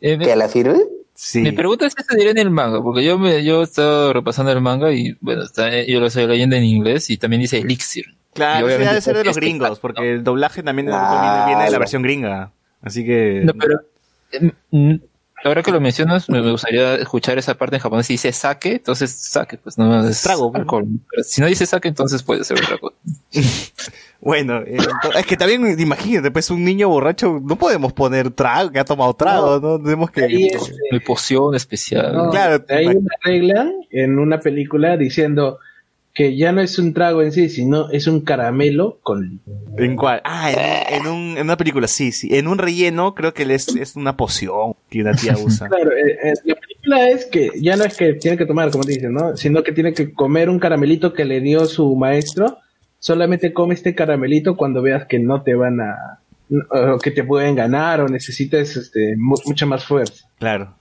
eh, 0.00 0.18
¿Que 0.18 0.32
a 0.32 0.36
la 0.36 0.48
firme? 0.48 0.78
sí. 1.14 1.40
Mi 1.40 1.52
pregunta 1.52 1.86
es 1.86 1.94
si 1.96 2.04
se 2.04 2.16
diría 2.16 2.30
en 2.32 2.38
el 2.38 2.50
manga, 2.50 2.82
porque 2.82 3.02
yo 3.04 3.18
me, 3.18 3.42
yo 3.44 3.60
he 3.60 3.64
estado 3.64 4.12
repasando 4.12 4.52
el 4.52 4.60
manga 4.60 4.92
y 4.92 5.16
bueno, 5.20 5.42
está, 5.42 5.70
yo 5.84 5.98
lo 6.00 6.06
estoy 6.06 6.26
leyendo 6.26 6.54
en 6.56 6.64
inglés 6.64 7.08
y 7.10 7.16
también 7.16 7.40
dice 7.42 7.58
Elixir. 7.58 8.04
Claro, 8.34 8.66
debe 8.66 9.00
ser 9.00 9.16
de 9.16 9.24
los 9.24 9.36
este 9.36 9.46
gringos, 9.46 9.78
porque 9.80 10.12
el 10.12 10.24
doblaje 10.24 10.62
también 10.62 10.86
de 10.86 10.92
viene, 10.92 11.46
viene 11.46 11.64
de 11.64 11.70
la 11.70 11.78
versión 11.78 12.02
gringa. 12.02 12.52
Así 12.82 13.04
que... 13.04 13.42
No, 13.44 13.52
pero 13.54 13.80
eh, 14.32 14.52
mm, 14.72 14.94
ahora 15.44 15.62
que 15.62 15.70
lo 15.70 15.80
mencionas, 15.80 16.28
me, 16.28 16.42
me 16.42 16.50
gustaría 16.50 16.94
escuchar 16.96 17.38
esa 17.38 17.54
parte 17.54 17.76
en 17.76 17.82
japonés. 17.82 18.06
Si 18.06 18.14
dice 18.14 18.32
sake, 18.32 18.72
entonces 18.76 19.10
sake, 19.10 19.58
pues 19.58 19.78
no 19.78 20.06
es 20.08 20.22
Trago, 20.22 20.50
alcohol. 20.54 20.86
Pero 21.10 21.22
si 21.22 21.40
no 21.40 21.46
dice 21.46 21.66
sake, 21.66 21.88
entonces 21.88 22.22
puede 22.22 22.44
ser 22.44 22.58
otra 22.58 22.78
cosa. 22.78 22.96
Bueno, 24.20 24.62
eh, 24.62 24.78
es 25.18 25.26
que 25.26 25.36
también, 25.36 25.78
imagínate, 25.78 26.30
pues 26.30 26.48
un 26.50 26.64
niño 26.64 26.88
borracho, 26.88 27.42
no 27.44 27.56
podemos 27.56 27.92
poner 27.92 28.30
trago, 28.30 28.70
que 28.72 28.78
ha 28.78 28.84
tomado 28.86 29.12
trago, 29.12 29.60
¿no? 29.60 29.78
Tenemos 29.78 30.10
que... 30.10 30.24
Ahí 30.24 30.46
es- 30.46 30.72
poción 31.04 31.54
especial. 31.54 32.14
No, 32.14 32.30
Claro, 32.30 32.64
hay 32.70 32.86
una 32.86 33.14
regla 33.22 33.70
en 33.90 34.18
una 34.18 34.40
película 34.40 34.96
diciendo 34.96 35.58
que 36.14 36.36
ya 36.36 36.52
no 36.52 36.60
es 36.60 36.78
un 36.78 36.94
trago 36.94 37.22
en 37.22 37.32
sí, 37.32 37.48
sino 37.48 37.90
es 37.90 38.06
un 38.06 38.20
caramelo 38.20 38.98
con 39.02 39.40
¿En 39.76 39.96
cuál? 39.96 40.20
Ah, 40.24 40.52
en, 40.52 41.00
en 41.02 41.06
un, 41.08 41.36
en 41.36 41.42
una 41.42 41.56
película, 41.56 41.88
sí, 41.88 42.12
sí. 42.12 42.28
En 42.36 42.46
un 42.46 42.58
relleno 42.58 43.14
creo 43.16 43.34
que 43.34 43.42
es, 43.52 43.74
es 43.74 43.96
una 43.96 44.16
poción 44.16 44.74
que 44.88 45.00
una 45.00 45.12
tía 45.14 45.34
usa. 45.44 45.68
Claro, 45.68 45.90
eh, 45.90 46.16
eh, 46.22 46.32
la 46.44 46.54
película 46.54 47.08
es 47.10 47.26
que 47.26 47.50
ya 47.60 47.76
no 47.76 47.82
es 47.84 47.96
que 47.96 48.14
tiene 48.14 48.36
que 48.36 48.46
tomar, 48.46 48.70
como 48.70 48.84
te 48.84 48.92
dicen, 48.92 49.12
¿no? 49.12 49.36
Sino 49.36 49.64
que 49.64 49.72
tiene 49.72 49.92
que 49.92 50.12
comer 50.12 50.48
un 50.48 50.60
caramelito 50.60 51.12
que 51.12 51.24
le 51.24 51.40
dio 51.40 51.66
su 51.66 51.96
maestro. 51.96 52.58
Solamente 53.00 53.52
come 53.52 53.74
este 53.74 53.94
caramelito 53.96 54.56
cuando 54.56 54.80
veas 54.82 55.06
que 55.06 55.18
no 55.18 55.42
te 55.42 55.54
van 55.56 55.80
a... 55.80 56.20
o 56.70 56.98
que 56.98 57.10
te 57.10 57.24
pueden 57.24 57.56
ganar 57.56 58.00
o 58.00 58.08
necesites 58.08 58.76
este, 58.76 59.16
mu- 59.16 59.34
mucha 59.46 59.66
más 59.66 59.84
fuerza. 59.84 60.24
Claro. 60.38 60.74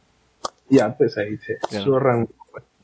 Ya, 0.70 0.96
pues 0.96 1.18
ahí 1.18 1.38
se 1.38 1.58
Claro. 1.70 1.84
zurran. 1.86 2.28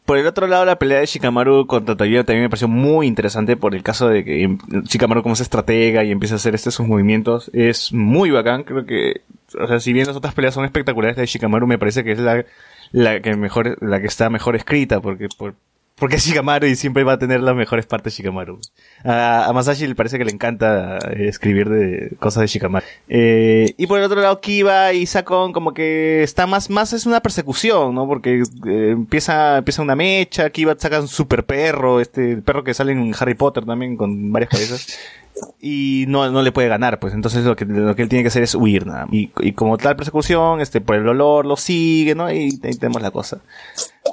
Por 0.10 0.18
el 0.18 0.26
otro 0.26 0.48
lado, 0.48 0.66
la 0.66 0.80
pelea 0.80 1.02
de 1.02 1.06
Shikamaru 1.06 1.68
contra 1.68 1.96
Toyota 1.96 2.26
también 2.26 2.42
me 2.42 2.50
pareció 2.50 2.68
muy 2.68 3.06
interesante 3.06 3.56
por 3.56 3.76
el 3.76 3.84
caso 3.84 4.10
de 4.10 4.24
que 4.26 4.42
em- 4.42 4.58
Shikamaru 4.86 5.22
como 5.22 5.34
es 5.34 5.40
estratega 5.40 6.04
y 6.04 6.10
empieza 6.10 6.34
a 6.34 6.38
hacer 6.38 6.56
este 6.56 6.72
sus 6.72 6.88
movimientos. 6.88 7.52
Es 7.54 7.94
muy 7.94 8.32
bacán, 8.32 8.64
creo 8.64 8.88
que, 8.88 9.22
o 9.62 9.68
sea, 9.68 9.80
si 9.80 9.94
bien 9.94 10.08
las 10.08 10.16
otras 10.16 10.34
peleas 10.34 10.56
son 10.56 10.66
espectaculares, 10.66 11.16
la 11.16 11.22
de 11.22 11.28
Shikamaru 11.28 11.68
me 11.68 11.78
parece 11.78 12.04
que 12.04 12.14
es 12.14 12.18
la, 12.18 12.44
la 12.92 13.22
que 13.22 13.36
mejor, 13.36 13.78
la 13.84 14.02
que 14.02 14.08
está 14.08 14.32
mejor 14.32 14.56
escrita, 14.56 15.00
porque, 15.00 15.28
por, 15.38 15.54
porque 16.00 16.16
es 16.16 16.26
Shikamaru 16.26 16.68
y 16.68 16.76
siempre 16.76 17.04
va 17.04 17.14
a 17.14 17.20
tener 17.20 17.42
las 17.42 17.56
mejores 17.56 17.86
partes 17.86 18.14
de 18.14 18.18
Shikamaru. 18.18 18.60
A, 19.04 19.52
Masashi 19.54 19.86
le 19.88 19.96
parece 19.96 20.18
que 20.18 20.26
le 20.26 20.32
encanta 20.32 20.98
eh, 20.98 21.28
escribir 21.28 21.70
de 21.70 22.16
cosas 22.20 22.42
de 22.42 22.48
Shikamaru. 22.48 22.86
Eh, 23.08 23.74
y 23.78 23.88
por 23.88 24.00
el 24.00 24.06
otro 24.06 24.22
lado, 24.22 24.40
Kiba 24.40 24.94
y 24.94 25.06
Sakon 25.06 25.54
como 25.54 25.74
que 25.74 26.24
está 26.24 26.48
más, 26.48 26.70
más 26.70 26.94
es 26.94 27.06
una 27.06 27.22
persecución, 27.22 27.94
¿no? 27.94 28.08
Porque 28.08 28.42
eh, 28.66 28.90
empieza, 28.92 29.58
empieza 29.58 29.82
una 29.82 29.96
mecha, 29.96 30.50
Kiba 30.50 30.76
saca 30.78 31.02
un 31.02 31.08
super 31.08 31.46
perro, 31.46 32.00
este, 32.00 32.32
el 32.32 32.42
perro 32.42 32.64
que 32.64 32.74
sale 32.74 32.94
en 32.94 33.14
Harry 33.20 33.36
Potter 33.36 33.66
también 33.66 33.98
con 33.98 34.32
varias 34.32 34.50
cabezas. 34.52 35.00
Y 35.62 36.06
no, 36.08 36.30
no 36.32 36.42
le 36.42 36.52
puede 36.52 36.68
ganar, 36.68 37.00
pues 37.00 37.14
entonces 37.14 37.44
lo 37.44 37.56
que, 37.56 37.66
lo 37.66 37.96
que 37.96 38.02
él 38.02 38.10
tiene 38.10 38.24
que 38.24 38.30
hacer 38.30 38.44
es 38.44 38.56
huir, 38.56 38.86
nada. 38.88 39.08
Y, 39.12 39.32
y 39.40 39.54
como 39.54 39.78
tal 39.78 39.96
persecución, 39.96 40.62
este, 40.62 40.82
por 40.82 40.96
el 40.96 41.08
olor 41.08 41.46
lo 41.46 41.58
sigue, 41.58 42.16
¿no? 42.16 42.32
Y 42.32 42.60
ahí 42.64 42.78
tenemos 42.78 43.02
la 43.02 43.12
cosa. 43.12 43.40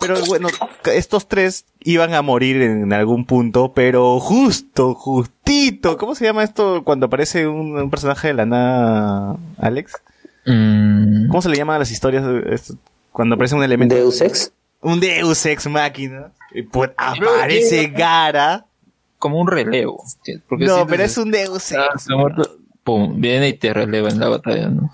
Pero 0.01 0.17
bueno, 0.27 0.49
estos 0.93 1.29
tres 1.29 1.65
iban 1.81 2.15
a 2.15 2.23
morir 2.23 2.61
en 2.63 2.93
algún 2.93 3.25
punto, 3.25 3.73
pero 3.73 4.19
justo, 4.21 4.95
justito. 4.95 5.97
¿Cómo 5.97 6.15
se 6.15 6.25
llama 6.25 6.45
esto 6.45 6.83
cuando 6.85 7.07
aparece 7.07 7.47
un, 7.47 7.77
un 7.77 7.91
personaje 7.91 8.29
de 8.29 8.35
la 8.35 8.47
nada, 8.47 9.37
Alex? 9.59 9.93
Mm, 10.47 11.29
¿Cómo 11.29 11.43
se 11.43 11.49
le 11.49 11.57
llama 11.57 11.77
a 11.77 11.79
las 11.79 11.91
historias 11.91 12.25
de 12.25 12.43
esto? 12.55 12.75
cuando 13.17 13.35
aparece 13.35 13.55
un 13.55 13.65
elemento? 13.65 13.95
Deus 13.95 14.21
Ex. 14.21 14.53
Un 14.83 15.01
Deus 15.01 15.47
Ex 15.47 15.67
Máquina. 15.69 16.33
Y 16.53 16.63
pues 16.63 16.91
aparece 16.99 17.87
Gara. 17.87 18.66
Como 19.27 19.41
un 19.41 19.49
relevo. 19.49 20.03
¿sí? 20.25 20.35
Porque 20.49 20.65
No, 20.67 20.87
pero 20.87 21.03
es 21.03 21.19
un 21.19 21.31
Deus 21.31 21.73
Ah, 21.73 21.89
Ex. 21.95 22.07
pum, 22.85 23.21
viene 23.21 23.49
y 23.49 23.55
te 23.55 23.73
releva 23.75 24.09
en 24.09 24.21
la 24.21 24.29
batalla, 24.29 24.69
¿no? 24.69 24.91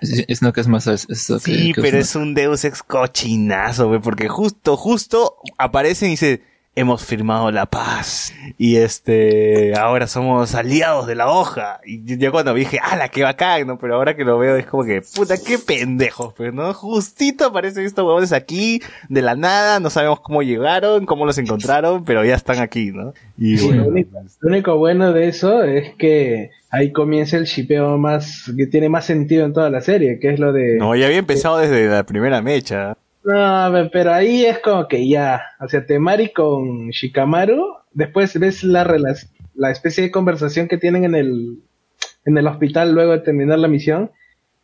Es, 0.00 0.40
lo 0.42 0.52
que 0.52 0.60
es 0.62 0.68
más 0.68 0.84
que- 0.84 0.96
Sí, 1.16 1.72
que 1.74 1.80
pero 1.82 1.98
es 1.98 2.14
un 2.14 2.32
Deus 2.34 2.64
Ex 2.64 2.82
cochinazo, 2.82 3.88
güey, 3.88 4.00
porque 4.00 4.28
justo, 4.28 4.76
justo 4.76 5.36
aparece 5.58 6.06
y 6.06 6.10
dice, 6.10 6.42
hemos 6.80 7.04
firmado 7.04 7.50
la 7.50 7.66
paz. 7.66 8.34
Y 8.58 8.76
este, 8.76 9.74
ahora 9.76 10.06
somos 10.06 10.54
aliados 10.54 11.06
de 11.06 11.14
la 11.14 11.30
hoja. 11.30 11.80
Y 11.84 12.18
yo, 12.18 12.32
cuando 12.32 12.54
dije, 12.54 12.78
ala, 12.82 13.08
qué 13.08 13.22
bacán, 13.22 13.66
¿no? 13.66 13.78
Pero 13.78 13.94
ahora 13.94 14.16
que 14.16 14.24
lo 14.24 14.38
veo 14.38 14.56
es 14.56 14.66
como 14.66 14.84
que, 14.84 15.02
puta, 15.02 15.36
qué 15.36 15.58
pendejos, 15.58 16.34
pues, 16.34 16.52
¿no? 16.52 16.72
Justito 16.74 17.46
aparecen 17.46 17.84
estos 17.84 18.04
huevones 18.04 18.32
aquí, 18.32 18.82
de 19.08 19.22
la 19.22 19.36
nada, 19.36 19.80
no 19.80 19.90
sabemos 19.90 20.20
cómo 20.20 20.42
llegaron, 20.42 21.06
cómo 21.06 21.26
los 21.26 21.38
encontraron, 21.38 22.04
pero 22.04 22.24
ya 22.24 22.34
están 22.34 22.58
aquí, 22.58 22.90
¿no? 22.90 23.12
Y 23.38 23.58
Sí, 23.58 23.66
bueno, 23.66 23.84
lo, 23.84 23.88
único, 23.90 24.18
lo 24.40 24.48
único 24.48 24.76
bueno 24.76 25.12
de 25.12 25.28
eso 25.28 25.62
es 25.62 25.94
que 25.96 26.50
ahí 26.70 26.92
comienza 26.92 27.36
el 27.36 27.44
shipeo 27.44 27.98
más, 27.98 28.50
que 28.56 28.66
tiene 28.66 28.88
más 28.88 29.04
sentido 29.04 29.44
en 29.44 29.52
toda 29.52 29.70
la 29.70 29.80
serie, 29.80 30.18
que 30.18 30.30
es 30.30 30.38
lo 30.38 30.52
de... 30.52 30.76
no, 30.76 30.96
ya 30.96 31.06
había 31.06 31.18
empezado 31.18 31.58
desde 31.58 31.86
la 31.88 32.04
primera 32.04 32.40
mecha. 32.42 32.96
No, 33.24 33.72
pe- 33.72 33.90
pero 33.92 34.12
ahí 34.12 34.44
es 34.46 34.58
como 34.60 34.88
que 34.88 35.06
ya, 35.08 35.42
o 35.60 35.68
sea, 35.68 35.84
Temari 35.84 36.32
con 36.32 36.88
Shikamaru, 36.88 37.74
después 37.92 38.38
ves 38.38 38.64
la 38.64 38.84
la 39.54 39.70
especie 39.70 40.02
de 40.04 40.10
conversación 40.10 40.68
que 40.68 40.78
tienen 40.78 41.04
en 41.04 41.14
el, 41.14 41.58
en 42.24 42.38
el 42.38 42.46
hospital 42.46 42.92
luego 42.92 43.12
de 43.12 43.18
terminar 43.18 43.58
la 43.58 43.68
misión, 43.68 44.10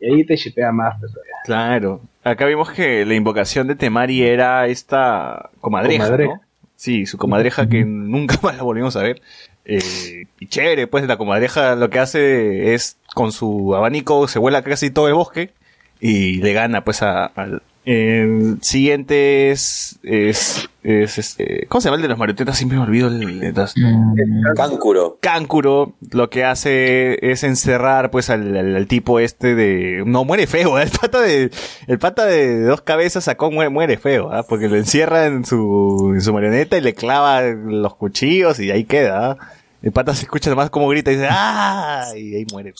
Y 0.00 0.12
ahí 0.12 0.24
te 0.24 0.36
shipea 0.36 0.72
más, 0.72 0.98
pues. 1.00 1.12
Claro. 1.44 2.00
Acá 2.24 2.46
vimos 2.46 2.70
que 2.70 3.04
la 3.04 3.14
invocación 3.14 3.66
de 3.66 3.74
Temari 3.76 4.22
era 4.22 4.66
esta 4.68 5.50
comadreja, 5.60 6.04
Comadreja. 6.04 6.34
¿no? 6.34 6.40
Sí, 6.76 7.06
su 7.06 7.18
comadreja 7.18 7.68
que 7.68 7.84
nunca 7.86 8.36
más 8.42 8.56
la 8.56 8.62
volvimos 8.62 8.96
a 8.96 9.02
ver. 9.02 9.20
Eh, 9.64 10.26
y 10.40 10.46
chévere, 10.46 10.86
pues 10.86 11.06
la 11.06 11.16
comadreja 11.16 11.74
lo 11.74 11.90
que 11.90 11.98
hace 11.98 12.74
es 12.74 12.96
con 13.14 13.32
su 13.32 13.74
abanico 13.74 14.28
se 14.28 14.38
vuela 14.38 14.62
casi 14.62 14.90
todo 14.90 15.08
el 15.08 15.14
bosque 15.14 15.50
y 16.00 16.40
le 16.40 16.52
gana 16.52 16.84
pues 16.84 17.02
a-. 17.02 17.32
El 17.86 18.58
siguiente 18.62 19.52
es, 19.52 20.00
es, 20.02 20.68
es, 20.82 21.18
este, 21.18 21.66
¿cómo 21.68 21.80
se 21.80 21.86
llama 21.86 21.96
el 21.96 22.02
de 22.02 22.08
las 22.08 22.18
marionetas? 22.18 22.56
Siempre 22.58 22.76
me 22.78 22.82
olvido 22.84 23.06
el, 23.06 23.22
el- 23.44 23.54
las- 23.54 23.74
Mm, 23.76 24.54
Cáncuro. 24.56 25.18
Cáncuro 25.20 25.94
lo 26.10 26.28
que 26.28 26.44
hace 26.44 27.16
es 27.30 27.44
encerrar 27.44 28.10
pues 28.10 28.28
al, 28.28 28.56
al- 28.56 28.74
al 28.74 28.86
tipo 28.88 29.20
este 29.20 29.54
de 29.54 30.02
no 30.04 30.24
muere 30.24 30.48
feo 30.48 30.80
¿eh? 30.80 30.82
el 30.82 30.90
pata 30.90 31.20
de 31.20 31.50
el 31.86 31.98
pata 32.00 32.24
de 32.26 32.62
dos 32.62 32.80
cabezas 32.80 33.22
sacó 33.22 33.52
muere, 33.52 33.70
muere 33.70 33.96
feo 33.98 34.32
¿ah? 34.32 34.42
porque 34.42 34.68
lo 34.68 34.74
encierra 34.76 35.26
en 35.26 35.44
su 35.44 36.10
en 36.12 36.20
su 36.22 36.32
marioneta 36.32 36.76
y 36.76 36.80
le 36.80 36.92
clava 36.94 37.42
los 37.42 37.94
cuchillos 37.94 38.58
y 38.58 38.72
ahí 38.72 38.82
queda 38.82 39.30
¿ah? 39.30 39.38
el 39.82 39.92
pata 39.92 40.12
se 40.12 40.22
escucha 40.22 40.50
nomás 40.50 40.70
como 40.70 40.88
grita 40.88 41.12
y 41.12 41.14
dice 41.14 41.28
¡ah! 41.30 42.04
y 42.16 42.34
ahí 42.34 42.46
muere 42.50 42.74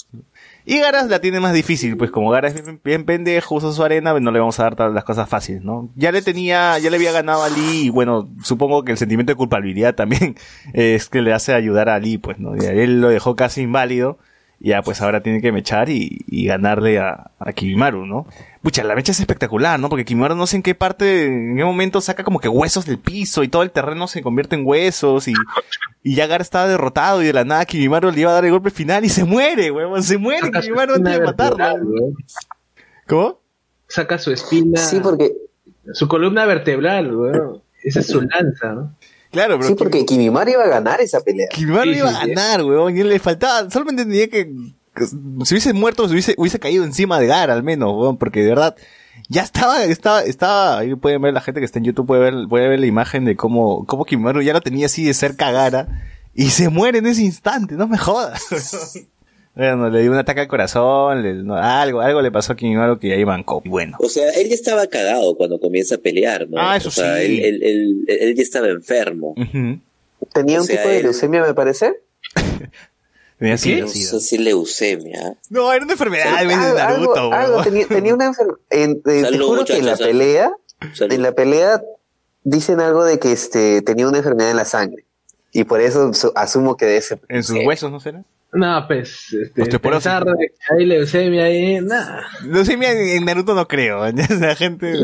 y 0.69 0.81
Garas 0.81 1.09
la 1.09 1.21
tiene 1.21 1.39
más 1.39 1.55
difícil, 1.55 1.97
pues 1.97 2.11
como 2.11 2.31
Garas 2.31 2.57
es 2.57 2.65
bien, 2.83 3.05
pendejo, 3.05 3.55
usa 3.55 3.71
su 3.71 3.85
arena, 3.85 4.19
no 4.19 4.33
le 4.33 4.41
vamos 4.41 4.59
a 4.59 4.65
dar 4.65 4.91
las 4.91 5.05
cosas 5.05 5.29
fáciles, 5.29 5.63
¿no? 5.63 5.91
Ya 5.95 6.11
le 6.11 6.23
tenía, 6.23 6.77
ya 6.81 6.91
le 6.91 6.97
había 6.97 7.13
ganado 7.13 7.45
a 7.45 7.49
Lee, 7.49 7.85
y 7.85 7.91
bueno, 7.91 8.29
supongo 8.43 8.85
que 8.85 8.91
el 8.91 8.99
sentimiento 8.99 9.31
de 9.31 9.37
culpabilidad 9.37 9.95
también 9.95 10.35
es 10.73 11.09
que 11.09 11.23
le 11.23 11.33
hace 11.33 11.55
ayudar 11.55 11.89
a 11.89 12.01
Lee, 12.01 12.19
pues, 12.19 12.41
¿no? 12.41 12.57
Y 12.57 12.67
a 12.67 12.73
él 12.73 13.01
lo 13.01 13.11
dejó 13.11 13.37
casi 13.37 13.63
inválido, 13.63 14.19
ya 14.59 14.83
pues 14.83 15.03
ahora 15.03 15.21
tiene 15.21 15.41
que 15.41 15.53
mechar 15.53 15.89
y, 15.91 16.25
y 16.27 16.47
ganarle 16.47 16.99
a, 16.99 17.31
a 17.39 17.53
Kibimaru, 17.53 18.07
¿no? 18.07 18.27
Pucha, 18.63 18.83
la 18.85 18.95
mecha 18.95 19.13
es 19.13 19.21
espectacular, 19.21 19.79
¿no? 19.79 19.89
Porque 19.89 20.05
Kibimaru 20.05 20.35
no 20.35 20.47
sé 20.47 20.57
en 20.57 20.63
qué 20.63 20.75
parte, 20.75 21.27
en 21.27 21.57
qué 21.57 21.65
momento 21.65 22.01
saca 22.01 22.25
como 22.25 22.41
que 22.41 22.49
huesos 22.49 22.87
del 22.87 22.99
piso 22.99 23.43
y 23.43 23.49
todo 23.49 23.63
el 23.63 23.71
terreno 23.71 24.09
se 24.09 24.23
convierte 24.23 24.57
en 24.57 24.67
huesos 24.67 25.29
y, 25.29 25.35
y 26.03 26.15
ya 26.15 26.27
Gara 26.27 26.43
estaba 26.43 26.67
derrotado 26.67 27.23
y 27.23 27.27
de 27.27 27.33
la 27.33 27.45
nada 27.45 27.65
Kibimaru 27.67 28.11
le 28.11 28.21
iba 28.23 28.31
a 28.31 28.35
dar 28.35 28.45
el 28.45 28.51
golpe 28.51 28.71
final 28.71 29.05
y 29.05 29.09
se 29.09 29.25
muere, 29.25 29.71
huevón, 29.71 30.03
se 30.03 30.19
muere 30.19 30.51
Kibimaru 30.51 30.95
antes 30.95 31.13
de 31.19 31.25
matarlo. 31.25 31.75
¿Cómo? 33.07 33.41
Saca 33.89 34.19
su 34.19 34.33
espina, 34.33 34.81
Sí, 34.81 34.99
porque, 35.01 35.33
su 35.93 36.09
columna 36.09 36.45
vertebral, 36.45 37.15
weón. 37.15 37.63
Esa 37.85 38.01
es 38.01 38.09
su 38.09 38.21
lanza, 38.21 38.73
¿no? 38.73 38.97
Claro, 39.37 39.57
pero 39.59 39.69
sí, 39.69 39.75
porque 39.75 40.07
Kimimaro 40.07 40.51
iba 40.51 40.65
a 40.65 40.69
ganar 40.69 41.01
esa 41.03 41.21
pelea. 41.21 41.49
Kibimaru 41.51 41.93
Sí, 41.93 41.99
iba 41.99 42.09
sí, 42.09 42.17
a 42.17 42.21
sí. 42.23 42.29
ganar, 42.31 42.63
huevón, 42.63 42.97
y 42.97 43.01
él 43.01 43.11
le 43.11 43.19
faltaba, 43.19 43.71
solamente 43.71 44.05
tenía 44.05 44.29
que, 44.29 44.51
que 44.95 45.07
si 45.07 45.15
hubiese 45.55 45.75
muerto, 45.75 46.07
se 46.07 46.13
hubiese, 46.13 46.35
hubiese 46.39 46.59
caído 46.59 46.85
encima 46.85 47.21
de 47.21 47.27
Gara 47.27 47.53
al 47.53 47.63
menos, 47.63 47.91
huevón, 47.91 48.17
porque 48.17 48.41
de 48.43 48.49
verdad, 48.49 48.77
ya 49.29 49.43
estaba, 49.43 49.85
estaba, 49.85 50.23
estaba, 50.23 50.79
ahí 50.79 50.95
pueden 50.95 51.21
ver 51.21 51.35
la 51.35 51.43
gente 51.43 51.61
que 51.61 51.67
está 51.67 51.79
en 51.79 51.85
YouTube, 51.85 52.07
puede 52.07 52.23
ver, 52.23 52.35
puede 52.49 52.67
ver 52.67 52.81
la 52.81 52.87
imagen 52.87 53.27
de 53.27 53.37
cómo, 53.37 53.85
cómo 53.85 54.07
Kibimaru 54.07 54.41
ya 54.41 54.55
lo 54.55 54.63
tenía 54.63 54.87
así 54.87 55.05
de 55.05 55.13
cerca 55.13 55.49
a 55.49 55.53
Gara, 55.53 55.89
y 56.35 56.51
se 56.51 56.71
muere 56.71 56.99
en 56.99 57.07
ese 57.07 57.23
instante, 57.23 57.75
no 57.75 57.87
me 57.87 57.99
jodas. 57.99 58.43
bueno, 59.57 59.89
le 59.91 60.03
dio 60.03 60.13
un 60.13 60.19
ataque 60.19 60.41
al 60.43 60.49
corazón, 60.49 61.23
le- 61.23 61.35
no, 61.43 61.57
algo, 61.57 62.01
algo 62.03 62.21
le 62.23 62.31
pasó 62.31 62.53
a 62.53 62.57
Kibimaru 62.57 62.99
que 62.99 63.13
ahí 63.15 63.25
bancó, 63.25 63.63
y 63.65 63.69
bueno. 63.69 63.97
O 64.01 64.09
sea, 64.09 64.31
él 64.31 64.49
ya 64.49 64.55
estaba 64.55 64.87
cagado 64.87 65.35
cuando 65.35 65.59
comienza 65.59 65.95
a 65.97 65.99
pelear, 65.99 66.49
¿no? 66.49 66.57
Ah, 66.61 66.77
eso 66.77 66.89
o 66.91 66.93
sea, 66.93 67.17
sí. 67.17 67.23
Él, 67.43 67.43
él, 67.43 67.63
él- 67.63 68.05
él 68.21 68.35
ya 68.37 68.43
estaba 68.43 68.69
enfermo. 68.69 69.35
Tenía 70.33 70.59
O 70.59 70.63
un 70.63 70.67
sea, 70.67 70.77
tipo 70.77 70.89
de 70.91 70.97
él- 70.99 71.03
leucemia, 71.05 71.43
me 71.43 71.55
parece. 71.55 71.95
Tenía 73.39 73.59
sida, 73.59 73.81
No 73.83 73.89
sé 73.89 74.21
si 74.21 74.39
leucemia. 74.39 75.37
No, 75.51 75.71
era 75.73 75.85
una 75.85 75.93
enfermedad 75.93 76.35
algo, 76.37 76.57
Naruto, 76.75 77.33
algo- 77.33 77.63
tenía, 77.65 77.87
tenía 77.87 78.15
una 78.15 78.27
enfermedad. 78.27 78.59
te 79.05 79.21
Salud, 79.23 79.47
juro 79.47 79.65
que 79.67 79.77
en 79.77 79.85
la 79.87 79.97
salud. 79.97 80.11
pelea, 80.11 80.53
Salud. 80.95 81.13
en 81.13 81.23
la 81.23 81.33
pelea 81.33 81.83
dicen 82.45 82.81
algo 82.81 83.05
de 83.05 83.19
que 83.19 83.33
este 83.33 83.83
tenía 83.83 84.09
una 84.09 84.19
enfermedad 84.19 84.51
en 84.53 84.57
la 84.57 84.65
sangre. 84.65 85.05
Y 85.53 85.65
por 85.65 85.81
eso 85.83 86.13
su- 86.15 86.33
asumo 86.35 86.77
que 86.79 86.87
de 86.87 86.97
ese. 86.97 87.19
En 87.29 87.43
sus 87.43 87.59
huesos, 87.65 87.91
¿no 87.91 88.01
será? 88.01 88.25
No, 88.57 88.85
pues, 88.87 89.33
este, 89.33 89.63
Osteoporosis. 89.63 90.05
pensar 90.05 90.25
de 90.25 90.33
que 90.49 90.75
hay 90.75 90.87
leucemia 90.87 91.45
ahí, 91.45 91.81
nada. 91.81 92.23
Leucemia 92.45 92.91
en 92.93 93.25
Naruto 93.25 93.55
no 93.55 93.69
creo. 93.69 94.05
La 94.41 94.55
gente 94.57 94.95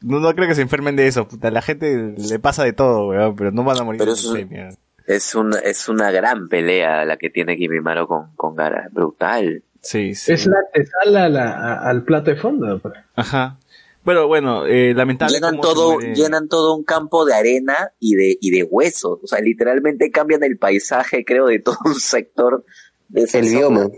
no, 0.00 0.20
no 0.20 0.34
creo 0.34 0.48
que 0.48 0.54
se 0.54 0.62
enfermen 0.62 0.96
de 0.96 1.06
eso. 1.06 1.28
Puta, 1.28 1.50
la 1.50 1.60
gente 1.62 2.14
le 2.16 2.38
pasa 2.38 2.64
de 2.64 2.72
todo, 2.72 3.08
weón, 3.08 3.36
pero 3.36 3.50
no 3.52 3.64
van 3.64 3.78
a 3.78 3.84
morir 3.84 3.98
Pero 3.98 4.14
de 4.14 4.22
leucemia. 4.22 4.68
Es 5.06 5.34
una, 5.34 5.58
es 5.60 5.88
una 5.88 6.10
gran 6.10 6.48
pelea 6.48 7.04
la 7.04 7.16
que 7.16 7.30
tiene 7.30 7.56
Kimimaro 7.56 8.06
con, 8.06 8.34
con 8.36 8.54
Gara. 8.54 8.88
Brutal. 8.92 9.62
Sí, 9.82 10.14
sí. 10.14 10.32
Es 10.32 10.46
la 10.46 10.58
antesala 10.58 11.24
a 11.24 11.28
la- 11.28 11.52
a- 11.52 11.88
al 11.88 12.02
plato 12.04 12.30
de 12.30 12.36
fondo. 12.36 12.78
pues. 12.78 12.94
Ajá. 13.16 13.56
Pero 14.08 14.26
bueno, 14.26 14.64
eh, 14.64 14.94
lamentable. 14.94 15.34
Llenan 15.34 15.60
todo, 15.60 15.98
llenan 16.00 16.48
todo 16.48 16.74
un 16.74 16.82
campo 16.82 17.26
de 17.26 17.34
arena 17.34 17.92
y 18.00 18.14
de, 18.14 18.38
y 18.40 18.50
de 18.50 18.62
huesos. 18.62 19.18
O 19.22 19.26
sea, 19.26 19.38
literalmente 19.40 20.10
cambian 20.10 20.42
el 20.44 20.56
paisaje, 20.56 21.26
creo, 21.26 21.44
de 21.44 21.58
todo 21.58 21.76
un 21.84 21.94
sector 21.94 22.64
de 23.10 23.24
esa 23.24 23.40
El 23.40 23.48
zona. 23.48 23.58
bioma. 23.58 23.88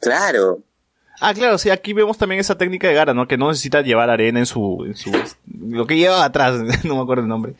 Claro. 0.00 0.60
Ah, 1.20 1.34
claro, 1.34 1.58
sí, 1.58 1.68
aquí 1.68 1.92
vemos 1.92 2.16
también 2.16 2.40
esa 2.40 2.56
técnica 2.56 2.88
de 2.88 2.94
Gara, 2.94 3.12
¿no? 3.12 3.28
Que 3.28 3.36
no 3.36 3.50
necesita 3.50 3.82
llevar 3.82 4.08
arena 4.08 4.38
en 4.38 4.46
su, 4.46 4.86
en 4.86 4.96
su, 4.96 5.12
lo 5.68 5.86
que 5.86 5.98
lleva 5.98 6.24
atrás, 6.24 6.54
no 6.86 6.96
me 6.96 7.02
acuerdo 7.02 7.24
el 7.24 7.28
nombre. 7.28 7.52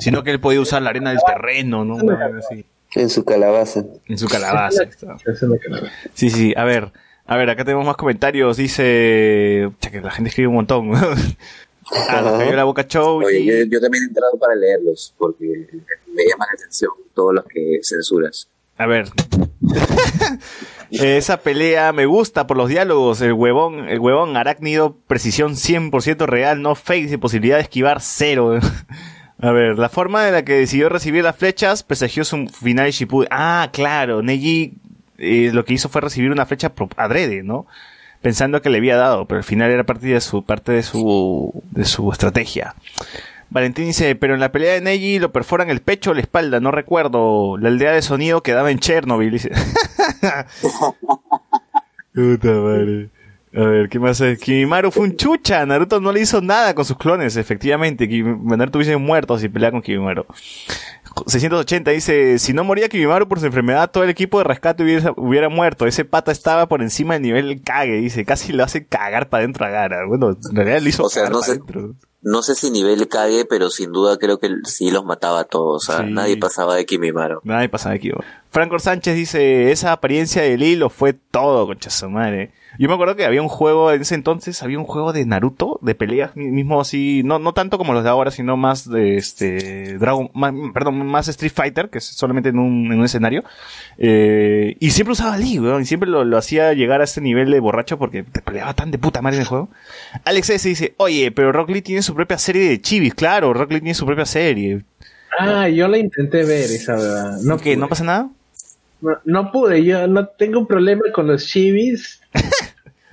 Sino 0.00 0.24
que 0.24 0.32
él 0.32 0.40
podía 0.40 0.60
usar 0.60 0.82
la 0.82 0.90
arena 0.90 1.10
del 1.10 1.20
terreno, 1.24 1.84
¿no? 1.84 1.94
Así. 2.38 2.66
En 2.96 3.08
su 3.08 3.24
calabaza. 3.24 3.84
En 4.06 4.18
su 4.18 4.26
calabaza. 4.26 4.82
está. 4.88 5.16
Sí, 6.12 6.28
sí, 6.28 6.54
a 6.56 6.64
ver. 6.64 6.90
A 7.26 7.36
ver, 7.36 7.50
acá 7.50 7.64
tenemos 7.64 7.84
más 7.84 7.96
comentarios. 7.96 8.56
Dice. 8.56 9.70
Que 9.80 10.00
la 10.00 10.10
gente 10.10 10.28
escribe 10.30 10.48
un 10.48 10.54
montón. 10.54 10.92
ah, 10.94 12.20
nos 12.22 12.38
cayó 12.38 12.54
la 12.54 12.64
boca 12.64 12.86
show. 12.86 13.22
Oye, 13.24 13.44
yo, 13.44 13.54
yo 13.70 13.80
también 13.80 14.04
he 14.04 14.06
entrado 14.06 14.38
para 14.38 14.54
leerlos 14.54 15.14
porque 15.18 15.46
me 15.46 16.24
llaman 16.24 16.48
la 16.50 16.54
atención 16.54 16.90
todos 17.14 17.34
los 17.34 17.44
que 17.46 17.80
censuras. 17.82 18.48
A 18.78 18.86
ver. 18.86 19.08
Esa 20.90 21.38
pelea 21.38 21.92
me 21.92 22.06
gusta 22.06 22.46
por 22.46 22.56
los 22.56 22.68
diálogos. 22.68 23.20
El 23.20 23.32
huevón, 23.32 23.88
el 23.88 23.98
huevón 23.98 24.36
arácnido, 24.36 24.96
precisión 25.08 25.54
100% 25.54 26.26
real, 26.26 26.62
no 26.62 26.74
fake, 26.74 27.08
sin 27.08 27.20
posibilidad 27.20 27.56
de 27.56 27.62
esquivar 27.62 28.00
cero. 28.00 28.58
A 29.38 29.50
ver, 29.50 29.78
la 29.78 29.90
forma 29.90 30.24
de 30.24 30.32
la 30.32 30.44
que 30.44 30.54
decidió 30.54 30.88
recibir 30.88 31.22
las 31.22 31.36
flechas 31.36 31.82
presagió 31.82 32.24
su 32.24 32.48
final 32.48 32.90
Shippuden. 32.90 33.28
Ah, 33.30 33.68
claro, 33.70 34.22
Neji 34.22 34.78
lo 35.18 35.64
que 35.64 35.74
hizo 35.74 35.88
fue 35.88 36.00
recibir 36.00 36.30
una 36.30 36.46
flecha 36.46 36.72
adrede, 36.96 37.42
¿no? 37.42 37.66
Pensando 38.22 38.62
que 38.62 38.70
le 38.70 38.78
había 38.78 38.96
dado, 38.96 39.26
pero 39.26 39.38
al 39.38 39.44
final 39.44 39.70
era 39.70 39.84
parte 39.84 40.06
de 40.06 40.20
su, 40.20 40.44
parte 40.44 40.72
de 40.72 40.82
su, 40.82 41.62
de 41.70 41.84
su 41.84 42.10
estrategia. 42.10 42.74
Valentín 43.50 43.86
dice, 43.86 44.16
pero 44.16 44.34
en 44.34 44.40
la 44.40 44.50
pelea 44.50 44.74
de 44.74 44.80
Neji 44.80 45.18
lo 45.18 45.32
perforan 45.32 45.70
el 45.70 45.80
pecho 45.80 46.10
o 46.10 46.14
la 46.14 46.20
espalda, 46.20 46.60
no 46.60 46.72
recuerdo. 46.72 47.56
La 47.58 47.68
aldea 47.68 47.92
de 47.92 48.02
sonido 48.02 48.42
quedaba 48.42 48.70
en 48.70 48.78
Chernobyl, 48.78 49.30
dice. 49.30 49.50
Puta 52.14 52.48
madre. 52.48 53.10
A 53.54 53.60
ver, 53.60 53.88
¿qué 53.88 53.98
más 53.98 54.20
es? 54.20 54.38
Kimimaru 54.38 54.90
fue 54.90 55.04
un 55.04 55.16
chucha. 55.16 55.64
Naruto 55.64 56.00
no 56.00 56.12
le 56.12 56.20
hizo 56.20 56.42
nada 56.42 56.74
con 56.74 56.84
sus 56.84 56.98
clones, 56.98 57.36
efectivamente. 57.36 58.06
Naruto 58.06 58.78
hubiese 58.78 58.96
muerto 58.96 59.38
si 59.38 59.48
pelea 59.48 59.70
con 59.70 59.80
Kimimaru. 59.80 60.26
680 61.26 61.90
dice, 61.92 62.38
si 62.38 62.52
no 62.52 62.64
moría 62.64 62.88
Kimimaru 62.88 63.26
por 63.28 63.40
su 63.40 63.46
enfermedad, 63.46 63.90
todo 63.90 64.04
el 64.04 64.10
equipo 64.10 64.38
de 64.38 64.44
rescate 64.44 64.82
hubiera, 64.82 65.12
hubiera 65.16 65.48
muerto. 65.48 65.86
Ese 65.86 66.04
pata 66.04 66.32
estaba 66.32 66.66
por 66.68 66.82
encima 66.82 67.14
del 67.14 67.22
nivel 67.22 67.62
cague, 67.62 67.94
dice. 67.96 68.24
Casi 68.24 68.52
lo 68.52 68.64
hace 68.64 68.86
cagar 68.86 69.28
para 69.28 69.42
adentro 69.44 69.64
a 69.66 69.70
Gara. 69.70 70.06
Bueno, 70.06 70.30
en 70.50 70.56
realidad 70.56 70.80
le 70.80 70.88
hizo 70.90 71.04
O 71.04 71.08
sea, 71.08 71.22
cagar 71.24 71.32
no 71.36 71.42
sé- 71.42 71.52
dentro. 71.52 71.94
No 72.22 72.42
sé 72.42 72.56
si 72.56 72.70
nivel 72.72 73.06
cague, 73.08 73.44
pero 73.44 73.70
sin 73.70 73.92
duda 73.92 74.18
creo 74.18 74.38
que 74.40 74.48
sí 74.64 74.90
los 74.90 75.04
mataba 75.04 75.40
a 75.40 75.44
todos. 75.44 75.88
O 75.88 75.92
sea, 75.92 76.04
Sí. 76.04 76.12
nadie 76.12 76.36
pasaba 76.36 76.74
de 76.74 76.84
Kimimaro. 76.84 77.40
Nadie 77.44 77.68
pasaba 77.68 77.94
aquí. 77.94 78.10
bo. 78.10 78.18
Franco 78.50 78.78
Sánchez 78.80 79.14
dice, 79.14 79.70
esa 79.70 79.92
apariencia 79.92 80.42
de 80.42 80.56
Lee 80.58 80.74
lo 80.76 80.90
fue 80.90 81.12
todo, 81.12 81.66
concha 81.66 81.88
su 81.90 82.10
madre. 82.10 82.52
Yo 82.78 82.88
me 82.88 82.94
acuerdo 82.94 83.16
que 83.16 83.24
había 83.24 83.42
un 83.42 83.48
juego, 83.48 83.90
en 83.92 84.02
ese 84.02 84.14
entonces 84.14 84.62
había 84.62 84.78
un 84.78 84.84
juego 84.84 85.12
de 85.12 85.24
Naruto, 85.24 85.78
de 85.82 85.94
peleas 85.94 86.34
mi- 86.36 86.50
mismo 86.50 86.80
así, 86.80 87.22
no, 87.24 87.38
no 87.38 87.52
tanto 87.54 87.78
como 87.78 87.92
los 87.92 88.02
de 88.04 88.10
ahora, 88.10 88.30
sino 88.30 88.56
más 88.56 88.88
de 88.88 89.16
este, 89.16 89.98
Dragon, 89.98 90.30
más- 90.34 90.52
perdón, 90.74 91.06
más 91.06 91.28
Street 91.28 91.52
Fighter, 91.54 91.88
que 91.90 91.98
es 91.98 92.04
solamente 92.04 92.50
en 92.50 92.58
un, 92.58 92.92
en 92.92 92.98
un 92.98 93.04
escenario. 93.04 93.42
Eh, 93.98 94.76
y 94.80 94.90
siempre 94.90 95.12
usaba 95.12 95.36
Lee, 95.38 95.58
weón, 95.58 95.82
y 95.82 95.86
siempre 95.86 96.08
lo, 96.08 96.24
lo 96.24 96.36
hacía 96.36 96.72
llegar 96.74 97.00
a 97.00 97.04
este 97.04 97.20
nivel 97.20 97.50
de 97.50 97.60
borracho 97.60 97.98
porque 97.98 98.22
te 98.22 98.42
peleaba 98.42 98.74
tan 98.74 98.90
de 98.90 98.98
puta 98.98 99.22
madre 99.22 99.36
en 99.36 99.42
el 99.42 99.48
juego. 99.48 99.68
Alex 100.24 100.50
S 100.50 100.68
dice, 100.68 100.94
oye, 100.98 101.30
pero 101.30 101.52
Rock 101.52 101.70
Lee 101.70 101.82
tiene 101.82 102.02
su 102.02 102.14
propia 102.14 102.38
serie 102.38 102.68
de 102.68 102.80
chivis, 102.80 103.14
claro, 103.14 103.52
Rock 103.54 103.72
Lee 103.72 103.80
tiene 103.80 103.94
su 103.94 104.06
propia 104.06 104.26
serie. 104.26 104.82
Ah, 105.38 105.68
yo 105.68 105.86
la 105.88 105.98
intenté 105.98 106.44
ver 106.44 106.70
esa 106.70 106.94
verdad. 106.94 107.38
No, 107.42 107.56
¿Qué? 107.58 107.64
pude. 107.72 107.76
¿No 107.76 107.88
pasa 107.88 108.04
nada? 108.04 108.28
No, 109.02 109.10
no 109.24 109.52
pude, 109.52 109.84
yo 109.84 110.06
no 110.08 110.26
tengo 110.26 110.58
un 110.60 110.66
problema 110.66 111.02
con 111.14 111.26
los 111.26 111.46
chibis. 111.46 112.20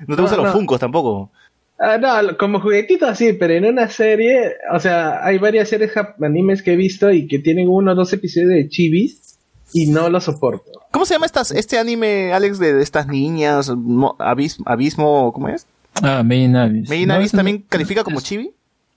¿No 0.08 0.16
te 0.16 0.22
No, 0.22 0.28
gustan 0.28 0.38
los 0.43 0.47
no. 0.47 0.54
Funkos 0.54 0.80
tampoco? 0.80 1.32
Ah, 1.80 1.97
no, 1.97 2.38
como 2.38 2.60
juguetito 2.62 3.06
así, 3.08 3.34
pero 3.34 3.54
en 3.54 3.66
una 3.66 3.88
serie, 3.89 4.54
o 4.74 4.80
sea, 4.80 5.26
hay 5.26 5.38
varias 5.38 5.70
series 5.70 5.91
animes 6.22 6.62
que 6.64 6.74
he 6.74 6.76
visto 6.76 7.12
y 7.12 7.28
que 7.28 7.39
tienen 7.39 7.68
uno 7.68 7.91
o 7.91 7.95
dos 7.95 8.14
episodios 8.14 8.49
de 8.49 8.70
chibis. 8.70 9.38
y 9.74 9.88
no 9.88 10.08
lo 10.08 10.22
soporto. 10.22 10.70
¿Cómo 10.91 11.04
se 11.06 11.16
llama 11.16 11.26
estas, 11.26 11.49
este 11.51 11.80
anime, 11.80 12.32
Alex, 12.32 12.60
de, 12.60 12.74
de 12.74 12.84
estas 12.84 13.08
niñas? 13.08 13.70
Mo- 13.76 14.16
Abismo, 14.20 14.64
abismo, 14.68 15.34
¿cómo 15.34 15.49
es? 15.49 15.66
Ah, 16.01 16.22
Main 16.24 16.51
Navis. 16.51 16.88
¿Main 16.89 17.10
Abyss 17.10 17.32
también 17.32 17.58
no- 17.62 17.66
califica 17.70 18.04
como 18.04 18.20
es- 18.20 18.24
chibi? 18.24 18.54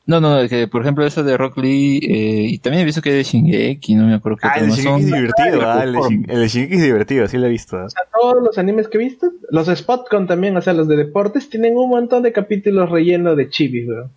No, 0.07 0.21
no, 0.21 0.49
que 0.49 0.69
por 0.69 0.83
ejemplo 0.83 1.05
eso 1.05 1.25
de 1.25 1.37
Rock 1.37 1.59
Lee, 1.59 1.99
eh, 1.99 2.47
y 2.49 2.59
también 2.59 2.83
he 2.83 2.85
visto 2.85 3.03
que 3.03 3.13
de 3.13 3.25
Shingeki, 3.25 3.97
no 3.97 4.07
me 4.07 4.15
acuerdo 4.15 4.39
qué 4.41 4.47
Ah, 4.49 4.59
el 4.61 4.71
de 4.71 4.77
Shingeki 4.77 5.01
es 5.01 5.07
divertido, 5.07 5.61
ah, 5.63 5.83
el 5.83 5.93
de 5.93 6.49
Shingeki 6.49 6.75
es 6.75 6.83
divertido, 6.83 7.27
sí 7.27 7.39
lo 7.39 7.47
he 7.47 7.51
visto. 7.51 7.77
O 7.77 7.91
sea, 7.91 8.03
todos 8.13 8.41
los 8.43 8.57
animes 8.57 8.87
que 8.87 8.99
he 8.99 9.01
visto, 9.01 9.33
los 9.51 9.67
de 9.67 9.75
Spotcon 9.75 10.29
también, 10.29 10.57
o 10.57 10.63
sea, 10.63 10.75
los 10.75 10.87
de 10.87 10.97
deportes, 10.97 11.51
tienen 11.51 11.77
un 11.77 11.91
montón 11.91 12.23
de 12.23 12.33
capítulos 12.33 12.89
rellenos 12.89 13.37
de 13.37 13.49
chibis, 13.51 13.89
weón. 13.89 14.11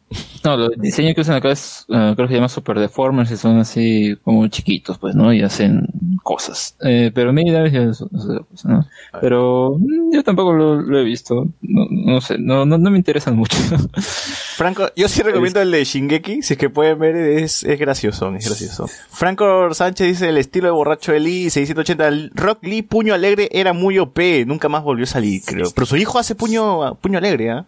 No, 0.46 0.56
los 0.56 0.70
diseños 0.78 1.16
que 1.16 1.22
usan 1.22 1.36
acá 1.36 1.52
es, 1.52 1.86
ah, 1.90 2.14
creo 2.16 2.28
que 2.28 2.34
se 2.34 2.38
llama 2.38 2.50
Super 2.50 2.80
Deformers, 2.80 3.32
y 3.32 3.38
son 3.38 3.58
así 3.58 4.16
como 4.24 4.48
chiquitos, 4.48 5.00
pues, 5.00 5.16
¿no? 5.16 5.34
Y 5.34 5.42
hacen 5.42 5.88
cosas. 6.22 6.78
Eh, 6.82 7.12
pero 7.14 7.34
Main 7.34 7.52
Navis 7.52 7.74
ya 7.74 7.82
es 7.82 8.02
es 8.02 8.02
otra 8.02 8.46
cosa, 8.50 8.70
¿no? 8.70 8.88
Pero 9.20 9.78
mm, 9.80 10.14
yo 10.14 10.24
tampoco 10.24 10.54
lo, 10.54 10.82
lo 10.82 11.00
he 11.00 11.04
visto. 11.04 11.48
No, 11.62 11.88
no 11.90 12.22
sé, 12.22 12.38
no, 12.38 12.66
no, 12.66 12.78
no 12.78 12.92
me 12.92 12.98
interesan 12.98 13.36
mucho. 13.36 13.58
Franco, 14.56 14.90
yo 14.96 15.08
sí 15.08 15.22
recomiendo 15.22 15.62
el 15.62 15.72
de 15.72 15.79
Shingeki, 15.84 16.42
si 16.42 16.54
es 16.54 16.60
que 16.60 16.70
pueden 16.70 17.00
ver, 17.00 17.16
es, 17.16 17.64
es 17.64 17.80
gracioso, 17.80 18.34
es 18.36 18.46
gracioso. 18.46 18.88
Franco 19.10 19.74
Sánchez 19.74 20.08
dice 20.08 20.30
el 20.30 20.38
estilo 20.38 20.68
de 20.68 20.72
borracho 20.72 21.12
de 21.12 21.20
Lee, 21.20 21.50
680, 21.50 22.32
Rock 22.36 22.60
Lee, 22.64 22.82
puño 22.82 23.14
alegre, 23.14 23.50
era 23.52 23.74
muy 23.74 24.00
OP, 24.00 24.20
nunca 24.46 24.70
más 24.70 24.84
volvió 24.84 25.04
a 25.04 25.08
salir, 25.08 25.42
creo. 25.46 25.70
Pero 25.74 25.86
su 25.86 25.98
hijo 25.98 26.20
hace 26.20 26.36
puño, 26.36 26.96
puño 26.96 27.18
alegre, 27.18 27.52
¿ah? 27.52 27.66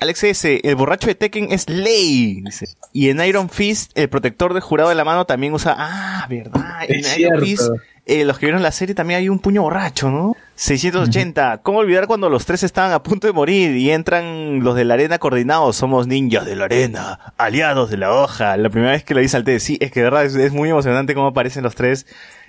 Alex 0.00 0.24
S., 0.24 0.60
el 0.62 0.76
borracho 0.76 1.08
de 1.08 1.16
Tekken 1.16 1.50
es 1.50 1.68
Ley, 1.68 2.40
dice. 2.44 2.66
Y 2.92 3.08
en 3.08 3.20
Iron 3.24 3.50
Fist, 3.50 3.90
el 3.96 4.08
protector 4.08 4.54
de 4.54 4.60
jurado 4.60 4.90
de 4.90 4.94
la 4.94 5.04
mano 5.04 5.24
también 5.24 5.52
usa, 5.52 5.74
ah, 5.76 6.26
verdad, 6.28 6.84
en 6.88 7.00
Es 7.00 7.18
Iron 7.18 7.40
cierto. 7.40 7.44
Fist, 7.44 7.70
eh, 8.06 8.24
los 8.24 8.38
que 8.38 8.46
vieron 8.46 8.62
la 8.62 8.72
serie 8.72 8.94
también 8.94 9.18
hay 9.18 9.28
un 9.28 9.40
puño 9.40 9.62
borracho, 9.62 10.10
¿no? 10.10 10.36
680. 10.58 11.58
¿Cómo 11.62 11.78
olvidar 11.78 12.08
cuando 12.08 12.28
los 12.28 12.44
tres 12.44 12.64
estaban 12.64 12.90
a 12.90 13.00
punto 13.00 13.28
de 13.28 13.32
morir 13.32 13.76
y 13.76 13.92
entran 13.92 14.58
los 14.64 14.74
de 14.74 14.84
la 14.84 14.94
arena 14.94 15.20
coordinados? 15.20 15.76
Somos 15.76 16.08
ninjas 16.08 16.46
de 16.46 16.56
la 16.56 16.64
arena, 16.64 17.32
aliados 17.38 17.90
de 17.90 17.96
la 17.96 18.12
hoja. 18.12 18.56
La 18.56 18.68
primera 18.68 18.90
vez 18.90 19.04
que 19.04 19.14
lo 19.14 19.20
vi 19.20 19.28
salté, 19.28 19.60
sí, 19.60 19.78
es 19.80 19.92
que 19.92 20.00
de 20.00 20.04
verdad 20.04 20.24
es, 20.24 20.34
es 20.34 20.52
muy 20.52 20.68
emocionante 20.68 21.14
cómo 21.14 21.28
aparecen 21.28 21.62
los 21.62 21.76
tres 21.76 22.06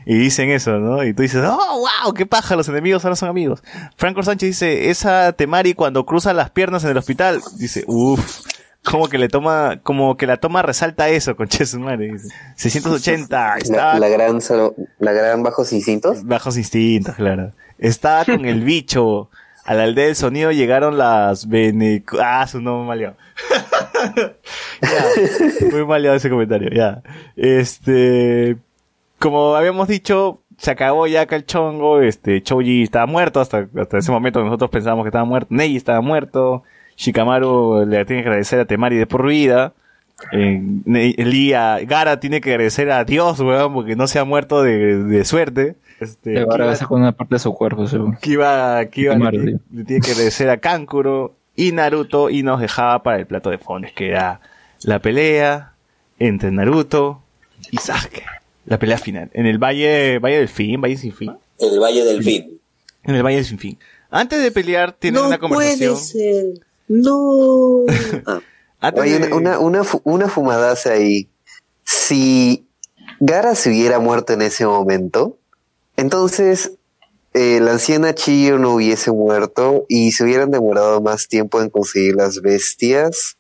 y 0.07 0.17
dicen 0.17 0.49
eso, 0.49 0.79
¿no? 0.79 1.03
Y 1.03 1.13
tú 1.13 1.21
dices, 1.21 1.43
oh, 1.45 1.85
wow, 2.03 2.13
qué 2.15 2.25
paja, 2.25 2.55
los 2.55 2.67
enemigos 2.67 3.05
ahora 3.05 3.15
son 3.15 3.29
amigos. 3.29 3.61
Franco 3.95 4.23
Sánchez 4.23 4.49
dice, 4.49 4.89
esa 4.89 5.33
Temari 5.33 5.75
cuando 5.75 6.03
cruza 6.07 6.33
las 6.33 6.49
piernas 6.49 6.83
en 6.85 6.89
el 6.89 6.97
hospital, 6.97 7.39
dice, 7.59 7.83
uff. 7.85 8.39
Como 8.81 9.09
que 9.09 9.17
le 9.17 9.27
toma, 9.27 9.81
como 9.83 10.15
que 10.15 10.25
la 10.25 10.37
toma 10.37 10.61
resalta 10.61 11.09
eso, 11.09 11.35
su 11.65 11.79
madre. 11.81 12.13
dice. 12.13 12.29
680, 12.55 13.57
estaba 13.57 13.93
La, 13.99 13.99
la 13.99 14.07
gran 14.07 14.39
la 14.99 15.11
gran 15.11 15.43
bajos 15.43 15.73
instintos. 15.73 16.23
Bajos 16.23 16.57
instintos, 16.57 17.15
claro. 17.15 17.51
Estaba 17.79 18.25
con 18.25 18.45
el 18.45 18.61
bicho. 18.65 19.29
A 19.65 19.73
la 19.73 19.83
aldea 19.83 20.05
del 20.05 20.15
sonido 20.15 20.51
llegaron 20.51 20.97
las 20.97 21.47
bene... 21.47 22.03
Ah, 22.19 22.47
su 22.47 22.59
nombre 22.59 22.87
maleado. 22.87 23.17
ya, 24.81 25.67
muy 25.71 25.85
maleado 25.85 26.15
ese 26.17 26.29
comentario, 26.29 26.69
ya. 26.71 27.03
Este... 27.35 28.57
Como 29.19 29.55
habíamos 29.55 29.87
dicho, 29.87 30.41
se 30.59 30.71
acabó 30.71 31.07
ya 31.07 31.21
acá 31.21 31.35
el 31.35 31.45
chongo, 31.45 32.01
este, 32.01 32.41
Choji 32.41 32.83
estaba 32.83 33.05
muerto, 33.05 33.39
hasta, 33.39 33.67
hasta 33.77 33.97
ese 33.97 34.11
momento 34.11 34.43
nosotros 34.43 34.69
pensábamos 34.69 35.03
que 35.03 35.09
estaba 35.09 35.25
muerto, 35.25 35.47
Neji 35.51 35.75
estaba 35.75 36.01
muerto, 36.01 36.63
Shikamaru 36.97 37.85
le 37.85 38.05
tiene 38.05 38.23
que 38.23 38.29
agradecer 38.29 38.59
a 38.59 38.65
Temari 38.65 38.97
de 38.97 39.07
por 39.07 39.25
vida, 39.25 39.73
eh, 40.31 40.59
Ne- 40.85 41.15
Lía, 41.17 41.79
Gara 41.85 42.19
tiene 42.19 42.41
que 42.41 42.51
agradecer 42.51 42.91
a 42.91 43.03
Dios, 43.05 43.39
weón, 43.39 43.73
porque 43.73 43.95
no 43.95 44.07
se 44.07 44.19
ha 44.19 44.23
muerto 44.25 44.61
de, 44.63 45.03
de 45.03 45.25
suerte. 45.25 45.75
Este, 45.99 46.31
Le 46.33 46.45
va 46.45 46.53
a 46.53 46.55
Kiba- 46.55 46.57
regresar 46.63 46.87
con 46.87 47.01
una 47.01 47.11
parte 47.11 47.35
de 47.35 47.39
su 47.39 47.53
cuerpo, 47.53 47.87
seguro. 47.87 48.17
Kiba, 48.21 48.85
Kiba 48.85 49.15
le, 49.15 49.29
tiene- 49.31 49.59
le 49.73 49.83
tiene 49.83 50.01
que 50.01 50.11
agradecer 50.11 50.49
a 50.49 50.57
Kankuro 50.57 51.35
y 51.55 51.71
Naruto 51.73 52.29
y 52.29 52.41
nos 52.43 52.61
dejaba 52.61 53.03
para 53.03 53.17
el 53.19 53.25
plato 53.27 53.49
de 53.49 53.57
fondo, 53.57 53.87
que 53.95 54.09
era 54.09 54.39
la 54.83 54.99
pelea 54.99 55.73
entre 56.19 56.51
Naruto 56.51 57.21
y 57.71 57.77
Sasuke. 57.77 58.23
La 58.65 58.77
pelea 58.79 58.97
final. 58.97 59.29
En 59.33 59.45
el 59.45 59.57
Valle, 59.57 60.19
Valle 60.19 60.37
del 60.37 60.47
Fin, 60.47 60.79
Valle 60.79 60.95
sin 60.97 61.11
fin. 61.13 61.33
El 61.59 61.79
Valle 61.79 62.03
del 62.05 62.23
Fin. 62.23 62.59
En 63.03 63.15
el 63.15 63.23
Valle 63.23 63.37
del 63.37 63.45
Sin 63.45 63.57
Fin. 63.59 63.77
Antes 64.11 64.41
de 64.41 64.51
pelear, 64.51 64.91
tienen 64.93 65.21
no 65.21 65.27
una 65.27 65.37
conversación. 65.37 65.91
puede 65.93 66.01
ser. 66.01 66.45
No. 66.87 67.83
Ah, 68.81 68.87
Antes 68.87 69.03
Hay 69.03 69.11
de- 69.11 69.27
una, 69.27 69.35
una, 69.35 69.59
una, 69.59 69.83
fu- 69.83 70.01
una 70.03 70.27
fumadaza 70.29 70.93
ahí. 70.93 71.27
Si 71.83 72.65
Gara 73.19 73.55
se 73.55 73.69
hubiera 73.69 73.99
muerto 73.99 74.33
en 74.33 74.41
ese 74.41 74.65
momento, 74.65 75.37
entonces 75.97 76.73
eh, 77.33 77.59
la 77.61 77.71
anciana 77.73 78.13
Chiyo 78.15 78.57
no 78.57 78.75
hubiese 78.75 79.11
muerto 79.11 79.85
y 79.89 80.11
se 80.11 80.23
hubieran 80.23 80.51
demorado 80.51 81.01
más 81.01 81.27
tiempo 81.27 81.61
en 81.61 81.69
conseguir 81.69 82.15
las 82.15 82.41
bestias 82.41 83.37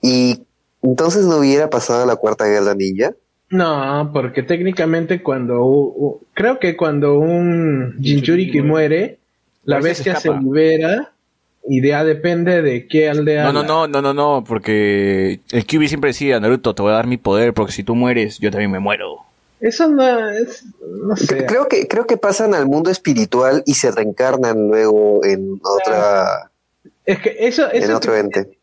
y 0.00 0.40
entonces 0.82 1.24
no 1.24 1.38
hubiera 1.38 1.68
pasado 1.68 2.06
la 2.06 2.16
cuarta 2.16 2.44
guerra 2.46 2.74
ninja. 2.74 3.12
No, 3.50 4.10
porque 4.12 4.42
técnicamente 4.42 5.22
cuando 5.22 6.20
creo 6.34 6.58
que 6.58 6.76
cuando 6.76 7.18
un 7.18 7.96
Jinchuriki 8.00 8.60
muere, 8.62 9.18
la 9.64 9.80
bestia 9.80 10.12
se 10.16 10.28
escapa. 10.28 10.40
libera 10.40 11.12
ya 11.68 12.04
depende 12.04 12.62
de 12.62 12.86
qué 12.86 13.08
aldea. 13.08 13.44
No, 13.44 13.52
no, 13.52 13.62
la- 13.62 13.66
no, 13.68 13.86
no, 13.88 14.02
no, 14.02 14.14
no, 14.14 14.44
porque 14.46 15.40
el 15.52 15.64
Kyuubi 15.66 15.88
siempre 15.88 16.08
decía, 16.10 16.38
Naruto, 16.40 16.74
te 16.74 16.82
voy 16.82 16.92
a 16.92 16.96
dar 16.96 17.06
mi 17.06 17.16
poder 17.16 17.54
porque 17.54 17.72
si 17.72 17.82
tú 17.82 17.94
mueres, 17.94 18.38
yo 18.38 18.50
también 18.50 18.70
me 18.70 18.78
muero. 18.78 19.18
Eso 19.60 19.88
no 19.88 20.28
es, 20.30 20.64
no 21.02 21.16
sé. 21.16 21.46
Creo 21.46 21.66
que, 21.66 21.88
creo 21.88 22.06
que 22.06 22.16
pasan 22.18 22.54
al 22.54 22.66
mundo 22.66 22.90
espiritual 22.90 23.62
y 23.64 23.74
se 23.74 23.90
reencarnan 23.90 24.68
luego 24.68 25.24
en 25.24 25.58
otra, 25.64 26.50
Es 27.06 27.18
que 27.20 27.34
eso, 27.40 27.72
en 27.72 27.82
eso 27.82 27.96
otro 27.96 28.12
que 28.12 28.18
ente. 28.20 28.58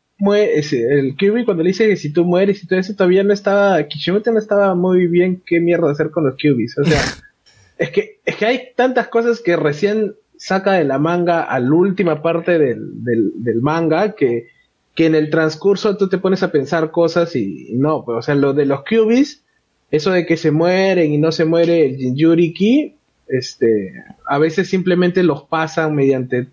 el 0.71 1.15
Kirby 1.17 1.45
cuando 1.45 1.63
le 1.63 1.69
dice 1.69 1.87
que 1.87 1.97
si 1.97 2.13
tú 2.13 2.25
mueres 2.25 2.63
y 2.63 2.67
todo 2.67 2.79
eso 2.79 2.93
todavía 2.93 3.23
no 3.23 3.33
estaba, 3.33 3.83
Kishimoto 3.87 4.31
no 4.31 4.39
estaba 4.39 4.75
muy 4.75 5.07
bien 5.07 5.41
qué 5.45 5.59
mierda 5.59 5.91
hacer 5.91 6.11
con 6.11 6.25
los 6.25 6.35
Kyubis. 6.35 6.77
O 6.77 6.83
sea, 6.85 7.01
es 7.79 7.89
que, 7.89 8.19
es 8.23 8.35
que 8.35 8.45
hay 8.45 8.69
tantas 8.75 9.07
cosas 9.07 9.39
que 9.41 9.55
recién 9.55 10.15
saca 10.38 10.73
de 10.73 10.84
la 10.84 10.99
manga 10.99 11.43
a 11.43 11.59
la 11.59 11.73
última 11.73 12.21
parte 12.21 12.57
del, 12.59 13.03
del, 13.03 13.31
del 13.36 13.61
manga 13.61 14.15
que, 14.15 14.47
que 14.95 15.05
en 15.05 15.15
el 15.15 15.29
transcurso 15.29 15.97
tú 15.97 16.09
te 16.09 16.17
pones 16.17 16.43
a 16.43 16.51
pensar 16.51 16.91
cosas 16.91 17.36
y 17.36 17.73
no, 17.73 18.03
pues, 18.05 18.17
o 18.17 18.21
sea, 18.21 18.36
lo 18.36 18.53
de 18.53 18.65
los 18.65 18.84
Kyubis, 18.84 19.43
eso 19.91 20.11
de 20.11 20.25
que 20.25 20.38
se 20.38 20.51
mueren 20.51 21.13
y 21.13 21.17
no 21.17 21.31
se 21.31 21.45
muere 21.45 21.86
el 21.86 21.97
Jinjuriki, 21.97 22.95
este, 23.27 23.93
a 24.27 24.38
veces 24.38 24.69
simplemente 24.69 25.23
los 25.23 25.43
pasan 25.43 25.95
mediante, 25.95 26.47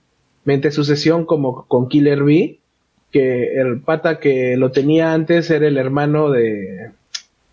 mediante 0.44 0.70
sucesión 0.70 1.26
como 1.26 1.66
con 1.66 1.88
Killer 1.88 2.22
Bee, 2.22 2.60
que 3.10 3.60
el 3.60 3.80
pata 3.80 4.20
que 4.20 4.56
lo 4.56 4.70
tenía 4.70 5.12
antes 5.12 5.50
era 5.50 5.66
el 5.66 5.78
hermano 5.78 6.30
de 6.30 6.92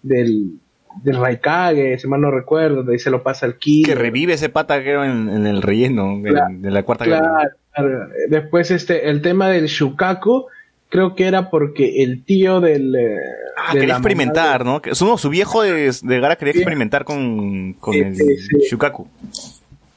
del, 0.04 0.60
del 1.04 1.18
Raikage, 1.18 1.98
si 2.00 2.08
mal 2.08 2.22
no 2.22 2.32
recuerdo, 2.32 2.84
de 2.84 2.94
ahí 2.94 3.00
se 3.00 3.10
lo 3.12 3.24
pasa 3.24 3.46
al 3.46 3.58
Killer. 3.58 3.88
Que 3.96 3.96
revive 3.96 4.34
ese 4.34 4.50
pata 4.50 4.78
en, 4.78 5.30
en 5.30 5.46
el 5.48 5.62
relleno 5.62 6.20
de, 6.22 6.30
Claro, 6.32 6.48
de 6.58 6.72
la 6.72 6.84
cuarta 6.84 7.06
guerra. 7.06 7.20
Claro, 7.20 7.90
claro. 7.90 8.10
Después 8.30 8.72
este, 8.72 9.10
el 9.10 9.22
tema 9.22 9.50
del 9.50 9.66
Shukaku, 9.68 10.46
creo 10.90 11.16
que 11.16 11.26
era 11.28 11.50
porque 11.50 12.04
el 12.04 12.24
tío 12.24 12.60
del... 12.62 12.96
eh, 12.96 13.16
Ah, 13.60 13.74
de 13.74 13.80
quería 13.80 13.96
experimentar, 13.96 14.64
¿no? 14.66 14.82
Que- 14.82 14.94
Su, 14.96 15.18
su 15.18 15.30
viejo 15.30 15.64
de, 15.64 15.92
de 16.04 16.20
Gara 16.20 16.36
quería 16.36 16.54
Sí. 16.54 16.60
experimentar 16.60 17.04
con, 17.06 17.74
con 17.74 17.94
Sí, 17.94 18.00
el 18.02 18.16
sí. 18.16 18.58
Shukaku. 18.70 19.08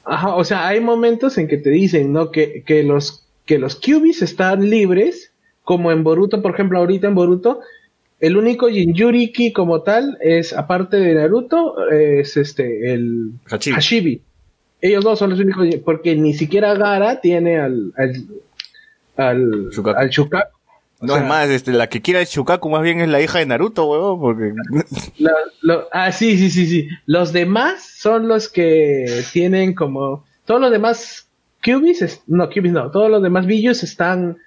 Ajá, 0.04 0.34
o 0.34 0.44
sea, 0.44 0.66
hay 0.66 0.80
momentos 0.80 1.36
en 1.38 1.46
que 1.46 1.58
te 1.58 1.70
dicen, 1.70 2.12
¿no? 2.12 2.30
Que, 2.30 2.62
que 2.64 2.82
los 2.82 3.26
que 3.46 3.58
los 3.58 3.76
Kyubis 3.76 4.22
están 4.22 4.70
libres, 4.70 5.32
como 5.64 5.90
en 5.92 6.04
Boruto, 6.04 6.40
por 6.40 6.52
ejemplo, 6.54 6.78
ahorita 6.78 7.08
en 7.08 7.14
Boruto, 7.14 7.60
el 8.20 8.36
único 8.36 8.68
Jinjuriki 8.68 9.52
como 9.52 9.82
tal 9.82 10.18
es, 10.20 10.52
aparte 10.52 10.98
de 10.98 11.14
Naruto, 11.14 11.88
es 11.90 12.36
este, 12.36 12.92
el 12.92 13.32
Hachibi. 13.50 13.74
Hashibi. 13.74 14.22
Ellos 14.82 15.04
dos 15.04 15.18
son 15.18 15.30
los 15.30 15.40
únicos, 15.40 15.66
porque 15.84 16.14
ni 16.16 16.32
siquiera 16.34 16.74
Gara 16.74 17.20
tiene 17.20 17.58
al, 17.58 17.92
al, 17.96 18.14
al, 19.16 19.68
Shukaku. 19.70 19.98
al 19.98 20.08
Shukaku. 20.10 20.56
O 21.02 21.06
No, 21.06 21.14
sea, 21.14 21.22
es 21.22 21.28
más, 21.28 21.48
este, 21.48 21.72
la 21.72 21.88
que 21.88 22.02
quiera 22.02 22.20
el 22.20 22.26
Shukaku 22.26 22.68
más 22.68 22.82
bien 22.82 23.00
es 23.00 23.08
la 23.08 23.22
hija 23.22 23.38
de 23.38 23.46
Naruto, 23.46 23.86
huevón, 23.86 24.20
porque... 24.20 24.52
Lo- 25.18 25.30
lo- 25.62 25.88
ah, 25.92 26.12
sí, 26.12 26.36
sí, 26.36 26.50
sí, 26.50 26.66
sí. 26.66 26.88
Los 27.06 27.32
demás 27.32 27.82
son 27.98 28.28
los 28.28 28.48
que 28.50 29.22
tienen 29.32 29.74
como. 29.74 30.24
Todos 30.44 30.60
los 30.60 30.70
demás 30.70 31.26
Cubis, 31.64 32.22
no, 32.26 32.48
Cubis 32.50 32.72
no, 32.72 32.90
todos 32.90 33.10
los 33.10 33.22
demás 33.22 33.46
Billos 33.46 33.82
están 33.82 34.38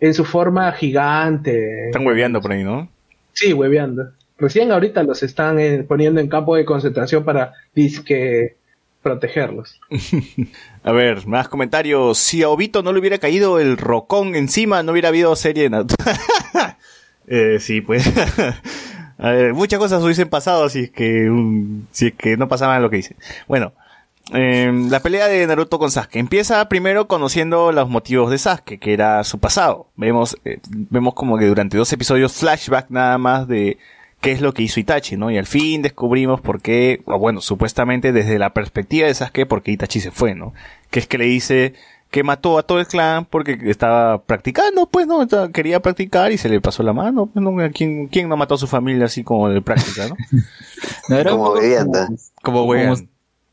en 0.00 0.14
su 0.14 0.24
forma 0.24 0.72
gigante. 0.72 1.86
Están 1.86 2.06
hueveando 2.06 2.40
por 2.40 2.52
ahí, 2.52 2.64
¿no? 2.64 2.88
Sí, 3.32 3.52
hueveando. 3.52 4.10
Recién 4.38 4.72
ahorita 4.72 5.02
los 5.02 5.22
están 5.22 5.58
eh, 5.58 5.84
poniendo 5.86 6.20
en 6.20 6.28
campo 6.28 6.56
de 6.56 6.64
concentración 6.64 7.24
para 7.24 7.52
disque 7.74 8.56
protegerlos. 9.02 9.80
A 10.82 10.92
ver, 10.92 11.26
más 11.26 11.48
comentarios. 11.48 12.18
Si 12.18 12.42
a 12.42 12.48
Obito 12.48 12.82
no 12.82 12.92
le 12.92 13.00
hubiera 13.00 13.18
caído 13.18 13.58
el 13.58 13.76
rocón 13.76 14.34
encima, 14.34 14.82
no 14.82 14.92
hubiera 14.92 15.08
habido 15.08 15.36
serie 15.36 15.68
Naruto. 15.68 15.94
eh, 17.26 17.58
sí, 17.60 17.82
pues. 17.82 18.04
a 19.18 19.30
ver, 19.30 19.52
muchas 19.52 19.78
cosas 19.78 20.02
hubiesen 20.02 20.28
pasado 20.28 20.68
si 20.70 20.84
es 20.84 20.90
que 20.90 21.30
si 21.92 22.08
es 22.08 22.14
que 22.14 22.36
no 22.38 22.48
pasaban 22.48 22.80
lo 22.80 22.88
que 22.88 22.96
dice. 22.96 23.16
Bueno, 23.46 23.74
eh, 24.32 24.70
la 24.90 25.00
pelea 25.00 25.26
de 25.28 25.46
Naruto 25.46 25.78
con 25.78 25.90
Sasuke. 25.90 26.16
Empieza 26.16 26.68
primero 26.68 27.06
conociendo 27.08 27.72
los 27.72 27.88
motivos 27.88 28.30
de 28.30 28.38
Sasuke, 28.38 28.78
que 28.78 28.92
era 28.92 29.22
su 29.24 29.38
pasado. 29.38 29.88
Vemos, 29.96 30.36
eh, 30.44 30.58
vemos 30.70 31.14
como 31.14 31.38
que 31.38 31.46
durante 31.46 31.76
dos 31.76 31.92
episodios 31.92 32.32
flashback 32.34 32.86
nada 32.90 33.18
más 33.18 33.48
de 33.48 33.78
qué 34.20 34.32
es 34.32 34.40
lo 34.40 34.52
que 34.52 34.62
hizo 34.62 34.80
Itachi, 34.80 35.16
¿no? 35.16 35.30
Y 35.30 35.38
al 35.38 35.46
fin 35.46 35.82
descubrimos 35.82 36.40
por 36.40 36.60
qué, 36.60 37.02
o 37.06 37.18
bueno, 37.18 37.40
supuestamente 37.40 38.12
desde 38.12 38.38
la 38.38 38.52
perspectiva 38.52 39.06
de 39.06 39.14
Sasuke, 39.14 39.46
por 39.46 39.62
qué 39.62 39.72
Itachi 39.72 40.00
se 40.00 40.10
fue, 40.10 40.34
¿no? 40.34 40.52
Que 40.90 40.98
es 41.00 41.06
que 41.06 41.18
le 41.18 41.24
dice 41.24 41.74
que 42.10 42.24
mató 42.24 42.58
a 42.58 42.64
todo 42.64 42.80
el 42.80 42.88
clan 42.88 43.24
porque 43.24 43.56
estaba 43.66 44.22
practicando, 44.24 44.88
pues, 44.90 45.06
¿no? 45.06 45.26
Quería 45.52 45.80
practicar 45.80 46.32
y 46.32 46.38
se 46.38 46.48
le 46.48 46.60
pasó 46.60 46.82
la 46.82 46.92
mano, 46.92 47.26
pues, 47.26 47.42
¿no? 47.42 47.52
¿Quién, 47.72 48.08
quién 48.08 48.28
no 48.28 48.36
mató 48.36 48.54
a 48.56 48.58
su 48.58 48.66
familia 48.66 49.04
así 49.06 49.22
como 49.22 49.48
de 49.48 49.62
práctica, 49.62 50.08
no? 50.08 50.16
No, 51.08 51.16
era 51.16 51.30
Como 51.30 51.44
como- 51.54 51.60
Como 51.60 52.18
como, 52.42 52.64
weón. 52.64 53.08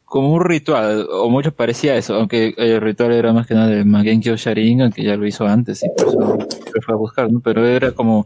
Como 0.08 0.32
un 0.32 0.42
ritual, 0.44 1.06
o 1.12 1.30
mucho 1.30 1.52
parecía 1.54 1.96
eso, 1.98 2.16
aunque 2.16 2.54
el 2.58 2.80
ritual 2.80 3.12
era 3.12 3.34
más 3.34 3.46
que 3.46 3.54
nada 3.56 3.68
de 3.68 3.84
Magenkyo 3.84 4.38
Sharingan, 4.38 4.92
que 4.94 5.04
ya 5.04 5.18
lo 5.18 5.28
hizo 5.28 5.46
antes 5.46 5.84
y 5.84 5.90
por 5.90 6.08
eso 6.08 6.48
fue 6.86 6.94
a 6.94 6.98
buscar, 6.98 7.30
¿no? 7.32 7.42
Pero 7.42 7.68
era 7.68 7.92
como, 7.92 8.26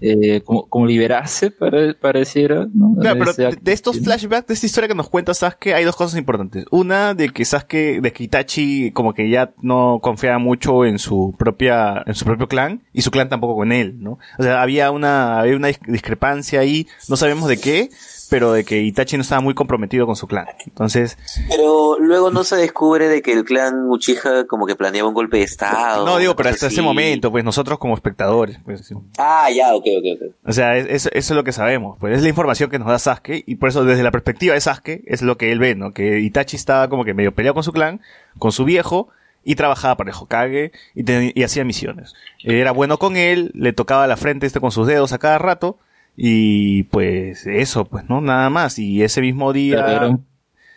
eh, 0.00 0.42
como, 0.44 0.66
como 0.68 0.86
liberarse, 0.86 1.50
pare- 1.50 1.94
pareciera, 1.94 2.66
¿no? 2.74 2.94
Claro, 3.00 3.18
pero 3.18 3.32
de, 3.32 3.56
de 3.60 3.72
estos 3.72 3.98
flashbacks, 4.00 4.46
de 4.48 4.54
esta 4.54 4.66
historia 4.66 4.88
que 4.88 4.94
nos 4.94 5.08
cuenta 5.08 5.32
Sasuke, 5.32 5.72
hay 5.74 5.84
dos 5.84 5.96
cosas 5.96 6.18
importantes. 6.18 6.66
Una, 6.70 7.14
de 7.14 7.30
que 7.30 7.44
Sasuke, 7.44 8.00
de 8.02 8.12
que 8.12 8.24
Itachi 8.24 8.90
como 8.92 9.14
que 9.14 9.30
ya 9.30 9.52
no 9.62 10.00
confiaba 10.02 10.38
mucho 10.38 10.84
en 10.84 10.98
su 10.98 11.34
propia, 11.38 12.02
en 12.06 12.14
su 12.14 12.24
propio 12.26 12.46
clan, 12.46 12.82
y 12.92 13.00
su 13.02 13.10
clan 13.10 13.28
tampoco 13.30 13.54
con 13.56 13.72
él, 13.72 14.02
¿no? 14.02 14.18
O 14.38 14.42
sea, 14.42 14.60
había 14.60 14.90
una, 14.90 15.40
había 15.40 15.56
una 15.56 15.68
dis- 15.70 15.86
discrepancia 15.86 16.60
ahí, 16.60 16.86
no 17.08 17.16
sabemos 17.16 17.48
de 17.48 17.56
qué, 17.58 17.88
pero 18.32 18.50
de 18.52 18.64
que 18.64 18.80
Itachi 18.80 19.16
no 19.16 19.22
estaba 19.22 19.42
muy 19.42 19.52
comprometido 19.52 20.06
con 20.06 20.16
su 20.16 20.26
clan. 20.26 20.46
Entonces, 20.66 21.18
Pero 21.50 21.98
luego 22.00 22.30
no 22.30 22.44
se 22.44 22.56
descubre 22.56 23.06
de 23.08 23.20
que 23.20 23.32
el 23.34 23.44
clan 23.44 23.88
Uchiha 23.90 24.46
como 24.48 24.66
que 24.66 24.74
planeaba 24.74 25.06
un 25.08 25.14
golpe 25.14 25.36
de 25.36 25.42
estado. 25.44 26.06
no 26.06 26.16
digo, 26.16 26.34
pero 26.34 26.48
hasta 26.48 26.68
ese 26.68 26.80
momento, 26.80 27.30
pues 27.30 27.44
nosotros 27.44 27.78
como 27.78 27.94
espectadores, 27.94 28.58
pues, 28.64 28.86
sí. 28.86 28.94
Ah, 29.18 29.50
ya, 29.54 29.74
ok, 29.74 29.84
ok, 29.98 30.04
ok. 30.22 30.34
O 30.48 30.52
sea, 30.52 30.76
es- 30.78 30.86
es- 30.86 31.06
eso 31.12 31.32
es 31.34 31.36
lo 31.36 31.44
que 31.44 31.52
sabemos. 31.52 31.98
Pues 32.00 32.16
es 32.16 32.22
la 32.22 32.30
información 32.30 32.70
que 32.70 32.78
nos 32.78 32.88
da 32.88 32.98
Sasuke. 32.98 33.44
Y 33.46 33.56
por 33.56 33.68
eso, 33.68 33.84
desde 33.84 34.02
la 34.02 34.10
perspectiva 34.10 34.54
de 34.54 34.60
Sasuke, 34.62 35.02
es 35.06 35.20
lo 35.20 35.36
que 35.36 35.52
él 35.52 35.58
ve, 35.58 35.74
¿no? 35.74 35.92
Que 35.92 36.20
Itachi 36.20 36.56
estaba 36.56 36.88
como 36.88 37.04
que 37.04 37.12
medio 37.12 37.34
peleado 37.34 37.52
con 37.54 37.62
su 37.64 37.72
clan, 37.72 38.00
con 38.38 38.50
su 38.52 38.64
viejo, 38.64 39.08
y 39.44 39.56
trabajaba 39.56 39.96
para 39.96 40.10
el 40.10 40.16
Hokage, 40.16 40.72
y, 40.94 41.38
y 41.38 41.42
hacía 41.42 41.64
misiones. 41.64 42.14
Era 42.42 42.70
bueno 42.72 42.98
con 42.98 43.16
él, 43.16 43.50
le 43.54 43.72
tocaba 43.74 44.06
la 44.06 44.16
frente 44.16 44.46
este 44.46 44.58
con 44.60 44.70
sus 44.72 44.86
dedos 44.86 45.12
a 45.12 45.18
cada 45.18 45.36
rato, 45.38 45.78
y 46.16 46.84
pues 46.84 47.46
eso, 47.46 47.84
pues, 47.84 48.08
¿no? 48.08 48.20
Nada 48.20 48.50
más. 48.50 48.78
Y 48.78 49.02
ese 49.02 49.20
mismo 49.20 49.52
día... 49.52 49.78
Era, 49.78 50.08
un, 50.08 50.26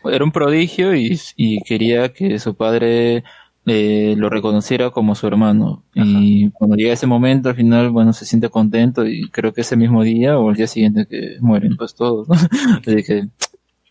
era 0.06 0.24
un 0.24 0.32
prodigio 0.32 0.95
y, 0.95 1.20
y 1.36 1.62
quería 1.62 2.14
que 2.14 2.40
su 2.40 2.56
padre 2.56 3.24
eh, 3.68 4.14
lo 4.18 4.30
reconociera 4.30 4.91
como 4.91 5.16
su 5.16 5.26
hermano. 5.26 5.84
Y 5.95 6.52
cuando 6.52 6.76
llega 6.76 6.94
ese 6.94 7.07
momento, 7.07 7.49
al 7.49 7.56
final, 7.56 7.90
bueno, 7.90 8.14
se 8.14 8.26
siente 8.26 8.49
contento 8.49 9.07
y 9.07 9.30
creo 9.30 9.53
que 9.53 9.62
ese 9.62 9.76
mismo 9.76 10.03
día 10.03 10.38
o 10.38 10.52
el 10.52 10.56
día 10.56 10.68
siguiente 10.68 11.07
que 11.07 11.38
mueren 11.41 11.76
pues 11.76 11.95
todos, 11.95 12.28
¿no? 12.30 12.36
Así 12.86 13.03
que, 13.03 13.28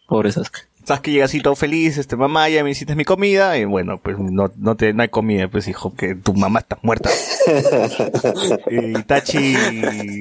pobre 0.07 0.31
Sasuke. 0.31 0.69
Sasuke 0.85 1.11
llega 1.11 1.25
así 1.25 1.41
todo 1.41 1.57
feliz, 1.57 1.97
este, 1.97 2.17
mamá, 2.17 2.49
ya 2.49 2.63
me 2.63 2.71
hiciste 2.71 2.95
mi 2.95 3.05
comida, 3.05 3.57
y 3.57 3.65
bueno, 3.65 3.99
pues 3.99 4.19
no, 4.19 4.51
no 4.57 4.77
te, 4.77 4.93
no 4.93 5.03
hay 5.03 5.09
comida, 5.09 5.49
pues 5.49 5.67
hijo, 5.67 5.95
que 5.95 6.15
tu 6.15 6.35
mamá 6.35 6.61
está 6.61 6.79
muerta. 6.83 7.11
y 8.71 8.99
Itachi, 8.99 9.57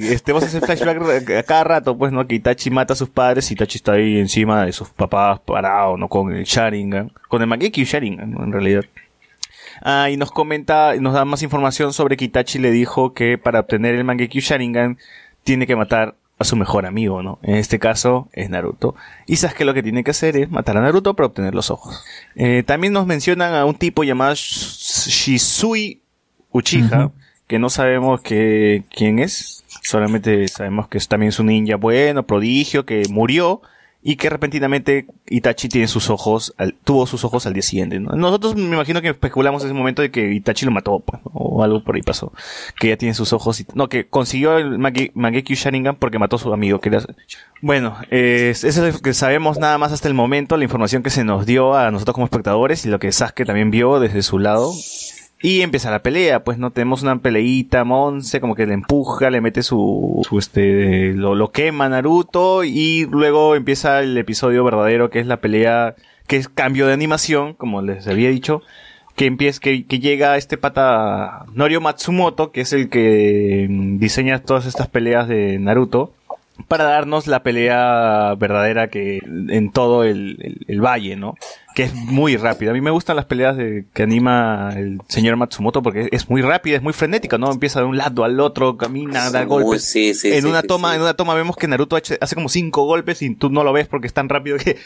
este, 0.03 0.31
vos 0.31 0.44
haces 0.44 0.65
flashback 0.65 1.30
a 1.31 1.44
cada 1.44 1.64
rato, 1.64 1.98
pues, 1.98 2.11
¿no? 2.11 2.26
Que 2.27 2.35
Itachi 2.35 2.69
mata 2.69 2.94
a 2.94 2.95
sus 2.95 3.10
padres 3.10 3.49
y 3.52 3.56
Itachi 3.56 3.77
está 3.77 3.94
ahí 3.94 4.19
encima 4.19 4.65
de 4.65 4.72
sus 4.72 4.90
papás 4.90 5.40
parado, 5.41 5.98
¿no? 5.98 6.07
Con 6.07 6.34
el 6.34 6.45
Sharingan, 6.45 7.11
con 7.27 7.41
el 7.41 7.48
Mangekyo 7.48 7.84
Sharingan, 7.84 8.31
¿no? 8.31 8.44
En 8.44 8.52
realidad. 8.52 8.84
Ah, 9.81 10.10
y 10.10 10.18
nos 10.18 10.31
comenta, 10.31 10.95
nos 10.95 11.14
da 11.14 11.26
más 11.26 11.44
información 11.44 11.91
sobre 11.91 12.15
que 12.15 12.26
Itachi 12.26 12.60
le 12.60 12.72
dijo 12.72 13.14
que 13.14 13.38
para 13.38 13.60
obtener 13.60 13.95
el 13.95 14.03
Mangekyo 14.06 14.40
Sharingan 14.40 14.98
tiene 15.44 15.68
que 15.68 15.76
matar 15.76 16.15
a 16.40 16.44
su 16.44 16.56
mejor 16.56 16.86
amigo, 16.86 17.22
¿no? 17.22 17.40
En 17.44 17.56
este 17.56 17.80
caso 17.80 18.28
es 18.34 18.50
Naruto. 18.50 18.96
Y 19.28 19.36
sabes 19.38 19.56
que 19.56 19.66
lo 19.66 19.74
que 19.74 19.84
tiene 19.84 20.04
que 20.04 20.12
hacer 20.12 20.36
es 20.36 20.50
matar 20.50 20.78
a 20.78 20.82
Naruto 20.82 21.16
para 21.16 21.28
obtener 21.28 21.54
los 21.56 21.70
ojos. 21.72 22.04
Eh, 22.36 22.64
también 22.66 22.92
nos 22.94 23.06
mencionan 23.06 23.54
a 23.54 23.66
un 23.66 23.76
tipo 23.76 24.04
llamado 24.04 24.34
Sh- 24.34 25.10
Shisui 25.10 26.02
Uchiha, 26.52 27.12
que 27.48 27.60
no 27.60 27.70
sabemos 27.70 28.22
que, 28.22 28.84
quién 28.90 29.20
es. 29.20 29.64
Solamente 29.84 30.48
sabemos 30.48 30.88
que 30.88 30.98
es 30.98 31.08
también 31.08 31.30
es 31.30 31.40
un 31.40 31.48
ninja 31.48 31.76
bueno, 31.78 32.24
prodigio, 32.24 32.86
que 32.86 33.04
murió 33.10 33.62
y 34.06 34.18
que 34.18 34.30
repentinamente 34.30 35.08
Itachi 35.30 35.70
tiene 35.70 35.88
sus 35.88 36.10
ojos, 36.10 36.54
al- 36.58 36.76
tuvo 36.84 37.08
sus 37.08 37.24
ojos 37.24 37.46
al 37.48 37.54
día 37.54 37.62
siguiente. 37.64 38.00
¿no? 38.00 38.12
Nosotros 38.16 38.56
me 38.56 38.76
imagino 38.76 39.02
que 39.02 39.10
especulamos 39.10 39.62
en 39.64 39.70
ese 39.70 39.74
momento 39.74 40.02
de 40.02 40.12
que 40.12 40.34
Itachi 40.34 40.66
lo 40.66 40.72
mató, 40.72 41.00
pues, 41.00 41.22
o 41.34 41.64
algo 41.64 41.84
por 41.84 41.96
ahí 41.96 42.02
pasó. 42.02 42.34
Que 42.80 42.90
ya 42.90 42.98
tiene 42.98 43.14
sus 43.14 43.32
ojos, 43.34 43.62
y, 43.62 43.66
no, 43.76 43.88
que 43.88 44.08
consiguió 44.08 44.58
el 44.58 44.78
Mage- 44.78 45.12
Mangekyo 45.16 45.56
Sharingan 45.56 45.96
porque 45.96 46.20
mató 46.20 46.36
a 46.36 46.40
su 46.40 46.54
amigo. 46.54 46.80
Que 46.80 46.92
bueno, 47.62 47.96
eh, 48.12 48.50
eso 48.52 48.68
es 48.68 48.78
lo 48.96 49.00
que 49.00 49.14
sabemos 49.14 49.58
nada 49.58 49.78
más 49.78 49.94
hasta 49.94 50.10
el 50.10 50.14
momento, 50.14 50.58
la 50.58 50.66
información 50.66 51.02
que 51.02 51.10
se 51.10 51.24
nos 51.24 51.46
dio 51.46 51.74
a 51.76 51.90
nosotros 51.90 52.14
como 52.14 52.26
espectadores 52.26 52.86
y 52.86 52.90
lo 52.90 53.00
que 53.00 53.12
Sasuke 53.12 53.46
también 53.46 53.72
vio 53.72 54.00
desde 54.02 54.22
su 54.22 54.38
lado. 54.38 54.72
Y 55.45 55.60
empieza 55.61 55.91
la 55.91 56.02
pelea, 56.02 56.45
pues 56.45 56.57
no 56.57 56.72
tenemos 56.72 57.03
una 57.03 57.20
peleita, 57.20 57.84
Monse 57.84 58.40
como 58.40 58.56
que 58.56 58.65
le 58.65 58.74
empuja, 58.76 59.30
le 59.30 59.41
mete 59.41 59.61
su, 59.61 60.26
su 60.28 60.40
este, 60.40 61.11
lo, 61.14 61.36
lo 61.36 61.52
quema 61.52 61.90
Naruto 61.90 62.64
y 62.64 63.06
luego 63.11 63.53
empieza 63.56 63.99
el 63.99 64.18
episodio 64.18 64.64
verdadero 64.64 65.10
que 65.10 65.20
es 65.20 65.28
la 65.28 65.41
pelea, 65.41 65.95
que 66.28 66.38
es 66.38 66.48
cambio 66.48 66.88
de 66.88 66.94
animación, 66.94 67.56
como 67.56 67.82
les 67.82 68.07
había 68.07 68.30
dicho, 68.30 68.61
que 69.18 69.26
empieza, 69.26 69.60
que, 69.60 69.86
que 69.86 69.99
llega 69.99 70.38
este 70.38 70.57
pata 70.57 71.45
Norio 71.53 71.82
Matsumoto, 71.82 72.53
que 72.53 72.61
es 72.61 72.72
el 72.72 72.88
que 72.90 73.68
mm, 73.70 73.98
diseña 73.99 74.40
todas 74.40 74.65
estas 74.65 74.88
peleas 74.88 75.28
de 75.28 75.60
Naruto, 75.60 76.14
para 76.70 76.86
darnos 76.86 77.28
la 77.28 77.44
pelea 77.44 78.36
verdadera 78.38 78.88
que 78.88 79.20
en 79.49 79.72
todo 79.72 80.03
el, 80.06 80.38
el- 80.40 80.65
el 80.70 80.82
valle, 80.82 81.15
¿no? 81.18 81.36
Que 81.74 81.84
es 81.84 81.94
muy 81.94 82.38
rápida. 82.38 82.72
A 82.72 82.74
mí 82.74 82.82
me 82.82 82.91
gustan 82.91 83.16
las 83.16 83.26
peleas 83.26 83.58
de, 83.58 83.86
que 83.94 84.04
anima 84.04 84.72
el 84.76 85.00
señor 85.08 85.36
Matsumoto 85.38 85.82
porque 85.82 86.10
es 86.12 86.30
muy 86.30 86.41
rápida, 86.41 86.78
es 86.78 86.84
muy 86.84 86.94
frenética, 86.94 87.38
¿no? 87.38 87.52
Empieza 87.52 87.80
de 87.80 87.86
un 87.86 87.98
lado 87.98 88.24
al 88.24 88.40
otro, 88.40 88.78
camina, 88.78 89.30
da 89.32 89.44
golpes. 89.44 89.84
sí, 89.84 90.14
sí, 90.14 90.32
en 90.32 90.44
sí, 90.44 90.48
una 90.48 90.62
toma, 90.62 90.95
en 90.95 91.02
una 91.02 91.16
toma 91.16 91.34
vemos 91.34 91.56
que 91.56 91.68
Naruto 91.68 91.95
hace 91.95 92.36
como 92.36 92.50
cinco 92.50 92.86
golpes 92.86 93.22
y 93.22 93.36
tú 93.36 93.50
no 93.50 93.64
lo 93.64 93.74
ves 93.74 93.88
porque 93.88 94.08
es 94.08 94.14
tan 94.14 94.30
rápido 94.30 94.58
que, 94.58 94.78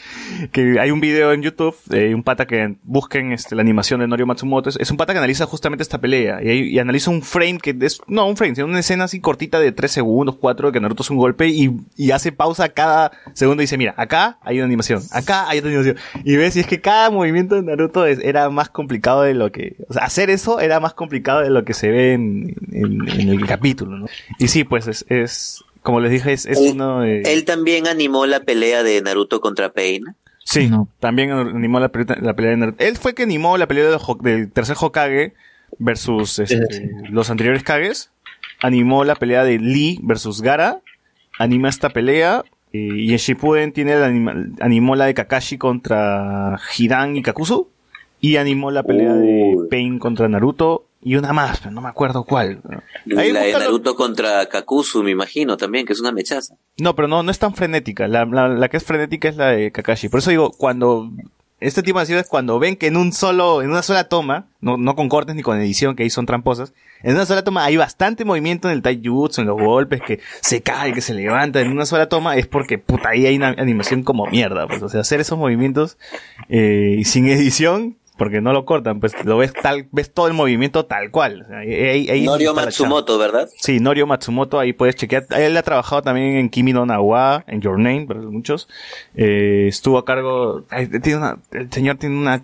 que 0.52 0.80
hay 0.80 0.90
un 0.90 1.00
video 1.00 1.32
en 1.32 1.42
YouTube 1.42 1.76
de 1.86 2.14
un 2.14 2.22
pata 2.22 2.46
que 2.46 2.76
busquen 2.84 3.32
este, 3.32 3.54
la 3.54 3.62
animación 3.62 4.00
de 4.00 4.08
Norio 4.08 4.26
Matsumoto. 4.26 4.70
Es, 4.70 4.76
es 4.76 4.90
un 4.90 4.96
pata 4.96 5.12
que 5.12 5.18
analiza 5.18 5.46
justamente 5.46 5.82
esta 5.82 5.98
pelea 5.98 6.42
y, 6.42 6.70
y 6.70 6.78
analiza 6.78 7.10
un 7.10 7.22
frame 7.22 7.58
que 7.58 7.76
es, 7.80 8.00
no 8.06 8.26
un 8.26 8.36
frame, 8.36 8.54
sino 8.54 8.66
una 8.66 8.80
escena 8.80 9.04
así 9.04 9.20
cortita 9.20 9.60
de 9.60 9.72
tres 9.72 9.92
segundos, 9.92 10.36
cuatro, 10.40 10.72
que 10.72 10.80
Naruto 10.80 11.02
hace 11.02 11.12
un 11.12 11.18
golpe 11.18 11.48
y, 11.48 11.70
y 11.96 12.10
hace 12.10 12.32
pausa 12.32 12.68
cada 12.70 13.12
segundo 13.34 13.62
y 13.62 13.64
dice, 13.64 13.78
mira, 13.78 13.94
acá 13.96 14.38
hay 14.42 14.56
una 14.58 14.66
animación, 14.66 15.02
acá 15.12 15.48
hay 15.48 15.58
otra 15.58 15.70
animación. 15.70 15.96
Y 16.24 16.36
ves, 16.36 16.56
y 16.56 16.60
es 16.60 16.66
que 16.66 16.77
cada 16.80 17.10
movimiento 17.10 17.54
de 17.54 17.62
Naruto 17.62 18.06
es- 18.06 18.18
era 18.22 18.48
más 18.50 18.68
complicado 18.68 19.22
de 19.22 19.34
lo 19.34 19.50
que, 19.52 19.76
o 19.88 19.92
sea, 19.92 20.04
hacer 20.04 20.30
eso 20.30 20.60
era 20.60 20.80
más 20.80 20.94
complicado 20.94 21.40
de 21.40 21.50
lo 21.50 21.64
que 21.64 21.74
se 21.74 21.90
ve 21.90 22.12
en, 22.14 22.54
en- 22.72 23.08
en 23.20 23.28
el 23.28 23.46
capítulo, 23.46 23.96
¿no? 23.98 24.06
Y 24.38 24.48
sí, 24.48 24.64
pues 24.64 24.86
es, 24.88 25.04
es 25.08 25.64
como 25.82 26.00
les 26.00 26.10
dije, 26.10 26.32
es, 26.32 26.46
es 26.46 26.58
Él- 26.58 26.72
uno 26.72 27.00
de... 27.00 27.22
Él 27.22 27.44
también 27.44 27.86
animó 27.86 28.26
la 28.26 28.40
pelea 28.40 28.82
de 28.82 29.00
Naruto 29.02 29.40
contra 29.40 29.70
Pain. 29.72 30.04
Sí, 30.44 30.68
No. 30.68 30.88
también 30.98 31.30
animó 31.30 31.78
la, 31.80 31.90
pelea- 31.92 32.18
la 32.20 32.34
pelea 32.34 32.52
de 32.52 32.56
Naruto. 32.56 32.84
Él 32.84 32.96
fue 32.96 33.14
que 33.14 33.22
animó 33.24 33.56
la 33.58 33.66
pelea 33.68 33.86
del 34.22 34.50
tercer 34.50 34.76
Hokage 34.80 35.34
versus 35.78 36.38
este, 36.38 36.90
los 37.10 37.28
anteriores 37.30 37.62
Kages. 37.62 38.10
Animó 38.60 39.04
la 39.04 39.14
pelea 39.14 39.44
de 39.44 39.58
Lee 39.58 40.00
versus 40.02 40.40
Gara. 40.42 40.80
Anima 41.38 41.68
esta 41.68 41.90
pelea. 41.90 42.44
Eh, 42.72 42.78
y 42.96 43.12
en 43.12 43.16
Shippuden 43.18 43.72
tiene 43.72 43.94
anima- 43.94 44.34
animó 44.60 44.96
la 44.96 45.06
de 45.06 45.14
Kakashi 45.14 45.58
contra 45.58 46.58
Hidan 46.76 47.16
y 47.16 47.22
Kakuzu. 47.22 47.68
Y 48.20 48.36
animó 48.36 48.70
la 48.72 48.82
pelea 48.82 49.12
de. 49.14 49.54
Pain 49.70 49.98
contra 49.98 50.28
Naruto. 50.28 50.84
Y 51.00 51.14
una 51.14 51.32
más, 51.32 51.60
pero 51.60 51.70
no 51.70 51.80
me 51.80 51.88
acuerdo 51.88 52.24
cuál. 52.24 52.60
Ahí 53.16 53.30
la 53.30 53.42
de. 53.42 53.52
Naruto 53.52 53.94
contra 53.94 54.46
Kakuzu, 54.46 55.04
me 55.04 55.12
imagino, 55.12 55.56
también, 55.56 55.86
que 55.86 55.92
es 55.92 56.00
una 56.00 56.10
mechaza. 56.10 56.54
No, 56.78 56.96
pero 56.96 57.06
no, 57.06 57.22
no 57.22 57.30
es 57.30 57.38
tan 57.38 57.54
frenética. 57.54 58.08
La, 58.08 58.24
la, 58.24 58.48
la 58.48 58.68
que 58.68 58.76
es 58.78 58.82
frenética 58.84 59.28
es 59.28 59.36
la 59.36 59.50
de 59.50 59.70
Kakashi. 59.70 60.08
Por 60.08 60.18
eso 60.18 60.30
digo, 60.30 60.50
cuando 60.50 61.08
este 61.60 61.82
tipo 61.82 61.98
de 61.98 62.02
acciones, 62.02 62.28
cuando 62.28 62.58
ven 62.58 62.76
que 62.76 62.86
en 62.86 62.96
un 62.96 63.12
solo, 63.12 63.62
en 63.62 63.70
una 63.70 63.82
sola 63.82 64.04
toma, 64.04 64.46
no, 64.60 64.76
no 64.76 64.94
con 64.94 65.08
cortes 65.08 65.34
ni 65.34 65.42
con 65.42 65.60
edición, 65.60 65.96
que 65.96 66.04
ahí 66.04 66.10
son 66.10 66.24
tramposas, 66.24 66.72
en 67.02 67.14
una 67.14 67.26
sola 67.26 67.44
toma 67.44 67.64
hay 67.64 67.76
bastante 67.76 68.24
movimiento 68.24 68.68
en 68.68 68.74
el 68.74 68.82
taijutsu, 68.82 69.40
en 69.40 69.46
los 69.48 69.60
golpes, 69.60 70.00
que 70.00 70.20
se 70.40 70.62
cae, 70.62 70.92
que 70.92 71.00
se 71.00 71.14
levanta 71.14 71.60
en 71.60 71.70
una 71.70 71.86
sola 71.86 72.08
toma, 72.08 72.36
es 72.36 72.46
porque 72.46 72.78
puta 72.78 73.10
ahí 73.10 73.26
hay 73.26 73.36
una 73.36 73.48
animación 73.48 74.02
como 74.02 74.26
mierda. 74.26 74.66
Pues, 74.66 74.82
o 74.82 74.88
sea, 74.88 75.00
hacer 75.00 75.20
esos 75.20 75.38
movimientos 75.38 75.98
eh, 76.48 77.02
sin 77.04 77.28
edición, 77.28 77.97
porque 78.18 78.42
no 78.42 78.52
lo 78.52 78.66
cortan, 78.66 79.00
pues 79.00 79.14
lo 79.24 79.38
ves 79.38 79.52
tal, 79.54 79.88
ves 79.92 80.12
todo 80.12 80.26
el 80.26 80.34
movimiento 80.34 80.84
tal 80.84 81.10
cual. 81.10 81.46
Ahí- 81.50 82.08
ahí 82.10 82.24
Norio. 82.26 82.52
Matsumoto, 82.52 83.16
¿verdad? 83.16 83.48
Sí, 83.56 83.78
Norio 83.80 84.06
Matsumoto, 84.06 84.58
ahí 84.58 84.72
puedes 84.74 84.96
chequear. 84.96 85.24
Él 85.30 85.56
ha 85.56 85.62
trabajado 85.62 86.02
también 86.02 86.36
en 86.36 86.50
Kimi 86.50 86.72
no 86.74 86.84
Nawa, 86.84 87.44
en 87.46 87.60
Your 87.62 87.78
Name, 87.78 88.04
para 88.06 88.20
muchos. 88.20 88.68
Eh, 89.14 89.66
estuvo 89.68 89.96
a 89.96 90.04
cargo, 90.04 90.64
ay, 90.68 90.88
tiene 90.88 91.16
una, 91.18 91.38
el 91.52 91.72
señor 91.72 91.96
tiene 91.96 92.18
una, 92.18 92.42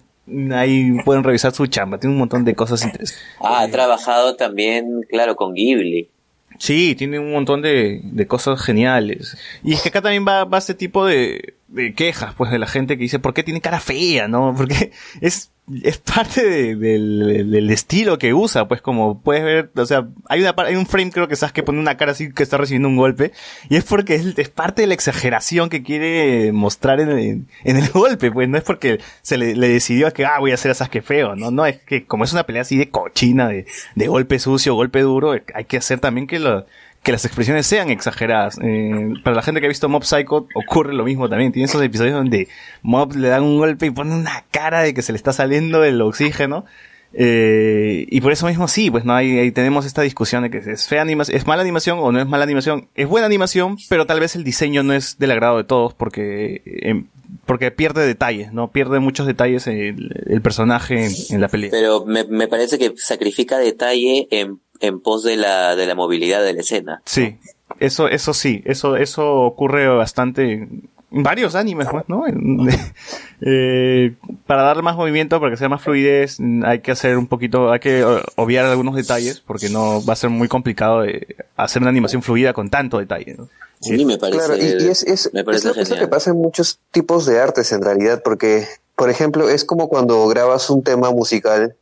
ahí 0.59 0.93
pueden 1.05 1.25
revisar 1.25 1.53
su 1.53 1.67
chamba, 1.67 1.99
tiene 1.99 2.13
un 2.15 2.19
montón 2.21 2.45
de 2.45 2.55
cosas 2.55 2.83
interesantes. 2.85 3.23
Ah, 3.41 3.63
ha 3.63 3.69
trabajado 3.71 4.37
también, 4.37 5.03
claro, 5.11 5.37
con 5.37 5.53
Ghibli. 5.55 6.09
Sí, 6.57 6.95
tiene 6.95 7.19
un 7.19 7.33
montón 7.33 7.63
de, 7.63 8.01
de 8.05 8.27
cosas 8.29 8.61
geniales. 8.63 9.37
Y 9.65 9.73
es 9.75 9.83
que 9.83 9.89
acá 9.89 10.01
también 10.01 10.25
va, 10.27 10.45
va 10.45 10.59
este 10.59 10.75
tipo 10.75 11.05
de, 11.05 11.55
de 11.67 11.95
quejas, 11.95 12.33
pues, 12.37 12.53
de 12.53 12.61
la 12.61 12.69
gente 12.69 12.97
que 12.97 13.03
dice, 13.03 13.19
¿por 13.19 13.35
qué 13.35 13.43
tiene 13.43 13.61
cara 13.61 13.81
fea, 13.81 14.29
no? 14.29 14.55
Porque 14.57 14.93
es, 15.21 15.51
es 15.83 15.97
parte 15.99 16.45
de- 16.45 16.77
del, 16.77 17.51
del 17.51 17.71
estilo 17.71 18.19
que 18.19 18.35
usa, 18.35 18.69
pues, 18.69 18.83
como 18.83 19.21
puedes 19.23 19.43
ver, 19.43 19.71
o 19.77 19.87
sea, 19.87 20.07
hay 20.29 20.41
una, 20.43 20.55
hay 20.59 20.77
un 20.77 20.85
frame 20.87 21.11
creo 21.11 21.27
que 21.27 21.37
sabes 21.37 21.53
que 21.55 21.63
pone 21.63 21.79
una 21.79 21.97
cara 21.97 22.13
así 22.13 22.33
que 22.33 22.43
está 22.43 22.59
recibiendo 22.59 22.89
un 22.89 22.97
golpe, 22.97 23.33
y 23.71 23.77
es 23.77 23.85
porque 23.85 24.15
es, 24.15 24.39
es 24.39 24.49
parte 24.51 24.83
de 24.83 24.89
la 24.89 24.95
exageración 24.95 25.71
que 25.71 25.83
quiere 25.83 26.53
mostrar 26.53 27.01
en 27.01 27.47
el, 27.65 27.89
golpe, 27.93 28.31
pues, 28.31 28.49
no 28.49 28.59
es 28.59 28.65
porque 28.65 29.01
se 29.23 29.39
le, 29.39 29.55
decidió 29.55 30.13
que, 30.13 30.27
ah, 30.27 30.39
voy 30.39 30.51
a 30.51 30.55
hacer 30.55 30.71
a 30.71 30.75
Sasuke 30.75 31.03
feo, 31.03 31.35
no, 31.35 31.51
no, 31.51 31.65
es 31.65 31.79
que 31.81 32.05
como 32.05 32.25
es 32.25 32.33
una 32.33 32.45
pelea 32.45 32.63
así 32.63 32.77
de 32.77 32.91
cochina, 32.91 33.49
de, 33.49 33.65
de 33.95 34.07
golpe 34.07 34.39
sucio, 34.39 34.75
golpe 34.75 35.01
duro, 35.01 35.33
hay 35.55 35.65
que 35.65 35.79
hacer 35.79 35.99
también 35.99 36.27
que 36.27 36.39
lo, 36.41 36.67
que 37.05 37.13
las 37.13 37.25
expresiones 37.25 37.67
sean 37.67 37.91
exageradas. 37.91 38.59
Eh, 38.63 39.13
para 39.23 39.37
la 39.37 39.43
gente 39.43 39.61
que 39.61 39.67
ha 39.67 39.69
visto 39.69 39.89
Mob 39.89 40.05
Psycho 40.05 40.49
ocurre 40.55 40.95
lo 40.95 41.05
mismo 41.05 41.29
también. 41.29 41.53
Tiene 41.53 41.67
esos 41.67 41.83
episodios 41.83 42.15
donde 42.15 42.49
Mob 42.83 43.15
le 43.15 43.29
dan 43.29 43.43
un 43.43 43.59
golpe 43.59 43.87
y 43.87 43.91
pone 43.91 44.15
una 44.15 44.45
cara 44.51 44.81
de 44.81 44.95
que 44.95 45.03
se 45.03 45.13
le 45.13 45.17
está 45.17 45.33
saliendo 45.33 45.85
el 45.85 46.01
oxígeno. 46.01 46.65
Eh, 47.13 48.07
y 48.09 48.21
por 48.23 48.33
eso 48.33 48.47
mismo 48.47 48.67
sí, 48.67 48.91
pues 48.91 49.05
no 49.05 49.15
ahí, 49.15 49.39
ahí 49.39 49.53
tenemos 49.53 49.87
esta 49.87 50.03
discusión 50.03 50.43
de 50.43 50.51
que 50.51 50.59
es 50.59 50.89
fea 50.89 51.03
animación, 51.03 51.37
es 51.37 51.47
mala 51.47 51.63
animación 51.63 51.99
o 52.01 52.11
no 52.11 52.21
es 52.21 52.27
mala 52.27 52.45
animación. 52.45 52.89
Es 52.95 53.07
buena 53.07 53.27
animación, 53.27 53.77
pero 53.91 54.07
tal 54.07 54.19
vez 54.19 54.35
el 54.35 54.43
diseño 54.43 54.83
no 54.83 54.95
es 54.95 55.19
del 55.19 55.31
agrado 55.31 55.59
de 55.59 55.65
todos 55.65 55.93
porque 55.93 56.63
eh, 56.65 57.05
porque 57.45 57.71
pierde 57.71 58.07
detalles, 58.07 58.53
no 58.53 58.73
pierde 58.73 58.99
muchos 58.99 59.27
detalles 59.27 59.67
el, 59.67 60.25
el 60.27 60.41
personaje 60.41 61.07
en, 61.07 61.13
en 61.29 61.41
la 61.43 61.49
pelea. 61.49 61.71
Pero 61.71 62.07
me, 62.07 62.25
me 62.25 62.49
parece 62.49 62.79
que 62.79 62.95
sacrifica 62.97 63.59
detalle 63.59 64.27
en, 64.31 64.61
en 64.87 65.01
pos 65.01 65.23
de 65.23 65.37
la, 65.37 65.77
de 65.77 65.87
la 65.87 65.95
movilidad 65.95 66.43
de 66.43 66.53
la 66.55 66.61
escena. 66.61 67.03
Sí, 67.05 67.37
eso, 67.81 68.09
eso 68.09 68.35
sí, 68.35 68.63
eso, 68.65 68.97
eso 68.97 69.35
ocurre 69.43 69.89
bastante 69.89 70.53
en 70.53 71.23
varios 71.23 71.55
animes, 71.55 71.87
pues, 71.91 72.05
¿no? 72.09 72.27
En- 72.27 72.69
eh, 73.41 74.15
para 74.47 74.63
darle 74.63 74.83
más 74.83 74.97
movimiento, 74.97 75.39
para 75.41 75.51
que 75.53 75.57
sea 75.57 75.69
más 75.69 75.83
fluidez, 75.83 76.39
hay 76.65 76.81
que 76.81 76.91
hacer 76.93 77.17
un 77.19 77.27
poquito, 77.27 77.71
hay 77.73 77.81
que 77.81 78.05
o- 78.05 78.21
obviar 78.37 78.67
algunos 78.67 78.95
detalles, 78.97 79.41
porque 79.41 79.69
no 79.69 80.05
va 80.05 80.15
a 80.15 80.17
ser 80.17 80.31
muy 80.31 80.49
complicado 80.49 81.03
de 81.03 81.37
hacer 81.57 81.83
una 81.83 81.91
animación 81.91 82.23
fluida 82.23 82.53
con 82.53 82.71
tanto 82.71 82.99
detalle, 82.99 83.35
¿no? 83.39 83.49
Sí, 83.81 84.05
me 84.05 84.17
parece, 84.19 84.39
Claro, 84.39 84.57
y, 84.57 84.85
y 84.85 84.89
es, 84.89 85.03
es, 85.03 85.31
me 85.35 85.41
es 85.41 85.47
parece 85.47 85.69
lo, 85.69 85.75
es 85.75 85.91
lo 85.91 85.97
que 85.97 86.09
pasa 86.09 86.31
en 86.31 86.37
muchos 86.37 86.79
tipos 86.91 87.27
de 87.27 87.39
artes 87.41 87.71
en 87.73 87.83
realidad, 87.83 88.23
porque, 88.25 88.67
por 88.97 89.11
ejemplo, 89.11 89.49
es 89.51 89.65
como 89.65 89.89
cuando 89.89 90.27
grabas 90.29 90.71
un 90.71 90.83
tema 90.83 91.11
musical 91.11 91.77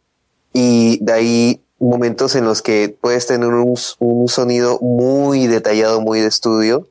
y 0.53 0.99
de 1.05 1.13
ahí 1.13 1.61
momentos 1.83 2.35
en 2.37 2.45
los 2.45 2.63
que 2.63 2.97
puedes 3.01 3.27
tener 3.27 3.49
un, 3.49 3.77
un 3.99 4.29
sonido 4.29 4.79
muy 4.81 5.47
detallado, 5.47 6.01
muy 6.01 6.21
de 6.21 6.29
estudio, 6.29 6.89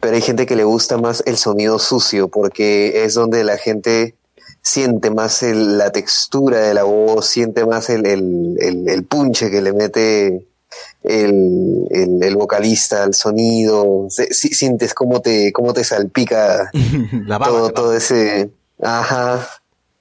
pero 0.00 0.14
hay 0.14 0.22
gente 0.22 0.46
que 0.46 0.56
le 0.56 0.64
gusta 0.64 0.98
más 0.98 1.22
el 1.26 1.36
sonido 1.38 1.78
sucio, 1.78 2.28
porque 2.28 3.04
es 3.04 3.14
donde 3.14 3.42
la 3.44 3.56
gente 3.56 4.14
siente 4.62 5.10
más 5.10 5.42
el- 5.42 5.78
la 5.78 5.90
textura 5.90 6.58
de 6.60 6.74
la 6.74 6.82
voz, 6.84 7.26
siente 7.26 7.64
más 7.64 7.88
el, 7.88 8.06
el, 8.06 8.56
el, 8.60 8.88
el 8.88 9.04
punche 9.04 9.50
que 9.50 9.62
le 9.62 9.72
mete 9.72 10.46
el, 11.02 11.86
el, 11.90 12.22
el 12.22 12.36
vocalista 12.36 13.04
al 13.04 13.14
sonido, 13.14 14.06
se- 14.10 14.32
si- 14.34 14.52
sientes 14.54 14.92
cómo 14.92 15.20
te, 15.20 15.52
cómo 15.52 15.72
te 15.72 15.84
salpica 15.84 16.70
La 17.26 17.38
baba, 17.38 17.46
todo, 17.52 17.70
todo 17.70 17.94
ese... 17.94 18.50
Ajá. 18.82 19.48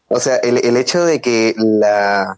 O 0.10 0.20
sea, 0.20 0.36
el, 0.38 0.58
el 0.66 0.76
hecho 0.78 1.06
de 1.06 1.22
que 1.22 1.56
la 1.58 2.38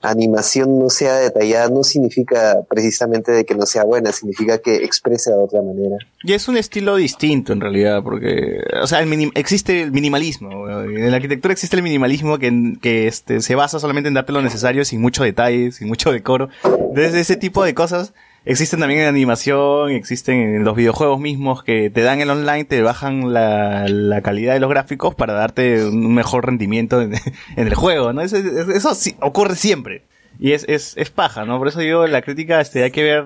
animación 0.00 0.78
no 0.78 0.90
sea 0.90 1.16
detallada 1.16 1.68
no 1.70 1.82
significa 1.82 2.58
precisamente 2.68 3.32
de 3.32 3.44
que 3.44 3.54
no 3.54 3.66
sea 3.66 3.84
buena, 3.84 4.12
significa 4.12 4.58
que 4.58 4.76
expresa 4.76 5.32
de 5.32 5.42
otra 5.42 5.60
manera. 5.62 5.96
Y 6.22 6.32
es 6.34 6.48
un 6.48 6.56
estilo 6.56 6.96
distinto 6.96 7.52
en 7.52 7.60
realidad, 7.60 8.02
porque, 8.02 8.60
o 8.80 8.86
sea, 8.86 9.00
el 9.00 9.32
existe 9.34 9.82
el 9.82 9.92
minimalismo. 9.92 10.68
En 10.68 11.10
la 11.10 11.16
arquitectura 11.16 11.52
existe 11.52 11.76
el 11.76 11.82
minimalismo 11.82 12.38
que, 12.38 12.76
que 12.80 13.08
este, 13.08 13.40
se 13.40 13.54
basa 13.54 13.80
solamente 13.80 14.08
en 14.08 14.14
darte 14.14 14.32
lo 14.32 14.42
necesario, 14.42 14.84
sin 14.84 15.00
mucho 15.00 15.24
detalle, 15.24 15.72
sin 15.72 15.88
mucho 15.88 16.12
decoro. 16.12 16.48
Entonces, 16.64 17.14
ese 17.14 17.36
tipo 17.36 17.64
de 17.64 17.74
cosas 17.74 18.12
existen 18.48 18.80
también 18.80 19.00
en 19.00 19.08
animación, 19.08 19.90
existen 19.90 20.56
en 20.56 20.64
los 20.64 20.74
videojuegos 20.74 21.20
mismos 21.20 21.62
que 21.62 21.90
te 21.90 22.00
dan 22.00 22.20
el 22.20 22.30
online, 22.30 22.64
te 22.64 22.80
bajan 22.80 23.32
la, 23.32 23.86
la 23.88 24.22
calidad 24.22 24.54
de 24.54 24.60
los 24.60 24.70
gráficos 24.70 25.14
para 25.14 25.34
darte 25.34 25.84
un 25.84 26.14
mejor 26.14 26.46
rendimiento 26.46 27.02
en, 27.02 27.12
el 27.56 27.74
juego, 27.74 28.12
¿no? 28.14 28.22
Eso, 28.22 28.38
eso 28.38 28.94
sí, 28.94 29.14
ocurre 29.20 29.54
siempre. 29.54 30.02
Y 30.40 30.52
es, 30.52 30.64
es, 30.66 30.96
es 30.96 31.10
paja, 31.10 31.44
¿no? 31.44 31.58
Por 31.58 31.68
eso 31.68 31.80
digo, 31.80 32.06
la 32.06 32.22
crítica, 32.22 32.60
este, 32.60 32.82
hay 32.82 32.90
que 32.90 33.02
ver 33.02 33.24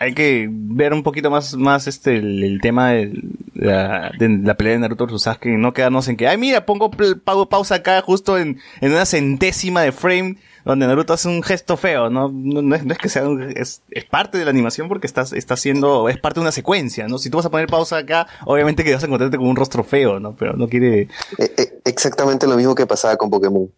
hay 0.00 0.14
que 0.14 0.48
ver 0.50 0.94
un 0.94 1.02
poquito 1.02 1.30
más, 1.30 1.54
más 1.56 1.86
este, 1.86 2.16
el, 2.16 2.42
el 2.42 2.60
tema 2.62 2.92
de 2.92 3.12
la, 3.54 4.10
pelea 4.56 4.72
de 4.72 4.78
Naruto 4.78 5.04
versus 5.04 5.24
Sasuke, 5.24 5.58
no 5.58 5.74
quedarnos 5.74 6.08
en 6.08 6.16
que, 6.16 6.26
ay, 6.26 6.38
mira, 6.38 6.64
pongo 6.64 6.90
pausa 6.90 7.74
acá 7.74 8.00
justo 8.00 8.38
en, 8.38 8.58
en 8.80 8.92
una 8.92 9.04
centésima 9.04 9.82
de 9.82 9.92
frame 9.92 10.36
donde 10.64 10.86
Naruto 10.86 11.12
hace 11.12 11.28
un 11.28 11.42
gesto 11.42 11.76
feo, 11.76 12.10
no, 12.10 12.28
no, 12.32 12.62
no 12.62 12.74
es, 12.74 12.84
no 12.84 12.92
es 12.92 12.98
que 12.98 13.08
sea 13.08 13.28
un- 13.28 13.42
es, 13.56 13.82
es 13.90 14.04
parte 14.04 14.38
de 14.38 14.44
la 14.44 14.50
animación 14.50 14.88
porque 14.88 15.06
estás, 15.06 15.32
está 15.32 15.54
haciendo, 15.54 16.08
es 16.08 16.18
parte 16.18 16.40
de 16.40 16.42
una 16.42 16.52
secuencia, 16.52 17.08
¿no? 17.08 17.18
Si 17.18 17.30
tú 17.30 17.36
vas 17.38 17.46
a 17.46 17.50
poner 17.50 17.66
pausa 17.68 17.96
acá, 17.98 18.26
obviamente 18.44 18.84
que 18.84 18.92
vas 18.94 19.02
a 19.02 19.06
encontrarte 19.06 19.36
con 19.36 19.46
un 19.46 19.56
rostro 19.56 19.82
feo, 19.84 20.20
¿no? 20.20 20.34
Pero 20.36 20.54
no 20.54 20.68
quiere, 20.68 21.08
E- 21.38 21.52
e- 21.56 21.80
exactamente 21.84 22.46
lo 22.46 22.56
mismo 22.56 22.74
que 22.74 22.86
pasaba 22.86 23.16
con 23.16 23.30
Pokémon. 23.30 23.68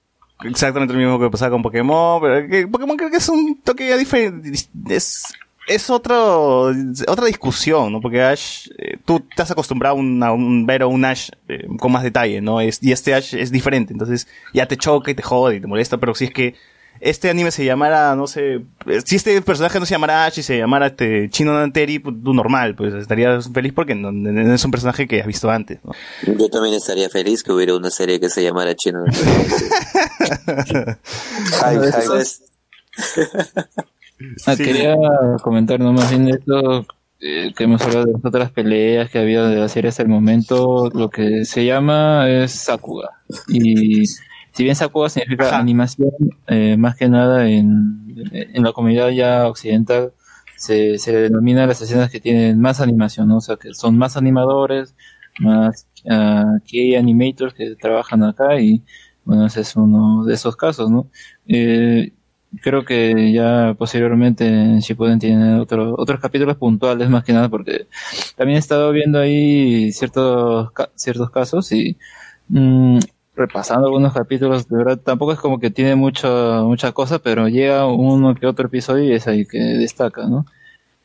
exactamente 0.44 0.92
lo 0.94 1.00
mismo 1.00 1.20
que 1.20 1.30
pasaba 1.30 1.50
con 1.52 1.62
Pokémon, 1.62 2.20
pero 2.20 2.48
que 2.48 2.66
Pokémon 2.66 2.96
creo 2.96 3.10
que 3.10 3.18
es 3.18 3.28
un 3.28 3.60
toque 3.62 3.88
ya 3.88 3.96
diferente, 3.96 4.50
es, 4.90 5.22
es 5.68 5.90
otro, 5.90 6.72
otra 7.06 7.26
discusión, 7.26 7.92
¿no? 7.92 8.00
Porque 8.00 8.20
Ash, 8.20 8.66
eh, 8.78 8.96
tú 9.04 9.20
te 9.20 9.42
has 9.42 9.50
acostumbrado 9.52 9.94
a 9.94 9.98
un, 9.98 10.20
a 10.22 10.32
un 10.32 10.66
ver 10.66 10.82
a 10.82 10.88
un 10.88 11.04
Ash 11.04 11.30
eh, 11.48 11.68
con 11.78 11.92
más 11.92 12.02
detalle, 12.02 12.40
¿no? 12.40 12.60
Es, 12.60 12.82
y 12.82 12.90
este 12.90 13.14
Ash 13.14 13.34
es 13.34 13.52
diferente, 13.52 13.92
entonces 13.92 14.26
ya 14.52 14.66
te 14.66 14.76
choca 14.76 15.12
y 15.12 15.14
te 15.14 15.22
jode 15.22 15.56
y 15.56 15.60
te 15.60 15.68
molesta, 15.68 15.98
pero 15.98 16.16
si 16.16 16.24
es 16.24 16.32
que 16.32 16.56
este 17.00 17.30
anime 17.30 17.50
se 17.50 17.64
llamara, 17.64 18.14
no 18.14 18.26
sé, 18.26 18.62
eh, 18.86 19.00
si 19.04 19.16
este 19.16 19.40
personaje 19.42 19.80
no 19.80 19.86
se 19.86 19.94
llamara 19.94 20.24
Ash 20.24 20.38
y 20.38 20.42
se 20.42 20.56
llamara 20.58 20.86
este 20.88 21.28
Chino 21.30 21.52
Nanteri, 21.52 21.98
pues 21.98 22.16
tú 22.22 22.32
normal, 22.32 22.74
pues 22.76 22.94
estarías 22.94 23.50
feliz 23.52 23.72
porque 23.72 23.94
no, 23.94 24.12
no 24.12 24.54
es 24.54 24.64
un 24.64 24.70
personaje 24.70 25.08
que 25.08 25.20
has 25.20 25.26
visto 25.26 25.50
antes, 25.50 25.80
¿no? 25.84 25.92
Yo 26.38 26.48
también 26.48 26.74
estaría 26.74 27.08
feliz 27.08 27.42
que 27.42 27.52
hubiera 27.52 27.74
una 27.74 27.90
serie 27.90 28.20
que 28.20 28.28
se 28.28 28.42
llamara 28.42 28.74
Chino. 28.74 29.04
Hype, 29.06 30.96
hype. 31.60 31.86
Entonces, 31.86 32.42
Ah, 34.46 34.54
Sí. 34.54 34.64
Quería 34.64 34.94
comentar 35.42 35.80
nomás 35.80 36.10
bien 36.10 36.26
de 36.26 36.32
esto 36.32 36.86
eh, 37.20 37.52
que 37.56 37.64
hemos 37.64 37.82
hablado 37.82 38.04
de 38.04 38.12
las 38.12 38.24
otras 38.24 38.50
peleas 38.52 39.10
que 39.10 39.18
ha 39.18 39.22
habido 39.22 39.48
de 39.48 39.56
la 39.56 39.68
serie 39.68 39.88
hasta 39.88 40.02
el 40.02 40.08
momento. 40.08 40.90
Lo 40.94 41.10
que 41.10 41.44
se 41.44 41.64
llama 41.64 42.28
es 42.28 42.52
Sakuga. 42.52 43.10
Y 43.48 44.04
si 44.52 44.64
bien 44.64 44.76
Sakuga 44.76 45.08
significa 45.08 45.48
Ajá. 45.48 45.58
animación, 45.58 46.10
eh, 46.46 46.76
más 46.76 46.96
que 46.96 47.08
nada 47.08 47.48
en, 47.48 48.14
en 48.32 48.62
la 48.62 48.72
comunidad 48.72 49.10
ya 49.10 49.46
occidental 49.48 50.12
se, 50.56 50.98
se 50.98 51.12
denomina 51.12 51.66
las 51.66 51.82
escenas 51.82 52.10
que 52.10 52.20
tienen 52.20 52.60
más 52.60 52.80
animación, 52.80 53.28
¿no? 53.28 53.38
O 53.38 53.40
sea, 53.40 53.56
que 53.56 53.74
son 53.74 53.98
más 53.98 54.16
animadores, 54.16 54.94
más 55.40 55.88
ah, 56.08 56.58
key 56.64 56.94
animators 56.94 57.54
que 57.54 57.74
trabajan 57.76 58.22
acá 58.22 58.60
y 58.60 58.82
bueno, 59.24 59.46
ese 59.46 59.62
es 59.62 59.74
uno 59.76 60.24
de 60.24 60.34
esos 60.34 60.56
casos, 60.56 60.90
¿no? 60.90 61.08
Eh, 61.48 62.12
creo 62.60 62.84
que 62.84 63.32
ya 63.32 63.74
posteriormente 63.78 64.46
en 64.46 64.78
Shippuden 64.80 65.18
tiene 65.18 65.58
otro, 65.58 65.94
otros 65.98 66.20
capítulos 66.20 66.56
puntuales 66.56 67.08
más 67.08 67.24
que 67.24 67.32
nada 67.32 67.48
porque 67.48 67.86
también 68.36 68.56
he 68.56 68.60
estado 68.60 68.92
viendo 68.92 69.18
ahí 69.18 69.90
ciertos 69.92 70.70
ciertos 70.94 71.30
casos 71.30 71.72
y 71.72 71.96
mm, 72.48 72.98
repasando 73.34 73.86
algunos 73.86 74.12
capítulos 74.12 74.68
de 74.68 74.76
verdad 74.76 74.98
tampoco 74.98 75.32
es 75.32 75.38
como 75.40 75.58
que 75.58 75.70
tiene 75.70 75.94
mucha 75.96 76.62
mucha 76.62 76.92
cosa 76.92 77.18
pero 77.18 77.48
llega 77.48 77.86
uno 77.86 78.34
que 78.34 78.46
otro 78.46 78.66
episodio 78.66 79.04
y 79.04 79.12
es 79.12 79.26
ahí 79.28 79.46
que 79.46 79.58
destaca 79.58 80.26
no 80.28 80.44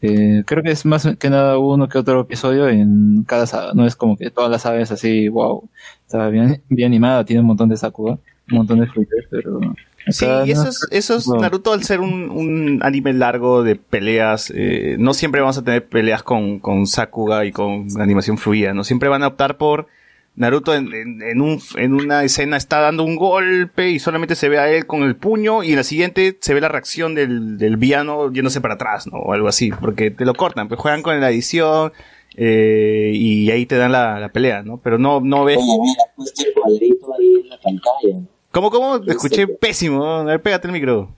Eh, 0.02 0.44
creo 0.46 0.62
que 0.62 0.70
es 0.72 0.86
más 0.86 1.08
que 1.20 1.30
nada 1.32 1.58
uno 1.58 1.88
que 1.90 1.98
otro 1.98 2.22
episodio 2.22 2.70
en 2.70 3.24
cada 3.28 3.48
saga 3.48 3.74
no 3.74 3.86
es 3.88 3.96
como 3.96 4.16
que 4.16 4.30
todas 4.30 4.52
las 4.52 4.62
sagas 4.64 4.92
así 4.92 5.28
wow 5.30 5.70
está 6.06 6.30
bien 6.30 6.64
bien 6.70 6.88
animada 6.88 7.26
tiene 7.26 7.42
un 7.42 7.48
montón 7.48 7.70
de 7.70 7.78
Sakuga 7.78 8.14
un 8.52 8.58
montón 8.58 8.80
de 8.80 8.88
fluidez 8.88 9.26
pero 9.32 9.60
Sí, 10.10 10.26
y 10.46 10.52
eso 10.52 10.70
es, 10.70 10.88
eso 10.92 11.18
es 11.18 11.28
no. 11.28 11.40
Naruto 11.40 11.74
al 11.74 11.84
ser 11.84 12.00
un, 12.00 12.30
un 12.30 12.80
anime 12.82 13.12
largo 13.12 13.62
de 13.64 13.76
peleas, 13.76 14.54
eh, 14.56 14.96
no 15.00 15.14
siempre 15.14 15.42
vamos 15.42 15.58
a 15.58 15.64
tener 15.66 15.86
peleas 15.90 16.24
con, 16.24 16.60
con 16.60 16.88
Sakuga 16.88 17.44
y 17.46 17.52
con 17.52 17.88
animación 18.00 18.38
fluida, 18.38 18.74
no 18.74 18.86
siempre 18.86 19.10
van 19.10 19.24
a 19.24 19.28
optar 19.28 19.58
por 19.58 19.88
Naruto 20.38 20.76
en, 20.76 20.94
en, 20.94 21.22
en 21.24 21.42
un, 21.42 21.60
en 21.76 21.94
una 21.94 22.24
escena 22.24 22.58
está 22.58 22.80
dando 22.80 23.04
un 23.04 23.16
golpe 23.16 23.90
y 23.90 23.98
solamente 23.98 24.36
se 24.36 24.50
ve 24.50 24.60
a 24.60 24.72
él 24.72 24.86
con 24.86 25.02
el 25.02 25.16
puño 25.16 25.64
y 25.64 25.72
en 25.72 25.78
la 25.78 25.84
siguiente 25.84 26.38
se 26.40 26.54
ve 26.54 26.62
la 26.62 26.70
reacción 26.70 27.16
del, 27.16 27.58
del 27.58 27.76
villano 27.76 28.32
yéndose 28.32 28.62
para 28.62 28.76
atrás, 28.76 29.08
¿no? 29.08 29.18
O 29.18 29.34
algo 29.34 29.48
así, 29.48 29.72
porque 29.72 30.12
te 30.12 30.26
lo 30.26 30.36
cortan, 30.36 30.68
pues 30.68 30.80
juegan 30.80 31.02
con 31.02 31.20
la 31.20 31.32
edición 31.32 31.92
eh, 32.36 33.12
y 33.16 33.50
ahí 33.50 33.66
te 33.66 33.78
dan 33.78 33.92
la, 33.92 34.20
la 34.20 34.30
pelea, 34.30 34.62
¿no? 34.62 34.78
Pero 34.78 35.00
no, 35.00 35.22
no 35.22 35.44
ves... 35.44 35.58
Oye, 35.58 35.80
mira, 35.82 36.04
puesto 36.16 36.44
el 36.46 36.54
cuadrito 36.54 37.14
ahí 37.16 37.42
en 37.42 37.50
la 37.50 37.60
pantalla. 37.60 38.20
¿no? 38.22 38.28
¿Cómo, 38.52 38.70
cómo? 38.70 39.02
Te 39.02 39.12
escuché 39.12 39.48
pésimo. 39.48 40.06
A 40.06 40.24
ver, 40.24 40.42
pégate 40.42 40.68
el 40.68 40.74
micro. 40.74 41.10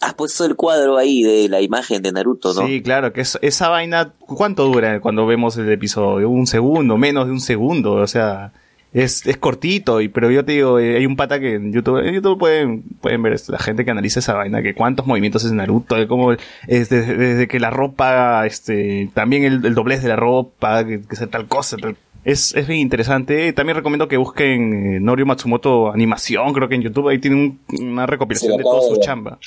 Has 0.02 0.14
puesto 0.14 0.44
el 0.46 0.56
cuadro 0.56 0.96
ahí 0.96 1.22
de 1.22 1.48
la 1.48 1.60
imagen 1.60 2.02
de 2.02 2.12
Naruto, 2.12 2.54
¿no? 2.54 2.66
Sí, 2.66 2.80
claro, 2.82 3.12
que 3.12 3.20
es, 3.20 3.38
esa 3.42 3.68
vaina, 3.68 4.12
¿cuánto 4.18 4.64
dura 4.64 5.00
cuando 5.00 5.26
vemos 5.26 5.56
el 5.58 5.70
episodio? 5.70 6.30
Un 6.30 6.46
segundo, 6.46 6.96
menos 6.96 7.26
de 7.26 7.32
un 7.32 7.40
segundo, 7.40 7.92
o 7.94 8.06
sea, 8.06 8.52
es, 8.94 9.24
es 9.26 9.36
cortito, 9.36 10.00
y, 10.00 10.08
pero 10.08 10.30
yo 10.30 10.44
te 10.44 10.52
digo, 10.52 10.78
eh, 10.78 10.96
hay 10.96 11.04
un 11.06 11.16
pata 11.16 11.38
que 11.38 11.54
en 11.56 11.72
YouTube, 11.72 11.98
en 12.04 12.14
YouTube 12.14 12.38
pueden, 12.38 12.82
pueden 13.02 13.22
ver 13.22 13.34
esto, 13.34 13.52
la 13.52 13.58
gente 13.58 13.84
que 13.84 13.90
analiza 13.90 14.20
esa 14.20 14.34
vaina, 14.34 14.62
que 14.62 14.74
cuántos 14.74 15.06
movimientos 15.06 15.44
es 15.44 15.52
Naruto, 15.52 15.94
de 15.96 16.08
cómo, 16.08 16.32
es 16.32 16.38
desde, 16.66 17.14
desde 17.16 17.46
que 17.46 17.60
la 17.60 17.70
ropa, 17.70 18.46
este, 18.46 19.10
también 19.14 19.44
el, 19.44 19.64
el 19.64 19.74
doblez 19.74 20.02
de 20.02 20.08
la 20.08 20.16
ropa, 20.16 20.84
que, 20.86 21.02
que 21.02 21.14
sea 21.16 21.26
tal 21.28 21.46
cosa, 21.46 21.76
tal- 21.76 21.96
es, 22.24 22.54
es 22.54 22.66
bien 22.66 22.80
interesante. 22.80 23.50
También 23.54 23.76
recomiendo 23.76 24.06
que 24.06 24.18
busquen 24.18 24.94
eh, 24.96 25.00
Norio 25.00 25.24
Matsumoto 25.24 25.90
Animación, 25.92 26.52
creo 26.52 26.68
que 26.68 26.74
en 26.74 26.82
YouTube 26.82 27.08
ahí 27.08 27.18
tienen 27.18 27.58
un- 27.78 27.86
una 27.90 28.06
recopilación 28.06 28.56
de 28.58 28.62
toda 28.62 28.82
su 28.88 29.00
chamba. 29.00 29.38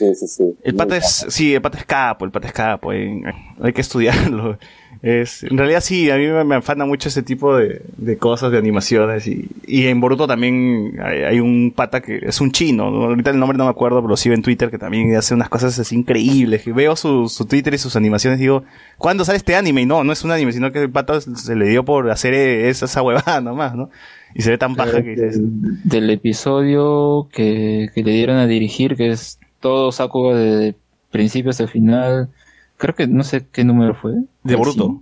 Sí, 0.00 0.14
sí, 0.14 0.26
sí. 0.28 0.44
El 0.62 0.74
pata 0.76 0.96
es, 0.96 1.26
sí, 1.28 1.54
el 1.54 1.60
pata 1.60 1.76
es 1.76 1.84
capo, 1.84 2.24
el 2.24 2.30
pata 2.30 2.46
es 2.46 2.54
capo, 2.54 2.90
eh, 2.90 3.20
hay 3.60 3.72
que 3.74 3.82
estudiarlo. 3.82 4.58
Es, 5.02 5.44
en 5.44 5.56
realidad 5.56 5.80
sí, 5.80 6.10
a 6.10 6.18
mí 6.18 6.26
me, 6.26 6.44
me 6.44 6.56
afana 6.56 6.84
mucho 6.84 7.08
ese 7.08 7.22
tipo 7.22 7.56
de, 7.56 7.80
de 7.96 8.18
cosas, 8.18 8.52
de 8.52 8.58
animaciones 8.58 9.26
y, 9.26 9.48
y 9.66 9.86
en 9.86 9.98
Boruto 9.98 10.26
también 10.26 11.00
hay, 11.02 11.22
hay 11.22 11.40
un 11.40 11.72
pata 11.74 12.02
que 12.02 12.18
es 12.22 12.38
un 12.42 12.52
chino, 12.52 12.90
¿no? 12.90 13.04
ahorita 13.04 13.30
el 13.30 13.38
nombre 13.38 13.56
no 13.56 13.64
me 13.64 13.70
acuerdo, 13.70 13.96
pero 13.96 14.08
lo 14.08 14.16
sigo 14.18 14.34
en 14.34 14.42
Twitter 14.42 14.70
que 14.70 14.76
también 14.76 15.16
hace 15.16 15.32
unas 15.32 15.48
cosas 15.48 15.78
así 15.78 15.96
increíbles, 15.96 16.62
que 16.62 16.72
veo 16.72 16.96
su, 16.96 17.30
su 17.30 17.46
Twitter 17.46 17.72
y 17.72 17.78
sus 17.78 17.96
animaciones 17.96 18.40
y 18.40 18.42
digo, 18.42 18.64
¿cuándo 18.98 19.24
sale 19.24 19.38
este 19.38 19.56
anime? 19.56 19.80
Y 19.80 19.86
no, 19.86 20.04
no 20.04 20.12
es 20.12 20.22
un 20.22 20.32
anime, 20.32 20.52
sino 20.52 20.70
que 20.70 20.82
el 20.82 20.90
pata 20.90 21.18
se 21.22 21.56
le 21.56 21.66
dio 21.66 21.82
por 21.82 22.10
hacer 22.10 22.34
esa, 22.34 22.84
esa 22.84 23.00
huevada 23.00 23.40
nomás, 23.40 23.74
¿no? 23.74 23.88
Y 24.34 24.42
se 24.42 24.50
ve 24.50 24.58
tan 24.58 24.76
paja 24.76 25.02
que 25.02 25.10
dices, 25.10 25.38
del, 25.38 25.80
del 25.82 26.10
episodio 26.10 27.26
que, 27.32 27.88
que 27.94 28.02
le 28.02 28.12
dieron 28.12 28.36
a 28.36 28.46
dirigir, 28.46 28.96
que 28.96 29.08
es 29.12 29.38
todo 29.60 29.92
Sakuga 29.92 30.34
de 30.36 30.74
principio 31.10 31.50
hasta 31.50 31.64
el 31.64 31.68
final. 31.68 32.30
Creo 32.76 32.94
que 32.94 33.06
no 33.06 33.22
sé 33.24 33.46
qué 33.52 33.64
número 33.64 33.94
fue. 33.94 34.12
de 34.42 34.54
Boruto. 34.56 35.00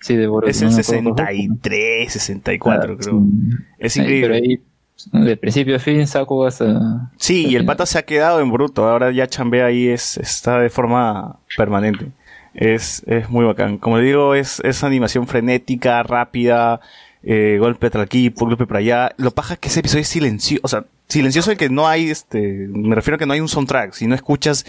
Sí, 0.00 0.16
de 0.16 0.26
Boruto. 0.26 0.50
Es 0.50 0.62
el 0.62 0.68
no 0.70 0.76
me 0.76 0.80
acuerdo. 0.82 1.16
63, 1.16 2.12
64 2.12 2.92
Ah, 2.92 2.96
creo. 3.00 3.20
sí. 3.20 3.56
Es 3.78 3.96
Ahí, 3.96 4.02
increíble. 4.02 4.28
pero 4.28 4.34
ahí, 4.34 5.24
de 5.24 5.36
principio 5.36 5.76
a 5.76 5.78
fin, 5.78 6.06
Sakuga 6.06 6.48
hasta... 6.48 7.10
Sí, 7.16 7.46
y 7.48 7.56
el 7.56 7.64
pata 7.64 7.84
se 7.86 7.98
ha 7.98 8.02
quedado 8.02 8.40
en 8.40 8.50
bruto. 8.50 8.88
Ahora 8.88 9.10
ya 9.12 9.26
chambea 9.26 9.66
ahí, 9.66 9.88
es, 9.88 10.16
está 10.16 10.58
de 10.58 10.70
forma 10.70 11.38
permanente. 11.56 12.06
Es, 12.54 13.02
es 13.06 13.28
muy 13.28 13.44
bacán. 13.44 13.78
Como 13.78 13.98
digo, 13.98 14.34
es, 14.34 14.60
es 14.64 14.82
animación 14.82 15.26
frenética, 15.26 16.02
rápida, 16.02 16.80
eh, 17.22 17.58
golpe 17.60 17.90
tras 17.90 18.04
aquí, 18.06 18.30
golpe 18.30 18.66
para 18.66 18.80
allá. 18.80 19.12
Lo 19.18 19.30
paja 19.32 19.54
es 19.54 19.60
que 19.60 19.68
ese 19.68 19.80
episodio 19.80 20.02
es 20.02 20.08
silencioso. 20.08 20.60
O 20.64 20.68
sea, 20.68 20.84
silencioso 21.08 21.50
el 21.50 21.56
que 21.56 21.70
no 21.70 21.88
hay, 21.88 22.10
este, 22.10 22.68
me 22.68 22.94
refiero 22.94 23.16
a 23.16 23.18
que 23.18 23.26
no 23.26 23.32
hay 23.32 23.40
un 23.40 23.48
soundtrack. 23.48 23.92
Si 23.94 24.06
no 24.06 24.14
escuchas 24.14 24.66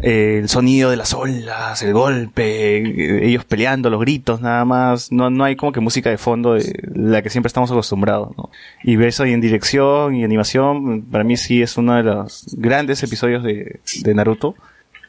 eh, 0.00 0.38
el 0.40 0.48
sonido 0.48 0.90
de 0.90 0.96
las 0.96 1.12
olas, 1.12 1.82
el 1.82 1.92
golpe, 1.92 2.78
eh, 2.78 3.28
ellos 3.28 3.44
peleando, 3.44 3.90
los 3.90 4.00
gritos, 4.00 4.40
nada 4.40 4.64
más. 4.64 5.12
No, 5.12 5.30
no 5.30 5.44
hay 5.44 5.56
como 5.56 5.72
que 5.72 5.80
música 5.80 6.10
de 6.10 6.18
fondo 6.18 6.54
de 6.54 6.72
la 6.94 7.22
que 7.22 7.30
siempre 7.30 7.48
estamos 7.48 7.70
acostumbrados, 7.70 8.36
¿no? 8.36 8.50
Y 8.82 8.96
ver 8.96 9.08
eso 9.08 9.24
ahí 9.24 9.32
en 9.32 9.40
dirección 9.40 10.14
y 10.14 10.24
animación, 10.24 11.02
para 11.02 11.24
mí 11.24 11.36
sí 11.36 11.62
es 11.62 11.76
uno 11.76 11.94
de 11.94 12.02
los 12.02 12.46
grandes 12.56 13.02
episodios 13.02 13.42
de, 13.42 13.80
de 14.02 14.14
Naruto. 14.14 14.54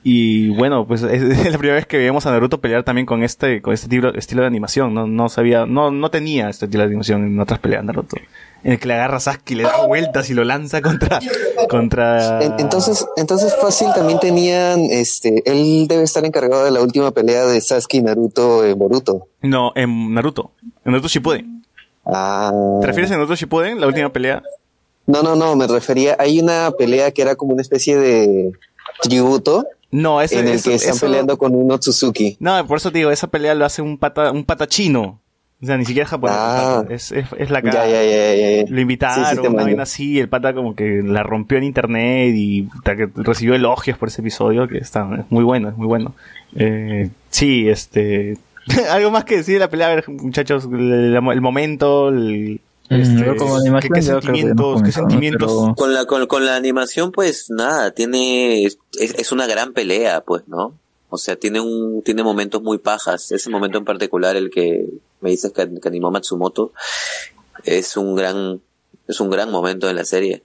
Y 0.06 0.50
bueno, 0.50 0.86
pues 0.86 1.02
es, 1.04 1.24
es 1.46 1.52
la 1.52 1.58
primera 1.58 1.76
vez 1.76 1.86
que 1.86 1.98
vemos 1.98 2.26
a 2.26 2.32
Naruto 2.32 2.60
pelear 2.60 2.84
también 2.84 3.06
con 3.06 3.24
este, 3.24 3.62
con 3.62 3.74
este 3.74 3.86
estilo, 3.86 4.14
estilo 4.14 4.42
de 4.42 4.48
animación. 4.48 4.94
No, 4.94 5.08
no 5.08 5.30
sabía, 5.30 5.66
no, 5.66 5.92
no 5.92 6.12
tenía 6.12 6.50
este 6.50 6.66
estilo 6.66 6.84
de 6.84 6.88
animación 6.88 7.26
en 7.26 7.40
otras 7.40 7.60
peleas 7.60 7.84
de 7.84 7.88
Naruto. 7.88 8.18
En 8.64 8.72
el 8.74 8.80
que 8.80 8.88
le 8.88 8.94
agarra 8.94 9.20
Sasuke 9.20 9.52
y 9.52 9.56
le 9.56 9.64
da 9.64 9.86
vueltas 9.86 10.30
y 10.30 10.34
lo 10.34 10.44
lanza 10.44 10.82
contra, 10.82 11.20
contra... 11.70 12.42
En- 12.42 12.54
Entonces, 12.60 13.06
entonces 13.18 13.54
fácil 13.62 13.88
también 13.94 14.20
tenían, 14.20 14.80
este, 14.90 15.44
él 15.46 15.86
debe 15.88 16.04
estar 16.04 16.24
encargado 16.26 16.64
de 16.66 16.72
la 16.72 16.82
última 16.82 17.12
pelea 17.12 17.46
de 17.46 17.60
Sasuke 17.60 17.96
y 17.96 18.02
Naruto 18.02 18.66
en 18.66 18.78
Boruto. 18.80 19.28
No, 19.42 19.72
en 19.76 20.14
Naruto. 20.14 20.52
En 20.86 20.92
Naruto 20.94 21.08
Shippuden. 21.10 21.66
Ah. 22.06 22.52
¿Te 22.82 22.88
refieres 22.88 23.12
a 23.12 23.16
Naruto 23.16 23.36
Shippuden, 23.36 23.80
la 23.82 23.88
última 23.88 24.12
pelea? 24.12 24.42
No, 25.06 25.22
no, 25.24 25.36
no, 25.36 25.56
me 25.58 25.68
refería, 25.68 26.16
hay 26.18 26.40
una 26.40 26.72
pelea 26.78 27.12
que 27.12 27.22
era 27.22 27.36
como 27.36 27.52
una 27.54 27.62
especie 27.62 27.98
de 27.98 28.54
tributo 29.02 29.66
No, 29.92 30.22
ese, 30.22 30.40
en 30.40 30.48
el 30.48 30.54
eso- 30.56 30.70
que 30.70 30.76
están 30.76 30.96
eso- 30.96 31.06
peleando 31.06 31.38
con 31.38 31.54
un 31.56 31.72
Otsutsuki. 31.72 32.38
No, 32.40 32.66
por 32.66 32.78
eso 32.78 32.92
te 32.92 33.00
digo, 33.00 33.12
esa 33.12 33.28
pelea 33.28 33.54
lo 33.56 33.66
hace 33.66 33.82
un 33.82 33.98
pata, 33.98 34.32
un 34.32 34.46
pata 34.46 34.68
chino. 34.68 35.20
O 35.64 35.66
sea, 35.66 35.78
ni 35.78 35.86
siquiera 35.86 36.08
japonés. 36.10 36.36
Ah. 36.38 36.84
es, 36.90 37.12
es, 37.14 37.26
es 37.38 37.50
la 37.50 37.62
cara. 37.62 37.88
ya, 37.88 38.04
ya, 38.04 38.36
ya, 38.36 38.62
ya. 38.64 38.70
Lo 38.70 38.82
invitaron, 38.82 39.24
Sí, 39.24 39.30
sí, 39.30 39.36
te 39.36 39.40
una 39.42 39.50
mando. 39.52 39.64
vaina 39.64 39.84
así, 39.84 40.20
el 40.20 40.28
pata 40.28 40.54
como 40.54 40.76
que 40.76 41.02
la 41.02 41.24
rompió 41.24 41.58
en 41.58 41.64
internet 41.64 42.34
y 42.36 42.68
que 42.84 43.10
recibió 43.16 43.56
elogios 43.56 43.98
por 43.98 44.10
ese 44.10 44.20
episodio, 44.22 44.68
que 44.68 44.78
está 44.80 45.08
es 45.20 45.26
muy 45.32 45.44
bueno, 45.46 45.70
es 45.70 45.78
muy 45.78 45.88
bueno. 45.88 46.14
Eh, 46.56 47.10
sí, 47.30 47.70
este... 47.70 48.38
Algo 48.92 49.10
más 49.12 49.24
que 49.26 49.38
decir 49.38 49.56
de 49.56 49.60
la 49.62 49.70
pelea, 49.70 49.88
a 49.92 49.96
ver, 49.96 50.10
muchachos, 50.10 50.66
el, 50.72 51.16
el 51.16 51.42
momento, 51.42 52.10
el... 52.10 52.60
Mm, 52.90 52.96
este, 52.96 53.36
como 53.38 53.58
¿qué, 53.80 53.88
que 53.90 54.02
sentimientos, 54.02 54.84
qué 54.84 54.92
sentimientos... 54.92 55.52
Pero- 55.52 55.76
Con 55.76 55.94
la, 55.94 56.06
con, 56.06 56.28
con 56.28 56.46
la 56.46 56.56
animación, 56.58 57.12
pues 57.14 57.46
nada, 57.50 57.92
tiene, 57.92 58.64
es, 58.66 58.78
es 59.00 59.32
una 59.32 59.48
gran 59.48 59.72
pelea, 59.74 60.22
pues, 60.22 60.48
¿no? 60.48 60.74
O 61.14 61.18
sea, 61.18 61.36
tiene 61.36 61.62
un, 61.62 62.02
tiene 62.02 62.24
momentos 62.24 62.64
muy 62.64 62.80
pajas. 62.80 63.32
Ese 63.32 63.52
momento 63.52 63.78
en 63.78 63.86
particular, 63.86 64.36
el 64.36 64.50
que 64.50 64.84
me 65.22 65.30
dices 65.30 65.54
que, 65.54 65.70
que 65.80 65.88
animó 65.88 66.10
Matsumoto, 66.10 66.74
es 67.64 67.96
un 67.98 68.16
gran, 68.16 68.62
es 69.08 69.20
un 69.20 69.30
gran 69.30 69.52
momento 69.52 69.88
en 69.88 69.96
la 69.96 70.06
serie. 70.06 70.42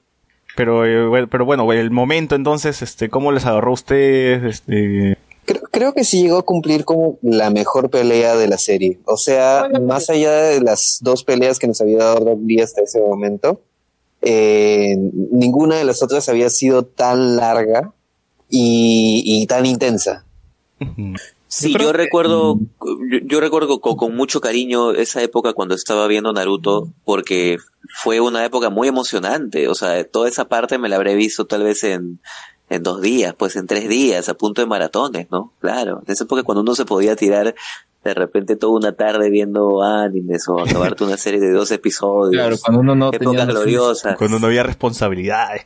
Pero, 0.57 0.85
eh, 0.85 1.07
bueno, 1.07 1.27
pero 1.31 1.47
bueno, 1.47 1.73
el 1.73 1.91
momento 1.91 2.35
entonces, 2.35 2.83
este, 2.83 3.09
¿cómo 3.09 3.33
les 3.33 3.47
agarró 3.47 3.71
a 3.71 3.75
ustedes? 3.75 4.45
Este, 4.45 5.17
Creo, 5.47 5.63
creo 5.71 5.95
que 5.95 6.05
sí 6.05 6.21
llegó 6.21 6.37
a 6.37 6.45
cumplir 6.45 6.85
como 6.85 7.19
la 7.23 7.49
mejor 7.49 7.89
pelea 7.89 8.37
de 8.37 8.49
la 8.49 8.59
serie. 8.59 8.99
O 9.07 9.17
sea, 9.17 9.71
más 9.81 10.11
allá 10.11 10.33
de 10.33 10.61
las 10.61 10.99
dos 11.01 11.25
peleas 11.25 11.59
que 11.59 11.67
nos 11.67 11.81
había 11.81 11.97
dado 11.97 12.27
Rock 12.27 12.41
Lee 12.45 12.61
hasta 12.61 12.83
ese 12.83 13.01
momento, 13.01 13.63
eh, 14.21 14.95
ninguna 15.33 15.77
de 15.77 15.85
las 15.85 16.03
otras 16.03 16.29
había 16.29 16.51
sido 16.51 16.85
tan 16.85 17.37
larga 17.37 17.95
y, 18.51 19.23
y 19.25 19.47
tan 19.47 19.65
intensa. 19.65 20.27
Sí, 21.47 21.73
yo 21.73 21.93
que- 21.93 21.93
recuerdo, 21.95 22.59
yo, 23.11 23.19
yo 23.25 23.41
recuerdo 23.41 23.81
con, 23.81 23.97
con 23.97 24.15
mucho 24.15 24.41
cariño 24.41 24.93
esa 24.93 25.23
época 25.23 25.55
cuando 25.55 25.75
estaba 25.75 26.07
viendo 26.07 26.33
Naruto, 26.33 26.89
porque 27.05 27.57
fue 28.03 28.21
una 28.21 28.45
época 28.45 28.69
muy 28.71 28.89
emocionante. 28.89 29.69
O 29.69 29.75
sea, 29.75 30.05
toda 30.05 30.29
esa 30.29 30.47
parte 30.49 30.79
me 30.79 30.89
la 30.89 30.97
habré 30.97 31.15
visto 31.15 31.47
tal 31.47 31.63
vez 31.65 31.85
en, 31.85 32.21
en 32.69 32.83
dos 32.83 33.01
días, 33.01 33.35
pues 33.37 33.57
en 33.57 33.67
tres 33.67 33.89
días, 33.89 34.29
a 34.29 34.35
punto 34.35 34.61
de 34.61 34.67
maratones, 34.67 35.29
¿no? 35.31 35.53
Claro, 35.61 36.03
en 36.07 36.13
esa 36.13 36.25
época 36.25 36.43
cuando 36.43 36.61
uno 36.61 36.75
se 36.75 36.85
podía 36.85 37.17
tirar 37.17 37.55
de 38.05 38.15
repente 38.15 38.55
toda 38.57 38.75
una 38.75 38.93
tarde 38.93 39.29
viendo 39.29 39.83
animes 39.83 40.49
o 40.49 40.61
acabarte 40.61 41.03
una 41.05 41.17
serie 41.17 41.41
de 41.41 41.51
dos 41.51 41.71
episodios. 41.73 42.41
Claro, 42.41 42.57
cuando 42.63 42.81
uno 42.81 42.95
no 42.95 43.09
Época 43.13 43.31
tenía... 43.31 43.45
gloriosa. 43.47 44.15
cuando 44.17 44.39
no 44.39 44.47
había 44.47 44.63
responsabilidades. 44.63 45.65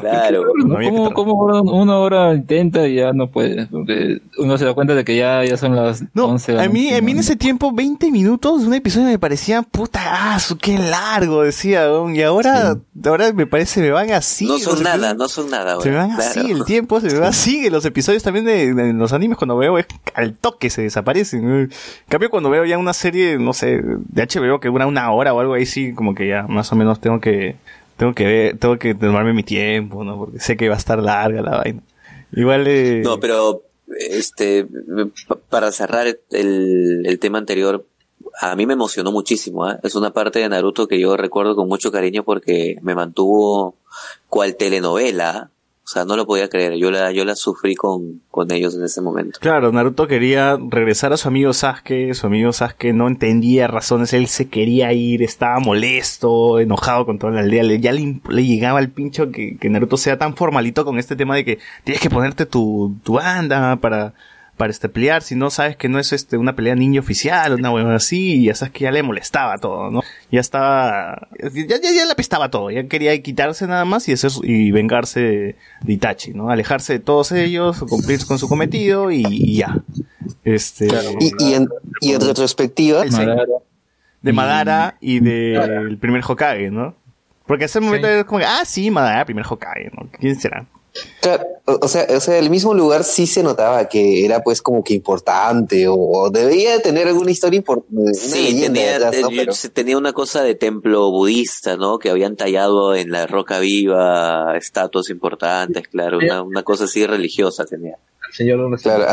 Claro. 0.00 0.44
¿Cómo, 0.62 1.12
cómo 1.12 1.32
una- 1.34 1.60
una 1.60 1.98
hora 1.98 2.34
intenta 2.34 2.86
y 2.88 2.94
ya 2.96 3.12
no 3.12 3.30
puede? 3.30 3.66
Porque 3.66 4.20
uno 4.38 4.56
se 4.56 4.64
da 4.64 4.72
cuenta 4.72 4.94
de 4.94 5.04
que 5.04 5.16
ya, 5.16 5.44
ya 5.44 5.56
son 5.58 5.76
las 5.76 6.02
No, 6.14 6.26
11 6.26 6.52
de 6.52 6.58
la 6.58 6.64
a 6.64 6.68
mí, 6.68 6.92
a 6.94 7.00
mí 7.02 7.12
en 7.12 7.18
ese 7.18 7.36
tiempo, 7.36 7.70
20 7.72 8.10
minutos 8.10 8.62
de 8.62 8.66
un 8.68 8.74
episodio 8.74 9.06
me 9.06 9.18
parecía, 9.18 9.60
puta, 9.62 10.00
ah, 10.02 10.38
qué 10.60 10.78
largo, 10.78 11.42
decía, 11.42 11.86
y 12.14 12.22
ahora, 12.22 12.76
ahora 13.04 13.32
me 13.34 13.46
parece, 13.46 13.80
me 13.82 13.90
van 13.90 14.10
así. 14.12 14.46
no 14.46 14.58
son 14.58 14.82
nada, 14.82 15.10
episodios- 15.10 15.16
no 15.18 15.28
son 15.28 15.50
nada. 15.50 15.80
Se 15.80 15.90
me 15.90 15.96
ahora, 15.98 16.06
van 16.08 16.16
claro. 16.16 16.30
así, 16.40 16.50
el 16.50 16.64
tiempo 16.64 17.00
se 17.00 17.08
me 17.08 17.18
va 17.18 17.28
así, 17.28 17.68
los 17.68 17.84
episodios 17.84 18.22
también 18.22 18.46
de, 18.46 18.72
de 18.74 18.92
los 18.94 19.12
animes 19.12 19.36
cuando 19.36 19.56
veo 19.56 19.76
es 19.78 19.86
al 20.14 20.34
toque 20.34 20.70
se 20.70 20.82
desaparecen. 20.82 21.44
En 21.44 21.70
cambio 22.08 22.30
cuando 22.30 22.48
veo 22.48 22.64
ya 22.64 22.78
una 22.78 22.94
serie, 22.94 23.38
no 23.38 23.52
sé, 23.52 23.82
de 23.82 24.22
HBO 24.26 24.60
que 24.60 24.68
dura 24.68 24.86
una 24.86 25.10
hora 25.12 25.34
o 25.34 25.40
algo 25.40 25.54
ahí 25.54 25.66
sí, 25.66 25.92
como 25.92 26.14
que 26.14 26.28
ya 26.28 26.46
más 26.48 26.72
o 26.72 26.76
menos 26.76 27.00
tengo 27.00 27.20
que, 27.20 27.56
tengo 27.96 28.14
que 28.14 28.24
ver, 28.24 28.58
tengo 28.58 28.78
que 28.78 28.94
tomarme 28.94 29.32
mi 29.32 29.42
tiempo, 29.42 30.04
¿no? 30.04 30.18
Porque 30.18 30.40
sé 30.40 30.56
que 30.56 30.68
va 30.68 30.74
a 30.74 30.78
estar 30.78 30.98
larga 31.02 31.42
la 31.42 31.58
vaina. 31.58 31.82
Igual 32.32 32.66
eh, 32.66 33.02
No, 33.04 33.20
pero 33.20 33.62
este 34.10 34.66
pa- 35.28 35.38
para 35.48 35.70
cerrar 35.72 36.06
el, 36.30 37.02
el 37.06 37.18
tema 37.18 37.38
anterior, 37.38 37.84
a 38.40 38.56
mí 38.56 38.66
me 38.66 38.72
emocionó 38.72 39.12
muchísimo. 39.12 39.64
¿ah? 39.66 39.78
Es 39.82 39.94
una 39.94 40.12
parte 40.12 40.40
de 40.40 40.48
Naruto 40.48 40.88
que 40.88 40.98
yo 40.98 41.16
recuerdo 41.16 41.54
con 41.54 41.68
mucho 41.68 41.92
cariño 41.92 42.24
porque 42.24 42.76
me 42.82 42.94
mantuvo 42.94 43.76
cual 44.28 44.56
telenovela 44.56 45.50
O 45.84 45.86
sea, 45.86 46.06
no 46.06 46.16
lo 46.16 46.26
podía 46.26 46.48
creer. 46.48 46.76
Yo 46.76 46.90
la, 46.90 47.12
yo 47.12 47.26
la 47.26 47.36
sufrí 47.36 47.74
con, 47.74 48.22
con 48.30 48.50
ellos 48.50 48.74
en 48.74 48.84
ese 48.84 49.02
momento. 49.02 49.38
Claro, 49.38 49.70
Naruto 49.70 50.06
quería 50.06 50.56
regresar 50.70 51.12
a 51.12 51.18
su 51.18 51.28
amigo 51.28 51.52
Sasuke, 51.52 52.14
su 52.14 52.26
amigo 52.26 52.54
Sasuke 52.54 52.94
no 52.94 53.06
entendía 53.06 53.66
razones, 53.66 54.14
él 54.14 54.26
se 54.28 54.48
quería 54.48 54.94
ir, 54.94 55.22
estaba 55.22 55.60
molesto, 55.60 56.58
enojado 56.58 57.04
con 57.04 57.18
toda 57.18 57.34
la 57.34 57.40
aldea, 57.40 57.62
le, 57.64 57.80
ya 57.80 57.92
le, 57.92 58.18
le 58.26 58.46
llegaba 58.46 58.78
al 58.78 58.88
pincho 58.88 59.30
que, 59.30 59.58
que, 59.58 59.68
Naruto 59.68 59.98
sea 59.98 60.16
tan 60.16 60.34
formalito 60.36 60.86
con 60.86 60.98
este 60.98 61.16
tema 61.16 61.36
de 61.36 61.44
que 61.44 61.58
tienes 61.84 62.00
que 62.00 62.08
ponerte 62.08 62.46
tu, 62.46 62.96
tu 63.04 63.14
banda 63.14 63.76
para, 63.76 64.14
para 64.56 64.70
este 64.70 64.88
pelear, 64.88 65.22
si 65.22 65.34
no 65.34 65.50
sabes 65.50 65.76
que 65.76 65.88
no 65.88 65.98
es 65.98 66.12
este 66.12 66.36
una 66.36 66.54
pelea 66.54 66.74
niño 66.76 67.00
oficial, 67.00 67.54
una 67.54 67.72
huevada 67.72 67.96
así, 67.96 68.34
y 68.34 68.44
ya 68.46 68.54
sabes 68.54 68.72
que 68.72 68.84
ya 68.84 68.92
le 68.92 69.02
molestaba 69.02 69.58
todo, 69.58 69.90
¿no? 69.90 70.00
Ya 70.30 70.40
estaba, 70.40 71.28
ya, 71.40 71.76
ya, 71.80 71.90
ya 71.92 72.04
le 72.04 72.12
apestaba 72.12 72.50
todo, 72.50 72.70
ya 72.70 72.86
quería 72.86 73.20
quitarse 73.20 73.66
nada 73.66 73.84
más 73.84 74.08
y 74.08 74.12
hacer, 74.12 74.30
y 74.42 74.70
vengarse 74.70 75.20
de, 75.20 75.56
de 75.82 75.92
Itachi, 75.92 76.34
¿no? 76.34 76.50
Alejarse 76.50 76.94
de 76.94 76.98
todos 77.00 77.32
ellos, 77.32 77.80
cumplir 77.88 78.24
con 78.26 78.38
su 78.38 78.48
cometido 78.48 79.10
y, 79.10 79.24
y 79.26 79.56
ya. 79.56 79.82
Este, 80.44 80.86
y, 81.18 81.32
y, 81.38 81.54
en, 81.54 81.68
y 82.00 82.12
en 82.12 82.20
retrospectiva, 82.20 83.04
de 84.22 84.32
Madara 84.32 84.96
y 85.00 85.20
del 85.20 85.90
de 85.90 85.96
primer 85.98 86.22
Hokage, 86.26 86.70
¿no? 86.70 86.94
Porque 87.46 87.66
ese 87.66 87.80
momento 87.80 88.06
sí. 88.06 88.14
es 88.14 88.24
como 88.24 88.38
que, 88.38 88.46
ah, 88.46 88.62
sí, 88.64 88.90
Madara, 88.90 89.24
primer 89.24 89.44
Hokage, 89.48 89.90
¿no? 89.92 90.08
¿Quién 90.18 90.40
será? 90.40 90.66
Claro, 91.20 91.44
o 91.64 91.88
sea, 91.88 92.06
o 92.08 92.20
sea, 92.20 92.38
el 92.38 92.50
mismo 92.50 92.72
lugar 92.72 93.02
sí 93.02 93.26
se 93.26 93.42
notaba 93.42 93.88
que 93.88 94.24
era 94.24 94.44
pues 94.44 94.62
como 94.62 94.84
que 94.84 94.94
importante 94.94 95.88
o, 95.88 95.96
o 95.96 96.30
debía 96.30 96.80
tener 96.80 97.08
alguna 97.08 97.32
historia 97.32 97.56
importante. 97.56 98.14
Sí, 98.14 98.60
tenía, 98.60 98.98
¿no? 99.00 99.10
Pero... 99.10 99.52
tenía 99.72 99.98
una 99.98 100.12
cosa 100.12 100.42
de 100.42 100.54
templo 100.54 101.10
budista, 101.10 101.76
¿no? 101.76 101.98
Que 101.98 102.10
habían 102.10 102.36
tallado 102.36 102.94
en 102.94 103.10
la 103.10 103.26
roca 103.26 103.58
viva 103.58 104.56
estatuas 104.56 105.10
importantes, 105.10 105.88
claro, 105.88 106.18
una, 106.18 106.42
una 106.42 106.62
cosa 106.62 106.84
así 106.84 107.04
religiosa 107.06 107.64
tenía. 107.64 107.98
Señor, 108.30 108.80
claro, 108.80 109.06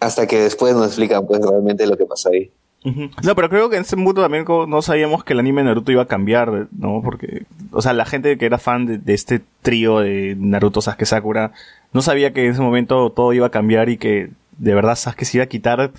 hasta 0.00 0.26
que 0.26 0.40
después 0.40 0.74
nos 0.74 0.86
explican 0.86 1.26
pues 1.26 1.40
realmente 1.40 1.86
lo 1.86 1.96
que 1.96 2.06
pasó 2.06 2.30
ahí. 2.30 2.50
No, 2.84 3.34
pero 3.34 3.48
creo 3.48 3.70
que 3.70 3.76
en 3.76 3.82
ese 3.82 3.96
punto 3.96 4.20
también 4.20 4.44
no 4.46 4.82
sabíamos 4.82 5.24
que 5.24 5.32
el 5.32 5.38
anime 5.38 5.62
de 5.62 5.68
Naruto 5.68 5.90
iba 5.90 6.02
a 6.02 6.06
cambiar, 6.06 6.68
¿no? 6.72 7.00
Porque, 7.02 7.44
o 7.70 7.80
sea, 7.80 7.94
la 7.94 8.04
gente 8.04 8.36
que 8.36 8.44
era 8.44 8.58
fan 8.58 8.84
de, 8.84 8.98
de 8.98 9.14
este 9.14 9.40
trío 9.62 10.00
de 10.00 10.36
Naruto, 10.38 10.82
Sasuke, 10.82 11.06
Sakura, 11.06 11.52
no 11.94 12.02
sabía 12.02 12.34
que 12.34 12.44
en 12.44 12.52
ese 12.52 12.60
momento 12.60 13.10
todo 13.10 13.32
iba 13.32 13.46
a 13.46 13.50
cambiar 13.50 13.88
y 13.88 13.96
que 13.96 14.30
de 14.58 14.74
verdad 14.74 14.96
Sasuke 14.96 15.24
se 15.24 15.38
iba 15.38 15.44
a 15.44 15.48
quitar 15.48 15.92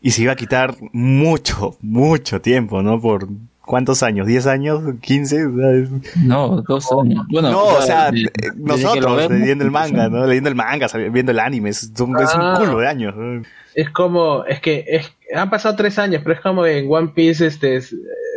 y 0.00 0.12
se 0.12 0.22
iba 0.22 0.32
a 0.32 0.36
quitar 0.36 0.76
mucho, 0.92 1.76
mucho 1.82 2.40
tiempo, 2.40 2.82
¿no? 2.82 3.00
Por 3.00 3.28
¿cuántos 3.70 4.02
años? 4.02 4.26
¿10 4.26 4.46
años? 4.50 4.82
¿15? 4.82 6.02
No, 6.24 6.60
dos 6.62 6.88
años. 6.90 7.24
Bueno, 7.30 7.52
no, 7.52 7.66
o 7.66 7.82
sea, 7.82 8.10
de, 8.10 8.28
nosotros 8.56 9.16
vemos, 9.16 9.38
leyendo 9.38 9.64
el 9.64 9.70
manga, 9.70 10.08
¿no? 10.08 10.26
Leyendo 10.26 10.48
el 10.48 10.56
manga, 10.56 10.88
viendo 11.12 11.30
el 11.30 11.38
anime, 11.38 11.70
es 11.70 11.92
un, 12.00 12.16
ah. 12.16 12.24
es 12.24 12.34
un 12.34 12.56
culo 12.56 12.80
de 12.80 12.88
años. 12.88 13.14
¿no? 13.16 13.42
Es 13.76 13.88
como, 13.90 14.44
es 14.44 14.58
que 14.58 14.84
es, 14.88 15.12
han 15.32 15.50
pasado 15.50 15.76
tres 15.76 16.00
años, 16.00 16.20
pero 16.24 16.34
es 16.34 16.40
como 16.40 16.66
en 16.66 16.92
One 16.92 17.12
Piece, 17.14 17.46
este, 17.46 17.80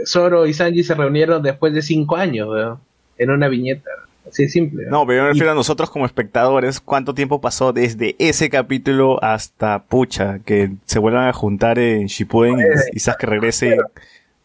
Zoro 0.05 0.45
y 0.45 0.53
Sanji 0.53 0.83
se 0.83 0.93
reunieron 0.93 1.41
después 1.41 1.73
de 1.73 1.81
cinco 1.81 2.15
años, 2.15 2.49
¿no? 2.55 2.79
en 3.17 3.31
una 3.31 3.47
viñeta. 3.47 3.89
Así 4.27 4.47
simple. 4.47 4.85
¿no? 4.85 4.99
no, 4.99 5.07
pero 5.07 5.17
yo 5.17 5.23
me 5.23 5.29
refiero 5.29 5.51
a 5.51 5.55
nosotros 5.55 5.89
como 5.89 6.05
espectadores, 6.05 6.79
cuánto 6.79 7.15
tiempo 7.15 7.41
pasó 7.41 7.73
desde 7.73 8.15
ese 8.19 8.51
capítulo 8.51 9.17
hasta 9.23 9.81
Pucha, 9.81 10.39
que 10.45 10.73
se 10.85 10.99
vuelvan 10.99 11.27
a 11.27 11.33
juntar 11.33 11.79
en 11.79 12.05
Shippuden 12.05 12.59
y, 12.59 12.97
y 12.97 12.99
Sasuke 12.99 13.23
regrese. 13.23 13.77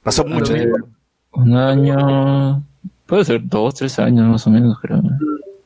Pasó 0.09 0.25
mucho 0.25 0.55
tiempo. 0.55 0.89
Un 1.33 1.55
año, 1.55 2.65
puede 3.05 3.27
ser 3.27 3.43
dos, 3.45 3.75
tres 3.75 3.99
años 3.99 4.27
más 4.27 4.47
o 4.47 4.51
menos, 4.51 4.79
creo. 4.81 5.03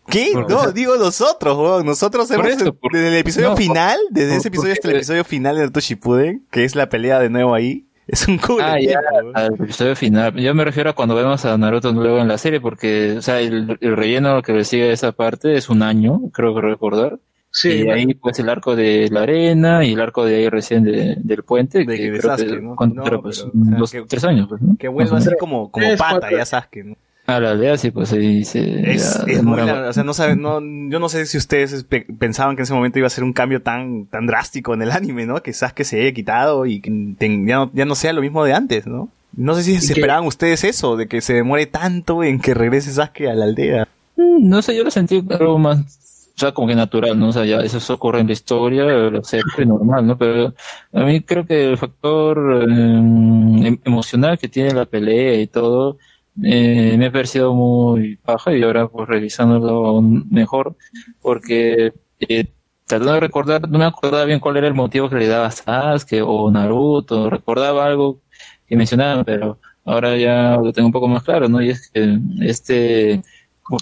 ¿Qué? 0.08 0.32
No, 0.48 0.72
digo 0.72 0.96
nosotros, 0.96 1.56
weón. 1.56 1.86
Nosotros 1.86 2.28
hemos, 2.32 2.48
eso, 2.48 2.74
por... 2.74 2.92
desde 2.92 3.06
el 3.06 3.14
episodio 3.14 3.50
no, 3.50 3.56
final, 3.56 3.96
desde 4.10 4.34
ese 4.34 4.48
episodio 4.48 4.72
hasta 4.72 4.88
el 4.88 4.96
episodio 4.96 5.22
final 5.22 5.54
de 5.54 5.60
Naruto 5.60 5.78
Shippuden, 5.78 6.44
que 6.50 6.64
es 6.64 6.74
la 6.74 6.88
pelea 6.88 7.20
de 7.20 7.30
nuevo 7.30 7.54
ahí, 7.54 7.86
es 8.08 8.26
un 8.26 8.38
culo. 8.38 8.64
Ah, 8.64 8.80
ya, 8.80 8.98
al 9.34 9.54
episodio 9.54 9.94
final. 9.94 10.34
Yo 10.34 10.52
me 10.56 10.64
refiero 10.64 10.90
a 10.90 10.94
cuando 10.94 11.14
vemos 11.14 11.44
a 11.44 11.56
Naruto 11.56 11.92
luego 11.92 12.18
en 12.18 12.26
la 12.26 12.36
serie, 12.36 12.60
porque, 12.60 13.14
o 13.18 13.22
sea, 13.22 13.38
el, 13.38 13.78
el 13.80 13.96
relleno 13.96 14.42
que 14.42 14.64
sigue 14.64 14.90
esa 14.90 15.12
parte 15.12 15.54
es 15.54 15.68
un 15.68 15.84
año, 15.84 16.20
creo 16.32 16.52
que 16.52 16.62
recordar. 16.62 17.20
Sí, 17.54 17.84
y 17.84 17.90
ahí 17.90 18.14
pues 18.14 18.38
el 18.38 18.48
arco 18.48 18.74
de 18.74 19.08
la 19.10 19.22
arena 19.22 19.84
y 19.84 19.92
el 19.92 20.00
arco 20.00 20.24
de 20.24 20.36
ahí 20.36 20.48
recién 20.48 20.84
de, 20.84 21.16
del 21.18 21.42
puente, 21.42 21.84
de, 21.84 21.96
que 21.96 22.10
de 22.10 22.20
Sasuke, 22.20 22.48
que, 22.48 22.60
¿no? 22.60 22.74
¿cuánto, 22.74 22.96
no, 22.96 23.04
pero, 23.04 23.20
pues, 23.20 23.46
pero, 23.52 23.78
dos, 23.78 23.92
que, 23.92 24.02
tres 24.02 24.24
años, 24.24 24.48
pues, 24.48 24.62
¿no? 24.62 24.76
Que 24.78 24.88
vuelva 24.88 25.18
así 25.18 25.28
como, 25.38 25.70
como 25.70 25.86
pata 25.98 26.30
ya 26.30 26.46
Sasuke, 26.46 26.82
¿no? 26.82 26.96
A 27.26 27.38
la 27.38 27.50
aldea 27.52 27.76
sí, 27.76 27.90
pues 27.90 28.12
ahí 28.12 28.44
se... 28.44 28.90
Es, 28.90 29.22
es 29.28 29.42
muy 29.44 29.60
o 29.60 29.92
sea, 29.92 30.02
no 30.02 30.12
sabe, 30.12 30.34
no, 30.34 30.60
yo 30.90 30.98
no 30.98 31.08
sé 31.08 31.24
si 31.26 31.36
ustedes 31.38 31.84
pe 31.84 32.04
pensaban 32.18 32.56
que 32.56 32.62
en 32.62 32.64
ese 32.64 32.74
momento 32.74 32.98
iba 32.98 33.06
a 33.06 33.10
ser 33.10 33.22
un 33.22 33.32
cambio 33.32 33.62
tan, 33.62 34.06
tan 34.06 34.26
drástico 34.26 34.74
en 34.74 34.82
el 34.82 34.90
anime, 34.90 35.26
¿no? 35.26 35.40
Que 35.40 35.52
Sasuke 35.52 35.84
se 35.84 36.00
haya 36.00 36.12
quitado 36.12 36.66
y 36.66 36.80
que 36.80 36.90
ten, 37.18 37.46
ya, 37.46 37.56
no, 37.56 37.70
ya 37.74 37.84
no 37.84 37.94
sea 37.94 38.12
lo 38.12 38.22
mismo 38.22 38.44
de 38.44 38.54
antes, 38.54 38.86
¿no? 38.86 39.08
No 39.36 39.54
sé 39.54 39.62
si 39.62 39.80
se 39.80 39.92
esperaban 39.92 40.26
ustedes 40.26 40.64
eso, 40.64 40.96
de 40.96 41.06
que 41.06 41.20
se 41.20 41.34
demore 41.34 41.66
tanto 41.66 42.24
en 42.24 42.40
que 42.40 42.54
regrese 42.54 42.90
Sasuke 42.92 43.28
a 43.28 43.34
la 43.34 43.44
aldea. 43.44 43.88
No 44.16 44.60
sé, 44.60 44.76
yo 44.76 44.82
lo 44.82 44.90
sentí 44.90 45.24
algo 45.30 45.58
más, 45.58 46.01
o 46.34 46.38
sea, 46.38 46.52
como 46.52 46.68
que 46.68 46.74
natural, 46.74 47.18
¿no? 47.18 47.28
O 47.28 47.32
sea, 47.32 47.44
ya 47.44 47.58
eso 47.58 47.94
ocurre 47.94 48.20
en 48.20 48.26
la 48.26 48.32
historia, 48.32 48.84
lo 48.84 49.18
acepto 49.18 49.62
y 49.62 49.66
normal, 49.66 50.06
¿no? 50.06 50.18
Pero 50.18 50.54
a 50.92 51.00
mí 51.04 51.20
creo 51.22 51.46
que 51.46 51.70
el 51.70 51.78
factor 51.78 52.66
eh, 52.68 53.78
emocional 53.84 54.38
que 54.38 54.48
tiene 54.48 54.72
la 54.72 54.86
pelea 54.86 55.40
y 55.40 55.46
todo, 55.46 55.98
eh, 56.42 56.96
me 56.98 57.06
ha 57.06 57.12
parecido 57.12 57.54
muy 57.54 58.16
paja 58.16 58.56
y 58.56 58.62
ahora 58.62 58.88
pues 58.88 59.06
revisándolo 59.08 59.86
aún 59.86 60.26
mejor 60.30 60.76
porque 61.20 61.92
eh, 62.20 62.46
tratando 62.86 63.12
de 63.14 63.20
recordar, 63.20 63.68
no 63.68 63.78
me 63.78 63.84
acordaba 63.84 64.24
bien 64.24 64.40
cuál 64.40 64.56
era 64.56 64.68
el 64.68 64.74
motivo 64.74 65.10
que 65.10 65.16
le 65.16 65.26
daba 65.28 65.46
a 65.46 65.50
Sasuke 65.50 66.22
o 66.22 66.50
Naruto, 66.50 67.30
recordaba 67.30 67.86
algo 67.86 68.20
que 68.66 68.76
mencionaban, 68.76 69.24
pero 69.24 69.58
ahora 69.84 70.16
ya 70.16 70.56
lo 70.56 70.72
tengo 70.72 70.86
un 70.86 70.92
poco 70.92 71.08
más 71.08 71.22
claro, 71.22 71.48
¿no? 71.48 71.62
Y 71.62 71.70
es 71.70 71.90
que 71.90 72.18
este, 72.40 73.22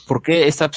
¿por 0.06 0.22
qué 0.22 0.46
esta 0.48 0.70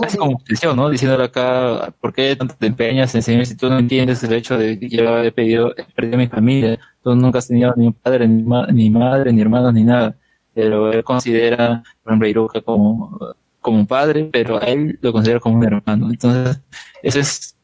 casi 0.00 0.18
como 0.18 0.36
obsesión, 0.36 0.76
¿no? 0.76 0.90
Diciéndole 0.90 1.24
acá, 1.24 1.92
¿por 2.00 2.12
qué 2.12 2.36
tanto 2.36 2.54
te 2.58 2.66
empeñas 2.66 3.14
en 3.14 3.18
enseñar 3.18 3.46
si 3.46 3.56
tú 3.56 3.68
no 3.68 3.78
entiendes 3.78 4.22
el 4.24 4.32
hecho 4.32 4.58
de 4.58 4.78
que 4.78 4.88
yo 4.88 5.18
he 5.18 5.32
pedido, 5.32 5.74
he 5.76 5.84
perdido 5.84 6.14
a 6.14 6.18
mi 6.18 6.28
familia, 6.28 6.78
tú 7.02 7.14
nunca 7.14 7.38
has 7.38 7.48
tenido 7.48 7.74
ni 7.76 7.86
un 7.86 7.92
padre, 7.92 8.26
ni, 8.28 8.42
ma 8.42 8.66
madre, 8.90 9.32
ni 9.32 9.40
hermanos, 9.40 9.72
ni 9.74 9.84
nada 9.84 10.16
pero 10.58 10.92
él 10.92 11.04
considera 11.04 11.84
por 12.02 12.12
ejemplo, 12.12 12.26
a 12.26 12.30
Iruka 12.30 12.60
como, 12.62 13.16
como 13.60 13.78
un 13.78 13.86
padre, 13.86 14.28
pero 14.32 14.60
a 14.60 14.64
él 14.64 14.98
lo 15.00 15.12
considera 15.12 15.38
como 15.38 15.56
un 15.56 15.64
hermano. 15.64 16.10
Entonces, 16.10 16.60
eso 17.00 17.20
es 17.20 17.56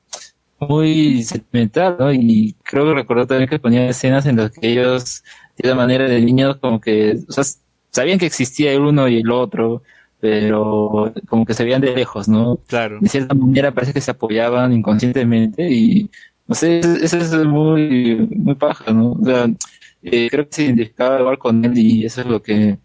muy 0.60 1.24
sentimental, 1.24 1.96
¿no? 1.98 2.12
Y 2.12 2.54
creo 2.62 2.84
que 2.84 2.94
recuerdo 2.94 3.26
también 3.26 3.50
que 3.50 3.58
ponía 3.58 3.88
escenas 3.88 4.26
en 4.26 4.36
las 4.36 4.52
que 4.52 4.70
ellos, 4.70 5.24
de 5.56 5.68
la 5.68 5.74
manera 5.74 6.04
de 6.04 6.20
niños, 6.20 6.58
como 6.58 6.80
que, 6.80 7.18
sabían 7.90 8.20
que 8.20 8.26
existía 8.26 8.72
el 8.72 8.82
uno 8.82 9.08
y 9.08 9.18
el 9.18 9.30
otro, 9.32 9.82
pero 10.24 11.12
como 11.28 11.44
que 11.44 11.52
se 11.52 11.64
veían 11.64 11.82
de 11.82 11.94
lejos, 11.94 12.28
¿no? 12.28 12.58
Claro. 12.66 12.96
De 12.98 13.10
cierta 13.10 13.34
manera 13.34 13.74
parece 13.74 13.92
que 13.92 14.00
se 14.00 14.12
apoyaban 14.12 14.72
inconscientemente 14.72 15.70
y, 15.70 16.10
no 16.46 16.54
sé, 16.54 16.78
eso 16.78 17.18
es 17.18 17.34
muy, 17.44 18.26
muy 18.34 18.54
paja, 18.54 18.90
¿no? 18.90 19.12
O 19.12 19.22
sea, 19.22 19.46
eh, 20.02 20.28
creo 20.30 20.48
que 20.48 20.54
se 20.54 20.64
identificaba 20.64 21.20
igual 21.20 21.36
con 21.36 21.62
él 21.62 21.76
y 21.76 22.06
eso 22.06 22.22
es 22.22 22.26
lo 22.26 22.40
que 22.40 22.78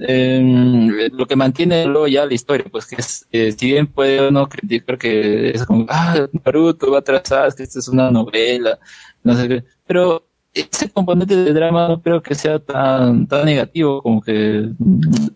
eh, 0.00 1.10
lo 1.12 1.26
que 1.26 1.36
mantiene 1.36 1.86
luego 1.86 2.08
ya 2.08 2.26
la 2.26 2.34
historia, 2.34 2.66
pues 2.68 2.86
que 2.86 2.96
es, 2.96 3.24
eh, 3.30 3.52
si 3.52 3.66
bien 3.66 3.86
puede 3.86 4.26
uno 4.26 4.48
criticar 4.48 4.98
que 4.98 5.50
es 5.50 5.64
como, 5.64 5.86
ah, 5.88 6.26
Naruto 6.44 6.90
va 6.90 6.98
atrasado, 6.98 7.52
que 7.56 7.62
esto 7.62 7.78
es 7.78 7.86
una 7.86 8.10
novela, 8.10 8.80
no 9.22 9.34
sé 9.34 9.46
qué, 9.46 9.64
pero 9.86 10.26
ese 10.52 10.90
componente 10.90 11.36
de 11.36 11.52
drama 11.52 11.86
no 11.86 12.02
creo 12.02 12.20
que 12.20 12.34
sea 12.34 12.58
tan, 12.58 13.28
tan 13.28 13.44
negativo 13.44 14.02
como 14.02 14.20
que 14.20 14.70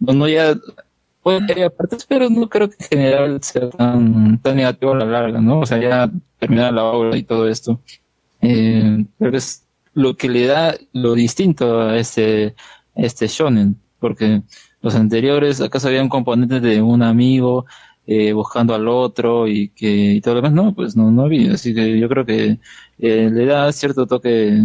no, 0.01 0.13
no 0.13 0.29
ya 0.29 0.57
puede 1.25 1.39
haber 1.39 1.73
partes, 1.73 2.07
pero 2.07 2.31
no 2.31 2.49
creo 2.49 2.69
que 2.71 2.77
en 2.79 2.89
general 2.89 3.43
sea 3.43 3.71
tan, 3.71 4.39
tan 4.41 4.57
negativo 4.57 4.93
a 4.93 4.99
la 4.99 5.07
larga, 5.07 5.41
¿no? 5.41 5.61
O 5.61 5.67
sea, 5.67 5.79
ya 5.79 6.11
terminar 6.39 6.73
la 6.73 6.85
obra 6.85 7.17
y 7.17 7.25
todo 7.25 7.49
esto. 7.49 7.81
Eh, 8.41 9.05
pero 9.19 9.37
es 9.37 9.67
lo 9.95 10.17
que 10.17 10.29
le 10.29 10.47
da 10.47 10.77
lo 10.93 11.15
distinto 11.15 11.81
a 11.81 11.97
este, 11.97 12.55
este 12.95 13.27
shonen 13.27 13.81
porque 14.05 14.43
los 14.83 14.95
anteriores 14.97 15.63
acaso 15.63 15.89
había 15.89 16.03
un 16.03 16.11
componente 16.11 16.61
de 16.61 16.83
un 16.83 17.03
amigo 17.03 17.65
eh, 18.07 18.35
buscando 18.35 18.75
al 18.75 18.87
otro 18.87 19.49
y 19.49 19.71
que 19.71 19.89
y 19.89 20.21
todo 20.21 20.35
lo 20.35 20.43
demás 20.43 20.53
no 20.53 20.75
pues 20.75 20.95
no 20.95 21.11
no 21.11 21.23
había 21.23 21.55
así 21.55 21.75
que 21.75 21.99
yo 21.99 22.07
creo 22.07 22.27
que 22.27 22.59
eh, 22.99 23.31
le 23.33 23.47
da 23.47 23.73
cierto 23.73 24.07
toque 24.07 24.61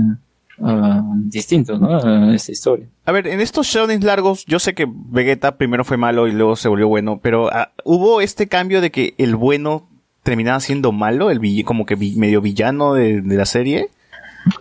uh, 0.60 1.02
distinto 1.26 1.77
¿no? 1.77 1.98
a 1.98 2.34
esta 2.36 2.52
historia 2.52 2.88
a 3.06 3.11
ver 3.11 3.27
en 3.27 3.41
estos 3.41 3.68
shonen 3.68 4.06
largos 4.06 4.45
yo 4.45 4.60
sé 4.60 4.73
que 4.73 4.88
Vegeta 4.88 5.57
primero 5.57 5.84
fue 5.86 5.98
malo 5.98 6.27
y 6.27 6.31
luego 6.31 6.56
se 6.56 6.68
volvió 6.69 6.88
bueno 6.88 7.19
pero 7.22 7.45
uh, 7.48 7.49
hubo 7.84 8.22
este 8.22 8.48
cambio 8.48 8.81
de 8.81 8.91
que 8.91 9.15
el 9.18 9.36
bueno 9.36 9.88
terminaba 10.23 10.60
siendo 10.60 10.91
malo 10.91 11.31
el 11.31 11.40
como 11.65 11.86
que 11.86 11.95
vi 11.95 12.15
medio 12.15 12.41
villano 12.41 12.94
de, 12.94 13.22
de 13.22 13.36
la 13.36 13.45
serie 13.45 13.90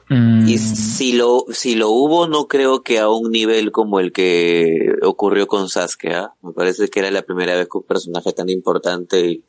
Mm, 0.08 0.48
Y 0.48 0.58
si 0.58 1.12
lo, 1.12 1.44
si 1.50 1.74
lo 1.74 1.90
hubo, 1.90 2.26
no 2.26 2.46
creo 2.48 2.82
que 2.82 2.98
a 2.98 3.08
un 3.08 3.30
nivel 3.30 3.72
como 3.72 4.00
el 4.00 4.12
que 4.12 4.92
ocurrió 5.02 5.46
con 5.46 5.68
Sasuke, 5.68 6.14
¿ah? 6.14 6.34
Me 6.42 6.52
parece 6.52 6.88
que 6.88 7.00
era 7.00 7.10
la 7.10 7.22
primera 7.22 7.54
vez 7.54 7.68
que 7.70 7.78
un 7.78 7.84
personaje 7.84 8.32
tan 8.32 8.48
importante 8.48 9.26
y, 9.26 9.44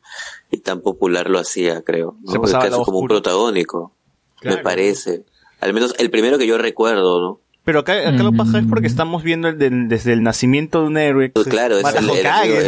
y 0.52 0.58
tan 0.58 0.82
popular 0.82 1.30
lo 1.30 1.40
hacía, 1.40 1.82
creo. 1.82 2.18
¿no? 2.22 2.32
Se 2.32 2.40
pasaba 2.40 2.70
como 2.84 3.00
un 3.00 3.08
protagónico, 3.08 3.94
Claro. 4.40 4.58
me 4.58 4.64
parece. 4.64 5.24
Al 5.62 5.74
menos 5.74 5.96
el 6.00 6.10
primero 6.10 6.38
que 6.38 6.48
yo 6.48 6.58
recuerdo, 6.58 7.20
¿no? 7.22 7.40
Pero 7.66 7.80
acá, 7.82 7.94
acá 7.94 8.24
lo 8.24 8.32
paja 8.32 8.60
es 8.60 8.66
porque 8.68 8.88
estamos 8.88 9.22
viendo 9.22 9.48
el 9.48 9.60
del- 9.60 9.90
desde 9.90 10.14
el 10.14 10.24
nacimiento 10.24 10.82
de 10.82 10.88
un 10.88 10.98
héroe. 10.98 11.30
Pues 11.30 11.48
claro, 11.48 11.78
es 11.78 11.86
el, 11.86 11.98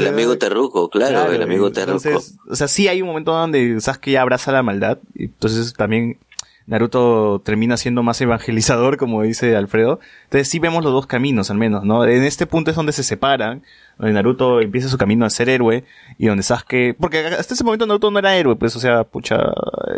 amigo, 0.08 0.34
el 0.34 0.38
Terruco, 0.38 0.90
claro, 0.90 1.32
el 1.32 1.42
amigo 1.42 1.72
Terruco. 1.72 1.98
Entonces, 2.08 2.38
o 2.48 2.56
sea, 2.56 2.68
sí 2.68 2.88
hay 2.88 3.02
un 3.02 3.08
momento 3.08 3.32
donde 3.32 3.80
Sasuke 3.82 4.12
ya 4.12 4.22
abraza 4.22 4.52
la 4.52 4.62
maldad. 4.62 5.00
y 5.16 5.24
Entonces 5.24 5.74
también 5.74 6.20
Naruto 6.68 7.42
termina 7.44 7.78
siendo 7.78 8.04
más 8.04 8.22
evangelizador, 8.22 8.98
como 8.98 9.24
dice 9.24 9.56
Alfredo. 9.56 10.00
Entonces 10.26 10.48
sí 10.50 10.60
vemos 10.60 10.84
los 10.84 10.94
dos 10.94 11.08
caminos, 11.08 11.50
al 11.50 11.58
menos, 11.58 11.84
¿no? 11.84 12.06
En 12.06 12.24
este 12.24 12.46
punto 12.46 12.70
es 12.70 12.78
donde 12.78 12.92
se 12.92 13.02
separan, 13.04 13.64
Naruto 14.02 14.62
empieza 14.62 14.90
su 14.90 14.98
camino 14.98 15.26
a 15.26 15.30
ser 15.30 15.50
héroe, 15.50 15.84
y 16.18 16.28
donde 16.28 16.44
Sasuke... 16.44 16.96
Porque 17.00 17.20
hasta 17.20 17.54
ese 17.54 17.64
momento 17.64 17.86
Naruto 17.86 18.10
no 18.10 18.20
era 18.20 18.36
héroe, 18.36 18.56
pues, 18.56 18.76
o 18.76 18.80
sea, 18.80 19.04
pucha... 19.04 19.38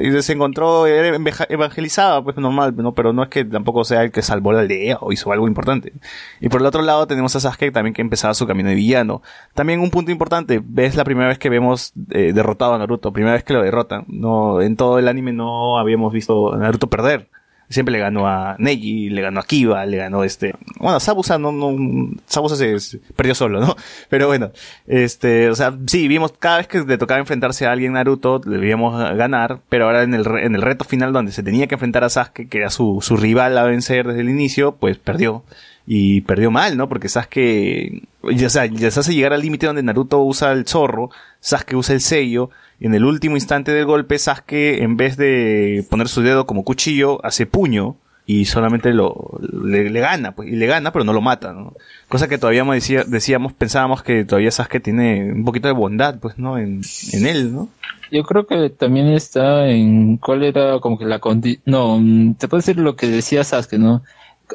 Y 0.02 0.22
se 0.22 0.34
encontró, 0.34 0.86
era 0.88 1.18
evangelizaba, 1.50 2.24
pues, 2.24 2.36
normal, 2.38 2.76
¿no? 2.76 2.94
Pero 2.94 3.14
no 3.14 3.24
es 3.24 3.30
que 3.30 3.46
tampoco 3.46 3.84
sea 3.84 4.04
el 4.04 4.12
que 4.12 4.22
salvó 4.22 4.52
la 4.52 4.60
aldea 4.60 4.98
o 5.00 5.12
hizo 5.12 5.32
algo 5.32 5.48
importante. 5.48 5.94
Y 6.42 6.50
por 6.50 6.62
el 6.62 6.68
otro 6.68 6.82
lado 6.82 7.08
tenemos 7.08 7.36
a 7.36 7.40
Sasuke 7.40 7.72
también 7.72 7.94
que 7.94 8.02
empezaba 8.02 8.34
su 8.34 8.46
camino 8.46 8.70
de 8.70 8.76
villano. 8.76 9.22
También 9.54 9.80
un 9.80 9.90
punto 9.90 10.12
importante, 10.12 10.62
ves 10.64 10.96
la 10.96 11.04
primera 11.04 11.30
vez 11.30 11.40
que 11.40 11.50
vemos 11.50 11.94
eh, 12.12 12.34
derrotado 12.34 12.74
a 12.74 12.78
Naruto, 12.78 13.14
primera 13.14 13.34
vez 13.34 13.44
que 13.44 13.54
lo 13.54 13.62
derrotan. 13.62 14.06
No, 14.08 14.62
en 14.62 14.76
todo 14.76 15.00
el 15.00 15.08
anime 15.08 15.34
no 15.34 15.80
habíamos 15.80 16.12
visto 16.12 16.54
a 16.54 16.58
Naruto 16.58 16.88
perder. 16.88 17.30
Siempre 17.70 17.94
le 17.94 18.00
ganó 18.00 18.28
a 18.28 18.56
Neji, 18.60 19.10
le 19.10 19.22
ganó 19.22 19.40
a 19.40 19.46
Kiba, 19.46 19.86
le 19.86 19.98
ganó 19.98 20.24
este, 20.24 20.54
bueno, 20.80 21.00
Sabusa 21.00 21.38
no, 21.38 21.52
no, 21.52 22.12
Sabusa 22.28 22.56
se, 22.56 23.00
perdió 23.16 23.34
solo, 23.34 23.60
¿no? 23.60 23.76
Pero 24.10 24.28
bueno, 24.28 24.52
este, 24.88 25.50
o 25.50 25.56
sea, 25.56 25.76
sí, 25.88 26.08
vimos 26.08 26.34
cada 26.38 26.58
vez 26.58 26.68
que 26.68 26.82
le 26.82 26.98
tocaba 26.98 27.20
enfrentarse 27.20 27.66
a 27.66 27.72
alguien 27.72 27.94
Naruto, 27.94 28.42
le 28.46 28.58
debíamos 28.58 28.98
ganar, 29.16 29.60
pero 29.70 29.86
ahora 29.86 30.04
en 30.04 30.14
el, 30.14 30.26
en 30.38 30.56
el 30.56 30.62
reto 30.62 30.86
final 30.86 31.14
donde 31.14 31.32
se 31.32 31.44
tenía 31.44 31.68
que 31.68 31.76
enfrentar 31.76 32.04
a 32.04 32.10
Sasuke, 32.10 32.48
que 32.50 32.58
era 32.58 32.70
su, 32.70 33.00
su 33.02 33.18
rival 33.18 33.58
a 33.58 33.64
vencer 33.64 34.08
desde 34.08 34.22
el 34.22 34.30
inicio, 34.30 34.76
pues 34.76 34.98
perdió. 34.98 35.44
Y 35.86 36.22
perdió 36.22 36.50
mal, 36.50 36.78
¿no? 36.78 36.88
Porque 36.88 37.10
Sasuke, 37.10 38.08
o 38.22 38.32
sea, 38.50 38.70
se 38.70 39.00
hace 39.00 39.14
llegar 39.14 39.34
al 39.34 39.42
límite 39.42 39.66
donde 39.66 39.84
Naruto 39.84 40.20
usa 40.20 40.54
el 40.54 40.66
zorro, 40.66 41.10
Sasuke 41.42 41.76
usa 41.76 41.96
el 41.96 42.02
sello, 42.02 42.50
en 42.84 42.94
el 42.94 43.06
último 43.06 43.38
instante 43.38 43.72
del 43.72 43.86
golpe, 43.86 44.20
Sasuke, 44.20 44.82
en 44.84 44.98
vez 44.98 45.16
de 45.16 45.86
poner 45.90 46.10
su 46.10 46.22
dedo 46.22 46.46
como 46.46 46.66
cuchillo, 46.66 47.26
hace 47.26 47.46
puño, 47.46 47.96
y 48.26 48.44
solamente 48.44 48.94
lo, 48.94 49.40
le, 49.64 49.90
le 49.90 50.00
gana, 50.02 50.34
pues, 50.34 50.50
y 50.50 50.58
le 50.58 50.66
gana, 50.66 50.92
pero 50.92 51.06
no 51.06 51.14
lo 51.14 51.22
mata, 51.22 51.54
¿no? 51.54 51.74
Cosa 52.10 52.28
que 52.28 52.38
todavía 52.38 52.66
decía, 52.66 53.06
decíamos, 53.06 53.54
pensábamos 53.54 54.04
que 54.04 54.26
todavía 54.26 54.52
Sasuke 54.52 54.82
tiene 54.82 55.32
un 55.32 55.46
poquito 55.46 55.70
de 55.70 55.74
bondad, 55.74 56.20
pues, 56.20 56.38
¿no? 56.38 56.58
En, 56.58 56.82
en 57.14 57.26
él, 57.26 57.54
¿no? 57.54 57.70
Yo 58.12 58.24
creo 58.24 58.46
que 58.46 58.70
también 58.70 59.08
está 59.08 59.68
en 59.70 60.18
cuál 60.18 60.44
era 60.44 60.80
como 60.82 61.00
que 61.00 61.06
la 61.06 61.20
condición. 61.20 61.64
No, 61.66 61.98
mm, 62.00 62.36
te 62.36 62.50
puedo 62.50 62.60
decir 62.60 62.78
lo 62.78 62.98
que 62.98 63.08
decía 63.08 63.46
Sasuke, 63.46 63.80
¿no? 63.80 64.04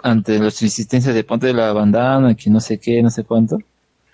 Ante 0.03 0.39
las 0.39 0.61
insistencias 0.61 1.15
de 1.15 1.25
ponte 1.25 1.55
la 1.55 1.73
bandana, 1.73 2.35
que 2.35 2.51
no 2.51 2.61
sé 2.61 2.79
qué, 2.79 3.03
no 3.03 3.09
sé 3.09 3.25
cuánto. 3.25 3.59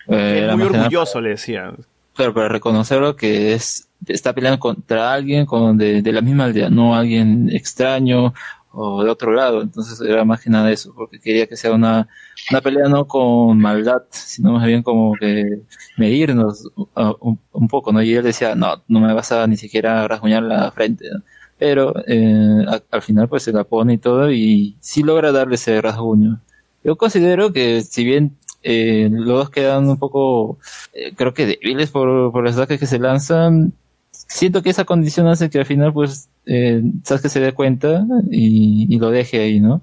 Eh, 0.07 0.49
muy 0.55 0.67
orgulloso, 0.67 1.19
le 1.19 1.31
decía. 1.31 1.73
Claro, 2.15 2.33
para 2.33 2.47
reconocerlo 2.47 3.15
que 3.17 3.53
es 3.53 3.89
está 4.07 4.33
peleando 4.33 4.59
contra 4.59 5.13
alguien 5.13 5.45
con 5.45 5.77
de, 5.77 6.01
de 6.01 6.11
la 6.11 6.21
misma 6.21 6.45
aldea, 6.45 6.69
no 6.69 6.95
alguien 6.95 7.49
extraño 7.51 8.33
o 8.71 9.03
de 9.03 9.09
otro 9.09 9.31
lado. 9.33 9.61
Entonces 9.61 9.99
era 10.01 10.25
más 10.25 10.41
que 10.41 10.49
nada 10.49 10.71
eso, 10.71 10.93
porque 10.95 11.19
quería 11.19 11.47
que 11.47 11.55
sea 11.55 11.71
una, 11.73 12.07
una 12.51 12.61
pelea 12.61 12.87
no 12.89 13.07
con 13.07 13.57
maldad, 13.57 14.03
sino 14.09 14.53
más 14.53 14.65
bien 14.67 14.83
como 14.83 15.13
que 15.19 15.61
medirnos 15.97 16.69
un, 16.75 17.39
un 17.51 17.67
poco, 17.67 17.91
¿no? 17.93 18.01
Y 18.03 18.13
él 18.13 18.23
decía, 18.23 18.55
no, 18.55 18.83
no 18.87 18.99
me 18.99 19.13
vas 19.13 19.31
a 19.31 19.47
ni 19.47 19.57
siquiera 19.57 20.07
rasguñar 20.07 20.43
la 20.43 20.71
frente. 20.71 21.05
Pero 21.57 21.93
eh, 22.07 22.65
al 22.91 23.01
final 23.01 23.29
pues 23.29 23.43
se 23.43 23.53
la 23.53 23.63
pone 23.63 23.93
y 23.93 23.97
todo 23.97 24.29
y 24.31 24.75
sí 24.81 25.03
logra 25.03 25.31
darle 25.31 25.55
ese 25.55 25.81
rasguño. 25.81 26.41
Yo 26.83 26.97
considero 26.97 27.53
que 27.53 27.81
si 27.81 28.03
bien 28.03 28.37
eh, 28.61 29.09
los 29.11 29.25
dos 29.25 29.49
quedan 29.49 29.87
un 29.89 29.97
poco, 29.97 30.57
eh, 30.93 31.13
creo 31.15 31.33
que 31.33 31.45
débiles 31.45 31.91
por, 31.91 32.31
por 32.31 32.43
los 32.43 32.55
ataques 32.57 32.79
que 32.79 32.85
se 32.87 32.99
lanzan, 32.99 33.73
siento 34.27 34.61
que 34.61 34.69
esa 34.69 34.85
condición 34.85 35.27
hace 35.27 35.49
que 35.49 35.59
al 35.59 35.65
final 35.65 35.93
pues 35.93 36.29
eh, 36.45 36.81
Sasuke 37.03 37.29
se 37.29 37.39
dé 37.39 37.53
cuenta 37.53 38.05
y, 38.29 38.87
y 38.89 38.99
lo 38.99 39.11
deje 39.11 39.39
ahí, 39.39 39.59
¿no? 39.59 39.81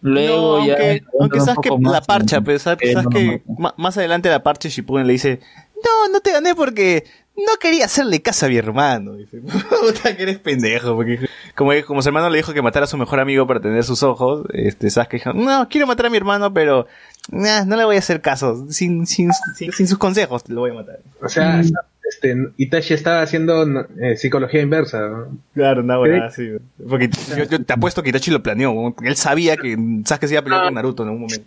Luego 0.00 0.58
no, 0.58 0.66
ya 0.66 0.74
aunque, 1.18 1.38
aunque 1.38 1.70
más, 1.78 1.92
la 1.92 2.00
parcha, 2.02 2.36
¿no? 2.36 2.44
pero 2.44 2.58
sabes, 2.58 2.78
Eh, 2.82 2.92
sabes 2.92 3.08
no, 3.56 3.72
más 3.78 3.96
adelante 3.96 4.28
la 4.28 4.42
parcha 4.42 4.68
Shippuden 4.68 5.06
le 5.06 5.14
dice, 5.14 5.40
no, 5.82 6.12
no 6.12 6.20
te 6.20 6.30
gané 6.32 6.54
porque 6.54 7.04
no 7.36 7.56
quería 7.58 7.86
hacerle 7.86 8.20
caso 8.20 8.44
a 8.44 8.48
mi 8.50 8.56
hermano. 8.56 9.14
Dice, 9.14 9.40
puta 9.80 10.14
que 10.14 10.24
eres 10.24 10.38
pendejo, 10.38 10.94
porque 10.94 11.26
como, 11.54 11.72
como 11.86 12.02
su 12.02 12.10
hermano 12.10 12.28
le 12.28 12.36
dijo 12.36 12.52
que 12.52 12.60
matara 12.60 12.84
a 12.84 12.86
su 12.86 12.98
mejor 12.98 13.18
amigo 13.18 13.46
para 13.46 13.60
tener 13.60 13.82
sus 13.82 14.02
ojos, 14.02 14.46
este 14.52 14.90
Sasuke 14.90 15.16
dijo, 15.16 15.32
no, 15.32 15.68
quiero 15.70 15.86
matar 15.86 16.06
a 16.06 16.10
mi 16.10 16.18
hermano, 16.18 16.52
pero 16.52 16.86
nah, 17.30 17.64
no 17.64 17.76
le 17.76 17.84
voy 17.84 17.96
a 17.96 18.00
hacer 18.00 18.20
caso, 18.20 18.70
sin, 18.70 19.06
sin, 19.06 19.30
sin, 19.56 19.72
sin 19.72 19.88
sus 19.88 19.96
consejos 19.96 20.46
lo 20.48 20.60
voy 20.60 20.72
a 20.72 20.74
matar. 20.74 21.00
O 21.22 21.30
sea, 21.30 21.62
este, 22.08 22.36
Itachi 22.56 22.94
estaba 22.94 23.22
haciendo 23.22 23.66
no, 23.66 23.86
eh, 24.00 24.16
psicología 24.16 24.60
inversa. 24.60 25.08
¿no? 25.08 25.38
Claro, 25.54 25.82
una 25.82 25.96
buena, 25.96 26.30
sí. 26.30 26.50
Porque 26.88 27.08
yo, 27.36 27.44
yo 27.44 27.64
te 27.64 27.72
apuesto 27.72 28.02
que 28.02 28.10
Itachi 28.10 28.30
lo 28.30 28.42
planeó, 28.42 28.94
él 29.02 29.16
sabía 29.16 29.56
que 29.56 29.76
Sasuke 30.04 30.28
se 30.28 30.34
iba 30.34 30.40
a 30.40 30.44
pelear 30.44 30.64
con 30.64 30.74
Naruto 30.74 31.02
en 31.02 31.08
algún 31.08 31.22
momento. 31.22 31.46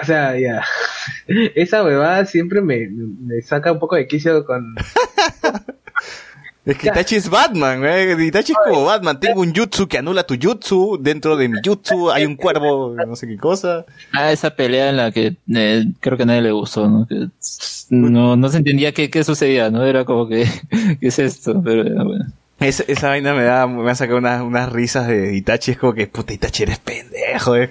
O 0.00 0.04
sea, 0.04 0.38
ya. 0.38 0.62
Esa 1.54 1.84
huevada 1.84 2.24
siempre 2.26 2.60
me, 2.60 2.88
me 2.88 3.42
saca 3.42 3.72
un 3.72 3.78
poco 3.78 3.96
de 3.96 4.06
quicio 4.06 4.44
con... 4.44 4.74
Es 6.66 6.76
que 6.78 6.88
Itachi 6.88 7.14
es 7.16 7.30
Batman, 7.30 7.78
güey. 7.78 8.26
Itachi 8.26 8.52
es 8.52 8.58
como 8.68 8.84
Batman. 8.84 9.18
Tengo 9.20 9.40
un 9.40 9.54
jutsu 9.54 9.86
que 9.86 9.98
anula 9.98 10.26
tu 10.26 10.34
jutsu. 10.40 10.98
Dentro 11.00 11.36
de 11.36 11.48
mi 11.48 11.58
jutsu 11.64 12.10
hay 12.10 12.26
un 12.26 12.34
cuervo, 12.36 12.94
no 13.06 13.14
sé 13.16 13.26
qué 13.28 13.36
cosa. 13.38 13.86
Ah, 14.12 14.32
esa 14.32 14.50
pelea 14.50 14.90
en 14.90 14.96
la 14.96 15.12
que 15.12 15.36
eh, 15.54 15.84
creo 16.00 16.16
que 16.16 16.24
a 16.24 16.26
nadie 16.26 16.42
le 16.42 16.50
gustó, 16.50 16.88
¿no? 16.90 17.06
Que 17.06 17.28
no, 17.90 18.36
no 18.36 18.48
se 18.48 18.58
entendía 18.58 18.92
qué, 18.92 19.08
qué 19.10 19.22
sucedía, 19.22 19.70
¿no? 19.70 19.84
Era 19.84 20.04
como 20.04 20.28
que, 20.28 20.44
¿qué 21.00 21.06
es 21.06 21.18
esto? 21.20 21.62
Pero 21.64 21.82
era 21.82 22.02
bueno. 22.02 22.24
Es- 22.58 22.84
esa 22.88 23.08
vaina 23.10 23.32
me 23.34 23.44
da, 23.44 23.66
me 23.66 23.88
ha 23.90 23.94
sacado 23.94 24.18
unas, 24.18 24.42
unas 24.42 24.72
risas 24.72 25.06
de 25.06 25.36
Itachi. 25.36 25.72
Es 25.72 25.78
como 25.78 25.94
que, 25.94 26.06
puta, 26.08 26.32
Itachi 26.32 26.64
eres 26.64 26.78
pendejo. 26.80 27.54
eh. 27.54 27.70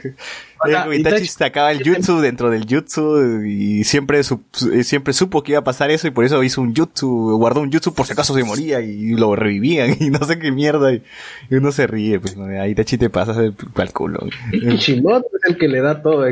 Como 0.81 0.93
Itachi 0.93 1.27
sacaba 1.27 1.71
el 1.71 1.83
jutsu 1.83 2.19
dentro 2.21 2.49
del 2.49 2.65
jutsu 2.65 3.43
y 3.45 3.83
siempre, 3.83 4.23
su- 4.23 4.41
siempre 4.83 5.13
supo 5.13 5.43
que 5.43 5.53
iba 5.53 5.59
a 5.59 5.63
pasar 5.63 5.91
eso 5.91 6.07
y 6.07 6.11
por 6.11 6.25
eso 6.25 6.43
hizo 6.43 6.61
un 6.61 6.73
jutsu, 6.75 7.37
guardó 7.37 7.61
un 7.61 7.71
jutsu 7.71 7.93
por 7.93 8.05
si 8.05 8.13
acaso 8.13 8.33
se 8.33 8.43
moría 8.43 8.81
y 8.81 9.09
lo 9.15 9.35
revivían 9.35 9.95
y 9.99 10.09
no 10.09 10.19
sé 10.25 10.39
qué 10.39 10.51
mierda. 10.51 10.93
Y, 10.93 11.03
y 11.49 11.55
uno 11.55 11.71
se 11.71 11.87
ríe, 11.87 12.19
pues, 12.19 12.35
¿no? 12.37 12.45
Ahí 12.45 12.71
Itachi 12.71 12.97
te 12.97 13.09
pasas 13.09 13.37
el, 13.37 13.53
el 13.77 13.93
culo. 13.93 14.19
Shimoto 14.51 15.27
es 15.41 15.49
el 15.49 15.57
que 15.57 15.67
le 15.67 15.81
da 15.81 16.01
todo. 16.01 16.25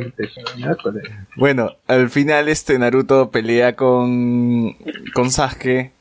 Miércoles. 0.58 1.04
Bueno, 1.36 1.72
al 1.88 2.10
final 2.10 2.48
este 2.50 2.78
Naruto 2.80 3.30
pelea 3.32 3.76
con, 3.76 4.76
con 5.14 5.32
Sasuke. 5.32 5.92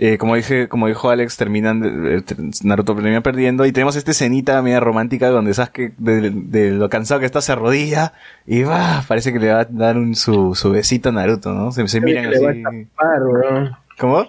Eh, 0.00 0.16
como 0.16 0.36
dije, 0.36 0.68
como 0.68 0.86
dijo 0.86 1.10
Alex, 1.10 1.36
terminan, 1.36 1.82
eh, 2.06 2.20
ter- 2.22 2.36
Naruto 2.62 2.94
termina 2.94 3.20
perdiendo 3.20 3.66
y 3.66 3.72
tenemos 3.72 3.96
esta 3.96 4.12
escenita 4.12 4.62
media 4.62 4.78
romántica 4.80 5.28
donde 5.28 5.54
Sasuke, 5.54 5.92
de, 5.98 6.30
de 6.30 6.70
lo 6.70 6.88
cansado 6.88 7.18
que 7.20 7.26
está, 7.26 7.40
se 7.40 7.50
arrodilla 7.52 8.12
y 8.46 8.62
va, 8.62 9.04
parece 9.08 9.32
que 9.32 9.40
le 9.40 9.52
va 9.52 9.60
a 9.62 9.64
dar 9.68 9.96
un, 9.96 10.14
su, 10.14 10.54
su 10.54 10.70
besito 10.70 11.08
a 11.08 11.12
Naruto, 11.12 11.52
¿no? 11.52 11.72
Se, 11.72 11.86
se 11.88 12.00
miran 12.00 12.30
le 12.30 12.38
va 12.40 12.48
a 12.48 12.50
así. 12.52 12.62
chapar. 12.62 13.78
¿Cómo? 13.98 14.24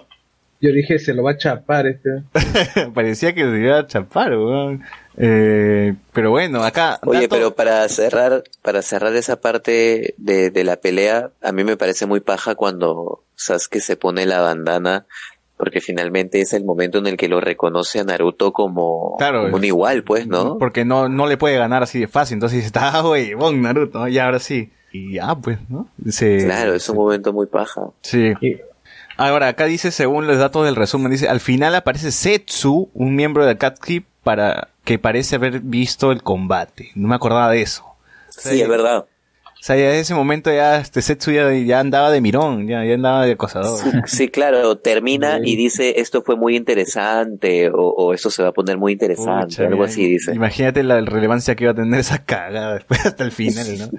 Yo 0.62 0.70
dije, 0.72 0.98
se 0.98 1.14
lo 1.14 1.22
va 1.22 1.30
a 1.30 1.36
chapar 1.38 1.86
este. 1.86 2.10
Parecía 2.94 3.34
que 3.34 3.42
se 3.44 3.60
iba 3.60 3.78
a 3.78 3.86
chapar, 3.86 4.32
weón. 4.36 4.82
Eh, 5.16 5.94
pero 6.12 6.30
bueno, 6.30 6.62
acá. 6.64 6.98
Oye, 7.06 7.22
dato- 7.22 7.34
pero 7.36 7.54
para 7.54 7.88
cerrar, 7.88 8.42
para 8.60 8.82
cerrar 8.82 9.14
esa 9.16 9.40
parte 9.40 10.14
de, 10.18 10.50
de 10.50 10.64
la 10.64 10.76
pelea, 10.76 11.30
a 11.42 11.52
mí 11.52 11.64
me 11.64 11.76
parece 11.76 12.04
muy 12.06 12.20
paja 12.20 12.56
cuando 12.56 13.22
Sasuke 13.36 13.80
se 13.80 13.96
pone 13.96 14.26
la 14.26 14.40
bandana, 14.40 15.06
porque 15.60 15.80
finalmente 15.80 16.40
es 16.40 16.52
el 16.54 16.64
momento 16.64 16.98
en 16.98 17.06
el 17.06 17.16
que 17.16 17.28
lo 17.28 17.40
reconoce 17.40 18.00
a 18.00 18.04
Naruto 18.04 18.52
como, 18.52 19.14
Claro, 19.18 19.42
como 19.44 19.56
un 19.56 19.64
igual, 19.64 20.02
pues, 20.02 20.26
¿no? 20.26 20.58
Porque 20.58 20.84
no, 20.84 21.08
no 21.08 21.26
le 21.28 21.36
puede 21.36 21.56
ganar 21.56 21.82
así 21.84 22.00
de 22.00 22.08
fácil. 22.08 22.34
Entonces 22.34 22.64
dice, 22.64 22.72
ah, 22.80 23.02
güey, 23.02 23.34
bon, 23.34 23.60
Naruto, 23.62 23.98
¿no? 24.00 24.08
ya 24.08 24.24
ahora 24.24 24.38
sí. 24.40 24.72
Y 24.92 25.12
ya, 25.14 25.36
pues, 25.36 25.58
¿no? 25.68 25.86
Se- 26.08 26.44
Claro, 26.44 26.74
es 26.74 26.88
un 26.88 26.96
momento 26.96 27.32
muy 27.32 27.46
paja. 27.46 27.82
Sí. 28.02 28.32
Y- 28.40 28.56
Ahora, 29.16 29.48
acá 29.48 29.66
dice, 29.66 29.90
según 29.90 30.26
los 30.26 30.38
datos 30.38 30.64
del 30.64 30.74
resumen, 30.76 31.12
dice, 31.12 31.28
al 31.28 31.40
final 31.40 31.74
aparece 31.74 32.10
Setsu, 32.10 32.88
un 32.94 33.14
miembro 33.14 33.44
de 33.44 33.50
Akatsuki, 33.52 34.04
para, 34.24 34.68
que 34.84 34.98
parece 34.98 35.36
haber 35.36 35.60
visto 35.60 36.10
el 36.10 36.22
combate. 36.22 36.90
No 36.94 37.06
me 37.08 37.14
acordaba 37.16 37.50
de 37.50 37.60
eso. 37.60 37.84
Sí, 38.30 38.62
es 38.62 38.68
verdad. 38.68 39.04
O 39.60 39.62
sea, 39.62 39.76
ya 39.76 39.92
en 39.92 40.00
ese 40.00 40.14
momento 40.14 40.50
ya 40.50 40.78
este 40.78 41.02
Setsu 41.02 41.32
ya, 41.32 41.52
ya 41.52 41.80
andaba 41.80 42.10
de 42.10 42.22
mirón, 42.22 42.66
ya, 42.66 42.82
ya 42.82 42.94
andaba 42.94 43.26
de 43.26 43.32
acosador. 43.32 43.78
Sí, 43.78 43.90
sí, 44.06 44.28
claro, 44.28 44.78
termina 44.78 45.38
y 45.44 45.54
dice 45.54 46.00
esto 46.00 46.22
fue 46.22 46.34
muy 46.34 46.56
interesante 46.56 47.68
o, 47.68 47.90
o 47.90 48.14
esto 48.14 48.30
se 48.30 48.42
va 48.42 48.48
a 48.48 48.52
poner 48.52 48.78
muy 48.78 48.92
interesante, 48.92 49.56
Pucha, 49.56 49.66
algo 49.66 49.84
ya, 49.84 49.90
así 49.90 50.08
dice. 50.08 50.32
Imagínate 50.32 50.82
la 50.82 51.02
relevancia 51.02 51.54
que 51.56 51.64
iba 51.64 51.72
a 51.72 51.74
tener 51.74 52.00
esa 52.00 52.24
cagada 52.24 52.72
después 52.74 53.00
hasta 53.04 53.22
el 53.22 53.32
final, 53.32 53.66
¿no? 53.78 53.90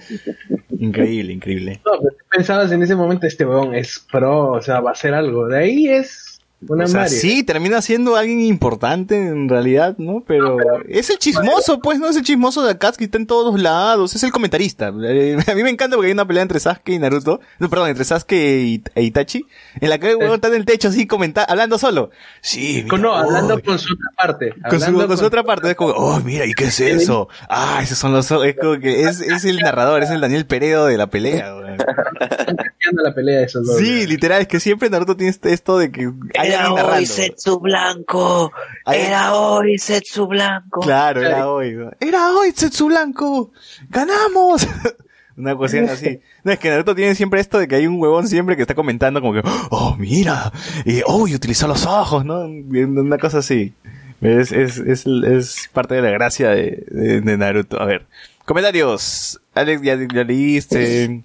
increíble, 0.79 1.33
increíble. 1.33 1.79
No, 1.85 1.91
pero 2.01 2.15
tú 2.17 2.25
pensabas 2.31 2.71
en 2.71 2.81
ese 2.81 2.95
momento, 2.95 3.27
este 3.27 3.45
weón 3.45 3.75
es 3.75 4.03
pro, 4.11 4.53
o 4.53 4.61
sea, 4.63 4.79
va 4.79 4.89
a 4.89 4.93
hacer 4.93 5.13
algo. 5.13 5.47
De 5.47 5.59
ahí 5.59 5.87
es 5.89 6.30
una 6.67 6.85
O 6.85 6.87
sea, 6.87 7.01
Mario. 7.01 7.17
sí, 7.17 7.43
termina 7.43 7.81
siendo 7.81 8.15
alguien 8.15 8.41
importante 8.41 9.15
en 9.17 9.49
realidad, 9.49 9.95
¿no? 9.97 10.23
Pero, 10.27 10.57
es 10.87 11.09
el 11.09 11.17
chismoso, 11.17 11.79
pues, 11.79 11.99
¿no? 11.99 12.07
Es 12.07 12.15
el 12.15 12.23
chismoso 12.23 12.63
de 12.63 12.71
Akatsuki, 12.71 13.05
está 13.05 13.17
en 13.17 13.25
todos 13.27 13.59
lados, 13.59 14.15
es 14.15 14.23
el 14.23 14.31
comentarista. 14.31 14.93
Eh, 15.03 15.37
A 15.51 15.55
mí 15.55 15.63
me 15.63 15.69
encanta 15.69 15.95
porque 15.95 16.07
hay 16.07 16.13
una 16.13 16.27
pelea 16.27 16.43
entre 16.43 16.59
Sasuke 16.59 16.89
y 16.89 16.99
Naruto, 16.99 17.39
no, 17.59 17.69
perdón, 17.69 17.89
entre 17.89 18.05
Sasuke 18.05 18.33
y, 18.33 18.83
e 18.95 19.03
Itachi, 19.03 19.45
en 19.79 19.89
la 19.89 19.97
que 19.97 20.11
el 20.11 20.21
está 20.21 20.49
en 20.49 20.55
el 20.55 20.65
techo 20.65 20.89
así, 20.89 21.07
comenta, 21.07 21.43
hablando 21.43 21.77
solo. 21.77 22.11
Sí, 22.41 22.73
mira, 22.77 22.87
Con- 22.89 23.01
no, 23.01 23.13
hablando 23.15 23.55
uy. 23.55 23.61
con 23.63 23.79
su 23.79 23.93
otra 23.93 24.09
parte. 24.15 24.53
Con 24.69 24.79
su, 24.79 24.85
hablando 24.85 25.07
con 25.07 25.17
su 25.17 25.25
otra 25.25 25.43
parte, 25.43 25.69
es 25.71 25.75
como, 25.75 25.91
oh, 25.93 26.19
mira, 26.19 26.45
¿y 26.45 26.53
qué 26.53 26.65
es 26.65 26.79
eso? 26.79 27.27
Ah, 27.49 27.79
esos 27.81 27.97
son 27.97 28.13
los, 28.13 28.29
es 28.31 28.55
como 28.55 28.79
que 28.79 29.03
es, 29.03 29.21
es 29.21 29.45
el 29.45 29.57
narrador, 29.57 30.03
es 30.03 30.09
el 30.11 30.21
Daniel 30.21 30.45
Peredo 30.45 30.85
de 30.85 30.97
la 30.97 31.07
pelea, 31.07 31.53
la 33.03 33.13
pelea 33.13 33.39
de 33.39 33.45
esos 33.45 33.65
dos. 33.65 33.77
Sí, 33.77 34.07
literal, 34.07 34.41
es 34.41 34.47
que 34.47 34.59
siempre 34.59 34.89
Naruto 34.89 35.15
tiene 35.15 35.29
este- 35.31 35.53
esto 35.53 35.77
de 35.77 35.91
que 35.91 36.11
hay 36.37 36.51
alguien 36.53 36.75
narrando. 36.75 37.05
Setsu 37.05 37.59
Blanco, 37.59 38.51
Hay- 38.85 39.11
hoy 39.31 39.77
Setsu 39.77 40.27
Blanco. 40.27 40.81
Claro, 40.81 41.21
era 41.21 41.49
hoy. 41.49 41.77
Era 41.99 42.31
hoy, 42.31 42.51
Setsu 42.55 42.87
Blanco. 42.87 43.51
¡Ganamos! 43.89 44.67
Una 45.37 45.55
cuestión 45.55 45.89
así. 45.89 46.19
No, 46.43 46.51
es 46.51 46.59
que 46.59 46.69
Naruto 46.69 46.93
tiene 46.93 47.15
siempre 47.15 47.39
esto 47.39 47.57
de 47.57 47.67
que 47.67 47.75
hay 47.75 47.87
un 47.87 47.99
huevón 47.99 48.27
siempre 48.27 48.55
que 48.55 48.63
está 48.63 48.75
comentando 48.75 49.21
como 49.21 49.33
que, 49.33 49.41
oh, 49.69 49.95
mira, 49.97 50.51
y, 50.85 51.01
oh, 51.05 51.27
y 51.27 51.33
utilizó 51.35 51.67
los 51.67 51.85
ojos, 51.85 52.25
¿no? 52.25 52.41
Una 52.41 53.17
cosa 53.17 53.39
así. 53.39 53.73
Es, 54.21 54.51
es, 54.51 54.77
es, 54.77 55.07
es 55.07 55.69
parte 55.73 55.95
de 55.95 56.01
la 56.03 56.11
gracia 56.11 56.49
de, 56.49 56.83
de, 56.91 57.21
de 57.21 57.37
Naruto. 57.37 57.81
A 57.81 57.85
ver, 57.85 58.05
comentarios. 58.45 59.39
Alex, 59.55 59.81
ya, 59.81 59.95
ya 59.95 60.23
leíste. 60.23 61.23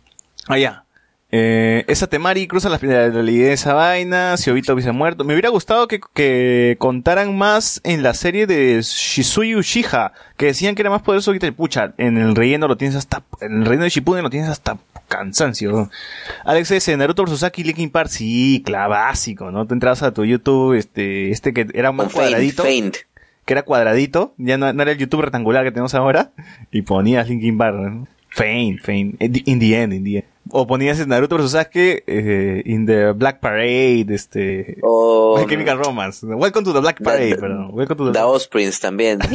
Ah, 0.49 0.57
ya. 0.59 0.85
Eh, 1.33 1.85
esa 1.89 2.07
Temari 2.07 2.47
cruza 2.47 2.69
la 2.69 2.79
final 2.79 3.13
de 3.13 3.23
de 3.23 3.53
esa 3.53 3.75
vaina, 3.75 4.37
si 4.37 4.49
Obito 4.51 4.73
hubiese 4.75 4.93
muerto. 4.93 5.25
Me 5.25 5.35
hubiera 5.35 5.49
gustado 5.49 5.89
que, 5.89 6.01
que 6.15 6.77
contaran 6.79 7.37
más 7.37 7.81
en 7.83 8.03
la 8.03 8.15
serie 8.15 8.47
de 8.47 8.81
Shizuyu 8.81 9.59
Uchiha, 9.59 10.13
que 10.37 10.47
decían 10.47 10.75
que 10.75 10.83
era 10.83 10.91
más 10.91 11.03
poderoso 11.03 11.33
que 11.33 11.53
Pucha, 11.53 11.95
en 11.99 12.17
el 12.19 12.37
relleno 12.37 12.69
lo 12.69 12.77
tienes 12.77 12.97
hasta, 12.97 13.23
en 13.41 13.61
el 13.61 13.65
relleno 13.65 13.85
de 13.85 13.91
Shippuden 13.91 14.23
lo 14.23 14.31
tienes 14.31 14.49
hasta 14.49 14.79
cansancio. 15.09 15.91
Alex 16.45 16.71
S, 16.71 16.97
Naruto 16.97 17.25
vs 17.25 17.53
y 17.57 17.65
Linkin 17.65 17.91
Park, 17.91 18.09
sí, 18.09 18.63
claro, 18.65 18.91
básico, 18.91 19.51
¿no? 19.51 19.67
Te 19.67 19.75
entrabas 19.75 20.03
a 20.03 20.13
tu 20.13 20.25
YouTube, 20.25 20.75
este, 20.75 21.31
este 21.31 21.53
que 21.53 21.67
era 21.75 21.93
más 21.93 22.13
Faint, 22.13 22.31
cuadradito 22.31 22.63
Faint. 22.63 22.97
que 23.45 23.53
era 23.53 23.63
cuadradito, 23.63 24.35
ya 24.39 24.59
no, 24.59 24.73
no 24.73 24.83
era 24.83 24.93
el 24.93 24.99
YouTube 24.99 25.23
rectangular 25.23 25.65
que 25.65 25.73
tenemos 25.73 25.95
ahora, 25.95 26.31
y 26.71 26.83
ponías 26.83 27.29
Linkin 27.29 27.59
Park, 27.59 27.77
¿no? 27.77 28.09
Faint, 28.29 28.81
faint, 28.81 29.21
in 29.21 29.33
the, 29.33 29.43
in 29.47 29.59
the 29.59 29.83
end, 29.83 29.93
in 29.93 30.05
the 30.05 30.17
end. 30.19 30.36
O 30.51 30.67
ponías 30.67 31.01
en 31.01 31.09
Naruto 31.09 31.37
vs 31.39 31.51
Sasuke, 31.53 32.05
eh, 32.07 32.63
in 32.67 32.87
the 32.87 33.13
Black 33.13 33.41
Parade, 33.41 34.07
este, 34.11 34.79
O 34.83 35.37
My 35.39 35.47
Chemical 35.47 35.79
Romance. 35.79 36.25
Welcome 36.27 36.65
to 36.65 36.73
the 36.73 36.81
Black 36.81 37.03
Parade, 37.03 37.31
The- 37.31 37.37
perdón. 37.41 37.71
Welcome 37.73 37.97
to 37.97 38.05
the 38.07 38.13
The 38.13 38.19
Black 38.21 38.25
Ospreys 38.27 38.79
también. 38.81 39.19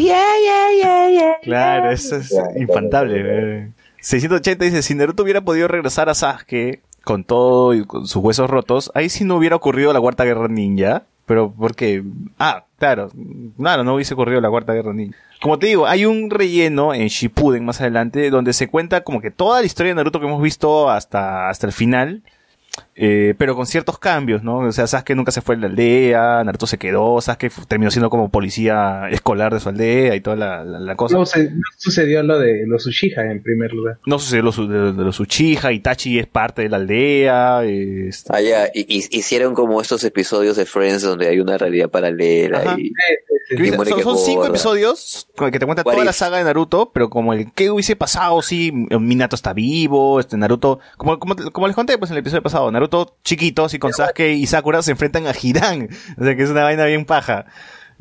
Claro, 1.43 1.91
eso 1.91 2.15
es 2.17 2.33
infantable. 2.57 3.21
eh. 3.23 3.71
680 3.99 4.65
dice, 4.65 4.81
si 4.81 4.95
Naruto 4.95 5.23
hubiera 5.23 5.41
podido 5.41 5.67
regresar 5.67 6.09
a 6.09 6.13
Sasuke 6.15 6.81
con 7.03 7.23
todo 7.23 7.73
y 7.73 7.85
con 7.85 8.07
sus 8.07 8.23
huesos 8.23 8.49
rotos, 8.49 8.91
ahí 8.95 9.09
sí 9.09 9.23
no 9.25 9.35
hubiera 9.35 9.55
ocurrido 9.55 9.91
la 9.93 9.99
cuarta 9.99 10.23
guerra 10.23 10.47
ninja. 10.47 11.03
Pero 11.25 11.53
porque, 11.57 12.03
ah, 12.39 12.65
claro, 12.77 13.09
claro, 13.57 13.83
no 13.83 13.95
hubiese 13.95 14.13
ocurrido 14.13 14.41
la 14.41 14.49
cuarta 14.49 14.73
guerra 14.73 14.93
ninja. 14.93 15.17
Como 15.41 15.57
te 15.57 15.67
digo, 15.67 15.87
hay 15.87 16.05
un 16.05 16.29
relleno 16.29 16.93
en 16.93 17.07
Shippuden 17.07 17.65
más 17.65 17.81
adelante 17.81 18.29
donde 18.29 18.53
se 18.53 18.67
cuenta 18.67 19.01
como 19.01 19.21
que 19.21 19.31
toda 19.31 19.59
la 19.59 19.65
historia 19.65 19.91
de 19.91 19.95
Naruto 19.95 20.19
que 20.19 20.27
hemos 20.27 20.41
visto 20.41 20.89
hasta, 20.89 21.49
hasta 21.49 21.67
el 21.67 21.73
final. 21.73 22.21
Eh, 22.95 23.33
pero 23.37 23.55
con 23.55 23.65
ciertos 23.65 23.97
cambios, 23.99 24.43
¿no? 24.43 24.59
O 24.59 24.71
sea, 24.71 24.85
Sasuke 24.87 25.15
nunca 25.15 25.31
se 25.31 25.41
fue 25.41 25.55
de 25.55 25.61
la 25.61 25.67
aldea, 25.67 26.43
Naruto 26.43 26.67
se 26.67 26.77
quedó, 26.77 27.19
Sasuke 27.19 27.49
terminó 27.67 27.89
siendo 27.91 28.09
como 28.09 28.29
policía 28.29 29.07
escolar 29.09 29.53
de 29.53 29.59
su 29.59 29.69
aldea 29.69 30.15
y 30.15 30.21
toda 30.21 30.35
la, 30.35 30.63
la- 30.63 30.79
la 30.79 30.95
cosa. 30.95 31.17
No, 31.17 31.25
se- 31.25 31.49
no 31.51 31.61
sucedió 31.77 32.21
lo 32.23 32.39
de 32.39 32.65
los 32.67 32.85
Uchiha 32.85 33.23
en 33.31 33.41
primer 33.41 33.73
lugar. 33.73 33.97
No 34.05 34.19
sucedió 34.19 34.43
lo 34.43 34.51
de, 34.51 34.93
de 34.93 35.03
los 35.03 35.19
Uchiha, 35.19 35.71
Itachi 35.71 36.19
es 36.19 36.27
parte 36.27 36.61
de 36.63 36.69
la 36.69 36.77
aldea. 36.77 37.63
este- 37.65 38.31
Ah, 38.33 38.41
ya, 38.41 38.65
y, 38.73 38.81
y- 38.87 39.17
hicieron 39.17 39.53
como 39.53 39.81
estos 39.81 40.03
episodios 40.03 40.55
de 40.55 40.65
Friends 40.65 41.01
donde 41.01 41.27
hay 41.27 41.39
una 41.39 41.57
realidad 41.57 41.89
paralela 41.89 42.59
Ajá. 42.59 42.75
y 42.77 42.87
Eh, 42.87 43.30
¿Qué 43.49 43.67
Y 43.67 43.69
Son, 43.69 44.01
son 44.03 44.17
cinco 44.17 44.45
episodios 44.45 45.27
con- 45.35 45.51
que 45.51 45.59
te 45.59 45.65
cuentan 45.65 45.85
What 45.85 45.93
toda 45.93 46.05
la 46.05 46.13
saga 46.13 46.37
de 46.37 46.43
Naruto, 46.43 46.91
pero 46.93 47.09
como 47.09 47.33
el 47.33 47.51
que 47.51 47.69
hubiese 47.69 47.95
pasado, 47.95 48.41
sí, 48.41 48.71
Minato 48.71 49.35
está 49.35 49.53
vivo, 49.53 50.19
este 50.19 50.37
Naruto, 50.37 50.79
como, 50.97 51.19
como, 51.19 51.35
como 51.35 51.67
les 51.67 51.75
conté 51.75 51.97
pues 51.97 52.11
en 52.11 52.15
el 52.17 52.21
episodio 52.21 52.43
pasado, 52.43 52.71
Naruto 52.71 53.15
chiquito, 53.23 53.65
así 53.65 53.79
con 53.79 53.93
Sasuke 53.93 54.31
y 54.33 54.47
Sakura 54.47 54.81
se 54.81 54.91
enfrentan 54.91 55.27
a 55.27 55.33
Hidan, 55.39 55.89
o 56.19 56.23
sea 56.23 56.35
que 56.35 56.43
es 56.43 56.49
una 56.49 56.63
vaina 56.63 56.85
bien 56.85 57.05
paja. 57.05 57.45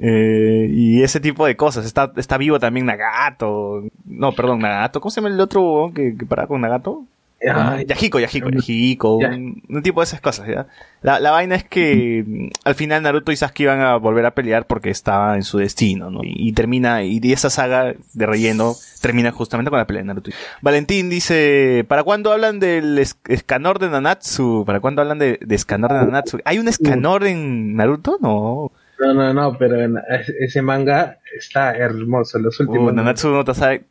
Eh, 0.03 0.67
y 0.71 1.03
ese 1.03 1.21
tipo 1.21 1.45
de 1.45 1.57
cosas. 1.57 1.85
Está, 1.85 2.11
está 2.17 2.39
vivo 2.39 2.59
también 2.59 2.87
Nagato. 2.87 3.83
No, 4.07 4.33
perdón, 4.33 4.61
Nagato. 4.61 4.99
¿Cómo 5.01 5.11
se 5.11 5.21
llama 5.21 5.35
el 5.35 5.39
otro 5.41 5.93
que, 5.95 6.17
que 6.17 6.25
para 6.25 6.47
con 6.47 6.63
Nagato? 6.63 7.05
Ay, 7.43 7.87
Yahiko, 7.89 8.21
Yahiko, 8.21 8.51
Yahiko, 8.51 9.19
Ya. 9.23 9.29
un, 9.29 9.63
un 9.69 9.83
tipo 9.83 10.01
de 10.01 10.05
esas 10.05 10.21
cosas, 10.21 10.47
¿ya? 10.47 10.67
La, 11.01 11.21
la 11.21 11.31
vaina 11.31 11.55
es 11.55 11.65
que 11.65 12.23
mm, 12.27 12.49
al 12.65 12.75
final 12.75 13.03
Naruto 13.03 13.33
y 13.33 13.37
Sasuke 13.37 13.61
iban 13.63 13.81
a 13.81 13.97
volver 13.97 14.27
a 14.27 14.35
pelear 14.35 14.67
porque 14.67 14.91
estaba 14.91 15.37
en 15.37 15.43
su 15.43 15.57
destino, 15.59 16.11
¿no? 16.11 16.21
Y, 16.23 16.35
y 16.37 16.53
termina, 16.53 17.03
y 17.03 17.19
esa 17.33 17.49
saga 17.49 17.95
de 18.13 18.27
relleno 18.27 18.75
termina 19.01 19.33
justamente 19.33 19.71
con 19.71 19.79
la 19.79 19.87
pelea 19.87 20.03
de 20.03 20.09
Naruto. 20.09 20.31
Valentín 20.61 21.09
dice, 21.09 21.85
¿para 21.89 22.03
cuándo 22.03 22.31
hablan 22.33 22.61
del 22.61 22.99
es- 22.99 23.19
escanor 23.29 23.79
de 23.79 23.89
Nanatsu? 23.89 24.65
¿Para 24.67 24.81
cuándo 24.81 25.01
hablan 25.01 25.19
de, 25.19 25.39
de 25.41 25.55
escanor 25.55 25.93
de 25.93 25.99
Nanatsu? 26.01 26.41
¿Hay 26.45 26.59
un 26.59 26.69
escanor 26.69 27.25
en 27.27 27.75
Naruto? 27.77 28.19
No. 28.21 28.71
No, 29.01 29.15
no, 29.15 29.33
no, 29.33 29.57
pero 29.59 29.81
en- 29.81 29.99
ese 30.41 30.61
manga 30.63 31.19
está 31.37 31.75
hermoso. 31.75 32.39
Los 32.39 32.61
últimos 32.61 32.93
Uh, 32.93 32.95
Nanatsu 32.95 33.29
no 33.31 33.45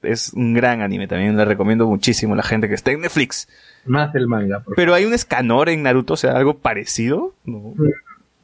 es 0.03 0.33
un 0.33 0.53
gran 0.53 0.81
anime, 0.81 1.07
también 1.07 1.35
le 1.35 1.45
recomiendo 1.45 1.87
muchísimo 1.87 2.33
a 2.33 2.37
la 2.37 2.43
gente 2.43 2.67
que 2.69 2.75
esté 2.75 2.91
en 2.91 3.01
Netflix. 3.01 3.47
más 3.85 4.13
del 4.13 4.27
manga. 4.27 4.59
por 4.59 4.75
Pero 4.75 4.93
hay 4.93 5.05
un 5.05 5.13
escanor 5.13 5.69
en 5.69 5.81
Naruto, 5.83 6.13
o 6.13 6.17
sea, 6.17 6.33
algo 6.33 6.57
parecido. 6.59 7.33
No, 7.45 7.73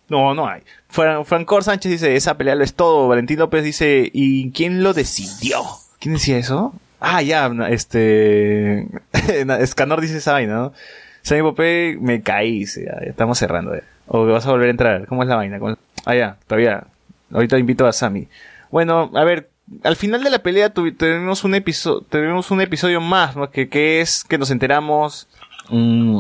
no, 0.10 0.34
no 0.34 0.48
hay. 0.48 0.62
Fran 0.88 1.26
Francor 1.26 1.64
Sánchez 1.64 1.92
dice, 1.92 2.16
esa 2.16 2.36
pelea 2.38 2.56
lo 2.56 2.64
es 2.64 2.74
todo. 2.74 3.08
Valentín 3.08 3.38
López 3.40 3.64
dice, 3.64 4.10
¿y 4.14 4.52
quién 4.52 4.82
lo 4.82 4.94
decidió? 4.94 5.60
¿Quién 6.00 6.14
decía 6.16 6.38
eso? 6.38 6.74
Ah, 7.00 7.22
ya, 7.22 7.52
este... 7.70 8.88
Escanor 9.60 10.02
dice 10.02 10.18
esa 10.18 10.32
vaina, 10.34 10.54
¿no? 10.56 10.74
Sammy 11.22 11.42
Popé, 11.42 11.98
me 12.00 12.22
caí, 12.22 12.60
dice, 12.60 12.86
ya, 12.86 13.00
ya 13.04 13.10
estamos 13.10 13.38
cerrando. 13.38 13.76
ya. 13.76 13.82
O 14.08 14.26
que 14.26 14.32
vas 14.32 14.46
a 14.46 14.52
volver 14.52 14.68
a 14.68 14.72
entrar. 14.72 15.06
¿Cómo 15.08 15.24
es 15.24 15.30
la 15.30 15.36
vaina? 15.36 15.60
¿Cómo- 15.60 15.78
Ah, 16.06 16.16
ya, 16.16 16.38
todavía. 16.48 16.86
Ahorita 17.32 17.58
invito 17.58 17.86
a 17.88 17.94
Sammy. 17.94 18.28
Bueno, 18.72 19.12
a 19.16 19.24
ver, 19.24 19.50
al 19.84 19.96
final 19.96 20.24
de 20.24 20.30
la 20.30 20.40
pelea 20.44 20.74
tuvi- 20.74 20.96
tuvimos 20.96 21.44
un 21.44 21.56
episodio, 21.56 22.02
tuvimos 22.10 22.52
un 22.52 22.62
episodio 22.62 23.02
más, 23.02 23.36
¿no? 23.36 23.50
Que, 23.50 23.68
que 23.70 24.02
es 24.02 24.24
que 24.24 24.38
nos 24.38 24.52
enteramos 24.52 25.28
mm, 25.70 26.20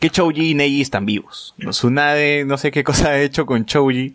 que 0.00 0.10
Chouji 0.10 0.50
y 0.50 0.54
Neji 0.54 0.80
están 0.82 1.04
vivos. 1.06 1.54
¿no? 1.58 1.70
Tsunade, 1.70 2.44
no 2.44 2.56
sé 2.58 2.70
qué 2.70 2.84
cosa 2.84 3.08
ha 3.10 3.18
hecho 3.20 3.44
con 3.46 3.64
Chouji, 3.66 4.14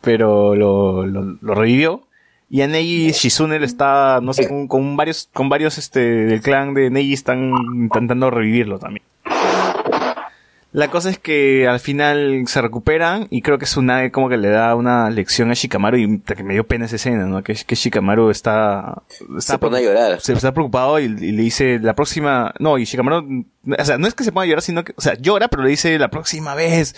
pero 0.00 0.54
lo, 0.54 1.06
lo, 1.06 1.36
lo 1.40 1.54
revivió. 1.54 2.06
Y 2.48 2.60
a 2.60 2.66
Neji 2.68 3.12
Shizune 3.12 3.58
le 3.58 3.64
está, 3.64 4.20
no 4.22 4.34
sé, 4.34 4.46
con, 4.46 4.68
con 4.68 4.94
varios, 4.96 5.28
con 5.32 5.48
varios 5.48 5.78
este, 5.78 6.00
del 6.00 6.42
clan 6.42 6.74
de 6.74 6.90
Neji 6.90 7.14
están 7.14 7.50
intentando 7.74 8.30
revivirlo 8.30 8.78
también. 8.78 9.02
La 10.72 10.88
cosa 10.88 11.10
es 11.10 11.18
que 11.18 11.68
al 11.68 11.80
final 11.80 12.44
se 12.46 12.62
recuperan 12.62 13.26
y 13.28 13.42
creo 13.42 13.58
que 13.58 13.66
Tsunade 13.66 14.10
como 14.10 14.30
que 14.30 14.38
le 14.38 14.48
da 14.48 14.74
una 14.74 15.10
lección 15.10 15.50
a 15.50 15.54
Shikamaru 15.54 15.96
y 15.98 16.20
que 16.20 16.42
me 16.42 16.54
dio 16.54 16.66
pena 16.66 16.86
esa 16.86 16.96
escena, 16.96 17.26
¿no? 17.26 17.42
Que, 17.42 17.54
que 17.54 17.74
Shikamaru 17.74 18.30
está, 18.30 19.02
está 19.36 19.52
se 19.52 19.58
pone 19.58 19.78
a 19.78 19.80
llorar. 19.82 20.20
se 20.20 20.32
está 20.32 20.54
preocupado 20.54 20.98
y, 20.98 21.04
y 21.04 21.32
le 21.32 21.42
dice 21.42 21.78
la 21.78 21.94
próxima, 21.94 22.54
no, 22.58 22.78
y 22.78 22.84
Shikamaru, 22.84 23.44
o 23.78 23.84
sea, 23.84 23.98
no 23.98 24.06
es 24.06 24.14
que 24.14 24.24
se 24.24 24.32
ponga 24.32 24.44
a 24.44 24.46
llorar, 24.46 24.62
sino 24.62 24.82
que, 24.82 24.94
o 24.96 25.00
sea, 25.02 25.14
llora, 25.14 25.48
pero 25.48 25.62
le 25.62 25.68
dice 25.68 25.98
la 25.98 26.08
próxima 26.08 26.54
vez, 26.54 26.94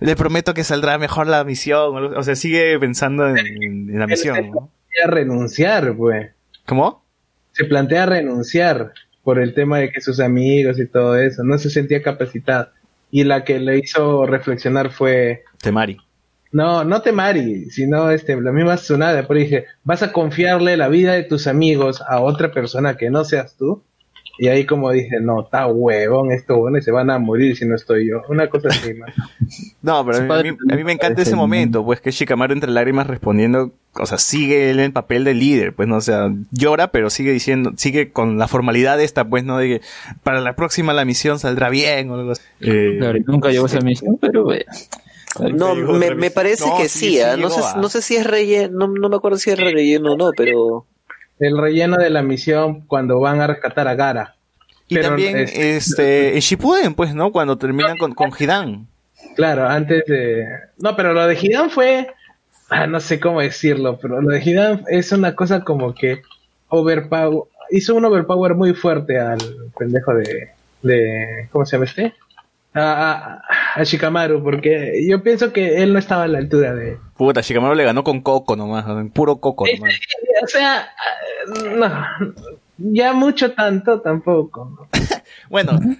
le 0.00 0.16
prometo 0.16 0.52
que 0.52 0.62
saldrá 0.62 0.98
mejor 0.98 1.26
la 1.26 1.44
misión, 1.44 2.14
o, 2.14 2.22
sea, 2.22 2.36
sigue 2.36 2.78
pensando 2.78 3.26
en, 3.28 3.38
en 3.38 3.98
la 3.98 4.06
misión, 4.06 4.50
¿no? 4.50 4.70
a 5.02 5.10
renunciar, 5.10 5.94
pues. 5.96 6.30
¿Cómo? 6.66 7.04
Se 7.52 7.64
plantea 7.64 8.06
renunciar 8.06 8.92
por 9.22 9.38
el 9.38 9.54
tema 9.54 9.78
de 9.78 9.90
que 9.90 10.00
sus 10.00 10.20
amigos 10.20 10.78
y 10.78 10.86
todo 10.86 11.16
eso. 11.16 11.42
No 11.44 11.58
se 11.58 11.70
sentía 11.70 12.02
capacitado. 12.02 12.68
Y 13.14 13.22
la 13.22 13.44
que 13.44 13.60
le 13.60 13.78
hizo 13.78 14.26
reflexionar 14.26 14.90
fue, 14.90 15.44
Temari. 15.62 15.98
no, 16.50 16.82
no 16.82 17.00
Temari, 17.00 17.70
sino 17.70 18.10
este, 18.10 18.34
la 18.40 18.50
misma 18.50 18.74
Tsunade. 18.74 19.22
Pero 19.22 19.38
dije, 19.38 19.66
¿vas 19.84 20.02
a 20.02 20.10
confiarle 20.10 20.76
la 20.76 20.88
vida 20.88 21.12
de 21.12 21.22
tus 21.22 21.46
amigos 21.46 22.02
a 22.08 22.20
otra 22.20 22.50
persona 22.50 22.96
que 22.96 23.10
no 23.10 23.22
seas 23.22 23.56
tú? 23.56 23.84
Y 24.38 24.48
ahí 24.48 24.66
como 24.66 24.90
dije, 24.90 25.20
no, 25.20 25.42
está 25.42 25.66
huevón 25.66 26.32
esto, 26.32 26.56
bueno, 26.58 26.78
y 26.78 26.82
se 26.82 26.90
van 26.90 27.08
a 27.10 27.18
morir 27.18 27.56
si 27.56 27.64
no 27.66 27.76
estoy 27.76 28.08
yo. 28.08 28.22
Una 28.28 28.48
cosa 28.48 28.68
así, 28.68 28.92
man. 28.94 29.12
No, 29.82 30.04
pero 30.04 30.18
a 30.18 30.42
mí, 30.42 30.48
a 30.48 30.52
mí- 30.52 30.58
a 30.72 30.76
mí 30.76 30.84
me 30.84 30.92
encanta 30.92 31.20
ese 31.22 31.36
momento, 31.36 31.84
pues 31.84 32.00
que 32.00 32.10
Shikamaru 32.10 32.54
entre 32.54 32.70
lágrimas 32.70 33.06
respondiendo, 33.06 33.70
o 33.92 34.06
sea, 34.06 34.16
sigue 34.18 34.70
él 34.70 34.80
en 34.80 34.92
papel 34.92 35.24
de 35.24 35.34
líder, 35.34 35.74
pues 35.74 35.86
no, 35.86 35.96
o 35.96 36.00
sea, 36.00 36.32
llora, 36.52 36.88
pero 36.90 37.10
sigue 37.10 37.32
diciendo, 37.32 37.72
sigue 37.76 38.10
con 38.10 38.38
la 38.38 38.48
formalidad 38.48 38.98
esta, 39.00 39.24
pues 39.28 39.44
no, 39.44 39.58
de 39.58 39.68
que 39.68 39.80
para 40.22 40.40
la 40.40 40.56
próxima 40.56 40.94
la 40.94 41.04
misión 41.04 41.38
saldrá 41.38 41.68
bien 41.68 42.10
o 42.10 42.14
algo 42.14 42.30
así. 42.32 42.42
Eh, 42.60 42.96
Claro, 42.98 43.18
nunca 43.26 43.50
llegó 43.50 43.64
a 43.64 43.68
esa 43.68 43.80
misión, 43.80 44.16
pero 44.20 44.44
bueno. 44.44 44.64
No, 45.52 45.74
me, 45.74 46.14
me 46.14 46.30
parece 46.30 46.66
No, 46.68 46.76
que 46.78 46.88
sí, 46.88 46.98
sí, 46.98 47.08
sí 47.16 47.20
¿ah? 47.20 47.36
no, 47.36 47.50
sé, 47.50 47.60
a- 47.62 47.76
no 47.76 47.88
sé 47.88 48.00
si 48.02 48.16
es 48.16 48.24
relleno, 48.26 48.86
no, 48.86 48.94
no 48.94 49.08
me 49.10 49.16
acuerdo 49.16 49.36
si 49.36 49.50
es 49.50 49.58
relleno 49.58 50.12
o 50.12 50.16
no, 50.16 50.30
pero 50.36 50.86
El 51.38 51.58
relleno 51.58 51.96
de 51.96 52.10
la 52.10 52.22
misión 52.22 52.82
cuando 52.82 53.18
van 53.20 53.40
a 53.40 53.46
rescatar 53.46 53.88
a 53.88 53.94
Gara. 53.94 54.34
y 54.88 54.94
pero, 54.96 55.08
también, 55.08 55.38
este- 55.38 55.76
este, 55.76 56.34
en 56.34 56.40
Shippuden, 56.40 56.94
pues, 56.94 57.14
¿no? 57.14 57.32
Cuando 57.32 57.56
terminan 57.56 57.96
con, 57.96 58.14
con 58.14 58.30
Hidan. 58.38 58.86
Claro, 59.36 59.66
antes 59.68 60.04
de... 60.06 60.46
No, 60.78 60.94
pero 60.96 61.12
lo 61.12 61.26
de 61.26 61.34
Hidan 61.34 61.70
fue... 61.70 62.08
Ah, 62.68 62.86
no 62.86 63.00
sé 63.00 63.20
cómo 63.20 63.40
decirlo, 63.40 63.98
pero 64.00 64.20
lo 64.20 64.28
de 64.30 64.42
Hidan 64.42 64.84
es 64.88 65.12
una 65.12 65.34
cosa 65.34 65.60
como 65.64 65.94
que 65.94 66.22
overpower... 66.68 67.44
Hizo 67.70 67.94
un 67.94 68.04
overpower 68.04 68.54
muy 68.54 68.74
fuerte 68.74 69.18
al 69.18 69.38
pendejo 69.78 70.14
de... 70.14 70.50
de 70.82 71.48
¿Cómo 71.50 71.64
se 71.64 71.72
llama 71.76 71.86
este? 71.86 72.14
A, 72.74 73.40
a, 73.76 73.80
a 73.80 73.84
Shikamaru, 73.84 74.42
porque 74.42 75.06
yo 75.08 75.22
pienso 75.22 75.52
que 75.52 75.82
él 75.82 75.92
no 75.92 75.98
estaba 75.98 76.24
a 76.24 76.28
la 76.28 76.38
altura 76.38 76.74
de... 76.74 76.98
Puta, 77.16 77.40
Shikamaru 77.40 77.74
le 77.74 77.84
ganó 77.84 78.02
con 78.02 78.20
Coco 78.20 78.56
nomás, 78.56 78.86
¿no? 78.86 79.08
puro 79.10 79.36
Coco 79.36 79.64
nomás. 79.72 79.94
O 80.42 80.46
sea, 80.48 80.80
ah, 80.80 81.54
no, 81.76 82.06
ya 82.78 83.12
mucho 83.12 83.52
tanto 83.52 84.00
tampoco. 84.00 84.88
¿no? 84.90 85.13
Bueno, 85.50 85.78
bueno, 85.78 85.98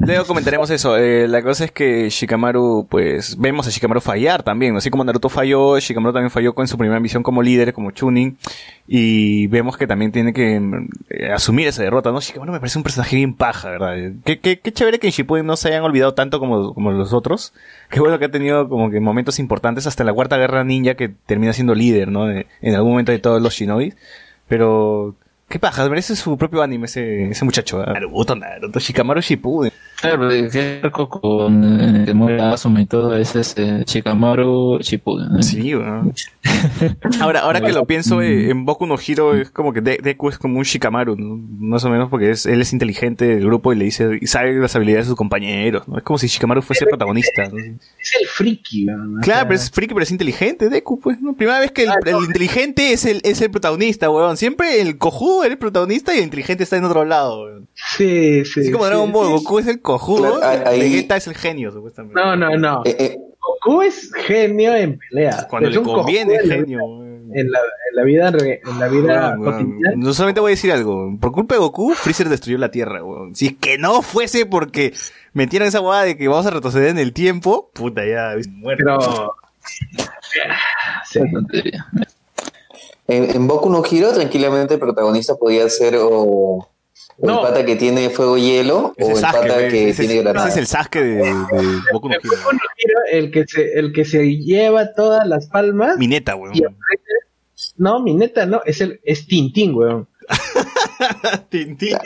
luego 0.00 0.24
comentaremos 0.26 0.70
eso. 0.70 0.96
Eh, 0.96 1.28
la 1.28 1.42
cosa 1.42 1.64
es 1.66 1.70
que 1.72 2.08
Shikamaru, 2.10 2.86
pues, 2.90 3.36
vemos 3.38 3.66
a 3.66 3.70
Shikamaru 3.70 4.00
fallar 4.00 4.42
también. 4.42 4.72
¿no? 4.72 4.78
Así 4.78 4.90
como 4.90 5.04
Naruto 5.04 5.28
falló, 5.28 5.78
Shikamaru 5.78 6.12
también 6.12 6.30
falló 6.30 6.54
con 6.54 6.66
su 6.66 6.76
primera 6.78 6.98
misión 7.00 7.22
como 7.22 7.42
líder, 7.42 7.72
como 7.72 7.90
Chunin. 7.90 8.36
Y 8.86 9.46
vemos 9.48 9.76
que 9.76 9.86
también 9.86 10.12
tiene 10.12 10.32
que 10.32 10.60
eh, 11.10 11.30
asumir 11.32 11.68
esa 11.68 11.82
derrota, 11.82 12.10
¿no? 12.10 12.20
Shikamaru 12.20 12.52
me 12.52 12.58
parece 12.60 12.78
un 12.78 12.82
personaje 12.84 13.16
bien 13.16 13.34
paja, 13.34 13.70
¿verdad? 13.70 13.94
Qué, 14.24 14.38
qué, 14.40 14.58
qué 14.60 14.72
chévere 14.72 14.98
que 14.98 15.08
en 15.08 15.12
Shippuden 15.12 15.44
no 15.46 15.56
se 15.56 15.68
hayan 15.68 15.82
olvidado 15.82 16.14
tanto 16.14 16.40
como, 16.40 16.72
como 16.74 16.90
los 16.90 17.12
otros. 17.12 17.52
Qué 17.90 18.00
bueno 18.00 18.18
que 18.18 18.24
ha 18.24 18.30
tenido 18.30 18.68
como 18.68 18.90
que 18.90 18.98
momentos 19.00 19.38
importantes 19.38 19.86
hasta 19.86 20.04
la 20.04 20.12
Cuarta 20.14 20.38
Guerra 20.38 20.64
Ninja 20.64 20.94
que 20.94 21.08
termina 21.10 21.52
siendo 21.52 21.74
líder, 21.74 22.10
¿no? 22.10 22.26
De- 22.26 22.46
en 22.62 22.74
algún 22.74 22.92
momento 22.92 23.12
de 23.12 23.18
todos 23.18 23.42
los 23.42 23.52
shinobis. 23.54 23.94
Pero... 24.48 25.14
Qué 25.48 25.58
paja, 25.58 25.88
merece 25.88 26.14
su 26.14 26.36
propio 26.36 26.62
anime 26.62 26.84
ese, 26.86 27.30
ese 27.30 27.44
muchacho. 27.44 27.82
¿eh? 27.82 27.86
Naruto, 27.94 28.34
Naruto, 28.36 28.78
Shikamaru 28.78 29.22
Shippuden. 29.22 29.72
Claro, 30.00 30.28
de 30.28 30.48
que 30.48 30.80
arco 30.82 31.08
con 31.08 31.64
eh, 31.64 32.04
que 32.06 32.14
muere 32.14 32.40
Asuma 32.40 32.80
y 32.80 32.86
todo 32.86 33.16
ese 33.16 33.40
es 33.40 33.54
eh, 33.58 33.82
Shikamaru 33.84 34.78
Shippuden. 34.80 35.32
¿no? 35.32 35.42
Sí, 35.42 35.74
weón. 35.74 36.12
Ahora, 37.20 37.40
ahora 37.40 37.60
que 37.60 37.72
lo 37.72 37.84
pienso, 37.84 38.22
eh, 38.22 38.50
en 38.50 38.64
Boku 38.64 38.86
no 38.86 38.96
Hero 38.98 39.34
es 39.34 39.50
como 39.50 39.72
que 39.72 39.80
De- 39.80 39.98
Deku 40.02 40.28
es 40.28 40.38
como 40.38 40.58
un 40.58 40.64
Shikamaru, 40.64 41.16
¿no? 41.16 41.36
Más 41.58 41.84
o 41.84 41.90
menos 41.90 42.08
porque 42.08 42.30
es, 42.30 42.46
él 42.46 42.60
es 42.60 42.72
inteligente 42.72 43.26
del 43.26 43.44
grupo 43.44 43.72
y 43.72 43.76
le 43.76 43.84
dice, 43.84 44.18
y 44.20 44.26
sabe 44.26 44.54
las 44.54 44.74
habilidades 44.76 45.06
de 45.06 45.08
sus 45.10 45.16
compañeros, 45.16 45.86
¿no? 45.88 45.98
Es 45.98 46.04
como 46.04 46.18
si 46.18 46.26
Shikamaru 46.28 46.62
fuese 46.62 46.84
el 46.84 46.90
protagonista, 46.90 47.48
¿no? 47.48 47.58
Es 47.58 48.16
el 48.20 48.26
friki, 48.28 48.84
¿no? 48.86 49.20
Claro, 49.20 49.48
pero 49.48 49.56
es 49.56 49.70
friki, 49.70 49.94
pero 49.94 50.04
es 50.04 50.10
inteligente, 50.10 50.68
Deku, 50.68 50.98
pues, 51.00 51.20
¿no? 51.20 51.34
Primera 51.34 51.58
vez 51.60 51.70
que 51.72 51.84
el, 51.84 51.90
el 52.06 52.24
inteligente 52.24 52.92
es 52.92 53.04
el, 53.04 53.20
es 53.24 53.40
el 53.42 53.50
protagonista, 53.50 54.10
weón. 54.10 54.36
Siempre 54.36 54.80
el 54.80 54.96
cojudo 54.98 55.44
era 55.44 55.52
el 55.52 55.58
protagonista 55.58 56.14
y 56.14 56.18
el 56.18 56.24
inteligente 56.24 56.62
está 56.64 56.76
en 56.76 56.84
otro 56.84 57.04
lado, 57.04 57.42
weón. 57.44 57.68
Sí, 57.74 58.44
sí. 58.44 58.60
Así 58.60 58.70
como 58.72 58.84
sí. 58.84 58.90
Dragon 58.90 59.12
Ball, 59.12 59.28
Goku 59.30 59.58
es 59.58 59.66
el 59.66 59.80
cojudo, 59.92 60.38
Claro, 60.38 60.68
ahí- 60.68 60.80
Vegeta 60.80 61.16
es 61.16 61.26
el 61.26 61.34
genio, 61.34 61.72
supuestamente. 61.72 62.20
No, 62.20 62.36
no, 62.36 62.56
no. 62.56 62.82
Eh, 62.84 62.96
eh, 62.98 63.18
Goku 63.40 63.82
es 63.82 64.12
genio 64.14 64.74
en 64.76 64.98
pelea. 64.98 65.46
Cuando 65.48 65.68
Es 65.70 65.76
le 65.76 65.82
conviene, 65.82 66.34
la- 66.42 66.54
genio, 66.54 66.78
weón. 66.84 67.08
En 67.34 67.50
la, 67.50 67.58
en 67.58 67.96
la 67.96 68.02
vida, 68.04 68.28
en 68.28 68.78
la 68.80 68.88
vida 68.88 69.36
cotidiana. 69.36 69.92
No 69.96 70.14
solamente 70.14 70.40
voy 70.40 70.50
a 70.50 70.54
decir 70.54 70.72
algo. 70.72 71.14
Por 71.20 71.30
culpa 71.32 71.54
de 71.54 71.60
Goku, 71.60 71.92
Freezer 71.94 72.28
destruyó 72.30 72.56
la 72.58 72.70
Tierra, 72.70 73.02
weón. 73.04 73.34
Si 73.34 73.46
es 73.48 73.54
que 73.60 73.76
no 73.76 74.00
fuese 74.00 74.46
porque 74.46 74.94
metieron 75.34 75.68
esa 75.68 75.80
hueá 75.82 76.04
de 76.04 76.16
que 76.16 76.26
vamos 76.28 76.46
a 76.46 76.50
retroceder 76.50 76.88
en 76.88 76.98
el 76.98 77.12
tiempo, 77.12 77.70
puta, 77.74 78.02
ya, 78.06 78.34
muerto. 78.50 78.84
Pero. 78.98 79.34
Sí. 81.04 81.20
Qué 81.20 81.30
tontería. 81.30 81.86
en, 83.08 83.30
en 83.36 83.46
Boku 83.46 83.68
no 83.70 83.82
Hero, 83.84 84.12
tranquilamente 84.12 84.74
el 84.74 84.80
protagonista 84.80 85.34
podía 85.36 85.68
ser 85.68 85.96
o, 86.00 86.68
o 87.20 87.26
No. 87.26 87.40
el 87.40 87.48
pata 87.52 87.64
que 87.66 87.76
tiene 87.76 88.10
fuego 88.10 88.36
y 88.38 88.42
hielo 88.42 88.94
Ese 88.96 89.08
o 89.12 89.14
el 89.14 89.20
Sasuke, 89.20 89.48
pata 89.48 89.68
que 89.68 89.88
ese, 89.90 90.02
tiene 90.02 90.14
ese 90.14 90.22
granada. 90.22 90.48
es 90.48 90.56
el 90.56 90.66
Sasuke 90.66 91.00
de, 91.02 91.14
de 91.16 91.34
Boku 91.92 92.08
no 92.08 92.14
Hero. 92.14 92.98
El 93.10 93.30
que 93.30 93.44
se, 93.46 93.72
el 93.78 93.92
que 93.92 94.04
se 94.04 94.36
lleva 94.36 94.92
todas 94.94 95.26
las 95.26 95.46
palmas. 95.48 95.96
Mineta, 95.98 96.36
weón. 96.36 96.54
no, 97.76 98.00
mi 98.00 98.14
neta, 98.14 98.46
no, 98.46 98.60
es 98.64 98.80
el, 98.80 99.00
es 99.04 99.26
Tintín, 99.26 99.74
weón. 99.74 100.06
Tintín. 101.48 101.96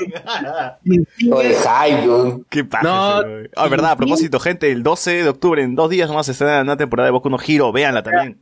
Tintín 0.84 1.32
O 1.32 1.40
el 1.40 1.50
es- 1.52 1.58
hype, 1.64 2.08
weón. 2.08 2.46
Qué 2.48 2.64
paja 2.64 2.82
No, 2.84 3.20
ese. 3.22 3.50
Ah, 3.56 3.68
verdad, 3.68 3.92
a 3.92 3.96
propósito, 3.96 4.38
gente, 4.40 4.70
el 4.70 4.82
12 4.82 5.24
de 5.24 5.28
octubre, 5.28 5.62
en 5.62 5.74
dos 5.74 5.90
días 5.90 6.08
nomás 6.08 6.26
se 6.26 6.32
estrena 6.32 6.58
la 6.58 6.64
nueva 6.64 6.78
temporada 6.78 7.06
de 7.06 7.12
Boku 7.12 7.28
no 7.30 7.38
Hero, 7.44 7.72
véanla 7.72 8.02
también. 8.02 8.38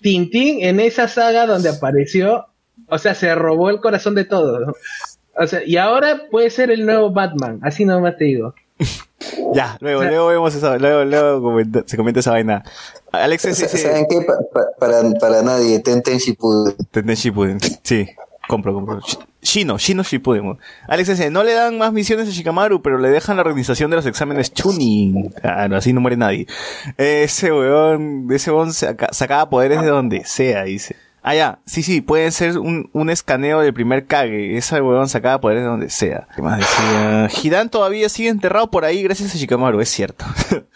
Tintín 0.00 0.62
en 0.64 0.80
esa 0.80 1.08
saga 1.08 1.46
donde 1.46 1.68
apareció, 1.70 2.46
o 2.88 2.98
sea, 2.98 3.14
se 3.14 3.34
robó 3.34 3.70
el 3.70 3.80
corazón 3.80 4.14
de 4.14 4.24
todos. 4.24 4.74
O 5.36 5.46
sea, 5.46 5.60
y 5.64 5.76
ahora 5.76 6.22
puede 6.30 6.50
ser 6.50 6.70
el 6.70 6.84
nuevo 6.84 7.10
Batman, 7.10 7.58
así 7.62 7.84
nomás 7.84 8.16
te 8.16 8.24
digo. 8.24 8.54
Ya, 9.54 9.76
luego, 9.80 10.00
O 10.00 10.02
sea- 10.02 10.10
luego 10.10 10.26
vemos 10.28 10.54
esa, 10.54 10.78
luego, 10.78 11.04
luego 11.04 11.40
comenta- 11.42 11.84
se 11.86 11.96
comenta 11.96 12.18
esa 12.20 12.32
vaina. 12.32 12.64
Alex, 13.12 13.42
¿Saben 13.42 14.06
qué? 14.10 14.20
Pa- 14.26 14.38
pa- 14.52 14.66
para, 14.80 15.02
para 15.20 15.42
nadie, 15.42 15.78
Tenten 15.78 16.18
Shippuden. 16.18 16.74
Tenden 16.90 17.14
Shippuden. 17.14 17.58
Sí, 17.82 18.08
compro, 18.48 18.74
compro. 18.74 18.98
Sh- 19.00 19.18
Shino, 19.40 19.78
Shino 19.78 20.02
Shippuden. 20.02 20.58
Alex 20.88 21.08
dice, 21.10 21.30
no 21.30 21.44
le 21.44 21.52
dan 21.52 21.78
más 21.78 21.92
misiones 21.92 22.28
a 22.28 22.32
Shikamaru, 22.32 22.82
pero 22.82 22.98
le 22.98 23.10
dejan 23.10 23.36
la 23.36 23.42
organización 23.42 23.90
de 23.90 23.96
los 23.96 24.06
exámenes 24.06 24.52
Chunin. 24.52 25.30
Claro, 25.30 25.76
así 25.76 25.92
no 25.92 26.00
muere 26.00 26.16
nadie. 26.16 26.48
Ese 26.96 27.52
weón, 27.52 28.26
ese 28.32 28.50
weón 28.50 28.72
saca- 28.72 29.12
sacaba 29.12 29.48
poderes 29.48 29.80
de 29.82 29.88
donde 29.88 30.24
sea, 30.24 30.64
dice. 30.64 30.96
Ah, 31.22 31.34
ya, 31.34 31.60
sí, 31.66 31.82
sí, 31.82 32.00
puede 32.00 32.30
ser 32.32 32.58
un, 32.58 32.90
un 32.92 33.08
escaneo 33.08 33.60
del 33.60 33.72
primer 33.72 34.06
Kage. 34.06 34.56
Ese 34.56 34.80
weón 34.80 35.08
sacaba 35.08 35.40
poderes 35.40 35.62
de 35.62 35.68
donde 35.68 35.88
sea. 35.88 36.26
¿Qué 36.34 36.42
más 36.42 36.58
decía? 36.58 37.28
Hidan 37.42 37.68
todavía 37.68 38.08
sigue 38.08 38.28
enterrado 38.28 38.70
por 38.70 38.84
ahí 38.84 39.02
gracias 39.02 39.34
a 39.34 39.38
Shikamaru, 39.38 39.80
es 39.80 39.88
cierto. 39.88 40.24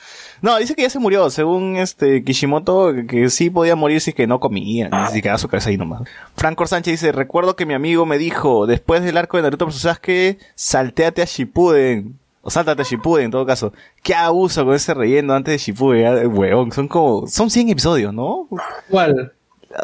No, 0.43 0.59
dice 0.59 0.75
que 0.75 0.83
ya 0.83 0.91
se 0.91 0.99
murió, 0.99 1.31
según 1.31 1.77
este 1.77 2.23
Kishimoto, 2.23 2.93
que, 2.93 3.07
que 3.07 3.31
sí 3.31 3.49
podía 3.49 3.75
morir 3.75 4.03
si 4.03 4.11
es 4.11 4.17
que 4.17 4.27
no 4.27 4.39
comía, 4.39 4.91
si 5.11 5.23
quedaba 5.23 5.39
su 5.39 5.49
cabeza 5.49 5.71
ahí 5.71 5.79
nomás. 5.79 6.03
Franco 6.37 6.67
Sánchez 6.67 7.01
dice, 7.01 7.13
recuerdo 7.13 7.57
que 7.57 7.65
mi 7.65 7.75
amigo 7.75 8.05
me 8.05 8.19
dijo, 8.19 8.67
después 8.67 9.03
del 9.03 9.17
arco 9.17 9.39
de 9.39 9.45
Naruto 9.45 9.67
vs 9.67 9.81
Sasuke, 9.81 10.39
salteate 10.55 11.23
a 11.23 11.25
Shippuden. 11.25 12.19
O 12.43 12.51
sáltate 12.51 12.83
a 12.83 12.85
Shippuden, 12.85 13.25
en 13.25 13.31
todo 13.33 13.45
caso. 13.47 13.73
Qué 14.03 14.15
abuso 14.15 14.65
con 14.65 14.75
ese 14.75 14.95
relleno 14.95 15.35
antes 15.35 15.53
de 15.53 15.59
Shippuden, 15.59 16.29
weón. 16.29 16.71
Son 16.71 16.87
como, 16.87 17.27
son 17.27 17.51
100 17.51 17.71
episodios, 17.71 18.15
¿no? 18.15 18.47
¿Cuál? 18.89 19.33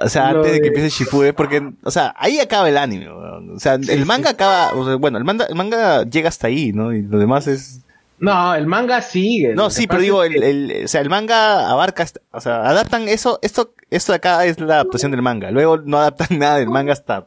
O 0.01 0.09
sea, 0.09 0.29
antes 0.31 0.53
de 0.53 0.61
que 0.61 0.69
empiece 0.69 0.89
Shippuden, 0.91 1.35
porque, 1.35 1.63
o 1.83 1.91
sea, 1.91 2.15
ahí 2.17 2.39
acaba 2.39 2.69
el 2.69 2.79
anime, 2.79 3.07
weón. 3.13 3.57
O 3.57 3.59
sea, 3.61 3.75
el 3.75 4.07
manga 4.07 4.31
acaba, 4.31 4.73
o 4.75 4.85
sea, 4.87 4.95
bueno, 4.97 5.19
el 5.19 5.25
manga, 5.25 5.45
el 5.47 5.55
manga 5.55 6.05
llega 6.05 6.29
hasta 6.29 6.47
ahí, 6.47 6.73
¿no? 6.73 6.93
Y 6.95 7.03
lo 7.03 7.19
demás 7.19 7.47
es, 7.47 7.81
No, 8.19 8.55
el 8.55 8.67
manga 8.67 9.03
sigue. 9.03 9.55
no, 9.55 9.69
sí, 9.69 9.87
pero 9.87 10.01
digo, 10.01 10.23
el, 10.25 10.43
el- 10.43 10.85
o 10.85 10.89
sea, 10.89 11.01
el 11.01 11.11
manga 11.11 11.69
abarca, 11.69 12.05
hasta- 12.05 12.21
o 12.31 12.41
sea, 12.41 12.63
adaptan 12.69 13.09
eso, 13.09 13.39
esto, 13.43 13.75
esto 13.91 14.13
de 14.13 14.17
acá 14.17 14.47
es 14.47 14.59
la 14.61 14.75
adaptación 14.75 15.11
del 15.11 15.21
manga. 15.23 15.51
Luego 15.51 15.79
no 15.79 15.99
adaptan 15.99 16.29
nada 16.39 16.59
del 16.59 16.69
manga 16.69 16.93
hasta, 16.93 17.27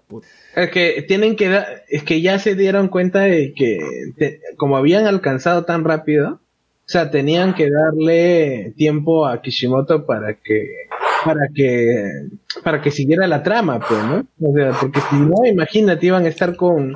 Es 0.56 0.70
que 0.72 1.04
tienen 1.08 1.36
que 1.36 1.50
dar, 1.50 1.84
es 1.90 2.04
que 2.04 2.22
ya 2.22 2.40
se 2.40 2.56
dieron 2.56 2.88
cuenta 2.88 3.20
de 3.20 3.54
que 3.54 3.80
te- 4.18 4.40
como 4.58 4.78
habían 4.78 5.06
alcanzado 5.06 5.66
tan 5.66 5.84
rápido, 5.84 6.40
o 6.88 6.88
sea, 6.88 7.12
tenían 7.12 7.54
que 7.56 7.70
darle 7.70 8.74
tiempo 8.78 9.26
a 9.28 9.42
Kishimoto 9.42 10.06
para 10.06 10.36
que 10.36 10.68
para 11.26 11.48
que 11.54 12.10
para 12.64 12.82
que 12.82 12.92
siguiera 12.92 13.28
la 13.28 13.44
trama, 13.44 13.80
pues, 13.80 14.02
¿no? 14.04 14.26
O 14.42 14.54
sea, 14.56 14.72
porque 14.80 15.00
si 15.10 15.16
no, 15.18 15.46
imagínate, 15.46 16.06
iban 16.06 16.26
a 16.26 16.30
estar 16.30 16.56
con 16.56 16.96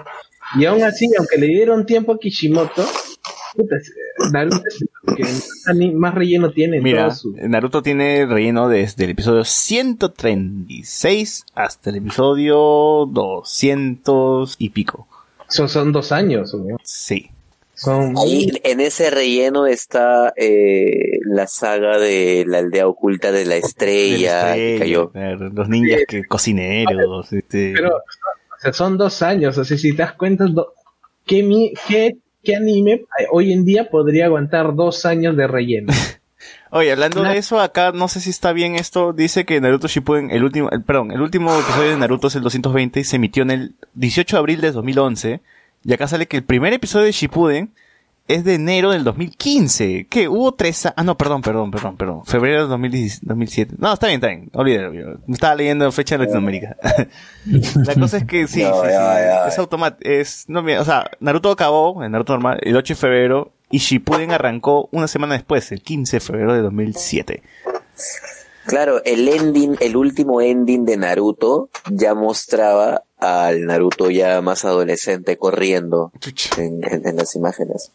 y 0.57 0.65
aún 0.65 0.83
así, 0.83 1.07
aunque 1.17 1.37
le 1.37 1.47
dieron 1.47 1.85
tiempo 1.85 2.13
a 2.13 2.17
Kishimoto, 2.19 2.83
puta, 3.55 3.75
Naruto 4.31 4.61
es 4.67 4.79
que 5.15 5.23
más- 5.93 6.13
relleno 6.15 6.51
tiene 6.51 6.77
en 6.77 6.83
Mira, 6.83 7.11
su 7.11 7.33
Naruto 7.35 7.81
tiene 7.83 8.25
relleno 8.25 8.69
desde 8.69 9.03
el 9.05 9.11
episodio 9.11 9.43
136 9.43 11.45
hasta 11.55 11.89
el 11.89 11.97
episodio 11.97 12.55
200 13.11 14.55
y 14.59 14.69
pico. 14.69 15.07
son, 15.47 15.67
son 15.69 15.91
dos 15.91 16.11
años, 16.11 16.53
¿no? 16.53 16.77
Sí. 16.83 17.31
Son 17.81 18.13
Ahí 18.17 18.51
en 18.65 18.81
ese 18.81 19.09
relleno 19.09 19.65
está 19.65 20.33
eh, 20.35 21.19
la 21.25 21.47
saga 21.47 21.97
de 21.97 22.43
la 22.45 22.57
aldea 22.57 22.87
oculta 22.87 23.31
de 23.31 23.45
la 23.45 23.55
estrella, 23.55 24.53
cayó. 24.77 25.11
claro, 25.11 25.49
Los 25.49 25.69
ninjas 25.69 26.01
que 26.07 26.25
cocineros, 26.25 27.31
este, 27.31 27.71
Pero, 27.73 27.95
o 27.95 28.61
sea, 28.61 28.73
son 28.73 28.97
dos 28.97 29.21
años, 29.21 29.57
o 29.57 29.63
sea, 29.63 29.77
si 29.77 29.91
te 29.95 30.03
das 30.03 30.13
cuenta, 30.13 30.45
do- 30.47 30.73
¿qué, 31.25 31.41
mi- 31.41 31.73
qué, 31.87 32.17
qué 32.43 32.55
anime 32.57 32.91
eh, 33.17 33.27
hoy 33.31 33.53
en 33.53 33.63
día 33.63 33.89
podría 33.89 34.25
aguantar 34.25 34.75
dos 34.75 35.05
años 35.05 35.37
de 35.37 35.47
relleno? 35.47 35.93
Oye, 36.71 36.91
hablando 36.91 37.23
de 37.23 37.37
eso, 37.37 37.59
acá 37.59 37.91
no 37.93 38.07
sé 38.09 38.19
si 38.19 38.29
está 38.29 38.51
bien 38.53 38.75
esto, 38.75 39.11
dice 39.13 39.43
que 39.45 39.59
Naruto 39.61 39.87
Shippuden, 39.87 40.29
el 40.31 40.43
último, 40.43 40.69
el- 40.69 40.83
perdón, 40.83 41.11
el 41.11 41.21
último 41.21 41.57
episodio 41.57 41.91
de 41.91 41.97
Naruto 41.97 42.27
es 42.27 42.35
el 42.35 42.43
220 42.43 42.99
y 42.99 43.03
se 43.05 43.15
emitió 43.15 43.41
en 43.43 43.51
el 43.51 43.75
18 43.93 44.35
de 44.35 44.39
abril 44.39 44.61
de 44.61 44.71
2011. 44.73 45.39
Y 45.83 45.93
acá 45.93 46.07
sale 46.07 46.27
que 46.27 46.37
el 46.37 46.43
primer 46.43 46.73
episodio 46.73 47.05
de 47.05 47.11
Shippuden 47.11 47.71
es 48.29 48.43
de 48.43 48.53
enero 48.53 48.91
del 48.91 49.03
2015. 49.03 50.05
¿Qué? 50.07 50.27
Hubo 50.27 50.53
tres 50.53 50.85
Ah, 50.85 51.03
no, 51.03 51.17
perdón, 51.17 51.41
perdón, 51.41 51.71
perdón, 51.71 51.97
perdón. 51.97 52.25
Febrero 52.25 52.61
del 52.61 52.69
2010 52.69 53.21
2007. 53.25 53.75
No, 53.79 53.91
está 53.91 54.07
bien, 54.07 54.17
está 54.17 54.27
bien. 54.27 54.49
Olvídalo. 54.53 55.19
Me 55.25 55.33
estaba 55.33 55.55
leyendo 55.55 55.91
fecha 55.91 56.15
de 56.15 56.25
Latinoamérica. 56.25 56.77
La 57.85 57.95
cosa 57.95 58.17
es 58.17 58.25
que 58.25 58.47
sí, 58.47 58.61
sí, 58.61 58.67
es 59.47 59.57
automático. 59.57 60.07
Es, 60.07 60.45
no, 60.47 60.61
mira, 60.61 60.79
o 60.81 60.85
sea, 60.85 61.09
Naruto 61.19 61.49
acabó, 61.51 62.03
en 62.03 62.11
Naruto 62.11 62.33
normal, 62.33 62.59
el 62.61 62.77
8 62.77 62.93
de 62.93 62.99
febrero, 62.99 63.51
y 63.71 63.79
Shippuden 63.79 64.31
arrancó 64.31 64.89
una 64.91 65.07
semana 65.07 65.33
después, 65.33 65.71
el 65.71 65.81
15 65.81 66.17
de 66.17 66.21
febrero 66.21 66.53
de 66.53 66.61
2007. 66.61 67.41
Claro, 68.65 69.01
el 69.05 69.27
ending, 69.27 69.75
el 69.79 69.95
último 69.95 70.41
ending 70.41 70.85
de 70.85 70.97
Naruto 70.97 71.69
ya 71.91 72.13
mostraba 72.13 73.03
al 73.17 73.65
Naruto 73.65 74.09
ya 74.11 74.41
más 74.41 74.63
adolescente 74.65 75.37
corriendo 75.37 76.11
en, 76.57 76.81
en- 76.83 77.07
en 77.07 77.15
las 77.15 77.35
imágenes. 77.35 77.91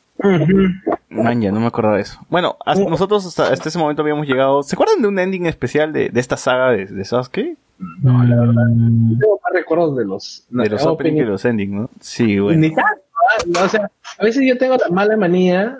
Man, 1.10 1.40
ya 1.40 1.52
no 1.52 1.60
me 1.60 1.66
acordaba 1.66 1.96
de 1.96 2.02
eso. 2.02 2.18
Bueno, 2.28 2.56
hasta- 2.64 2.84
nosotros 2.88 3.24
hasta, 3.26 3.52
hasta 3.52 3.68
ese 3.68 3.78
momento 3.78 4.02
habíamos 4.02 4.26
llegado. 4.26 4.62
¿Se 4.62 4.74
acuerdan 4.74 5.00
de 5.02 5.08
un 5.08 5.18
ending 5.18 5.46
especial 5.46 5.92
de, 5.92 6.08
de 6.08 6.20
esta 6.20 6.36
saga 6.36 6.70
de, 6.70 6.86
de 6.86 7.04
Sasuke? 7.04 7.56
Mm, 7.78 9.18
Tengo 9.18 9.40
más 9.42 9.52
recuerdos 9.52 9.96
de 9.96 10.04
los, 10.04 10.44
De 10.48 10.68
los 10.68 10.84
opening 10.86 11.18
y 11.22 11.24
los 11.24 11.44
ending, 11.44 11.74
¿no? 11.82 11.90
Sí, 12.00 12.38
bueno. 12.38 12.60
Ni 12.60 12.74
tanto, 12.74 13.02
¿ah? 13.12 13.42
No, 13.46 13.62
O 13.64 13.68
sea, 13.68 13.90
a 14.18 14.24
veces 14.24 14.42
yo 14.46 14.56
tengo 14.58 14.76
la 14.76 14.88
mala 14.90 15.16
manía, 15.16 15.76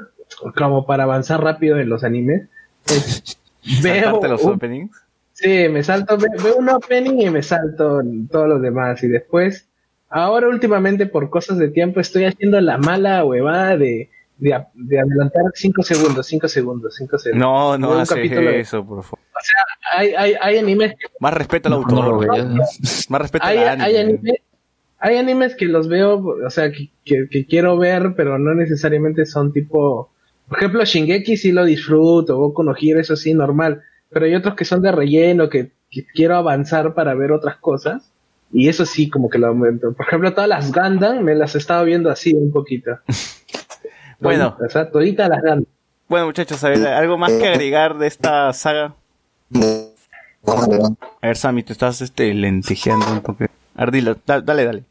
como 0.57 0.87
para 0.87 1.05
avanzar 1.05 1.43
rápido 1.43 1.79
en 1.79 1.89
los 1.89 2.05
animes. 2.05 2.49
es- 2.87 3.39
veo, 3.83 4.21
los 4.23 4.43
un- 4.43 4.53
openings. 4.55 4.97
sí, 5.33 5.69
me 5.69 5.83
salto, 5.83 6.17
ve- 6.19 6.29
veo 6.43 6.57
un 6.57 6.69
opening 6.69 7.19
y 7.27 7.31
me 7.31 7.43
salto 7.43 8.01
todos 8.31 8.49
los 8.49 8.63
demás. 8.63 9.03
Y 9.03 9.09
después, 9.09 9.69
ahora 10.09 10.49
últimamente 10.49 11.07
por 11.07 11.31
cosas 11.31 11.59
de 11.59 11.69
tiempo 11.69 12.01
estoy 12.01 12.25
haciendo 12.25 12.61
la 12.61 12.79
mala 12.79 13.25
huevada 13.25 13.77
de, 13.77 14.11
de, 14.39 14.65
de 14.75 15.01
adelantar 15.01 15.43
5 15.55 15.83
segundos, 15.83 16.27
5 16.27 16.49
segundos, 16.49 16.95
5 16.97 17.19
segundos. 17.19 17.47
No, 17.49 17.79
no 17.79 17.91
Veo 17.91 17.99
haces 18.01 18.31
eso, 18.33 18.85
por 18.85 19.03
favor. 19.03 19.19
Hay, 19.93 20.15
hay, 20.15 20.35
hay 20.41 20.59
animes 20.59 20.93
que 20.93 21.07
Más 21.21 21.35
respeto 21.35 21.69
al 21.69 21.75
no, 21.75 21.81
no 21.83 22.03
autor. 22.03 22.27
lo 22.29 22.33
veas. 22.55 23.07
Más 23.11 23.21
respeto 23.21 23.45
hay, 23.47 23.59
al 23.59 23.81
hay 23.81 23.97
anime. 23.97 24.19
anime- 24.21 24.41
hay 24.99 25.19
animes 25.19 25.55
que 25.55 25.67
los 25.67 25.87
veo, 25.89 26.17
o 26.47 26.49
sea, 26.51 26.73
que, 26.73 26.89
que- 27.05 27.29
que 27.31 27.45
quiero 27.47 27.77
ver, 27.77 28.15
pero 28.17 28.39
no 28.39 28.55
necesariamente 28.55 29.27
son 29.27 29.53
tipo, 29.53 30.14
por 30.49 30.59
ejemplo, 30.59 30.85
Shingeki 30.85 31.37
sí 31.37 31.53
lo 31.53 31.65
disfruto, 31.65 32.37
Boku 32.39 32.63
no 32.63 32.75
Hero, 32.81 33.01
eso 33.01 33.17
sí, 33.17 33.35
normal, 33.35 33.83
pero 34.11 34.27
hay 34.27 34.35
otros 34.35 34.55
que 34.55 34.65
son 34.65 34.83
de 34.83 34.93
relleno, 34.93 35.49
que, 35.49 35.73
que 35.91 36.05
quiero 36.07 36.37
avanzar 36.37 36.95
para 36.95 37.15
ver 37.15 37.33
otras 37.33 37.57
cosas, 37.57 38.11
y 38.53 38.69
eso 38.69 38.87
sí, 38.87 39.09
como 39.11 39.29
que 39.29 39.39
lo 39.39 39.49
aumento. 39.49 39.93
Por 39.95 40.07
ejemplo, 40.07 40.33
todas 40.33 40.49
las 40.49 40.73
Gundam 40.73 41.23
me 41.23 41.35
las 41.35 41.55
estaba 41.57 41.83
viendo 41.83 42.11
así 42.11 42.33
un 42.35 42.53
poquito. 42.53 42.99
Bueno. 44.21 44.57
O 44.65 44.69
sea, 44.71 44.91
toditas 44.91 45.29
las 45.29 45.41
Gundam. 45.43 45.65
Bueno, 46.09 46.27
muchachos, 46.27 46.63
a 46.65 46.69
ver, 46.69 46.87
¿algo 46.87 47.19
más 47.19 47.33
que 47.33 47.49
agregar 47.49 47.99
de 47.99 48.07
esta 48.07 48.53
saga? 48.53 48.95
A 51.21 51.27
ver, 51.27 51.37
Sammy, 51.37 51.63
te 51.63 51.73
estás 51.73 52.01
este, 52.01 52.33
lentejeando 52.33 53.07
un 53.13 53.21
poco. 53.21 53.45
Ardila, 53.75 54.17
da- 54.27 54.41
dale, 54.41 54.65
dale. 54.65 54.85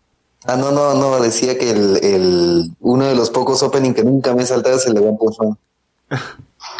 Ah, 0.45 0.57
no, 0.57 0.71
no, 0.71 0.93
no, 0.95 1.21
decía 1.21 1.57
que 1.57 1.71
el, 1.71 2.03
el, 2.03 2.71
uno 2.81 3.05
de 3.05 3.15
los 3.15 3.29
pocos 3.29 3.63
opening 3.63 3.93
que 3.93 4.03
nunca 4.03 4.35
me 4.35 4.43
he 4.43 4.45
saltado 4.45 4.75
es 4.75 4.85
el 4.85 4.93
de 4.93 4.99
One 4.99 5.17
Punch 5.17 5.37
Man. 5.39 5.57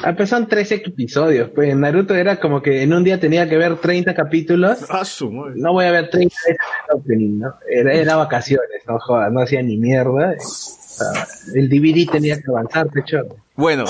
Ah, 0.04 0.14
pues 0.16 0.30
son 0.30 0.48
13 0.48 0.76
episodios, 0.76 1.50
pues 1.54 1.70
en 1.70 1.82
Naruto 1.82 2.14
era 2.16 2.40
como 2.40 2.62
que 2.62 2.82
en 2.84 2.94
un 2.94 3.04
día 3.04 3.20
tenía 3.20 3.48
que 3.48 3.58
ver 3.58 3.80
30 3.80 4.14
capítulos 4.14 4.80
no 5.56 5.74
voy 5.74 5.86
a 5.86 5.92
ver 5.92 6.10
30 6.10 6.36
veces 6.48 6.58
el 6.90 6.96
opening, 6.96 7.40
¿no? 7.40 7.54
Era, 7.70 7.94
era 7.94 8.16
vacaciones, 8.16 8.82
no 8.88 9.00
jodas, 9.00 9.32
no 9.32 9.42
hacía 9.42 9.62
ni 9.62 9.78
mierda. 9.78 10.36
El 11.54 11.70
DVD 11.70 12.10
tenía 12.12 12.36
que 12.36 12.50
avanzar, 12.50 12.88
pecho. 12.90 13.18
Bueno, 13.56 13.86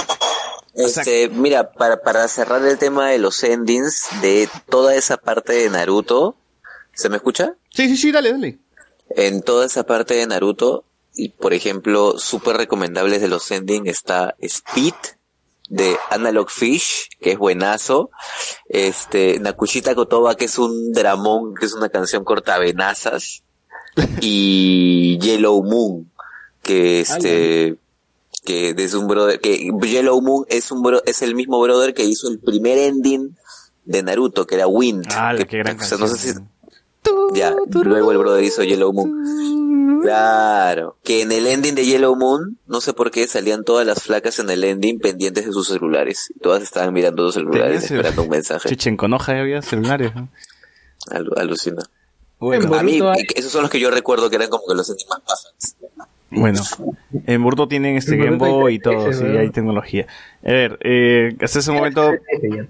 Este, 0.73 1.29
mira, 1.29 1.71
para, 1.71 2.01
para 2.01 2.27
cerrar 2.27 2.65
el 2.65 2.77
tema 2.77 3.09
de 3.09 3.19
los 3.19 3.43
endings 3.43 4.07
de 4.21 4.49
toda 4.69 4.95
esa 4.95 5.17
parte 5.17 5.53
de 5.53 5.69
Naruto, 5.69 6.35
¿se 6.93 7.09
me 7.09 7.17
escucha? 7.17 7.55
sí, 7.69 7.87
sí, 7.87 7.97
sí, 7.97 8.11
dale, 8.11 8.31
dale. 8.31 8.59
En 9.15 9.41
toda 9.41 9.65
esa 9.65 9.83
parte 9.83 10.15
de 10.15 10.25
Naruto, 10.25 10.83
y 11.15 11.29
por 11.29 11.53
ejemplo, 11.53 12.17
súper 12.17 12.57
recomendables 12.57 13.21
de 13.21 13.27
los 13.27 13.49
endings 13.51 13.87
está 13.87 14.35
Speed 14.39 14.93
de 15.69 15.97
Analog 16.09 16.49
Fish, 16.49 17.09
que 17.19 17.31
es 17.31 17.37
buenazo. 17.37 18.09
Este, 18.67 19.39
Nakushita 19.39 19.95
Kotoba, 19.95 20.35
que 20.35 20.45
es 20.45 20.57
un 20.57 20.91
dramón, 20.91 21.55
que 21.55 21.65
es 21.65 21.73
una 21.73 21.89
canción 21.89 22.23
cortavenazas. 22.23 23.43
y 24.21 25.19
Yellow 25.19 25.63
Moon, 25.63 26.11
que 26.61 27.01
este, 27.01 27.77
que 28.43 28.73
es 28.75 28.93
un 28.93 29.07
brother, 29.07 29.39
que 29.39 29.71
Yellow 29.81 30.19
Moon 30.21 30.45
es 30.49 30.71
un 30.71 30.81
bro, 30.81 31.01
es 31.05 31.21
el 31.21 31.35
mismo 31.35 31.59
brother 31.61 31.93
que 31.93 32.03
hizo 32.03 32.27
el 32.27 32.39
primer 32.39 32.77
ending 32.77 33.37
de 33.85 34.03
Naruto, 34.03 34.47
que 34.47 34.55
era 34.55 34.67
Wind. 34.67 35.05
Ah, 35.11 35.33
que, 35.37 35.45
qué 35.45 35.57
gran 35.59 35.77
no 35.77 35.83
sé 35.83 35.97
si, 35.97 35.97
canción. 35.97 36.49
Ya, 37.35 37.55
luego 37.83 38.11
el 38.11 38.17
brother 38.17 38.43
hizo 38.43 38.63
Yellow 38.63 38.91
Moon. 38.93 40.01
Claro, 40.01 40.97
que 41.03 41.21
en 41.21 41.31
el 41.31 41.47
ending 41.47 41.75
de 41.75 41.85
Yellow 41.85 42.15
Moon, 42.15 42.57
no 42.67 42.81
sé 42.81 42.93
por 42.93 43.09
qué 43.11 43.25
salían 43.27 43.63
todas 43.63 43.85
las 43.87 44.01
flacas 44.03 44.37
en 44.39 44.49
el 44.49 44.63
ending 44.63 44.99
pendientes 44.99 45.45
de 45.45 45.51
sus 45.53 45.67
celulares. 45.67 46.31
Y 46.35 46.39
Todas 46.39 46.61
estaban 46.61 46.93
mirando 46.93 47.23
sus 47.25 47.35
celulares 47.35 47.85
esperando 47.85 48.23
un 48.23 48.29
mensaje. 48.29 48.67
Chichenconoja 48.69 49.39
había 49.39 49.61
celulares. 49.61 50.13
¿no? 50.13 50.27
Alu- 51.07 51.37
alucina. 51.37 51.83
Bueno, 52.39 52.75
A 52.75 52.83
mí, 52.83 52.99
esos 53.35 53.51
son 53.51 53.61
los 53.61 53.71
que 53.71 53.79
yo 53.79 53.89
recuerdo 53.91 54.29
que 54.29 54.35
eran 54.35 54.49
como 54.49 54.63
que 54.67 54.75
los 54.75 54.89
endings 54.89 55.07
más 55.09 55.21
pasados. 55.21 55.75
Bueno, 56.35 56.61
en 57.27 57.43
Burdo 57.43 57.67
tienen 57.67 57.95
este 57.95 58.17
Game 58.17 58.37
Boy 58.37 58.75
y 58.75 58.79
todo, 58.79 59.13
sí, 59.13 59.23
hay 59.23 59.51
tecnología. 59.51 60.07
A 60.43 60.51
ver, 60.51 60.79
eh, 60.81 61.35
hasta 61.39 61.59
ese 61.59 61.71
momento, 61.71 62.11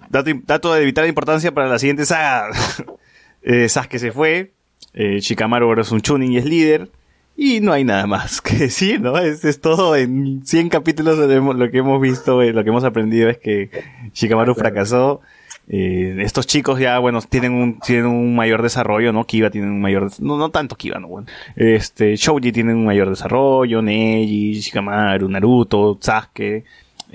dato, 0.10 0.30
dato 0.46 0.74
de 0.74 0.84
vital 0.84 1.08
importancia 1.08 1.54
para 1.54 1.70
la 1.70 1.80
siguiente 1.80 2.06
saga. 2.06 2.50
eh, 3.44 3.68
Sasuke 3.70 4.00
se 4.00 4.12
fue, 4.12 4.52
eh, 4.94 5.20
Shikamaru 5.20 5.66
ahora 5.68 5.82
es 5.82 5.92
un 5.92 6.02
chunin 6.02 6.32
y 6.32 6.38
es 6.38 6.46
líder, 6.46 6.90
y 7.36 7.62
no 7.62 7.72
hay 7.74 7.84
nada 7.84 8.06
más 8.08 8.42
que 8.42 8.56
decir, 8.56 9.02
¿no? 9.02 9.18
Es, 9.18 9.44
es 9.46 9.60
todo 9.60 9.96
en 9.96 10.46
100 10.46 10.70
capítulos 10.70 11.18
lo, 11.18 11.32
hemos- 11.32 11.56
lo 11.56 11.70
que 11.72 11.80
hemos 11.80 12.02
visto, 12.02 12.42
eh, 12.42 12.54
lo 12.54 12.64
que 12.64 12.70
hemos 12.70 12.84
aprendido 12.84 13.30
es 13.30 13.38
que 13.38 13.70
Shikamaru 14.14 14.56
fracasó. 14.56 15.22
Eh, 15.70 16.18
estos 16.20 16.46
chicos 16.46 16.78
ya, 16.78 17.00
bueno, 17.00 17.22
tienen 17.22 17.54
un, 17.54 17.80
tienen 17.80 18.08
un 18.08 18.36
mayor 18.36 18.62
desarrollo, 18.62 19.14
¿no? 19.14 19.24
Kiba 19.26 19.50
tiene 19.50 19.68
un 19.68 19.80
mayor, 19.80 20.12
no, 20.20 20.38
no 20.38 20.50
tanto 20.50 20.76
Kiba, 20.76 21.00
¿no? 21.00 21.08
Bueno, 21.08 21.28
este, 21.56 22.18
Shouji 22.18 22.52
tiene 22.52 22.74
un 22.74 22.84
mayor 22.86 23.10
desarrollo, 23.10 23.82
Neji, 23.82 24.56
Shikamaru, 24.60 25.30
Naruto, 25.30 25.98
Sasuke, 26.02 26.66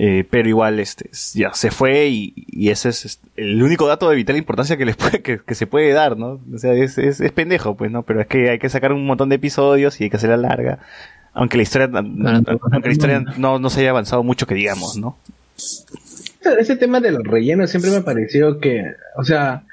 eh, 0.01 0.23
pero 0.29 0.47
igual, 0.49 0.79
este, 0.79 1.09
ya 1.33 1.53
se 1.53 1.69
fue 1.71 2.07
y, 2.07 2.33
y 2.35 2.69
ese 2.69 2.89
es 2.89 3.03
este, 3.05 3.27
el 3.35 3.61
único 3.61 3.85
dato 3.85 4.09
de 4.09 4.15
vital 4.15 4.37
importancia 4.37 4.77
que 4.77 4.85
les 4.85 4.95
puede, 4.95 5.21
que, 5.21 5.39
que 5.39 5.55
se 5.55 5.67
puede 5.67 5.91
dar, 5.91 6.17
¿no? 6.17 6.39
O 6.53 6.57
sea, 6.57 6.73
es, 6.73 6.97
es, 6.97 7.19
es 7.19 7.31
pendejo, 7.33 7.75
pues, 7.75 7.91
¿no? 7.91 8.03
Pero 8.03 8.21
es 8.21 8.27
que 8.27 8.49
hay 8.49 8.59
que 8.59 8.69
sacar 8.69 8.93
un 8.93 9.05
montón 9.05 9.29
de 9.29 9.35
episodios 9.35 9.99
y 9.99 10.05
hay 10.05 10.09
que 10.09 10.17
hacerla 10.17 10.37
larga. 10.37 10.79
Aunque 11.33 11.57
la 11.57 11.63
historia, 11.63 11.89
aunque 11.93 12.87
la 12.87 12.91
historia 12.91 13.19
no, 13.37 13.59
no 13.59 13.69
se 13.69 13.81
haya 13.81 13.91
avanzado 13.91 14.23
mucho 14.23 14.47
que 14.47 14.55
digamos, 14.55 14.97
¿no? 14.97 15.17
Ese 16.59 16.75
tema 16.77 16.99
de 17.01 17.11
los 17.11 17.23
rellenos 17.23 17.69
siempre 17.69 17.91
me 17.91 18.01
pareció 18.01 18.59
que, 18.59 18.83
o 19.17 19.23
sea, 19.23 19.63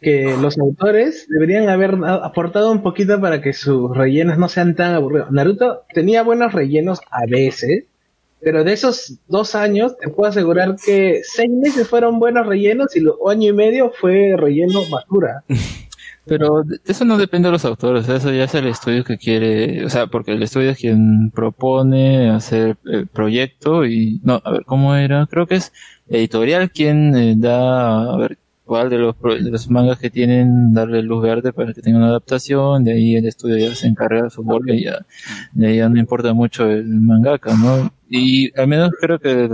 que 0.00 0.36
los 0.40 0.58
autores 0.58 1.26
deberían 1.28 1.68
haber 1.68 1.96
a- 2.04 2.24
aportado 2.26 2.70
un 2.72 2.82
poquito 2.82 3.20
para 3.20 3.40
que 3.40 3.52
sus 3.52 3.94
rellenos 3.96 4.38
no 4.38 4.48
sean 4.48 4.74
tan 4.74 4.94
aburridos. 4.94 5.30
Naruto 5.32 5.82
tenía 5.92 6.22
buenos 6.22 6.52
rellenos 6.52 7.00
a 7.10 7.26
veces, 7.28 7.84
pero 8.42 8.64
de 8.64 8.72
esos 8.72 9.18
dos 9.28 9.54
años 9.54 9.96
te 9.96 10.08
puedo 10.08 10.28
asegurar 10.28 10.76
que 10.84 11.20
seis 11.24 11.50
meses 11.50 11.88
fueron 11.88 12.18
buenos 12.18 12.46
rellenos 12.46 12.94
y 12.96 13.00
lo 13.00 13.28
año 13.28 13.50
y 13.50 13.52
medio 13.52 13.92
fue 13.92 14.34
relleno 14.36 14.80
basura. 14.90 15.44
Pero 16.24 16.62
eso 16.84 17.04
no 17.04 17.18
depende 17.18 17.48
de 17.48 17.52
los 17.52 17.64
autores, 17.64 18.08
eso 18.08 18.32
ya 18.32 18.44
es 18.44 18.54
el 18.54 18.68
estudio 18.68 19.02
que 19.02 19.18
quiere, 19.18 19.84
o 19.84 19.90
sea, 19.90 20.06
porque 20.06 20.30
el 20.30 20.42
estudio 20.44 20.70
es 20.70 20.78
quien 20.78 21.32
propone 21.32 22.30
hacer 22.30 22.76
el 22.84 23.08
proyecto 23.08 23.84
y, 23.84 24.20
no, 24.22 24.40
a 24.44 24.52
ver, 24.52 24.64
¿cómo 24.64 24.94
era? 24.94 25.26
Creo 25.28 25.48
que 25.48 25.56
es 25.56 25.72
editorial 26.08 26.70
quien 26.70 27.16
eh, 27.16 27.34
da, 27.36 28.12
a 28.14 28.16
ver, 28.18 28.38
cuál 28.64 28.88
de 28.88 28.98
los, 28.98 29.16
de 29.20 29.50
los 29.50 29.68
mangas 29.68 29.98
que 29.98 30.10
tienen, 30.10 30.72
darle 30.72 31.02
luz 31.02 31.22
verde 31.22 31.52
para 31.52 31.72
que 31.74 31.82
tenga 31.82 31.98
una 31.98 32.08
adaptación, 32.08 32.84
de 32.84 32.92
ahí 32.92 33.16
el 33.16 33.26
estudio 33.26 33.58
ya 33.58 33.74
se 33.74 33.88
encarga 33.88 34.22
de 34.22 34.30
su 34.30 34.44
y 34.68 34.84
ya, 34.84 35.04
de 35.52 35.66
ahí 35.66 35.76
ya 35.78 35.88
no 35.88 35.98
importa 35.98 36.32
mucho 36.32 36.70
el 36.70 36.86
mangaka, 36.86 37.56
¿no? 37.56 37.92
Y 38.14 38.52
al 38.60 38.68
menos 38.68 38.90
creo 39.00 39.18
que 39.18 39.48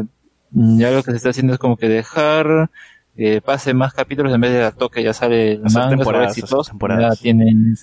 mm, 0.51 0.79
ya 0.81 0.91
lo 0.91 1.03
que 1.03 1.13
se 1.13 1.17
está 1.19 1.31
haciendo 1.31 1.53
es 1.53 1.59
como 1.59 1.77
que 1.77 1.89
dejar 1.89 2.71
que 3.17 3.41
pase 3.41 3.75
más 3.75 3.93
capítulos 3.95 4.33
en 4.33 4.41
vez 4.41 4.53
de 4.53 4.65
a 4.65 4.71
toque 4.73 5.03
ya 5.03 5.13
sale 5.13 5.53
el 5.53 5.63
manga, 5.63 5.91
temporadas, 5.91 6.37
exitoso, 6.39 6.71
temporadas. 6.71 7.17
ya 7.19 7.23
tienen 7.23 7.77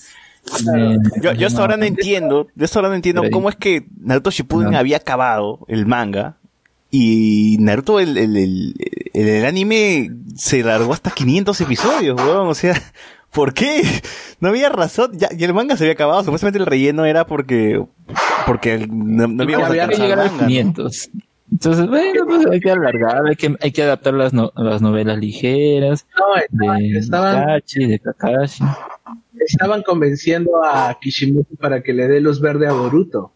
Eh, 0.78 0.98
Yo, 1.22 1.34
yo 1.34 1.48
hasta 1.48 1.62
ahora 1.62 1.76
no 1.78 1.86
entiendo, 1.86 2.48
yo 2.56 2.66
hasta 2.66 2.80
ahora 2.80 2.90
no 2.90 2.96
entiendo 2.96 3.24
cómo 3.32 3.50
es 3.50 3.56
que 3.56 3.86
Naruto 4.00 4.30
Shippuden 4.32 4.72
No. 4.72 4.78
había 4.78 4.98
acabado 4.98 5.60
el 5.68 5.86
manga 5.86 6.36
y 6.92 7.58
Naruto 7.60 8.00
el, 8.00 8.18
el, 8.18 8.38
el, 8.38 8.74
el- 9.14 9.28
el 9.30 9.46
anime 9.46 10.12
se 10.36 10.62
largó 10.64 10.94
hasta 10.94 11.10
500 11.12 11.60
episodios, 11.62 12.20
weón, 12.22 12.48
o 12.48 12.54
sea, 12.54 12.76
¿por 13.36 13.54
qué? 13.54 13.82
No 14.42 14.50
había 14.50 14.68
razón, 14.70 15.12
ya, 15.14 15.30
y 15.36 15.44
el 15.46 15.54
manga 15.54 15.78
se 15.78 15.86
había 15.86 15.94
acabado, 15.94 16.22
supuestamente 16.24 16.60
el 16.60 16.66
relleno 16.66 17.06
era 17.06 17.26
porque, 17.26 17.82
porque 18.46 18.74
el- 18.74 18.90
no, 18.92 19.44
había 19.44 19.88
que 19.88 19.96
llegar 19.96 20.20
a 20.20 20.24
manga. 20.26 20.42
¿no? 20.42 20.48
500. 20.48 21.10
Entonces, 21.52 21.88
bueno, 21.88 22.26
pues 22.26 22.46
hay 22.48 22.60
que 22.60 22.70
alargar, 22.72 23.22
hay 23.28 23.36
que, 23.38 23.56
hay 23.62 23.72
que 23.72 23.84
adaptar 23.84 24.14
las, 24.14 24.34
no- 24.34 24.52
las 24.58 24.82
novelas 24.82 25.18
ligeras 25.20 26.06
No, 26.20 26.36
estaban, 26.36 26.80
de 26.82 26.98
estaban, 27.00 27.62
de 27.88 28.00
Kakashi. 28.00 28.64
estaban 29.40 29.84
convenciendo 29.84 30.52
a 30.66 30.98
Kishimoto 31.00 31.56
para 31.60 31.82
que 31.82 31.94
le 31.94 32.08
dé 32.10 32.20
luz 32.20 32.42
verde 32.42 32.68
a 32.68 32.74
Boruto. 32.74 33.32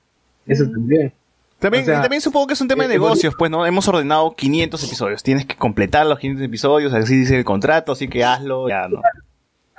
Eso 0.47 0.65
también. 0.69 1.13
También, 1.59 1.83
O 1.83 1.85
sea, 1.87 1.99
y 1.99 2.01
también 2.01 2.21
supongo 2.21 2.47
que 2.47 2.53
es 2.53 2.61
un 2.61 2.67
tema 2.67 2.83
de 2.83 2.89
eh, 2.89 2.93
negocios, 2.97 3.35
pues, 3.37 3.49
¿no? 3.51 3.65
Hemos 3.65 3.87
ordenado 3.87 4.33
500 4.35 4.83
episodios. 4.83 5.23
Tienes 5.23 5.45
que 5.45 5.55
completar 5.55 6.05
los 6.05 6.19
500 6.19 6.45
episodios, 6.45 6.93
así 6.93 7.15
dice 7.15 7.37
el 7.37 7.45
contrato, 7.45 7.93
así 7.93 8.07
que 8.07 8.23
hazlo, 8.23 8.67
ya, 8.69 8.87
¿no? 8.89 9.01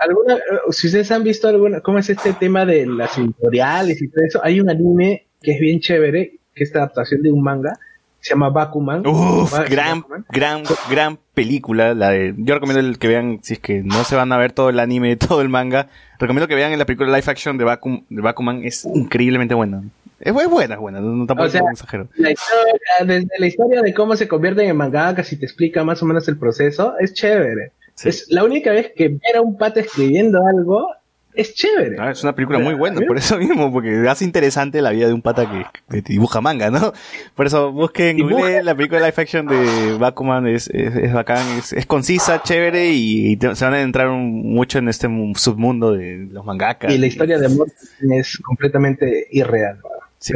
¿Alguna, 0.00 0.34
eh, 0.36 0.40
si 0.70 0.86
ustedes 0.88 1.10
han 1.12 1.22
visto 1.22 1.46
alguna, 1.48 1.80
cómo 1.80 1.98
es 1.98 2.08
este 2.10 2.32
tema 2.32 2.64
de 2.66 2.86
las 2.86 3.16
editoriales 3.18 4.00
y 4.02 4.08
todo 4.08 4.24
eso, 4.24 4.40
hay 4.42 4.60
un 4.60 4.70
anime 4.70 5.26
que 5.42 5.52
es 5.52 5.60
bien 5.60 5.80
chévere, 5.80 6.38
que 6.54 6.64
es 6.64 6.72
la 6.74 6.80
adaptación 6.82 7.22
de 7.22 7.30
un 7.30 7.42
manga, 7.42 7.78
se 8.20 8.30
llama 8.30 8.50
Bakuman. 8.50 9.06
Uf, 9.06 9.52
Ba- 9.52 9.64
gran, 9.64 10.00
Bakuman. 10.00 10.24
gran, 10.30 10.62
gran 10.90 11.18
película. 11.34 11.94
La 11.94 12.10
de, 12.10 12.34
yo 12.36 12.54
recomiendo 12.54 12.80
el 12.86 12.98
que 12.98 13.08
vean, 13.08 13.38
si 13.42 13.54
es 13.54 13.60
que 13.60 13.82
no 13.82 14.04
se 14.04 14.16
van 14.16 14.32
a 14.32 14.36
ver 14.38 14.52
todo 14.52 14.68
el 14.70 14.78
anime, 14.80 15.16
todo 15.28 15.40
el 15.42 15.48
manga, 15.48 15.88
recomiendo 16.18 16.48
que 16.48 16.54
vean 16.54 16.76
la 16.78 16.84
película 16.86 17.08
live 17.16 17.30
action 17.30 17.56
de, 17.58 17.64
Bakum, 17.64 18.04
de 18.10 18.20
Bakuman, 18.22 18.62
es 18.64 18.84
increíblemente 18.94 19.54
buena. 19.54 19.82
Es, 20.18 20.34
bu- 20.34 20.42
es 20.42 20.50
buena, 20.50 20.74
es 20.74 20.80
buena, 20.80 21.00
no, 21.00 21.08
no 21.16 21.26
tampoco 21.26 21.46
O 21.46 21.50
sea, 21.50 21.60
es 21.60 21.64
un 21.64 21.72
exagero. 21.72 22.08
La 22.16 22.30
historia, 22.30 22.74
desde 23.06 23.28
la 23.38 23.46
historia 23.46 23.80
de 23.80 23.94
cómo 23.94 24.14
se 24.16 24.28
convierten 24.28 24.68
en 24.68 24.76
mangakas 24.76 25.32
y 25.32 25.36
te 25.38 25.46
explica 25.46 25.82
más 25.82 26.02
o 26.02 26.06
menos 26.06 26.28
el 26.28 26.36
proceso, 26.38 26.94
es 27.00 27.14
chévere. 27.14 27.72
Sí. 28.00 28.08
Es 28.08 28.26
la 28.30 28.44
única 28.44 28.70
vez 28.72 28.92
que 28.96 29.08
ver 29.08 29.36
a 29.36 29.40
un 29.42 29.58
pata 29.58 29.80
escribiendo 29.80 30.40
algo 30.46 30.88
es 31.34 31.54
chévere. 31.54 31.96
Ah, 31.98 32.10
es 32.10 32.22
una 32.24 32.34
película 32.34 32.58
muy 32.58 32.74
buena, 32.74 33.00
por 33.06 33.16
eso 33.16 33.38
mismo, 33.38 33.70
porque 33.72 34.08
hace 34.08 34.24
interesante 34.24 34.82
la 34.82 34.90
vida 34.90 35.06
de 35.06 35.12
un 35.12 35.22
pata 35.22 35.48
que, 35.48 35.64
que 35.94 36.02
dibuja 36.02 36.40
manga, 36.40 36.70
¿no? 36.70 36.92
Por 37.36 37.46
eso 37.46 37.70
busquen. 37.72 38.18
Google 38.18 38.62
la 38.64 38.74
película 38.74 39.00
live 39.00 39.14
action 39.16 39.46
de 39.46 39.96
Bakuman, 39.98 40.46
es, 40.48 40.68
es, 40.70 40.96
es 40.96 41.12
bacán, 41.12 41.46
es, 41.58 41.72
es 41.72 41.86
concisa, 41.86 42.42
chévere 42.42 42.90
y, 42.90 43.36
te- 43.36 43.54
se 43.54 43.64
van 43.64 43.74
a 43.74 43.80
entrar 43.82 44.08
un- 44.08 44.52
mucho 44.52 44.78
en 44.78 44.88
este 44.88 45.06
mu- 45.08 45.34
submundo 45.36 45.92
de 45.92 46.26
los 46.32 46.44
mangakas. 46.44 46.92
Y 46.92 46.98
la 46.98 47.06
historia 47.06 47.38
de 47.38 47.46
amor 47.46 47.68
es 48.12 48.38
completamente 48.38 49.26
irreal. 49.30 49.78
¿no? 49.82 49.88
Sí. 50.20 50.34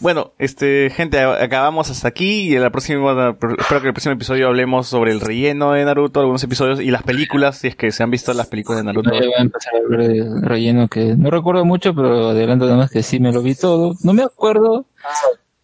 Bueno, 0.00 0.32
este, 0.38 0.88
gente, 0.88 1.20
acabamos 1.20 1.90
hasta 1.90 2.08
aquí 2.08 2.48
y 2.48 2.56
en 2.56 2.62
la 2.62 2.70
próxima, 2.70 3.36
espero 3.36 3.56
que 3.58 3.76
en 3.76 3.86
el 3.88 3.92
próximo 3.92 4.14
episodio 4.14 4.48
hablemos 4.48 4.86
sobre 4.86 5.12
el 5.12 5.20
relleno 5.20 5.72
de 5.72 5.84
Naruto, 5.84 6.20
algunos 6.20 6.42
episodios 6.42 6.80
y 6.80 6.90
las 6.90 7.02
películas, 7.02 7.58
si 7.58 7.68
es 7.68 7.76
que 7.76 7.90
se 7.92 8.02
han 8.02 8.10
visto 8.10 8.32
las 8.32 8.46
películas 8.46 8.80
de 8.80 8.84
Naruto. 8.84 9.10
Voy 9.10 9.30
a 9.36 9.42
empezar 9.42 9.74
a 9.74 9.88
ver 9.90 10.10
el 10.10 10.42
relleno 10.42 10.88
que 10.88 11.16
no 11.16 11.30
recuerdo 11.30 11.66
mucho, 11.66 11.94
pero 11.94 12.30
adelanto 12.30 12.64
nada 12.64 12.78
más 12.78 12.90
que 12.90 13.02
sí 13.02 13.20
me 13.20 13.30
lo 13.30 13.42
vi 13.42 13.54
todo. 13.54 13.94
No 14.02 14.14
me 14.14 14.22
acuerdo. 14.22 14.86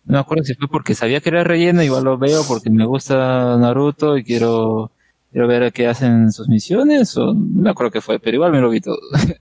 No 0.04 0.12
me 0.12 0.18
acuerdo 0.18 0.44
si 0.44 0.52
fue 0.54 0.68
porque 0.68 0.94
sabía 0.94 1.22
que 1.22 1.30
era 1.30 1.42
relleno, 1.42 1.82
igual 1.82 2.04
lo 2.04 2.18
veo 2.18 2.42
porque 2.46 2.68
me 2.68 2.84
gusta 2.84 3.56
Naruto 3.56 4.18
y 4.18 4.24
quiero, 4.24 4.90
quiero 5.30 5.48
ver 5.48 5.62
a 5.62 5.70
qué 5.70 5.86
hacen 5.86 6.30
sus 6.30 6.46
misiones, 6.46 7.16
o 7.16 7.32
no 7.32 7.62
me 7.62 7.70
acuerdo 7.70 7.90
qué 7.90 8.02
fue, 8.02 8.20
pero 8.20 8.34
igual 8.34 8.52
me 8.52 8.60
lo 8.60 8.68
vi 8.68 8.82
todo. 8.82 8.98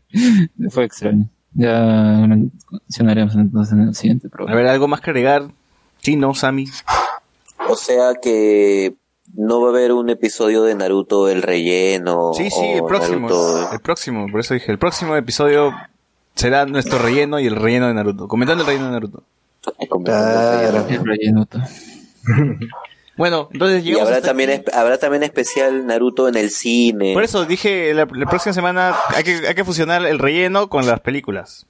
fue 0.69 0.85
extraño. 0.85 1.27
Ya 1.53 2.25
mencionaremos 2.27 3.35
entonces 3.35 3.73
en 3.73 3.81
el 3.81 3.95
siguiente 3.95 4.27
A 4.27 4.29
programa. 4.29 4.55
ver, 4.59 4.67
algo 4.69 4.87
más 4.87 5.01
que 5.01 5.09
agregar, 5.09 5.47
Chino, 6.01 6.33
Sammy. 6.33 6.65
O 7.69 7.75
sea 7.75 8.15
que 8.21 8.95
no 9.35 9.61
va 9.61 9.67
a 9.67 9.71
haber 9.71 9.91
un 9.91 10.09
episodio 10.09 10.63
de 10.63 10.75
Naruto 10.75 11.29
el 11.29 11.41
relleno. 11.41 12.31
Sí, 12.33 12.49
sí, 12.49 12.65
el 12.65 12.83
próximo. 12.83 13.27
Naruto- 13.29 13.73
El 13.73 13.79
próximo, 13.79 14.27
por 14.31 14.39
eso 14.39 14.53
dije, 14.53 14.71
el 14.71 14.79
próximo 14.79 15.15
episodio 15.15 15.73
será 16.35 16.65
nuestro 16.65 16.99
relleno 16.99 17.39
y 17.39 17.47
el 17.47 17.55
relleno 17.55 17.87
de 17.87 17.93
Naruto. 17.93 18.27
Comentando 18.27 18.63
el 18.63 18.67
relleno 18.67 18.85
de 18.87 18.91
Naruto. 18.93 19.23
Claro. 20.03 20.85
El 20.89 21.05
relleno. 21.05 21.45
todo. 21.45 21.61
Bueno, 23.21 23.49
entonces 23.53 23.85
Y 23.85 23.93
habrá 23.99 24.15
hasta 24.15 24.29
también, 24.29 24.49
aquí. 24.49 24.63
habrá 24.73 24.97
también 24.97 25.21
especial 25.21 25.85
Naruto 25.85 26.27
en 26.27 26.35
el 26.37 26.49
cine. 26.49 27.13
Por 27.13 27.23
eso 27.23 27.45
dije, 27.45 27.93
la, 27.93 28.07
la 28.11 28.25
próxima 28.25 28.51
semana 28.51 28.95
hay 29.15 29.23
que, 29.23 29.47
hay 29.47 29.53
que 29.53 29.63
fusionar 29.63 30.03
el 30.07 30.17
relleno 30.17 30.69
con 30.69 30.87
las 30.87 31.01
películas. 31.01 31.67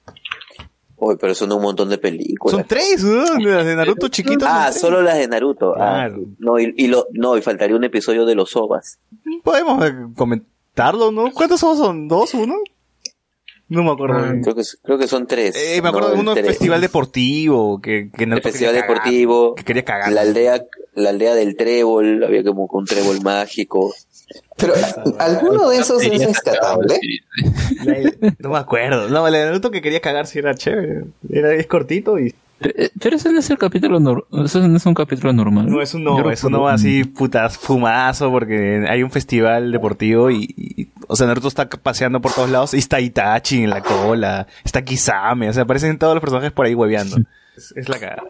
Uy, 0.96 1.16
pero 1.20 1.34
son 1.34 1.52
un 1.52 1.60
montón 1.60 1.90
de 1.90 1.98
películas. 1.98 2.56
Son 2.56 2.64
tres, 2.66 3.04
¿no? 3.04 3.24
Las 3.38 3.66
de 3.66 3.76
Naruto 3.76 4.08
chiquitos. 4.08 4.48
son 4.48 4.50
Ah, 4.50 4.72
solo 4.72 5.02
las 5.02 5.18
de 5.18 5.28
Naruto. 5.28 5.74
Ah, 5.76 6.06
Claro. 6.08 6.20
no, 6.38 6.58
y, 6.58 6.72
y 6.78 6.86
lo, 6.86 7.06
no, 7.12 7.36
y 7.36 7.42
faltaría 7.42 7.76
un 7.76 7.84
episodio 7.84 8.24
de 8.24 8.34
los 8.34 8.56
OVAs. 8.56 8.98
Podemos 9.44 9.84
eh, 9.84 9.92
comentarlo, 10.16 11.10
¿no? 11.12 11.30
¿Cuántos 11.32 11.60
somos? 11.60 11.76
¿Son 11.78 12.08
dos? 12.08 12.32
¿Uno? 12.34 12.54
No 13.72 13.82
me 13.82 13.90
acuerdo. 13.90 14.18
Ah, 14.18 14.22
bien. 14.24 14.42
Creo 14.42 14.54
que, 14.54 14.62
creo 14.82 14.98
que 14.98 15.08
son 15.08 15.26
tres. 15.26 15.56
Eh, 15.56 15.80
me 15.80 15.88
acuerdo 15.88 16.10
no, 16.10 16.14
de 16.14 16.20
uno 16.20 16.34
tres. 16.34 16.46
festival 16.46 16.80
deportivo 16.82 17.80
que, 17.80 18.10
que 18.14 18.24
El 18.24 18.30
Naruto 18.30 18.50
festival 18.50 18.74
quería 18.74 18.86
cagar, 18.86 18.96
deportivo. 19.02 19.54
que 19.54 19.64
quería 19.64 19.84
cagar. 19.84 20.12
La 20.12 20.20
aldea, 20.20 20.62
la 20.94 21.08
aldea 21.10 21.34
del 21.34 21.56
trébol. 21.56 22.22
Había 22.22 22.44
como 22.44 22.68
un 22.70 22.84
trébol 22.84 23.22
mágico. 23.22 23.94
Pero 24.58 24.74
alguno 25.18 25.70
de 25.70 25.78
esos 25.78 26.02
es 26.02 26.24
rescatable. 26.24 27.00
No 28.38 28.50
me 28.50 28.58
acuerdo. 28.58 29.08
No, 29.08 29.26
el 29.26 29.32
Naruto 29.32 29.70
que 29.70 29.80
quería 29.80 30.00
cagar 30.00 30.26
sí 30.26 30.38
era 30.38 30.54
chévere. 30.54 31.04
Era, 31.30 31.54
es 31.54 31.66
cortito 31.66 32.18
y... 32.18 32.34
Eh, 32.64 32.90
Pero 33.00 33.16
ese 33.16 33.32
no 33.32 33.38
es 33.40 33.50
el 33.50 33.58
capítulo 33.58 33.98
normal, 34.00 34.24
eso 34.44 34.66
no 34.66 34.76
es 34.76 34.86
un 34.86 34.94
capítulo 34.94 35.32
normal. 35.32 35.66
No, 35.68 35.80
es 35.82 35.94
un 35.94 36.04
no, 36.04 36.30
es 36.30 36.44
un 36.44 36.52
no 36.52 36.68
así, 36.68 37.04
putas, 37.04 37.58
fumazo, 37.58 38.30
porque 38.30 38.84
hay 38.88 39.02
un 39.02 39.10
festival 39.10 39.72
deportivo 39.72 40.30
y, 40.30 40.54
y- 40.56 40.88
o 41.08 41.16
sea, 41.16 41.26
Naruto 41.26 41.48
está 41.48 41.68
paseando 41.68 42.20
por 42.20 42.32
todos 42.32 42.50
lados 42.50 42.74
y 42.74 42.78
está 42.78 43.00
Itachi 43.00 43.64
en 43.64 43.70
la 43.70 43.80
cola, 43.82 44.46
está 44.64 44.82
Kisame, 44.82 45.48
o 45.48 45.52
sea, 45.52 45.64
aparecen 45.64 45.98
todos 45.98 46.14
los 46.14 46.20
personajes 46.20 46.52
por 46.52 46.66
ahí 46.66 46.74
hueveando. 46.74 47.16
Es, 47.56 47.72
es 47.76 47.88
la 47.88 47.98
cagada. 47.98 48.22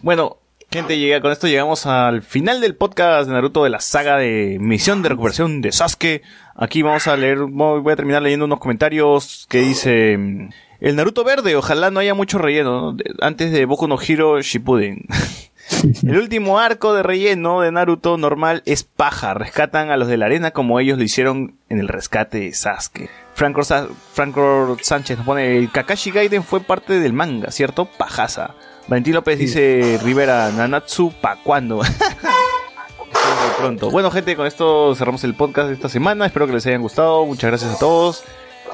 Bueno, 0.00 0.36
gente, 0.70 0.98
llega, 0.98 1.20
con 1.20 1.32
esto 1.32 1.48
llegamos 1.48 1.86
al 1.86 2.22
final 2.22 2.60
del 2.60 2.76
podcast 2.76 3.26
de 3.28 3.34
Naruto 3.34 3.64
de 3.64 3.70
la 3.70 3.80
saga 3.80 4.16
de 4.18 4.58
Misión 4.60 5.02
de 5.02 5.08
Recuperación 5.08 5.60
de 5.60 5.72
Sasuke. 5.72 6.22
Aquí 6.54 6.82
vamos 6.82 7.06
a 7.08 7.16
leer, 7.16 7.38
voy 7.38 7.92
a 7.92 7.96
terminar 7.96 8.22
leyendo 8.22 8.44
unos 8.44 8.58
comentarios 8.60 9.46
que 9.48 9.60
dice... 9.60 10.48
El 10.80 10.96
Naruto 10.96 11.24
verde, 11.24 11.56
ojalá 11.56 11.90
no 11.90 12.00
haya 12.00 12.14
mucho 12.14 12.38
relleno, 12.38 12.96
antes 13.20 13.50
de 13.52 13.64
Boku 13.64 13.88
no 13.88 13.98
Hero 14.00 14.40
Shippuden. 14.40 15.04
El 16.02 16.16
último 16.16 16.58
arco 16.58 16.94
de 16.94 17.02
relleno 17.02 17.60
de 17.60 17.70
Naruto 17.70 18.16
normal 18.16 18.62
es 18.64 18.84
paja. 18.84 19.34
Rescatan 19.34 19.90
a 19.90 19.96
los 19.96 20.08
de 20.08 20.16
la 20.16 20.26
arena 20.26 20.50
como 20.52 20.80
ellos 20.80 20.96
lo 20.98 21.04
hicieron 21.04 21.56
en 21.68 21.78
el 21.78 21.88
rescate 21.88 22.38
de 22.40 22.52
Sasuke. 22.54 23.10
Franco, 23.34 23.62
Sa- 23.64 23.86
Franco 24.14 24.76
Sánchez 24.80 25.18
nos 25.18 25.26
pone, 25.26 25.58
el 25.58 25.70
Kakashi 25.70 26.10
Gaiden 26.10 26.42
fue 26.42 26.60
parte 26.60 26.98
del 27.00 27.12
manga, 27.12 27.50
¿cierto? 27.50 27.84
Pajaza. 27.84 28.54
Valentín 28.88 29.14
López 29.14 29.38
dice, 29.38 30.00
Rivera, 30.02 30.50
Nanatsu, 30.50 31.12
¿pa' 31.20 31.36
cuándo? 31.44 31.80
Pronto. 33.58 33.90
Bueno, 33.90 34.10
gente, 34.10 34.36
con 34.36 34.46
esto 34.46 34.94
cerramos 34.94 35.22
el 35.24 35.34
podcast 35.34 35.68
de 35.68 35.74
esta 35.74 35.88
semana. 35.88 36.26
Espero 36.26 36.46
que 36.46 36.52
les 36.54 36.66
hayan 36.66 36.80
gustado. 36.82 37.26
Muchas 37.26 37.50
gracias 37.50 37.74
a 37.74 37.78
todos. 37.78 38.24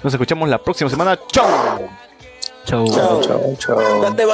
Nos 0.02 0.12
escuchamos 0.12 0.48
la 0.48 0.58
próxima 0.58 0.90
semana. 0.90 1.18
¡Chau! 1.28 1.46
Chau, 2.64 2.86
chau, 2.86 3.20
chau. 3.20 3.56
chau. 3.58 4.00
Date. 4.02 4.24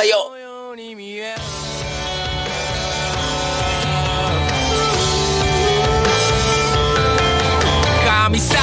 Camisa 8.05 8.60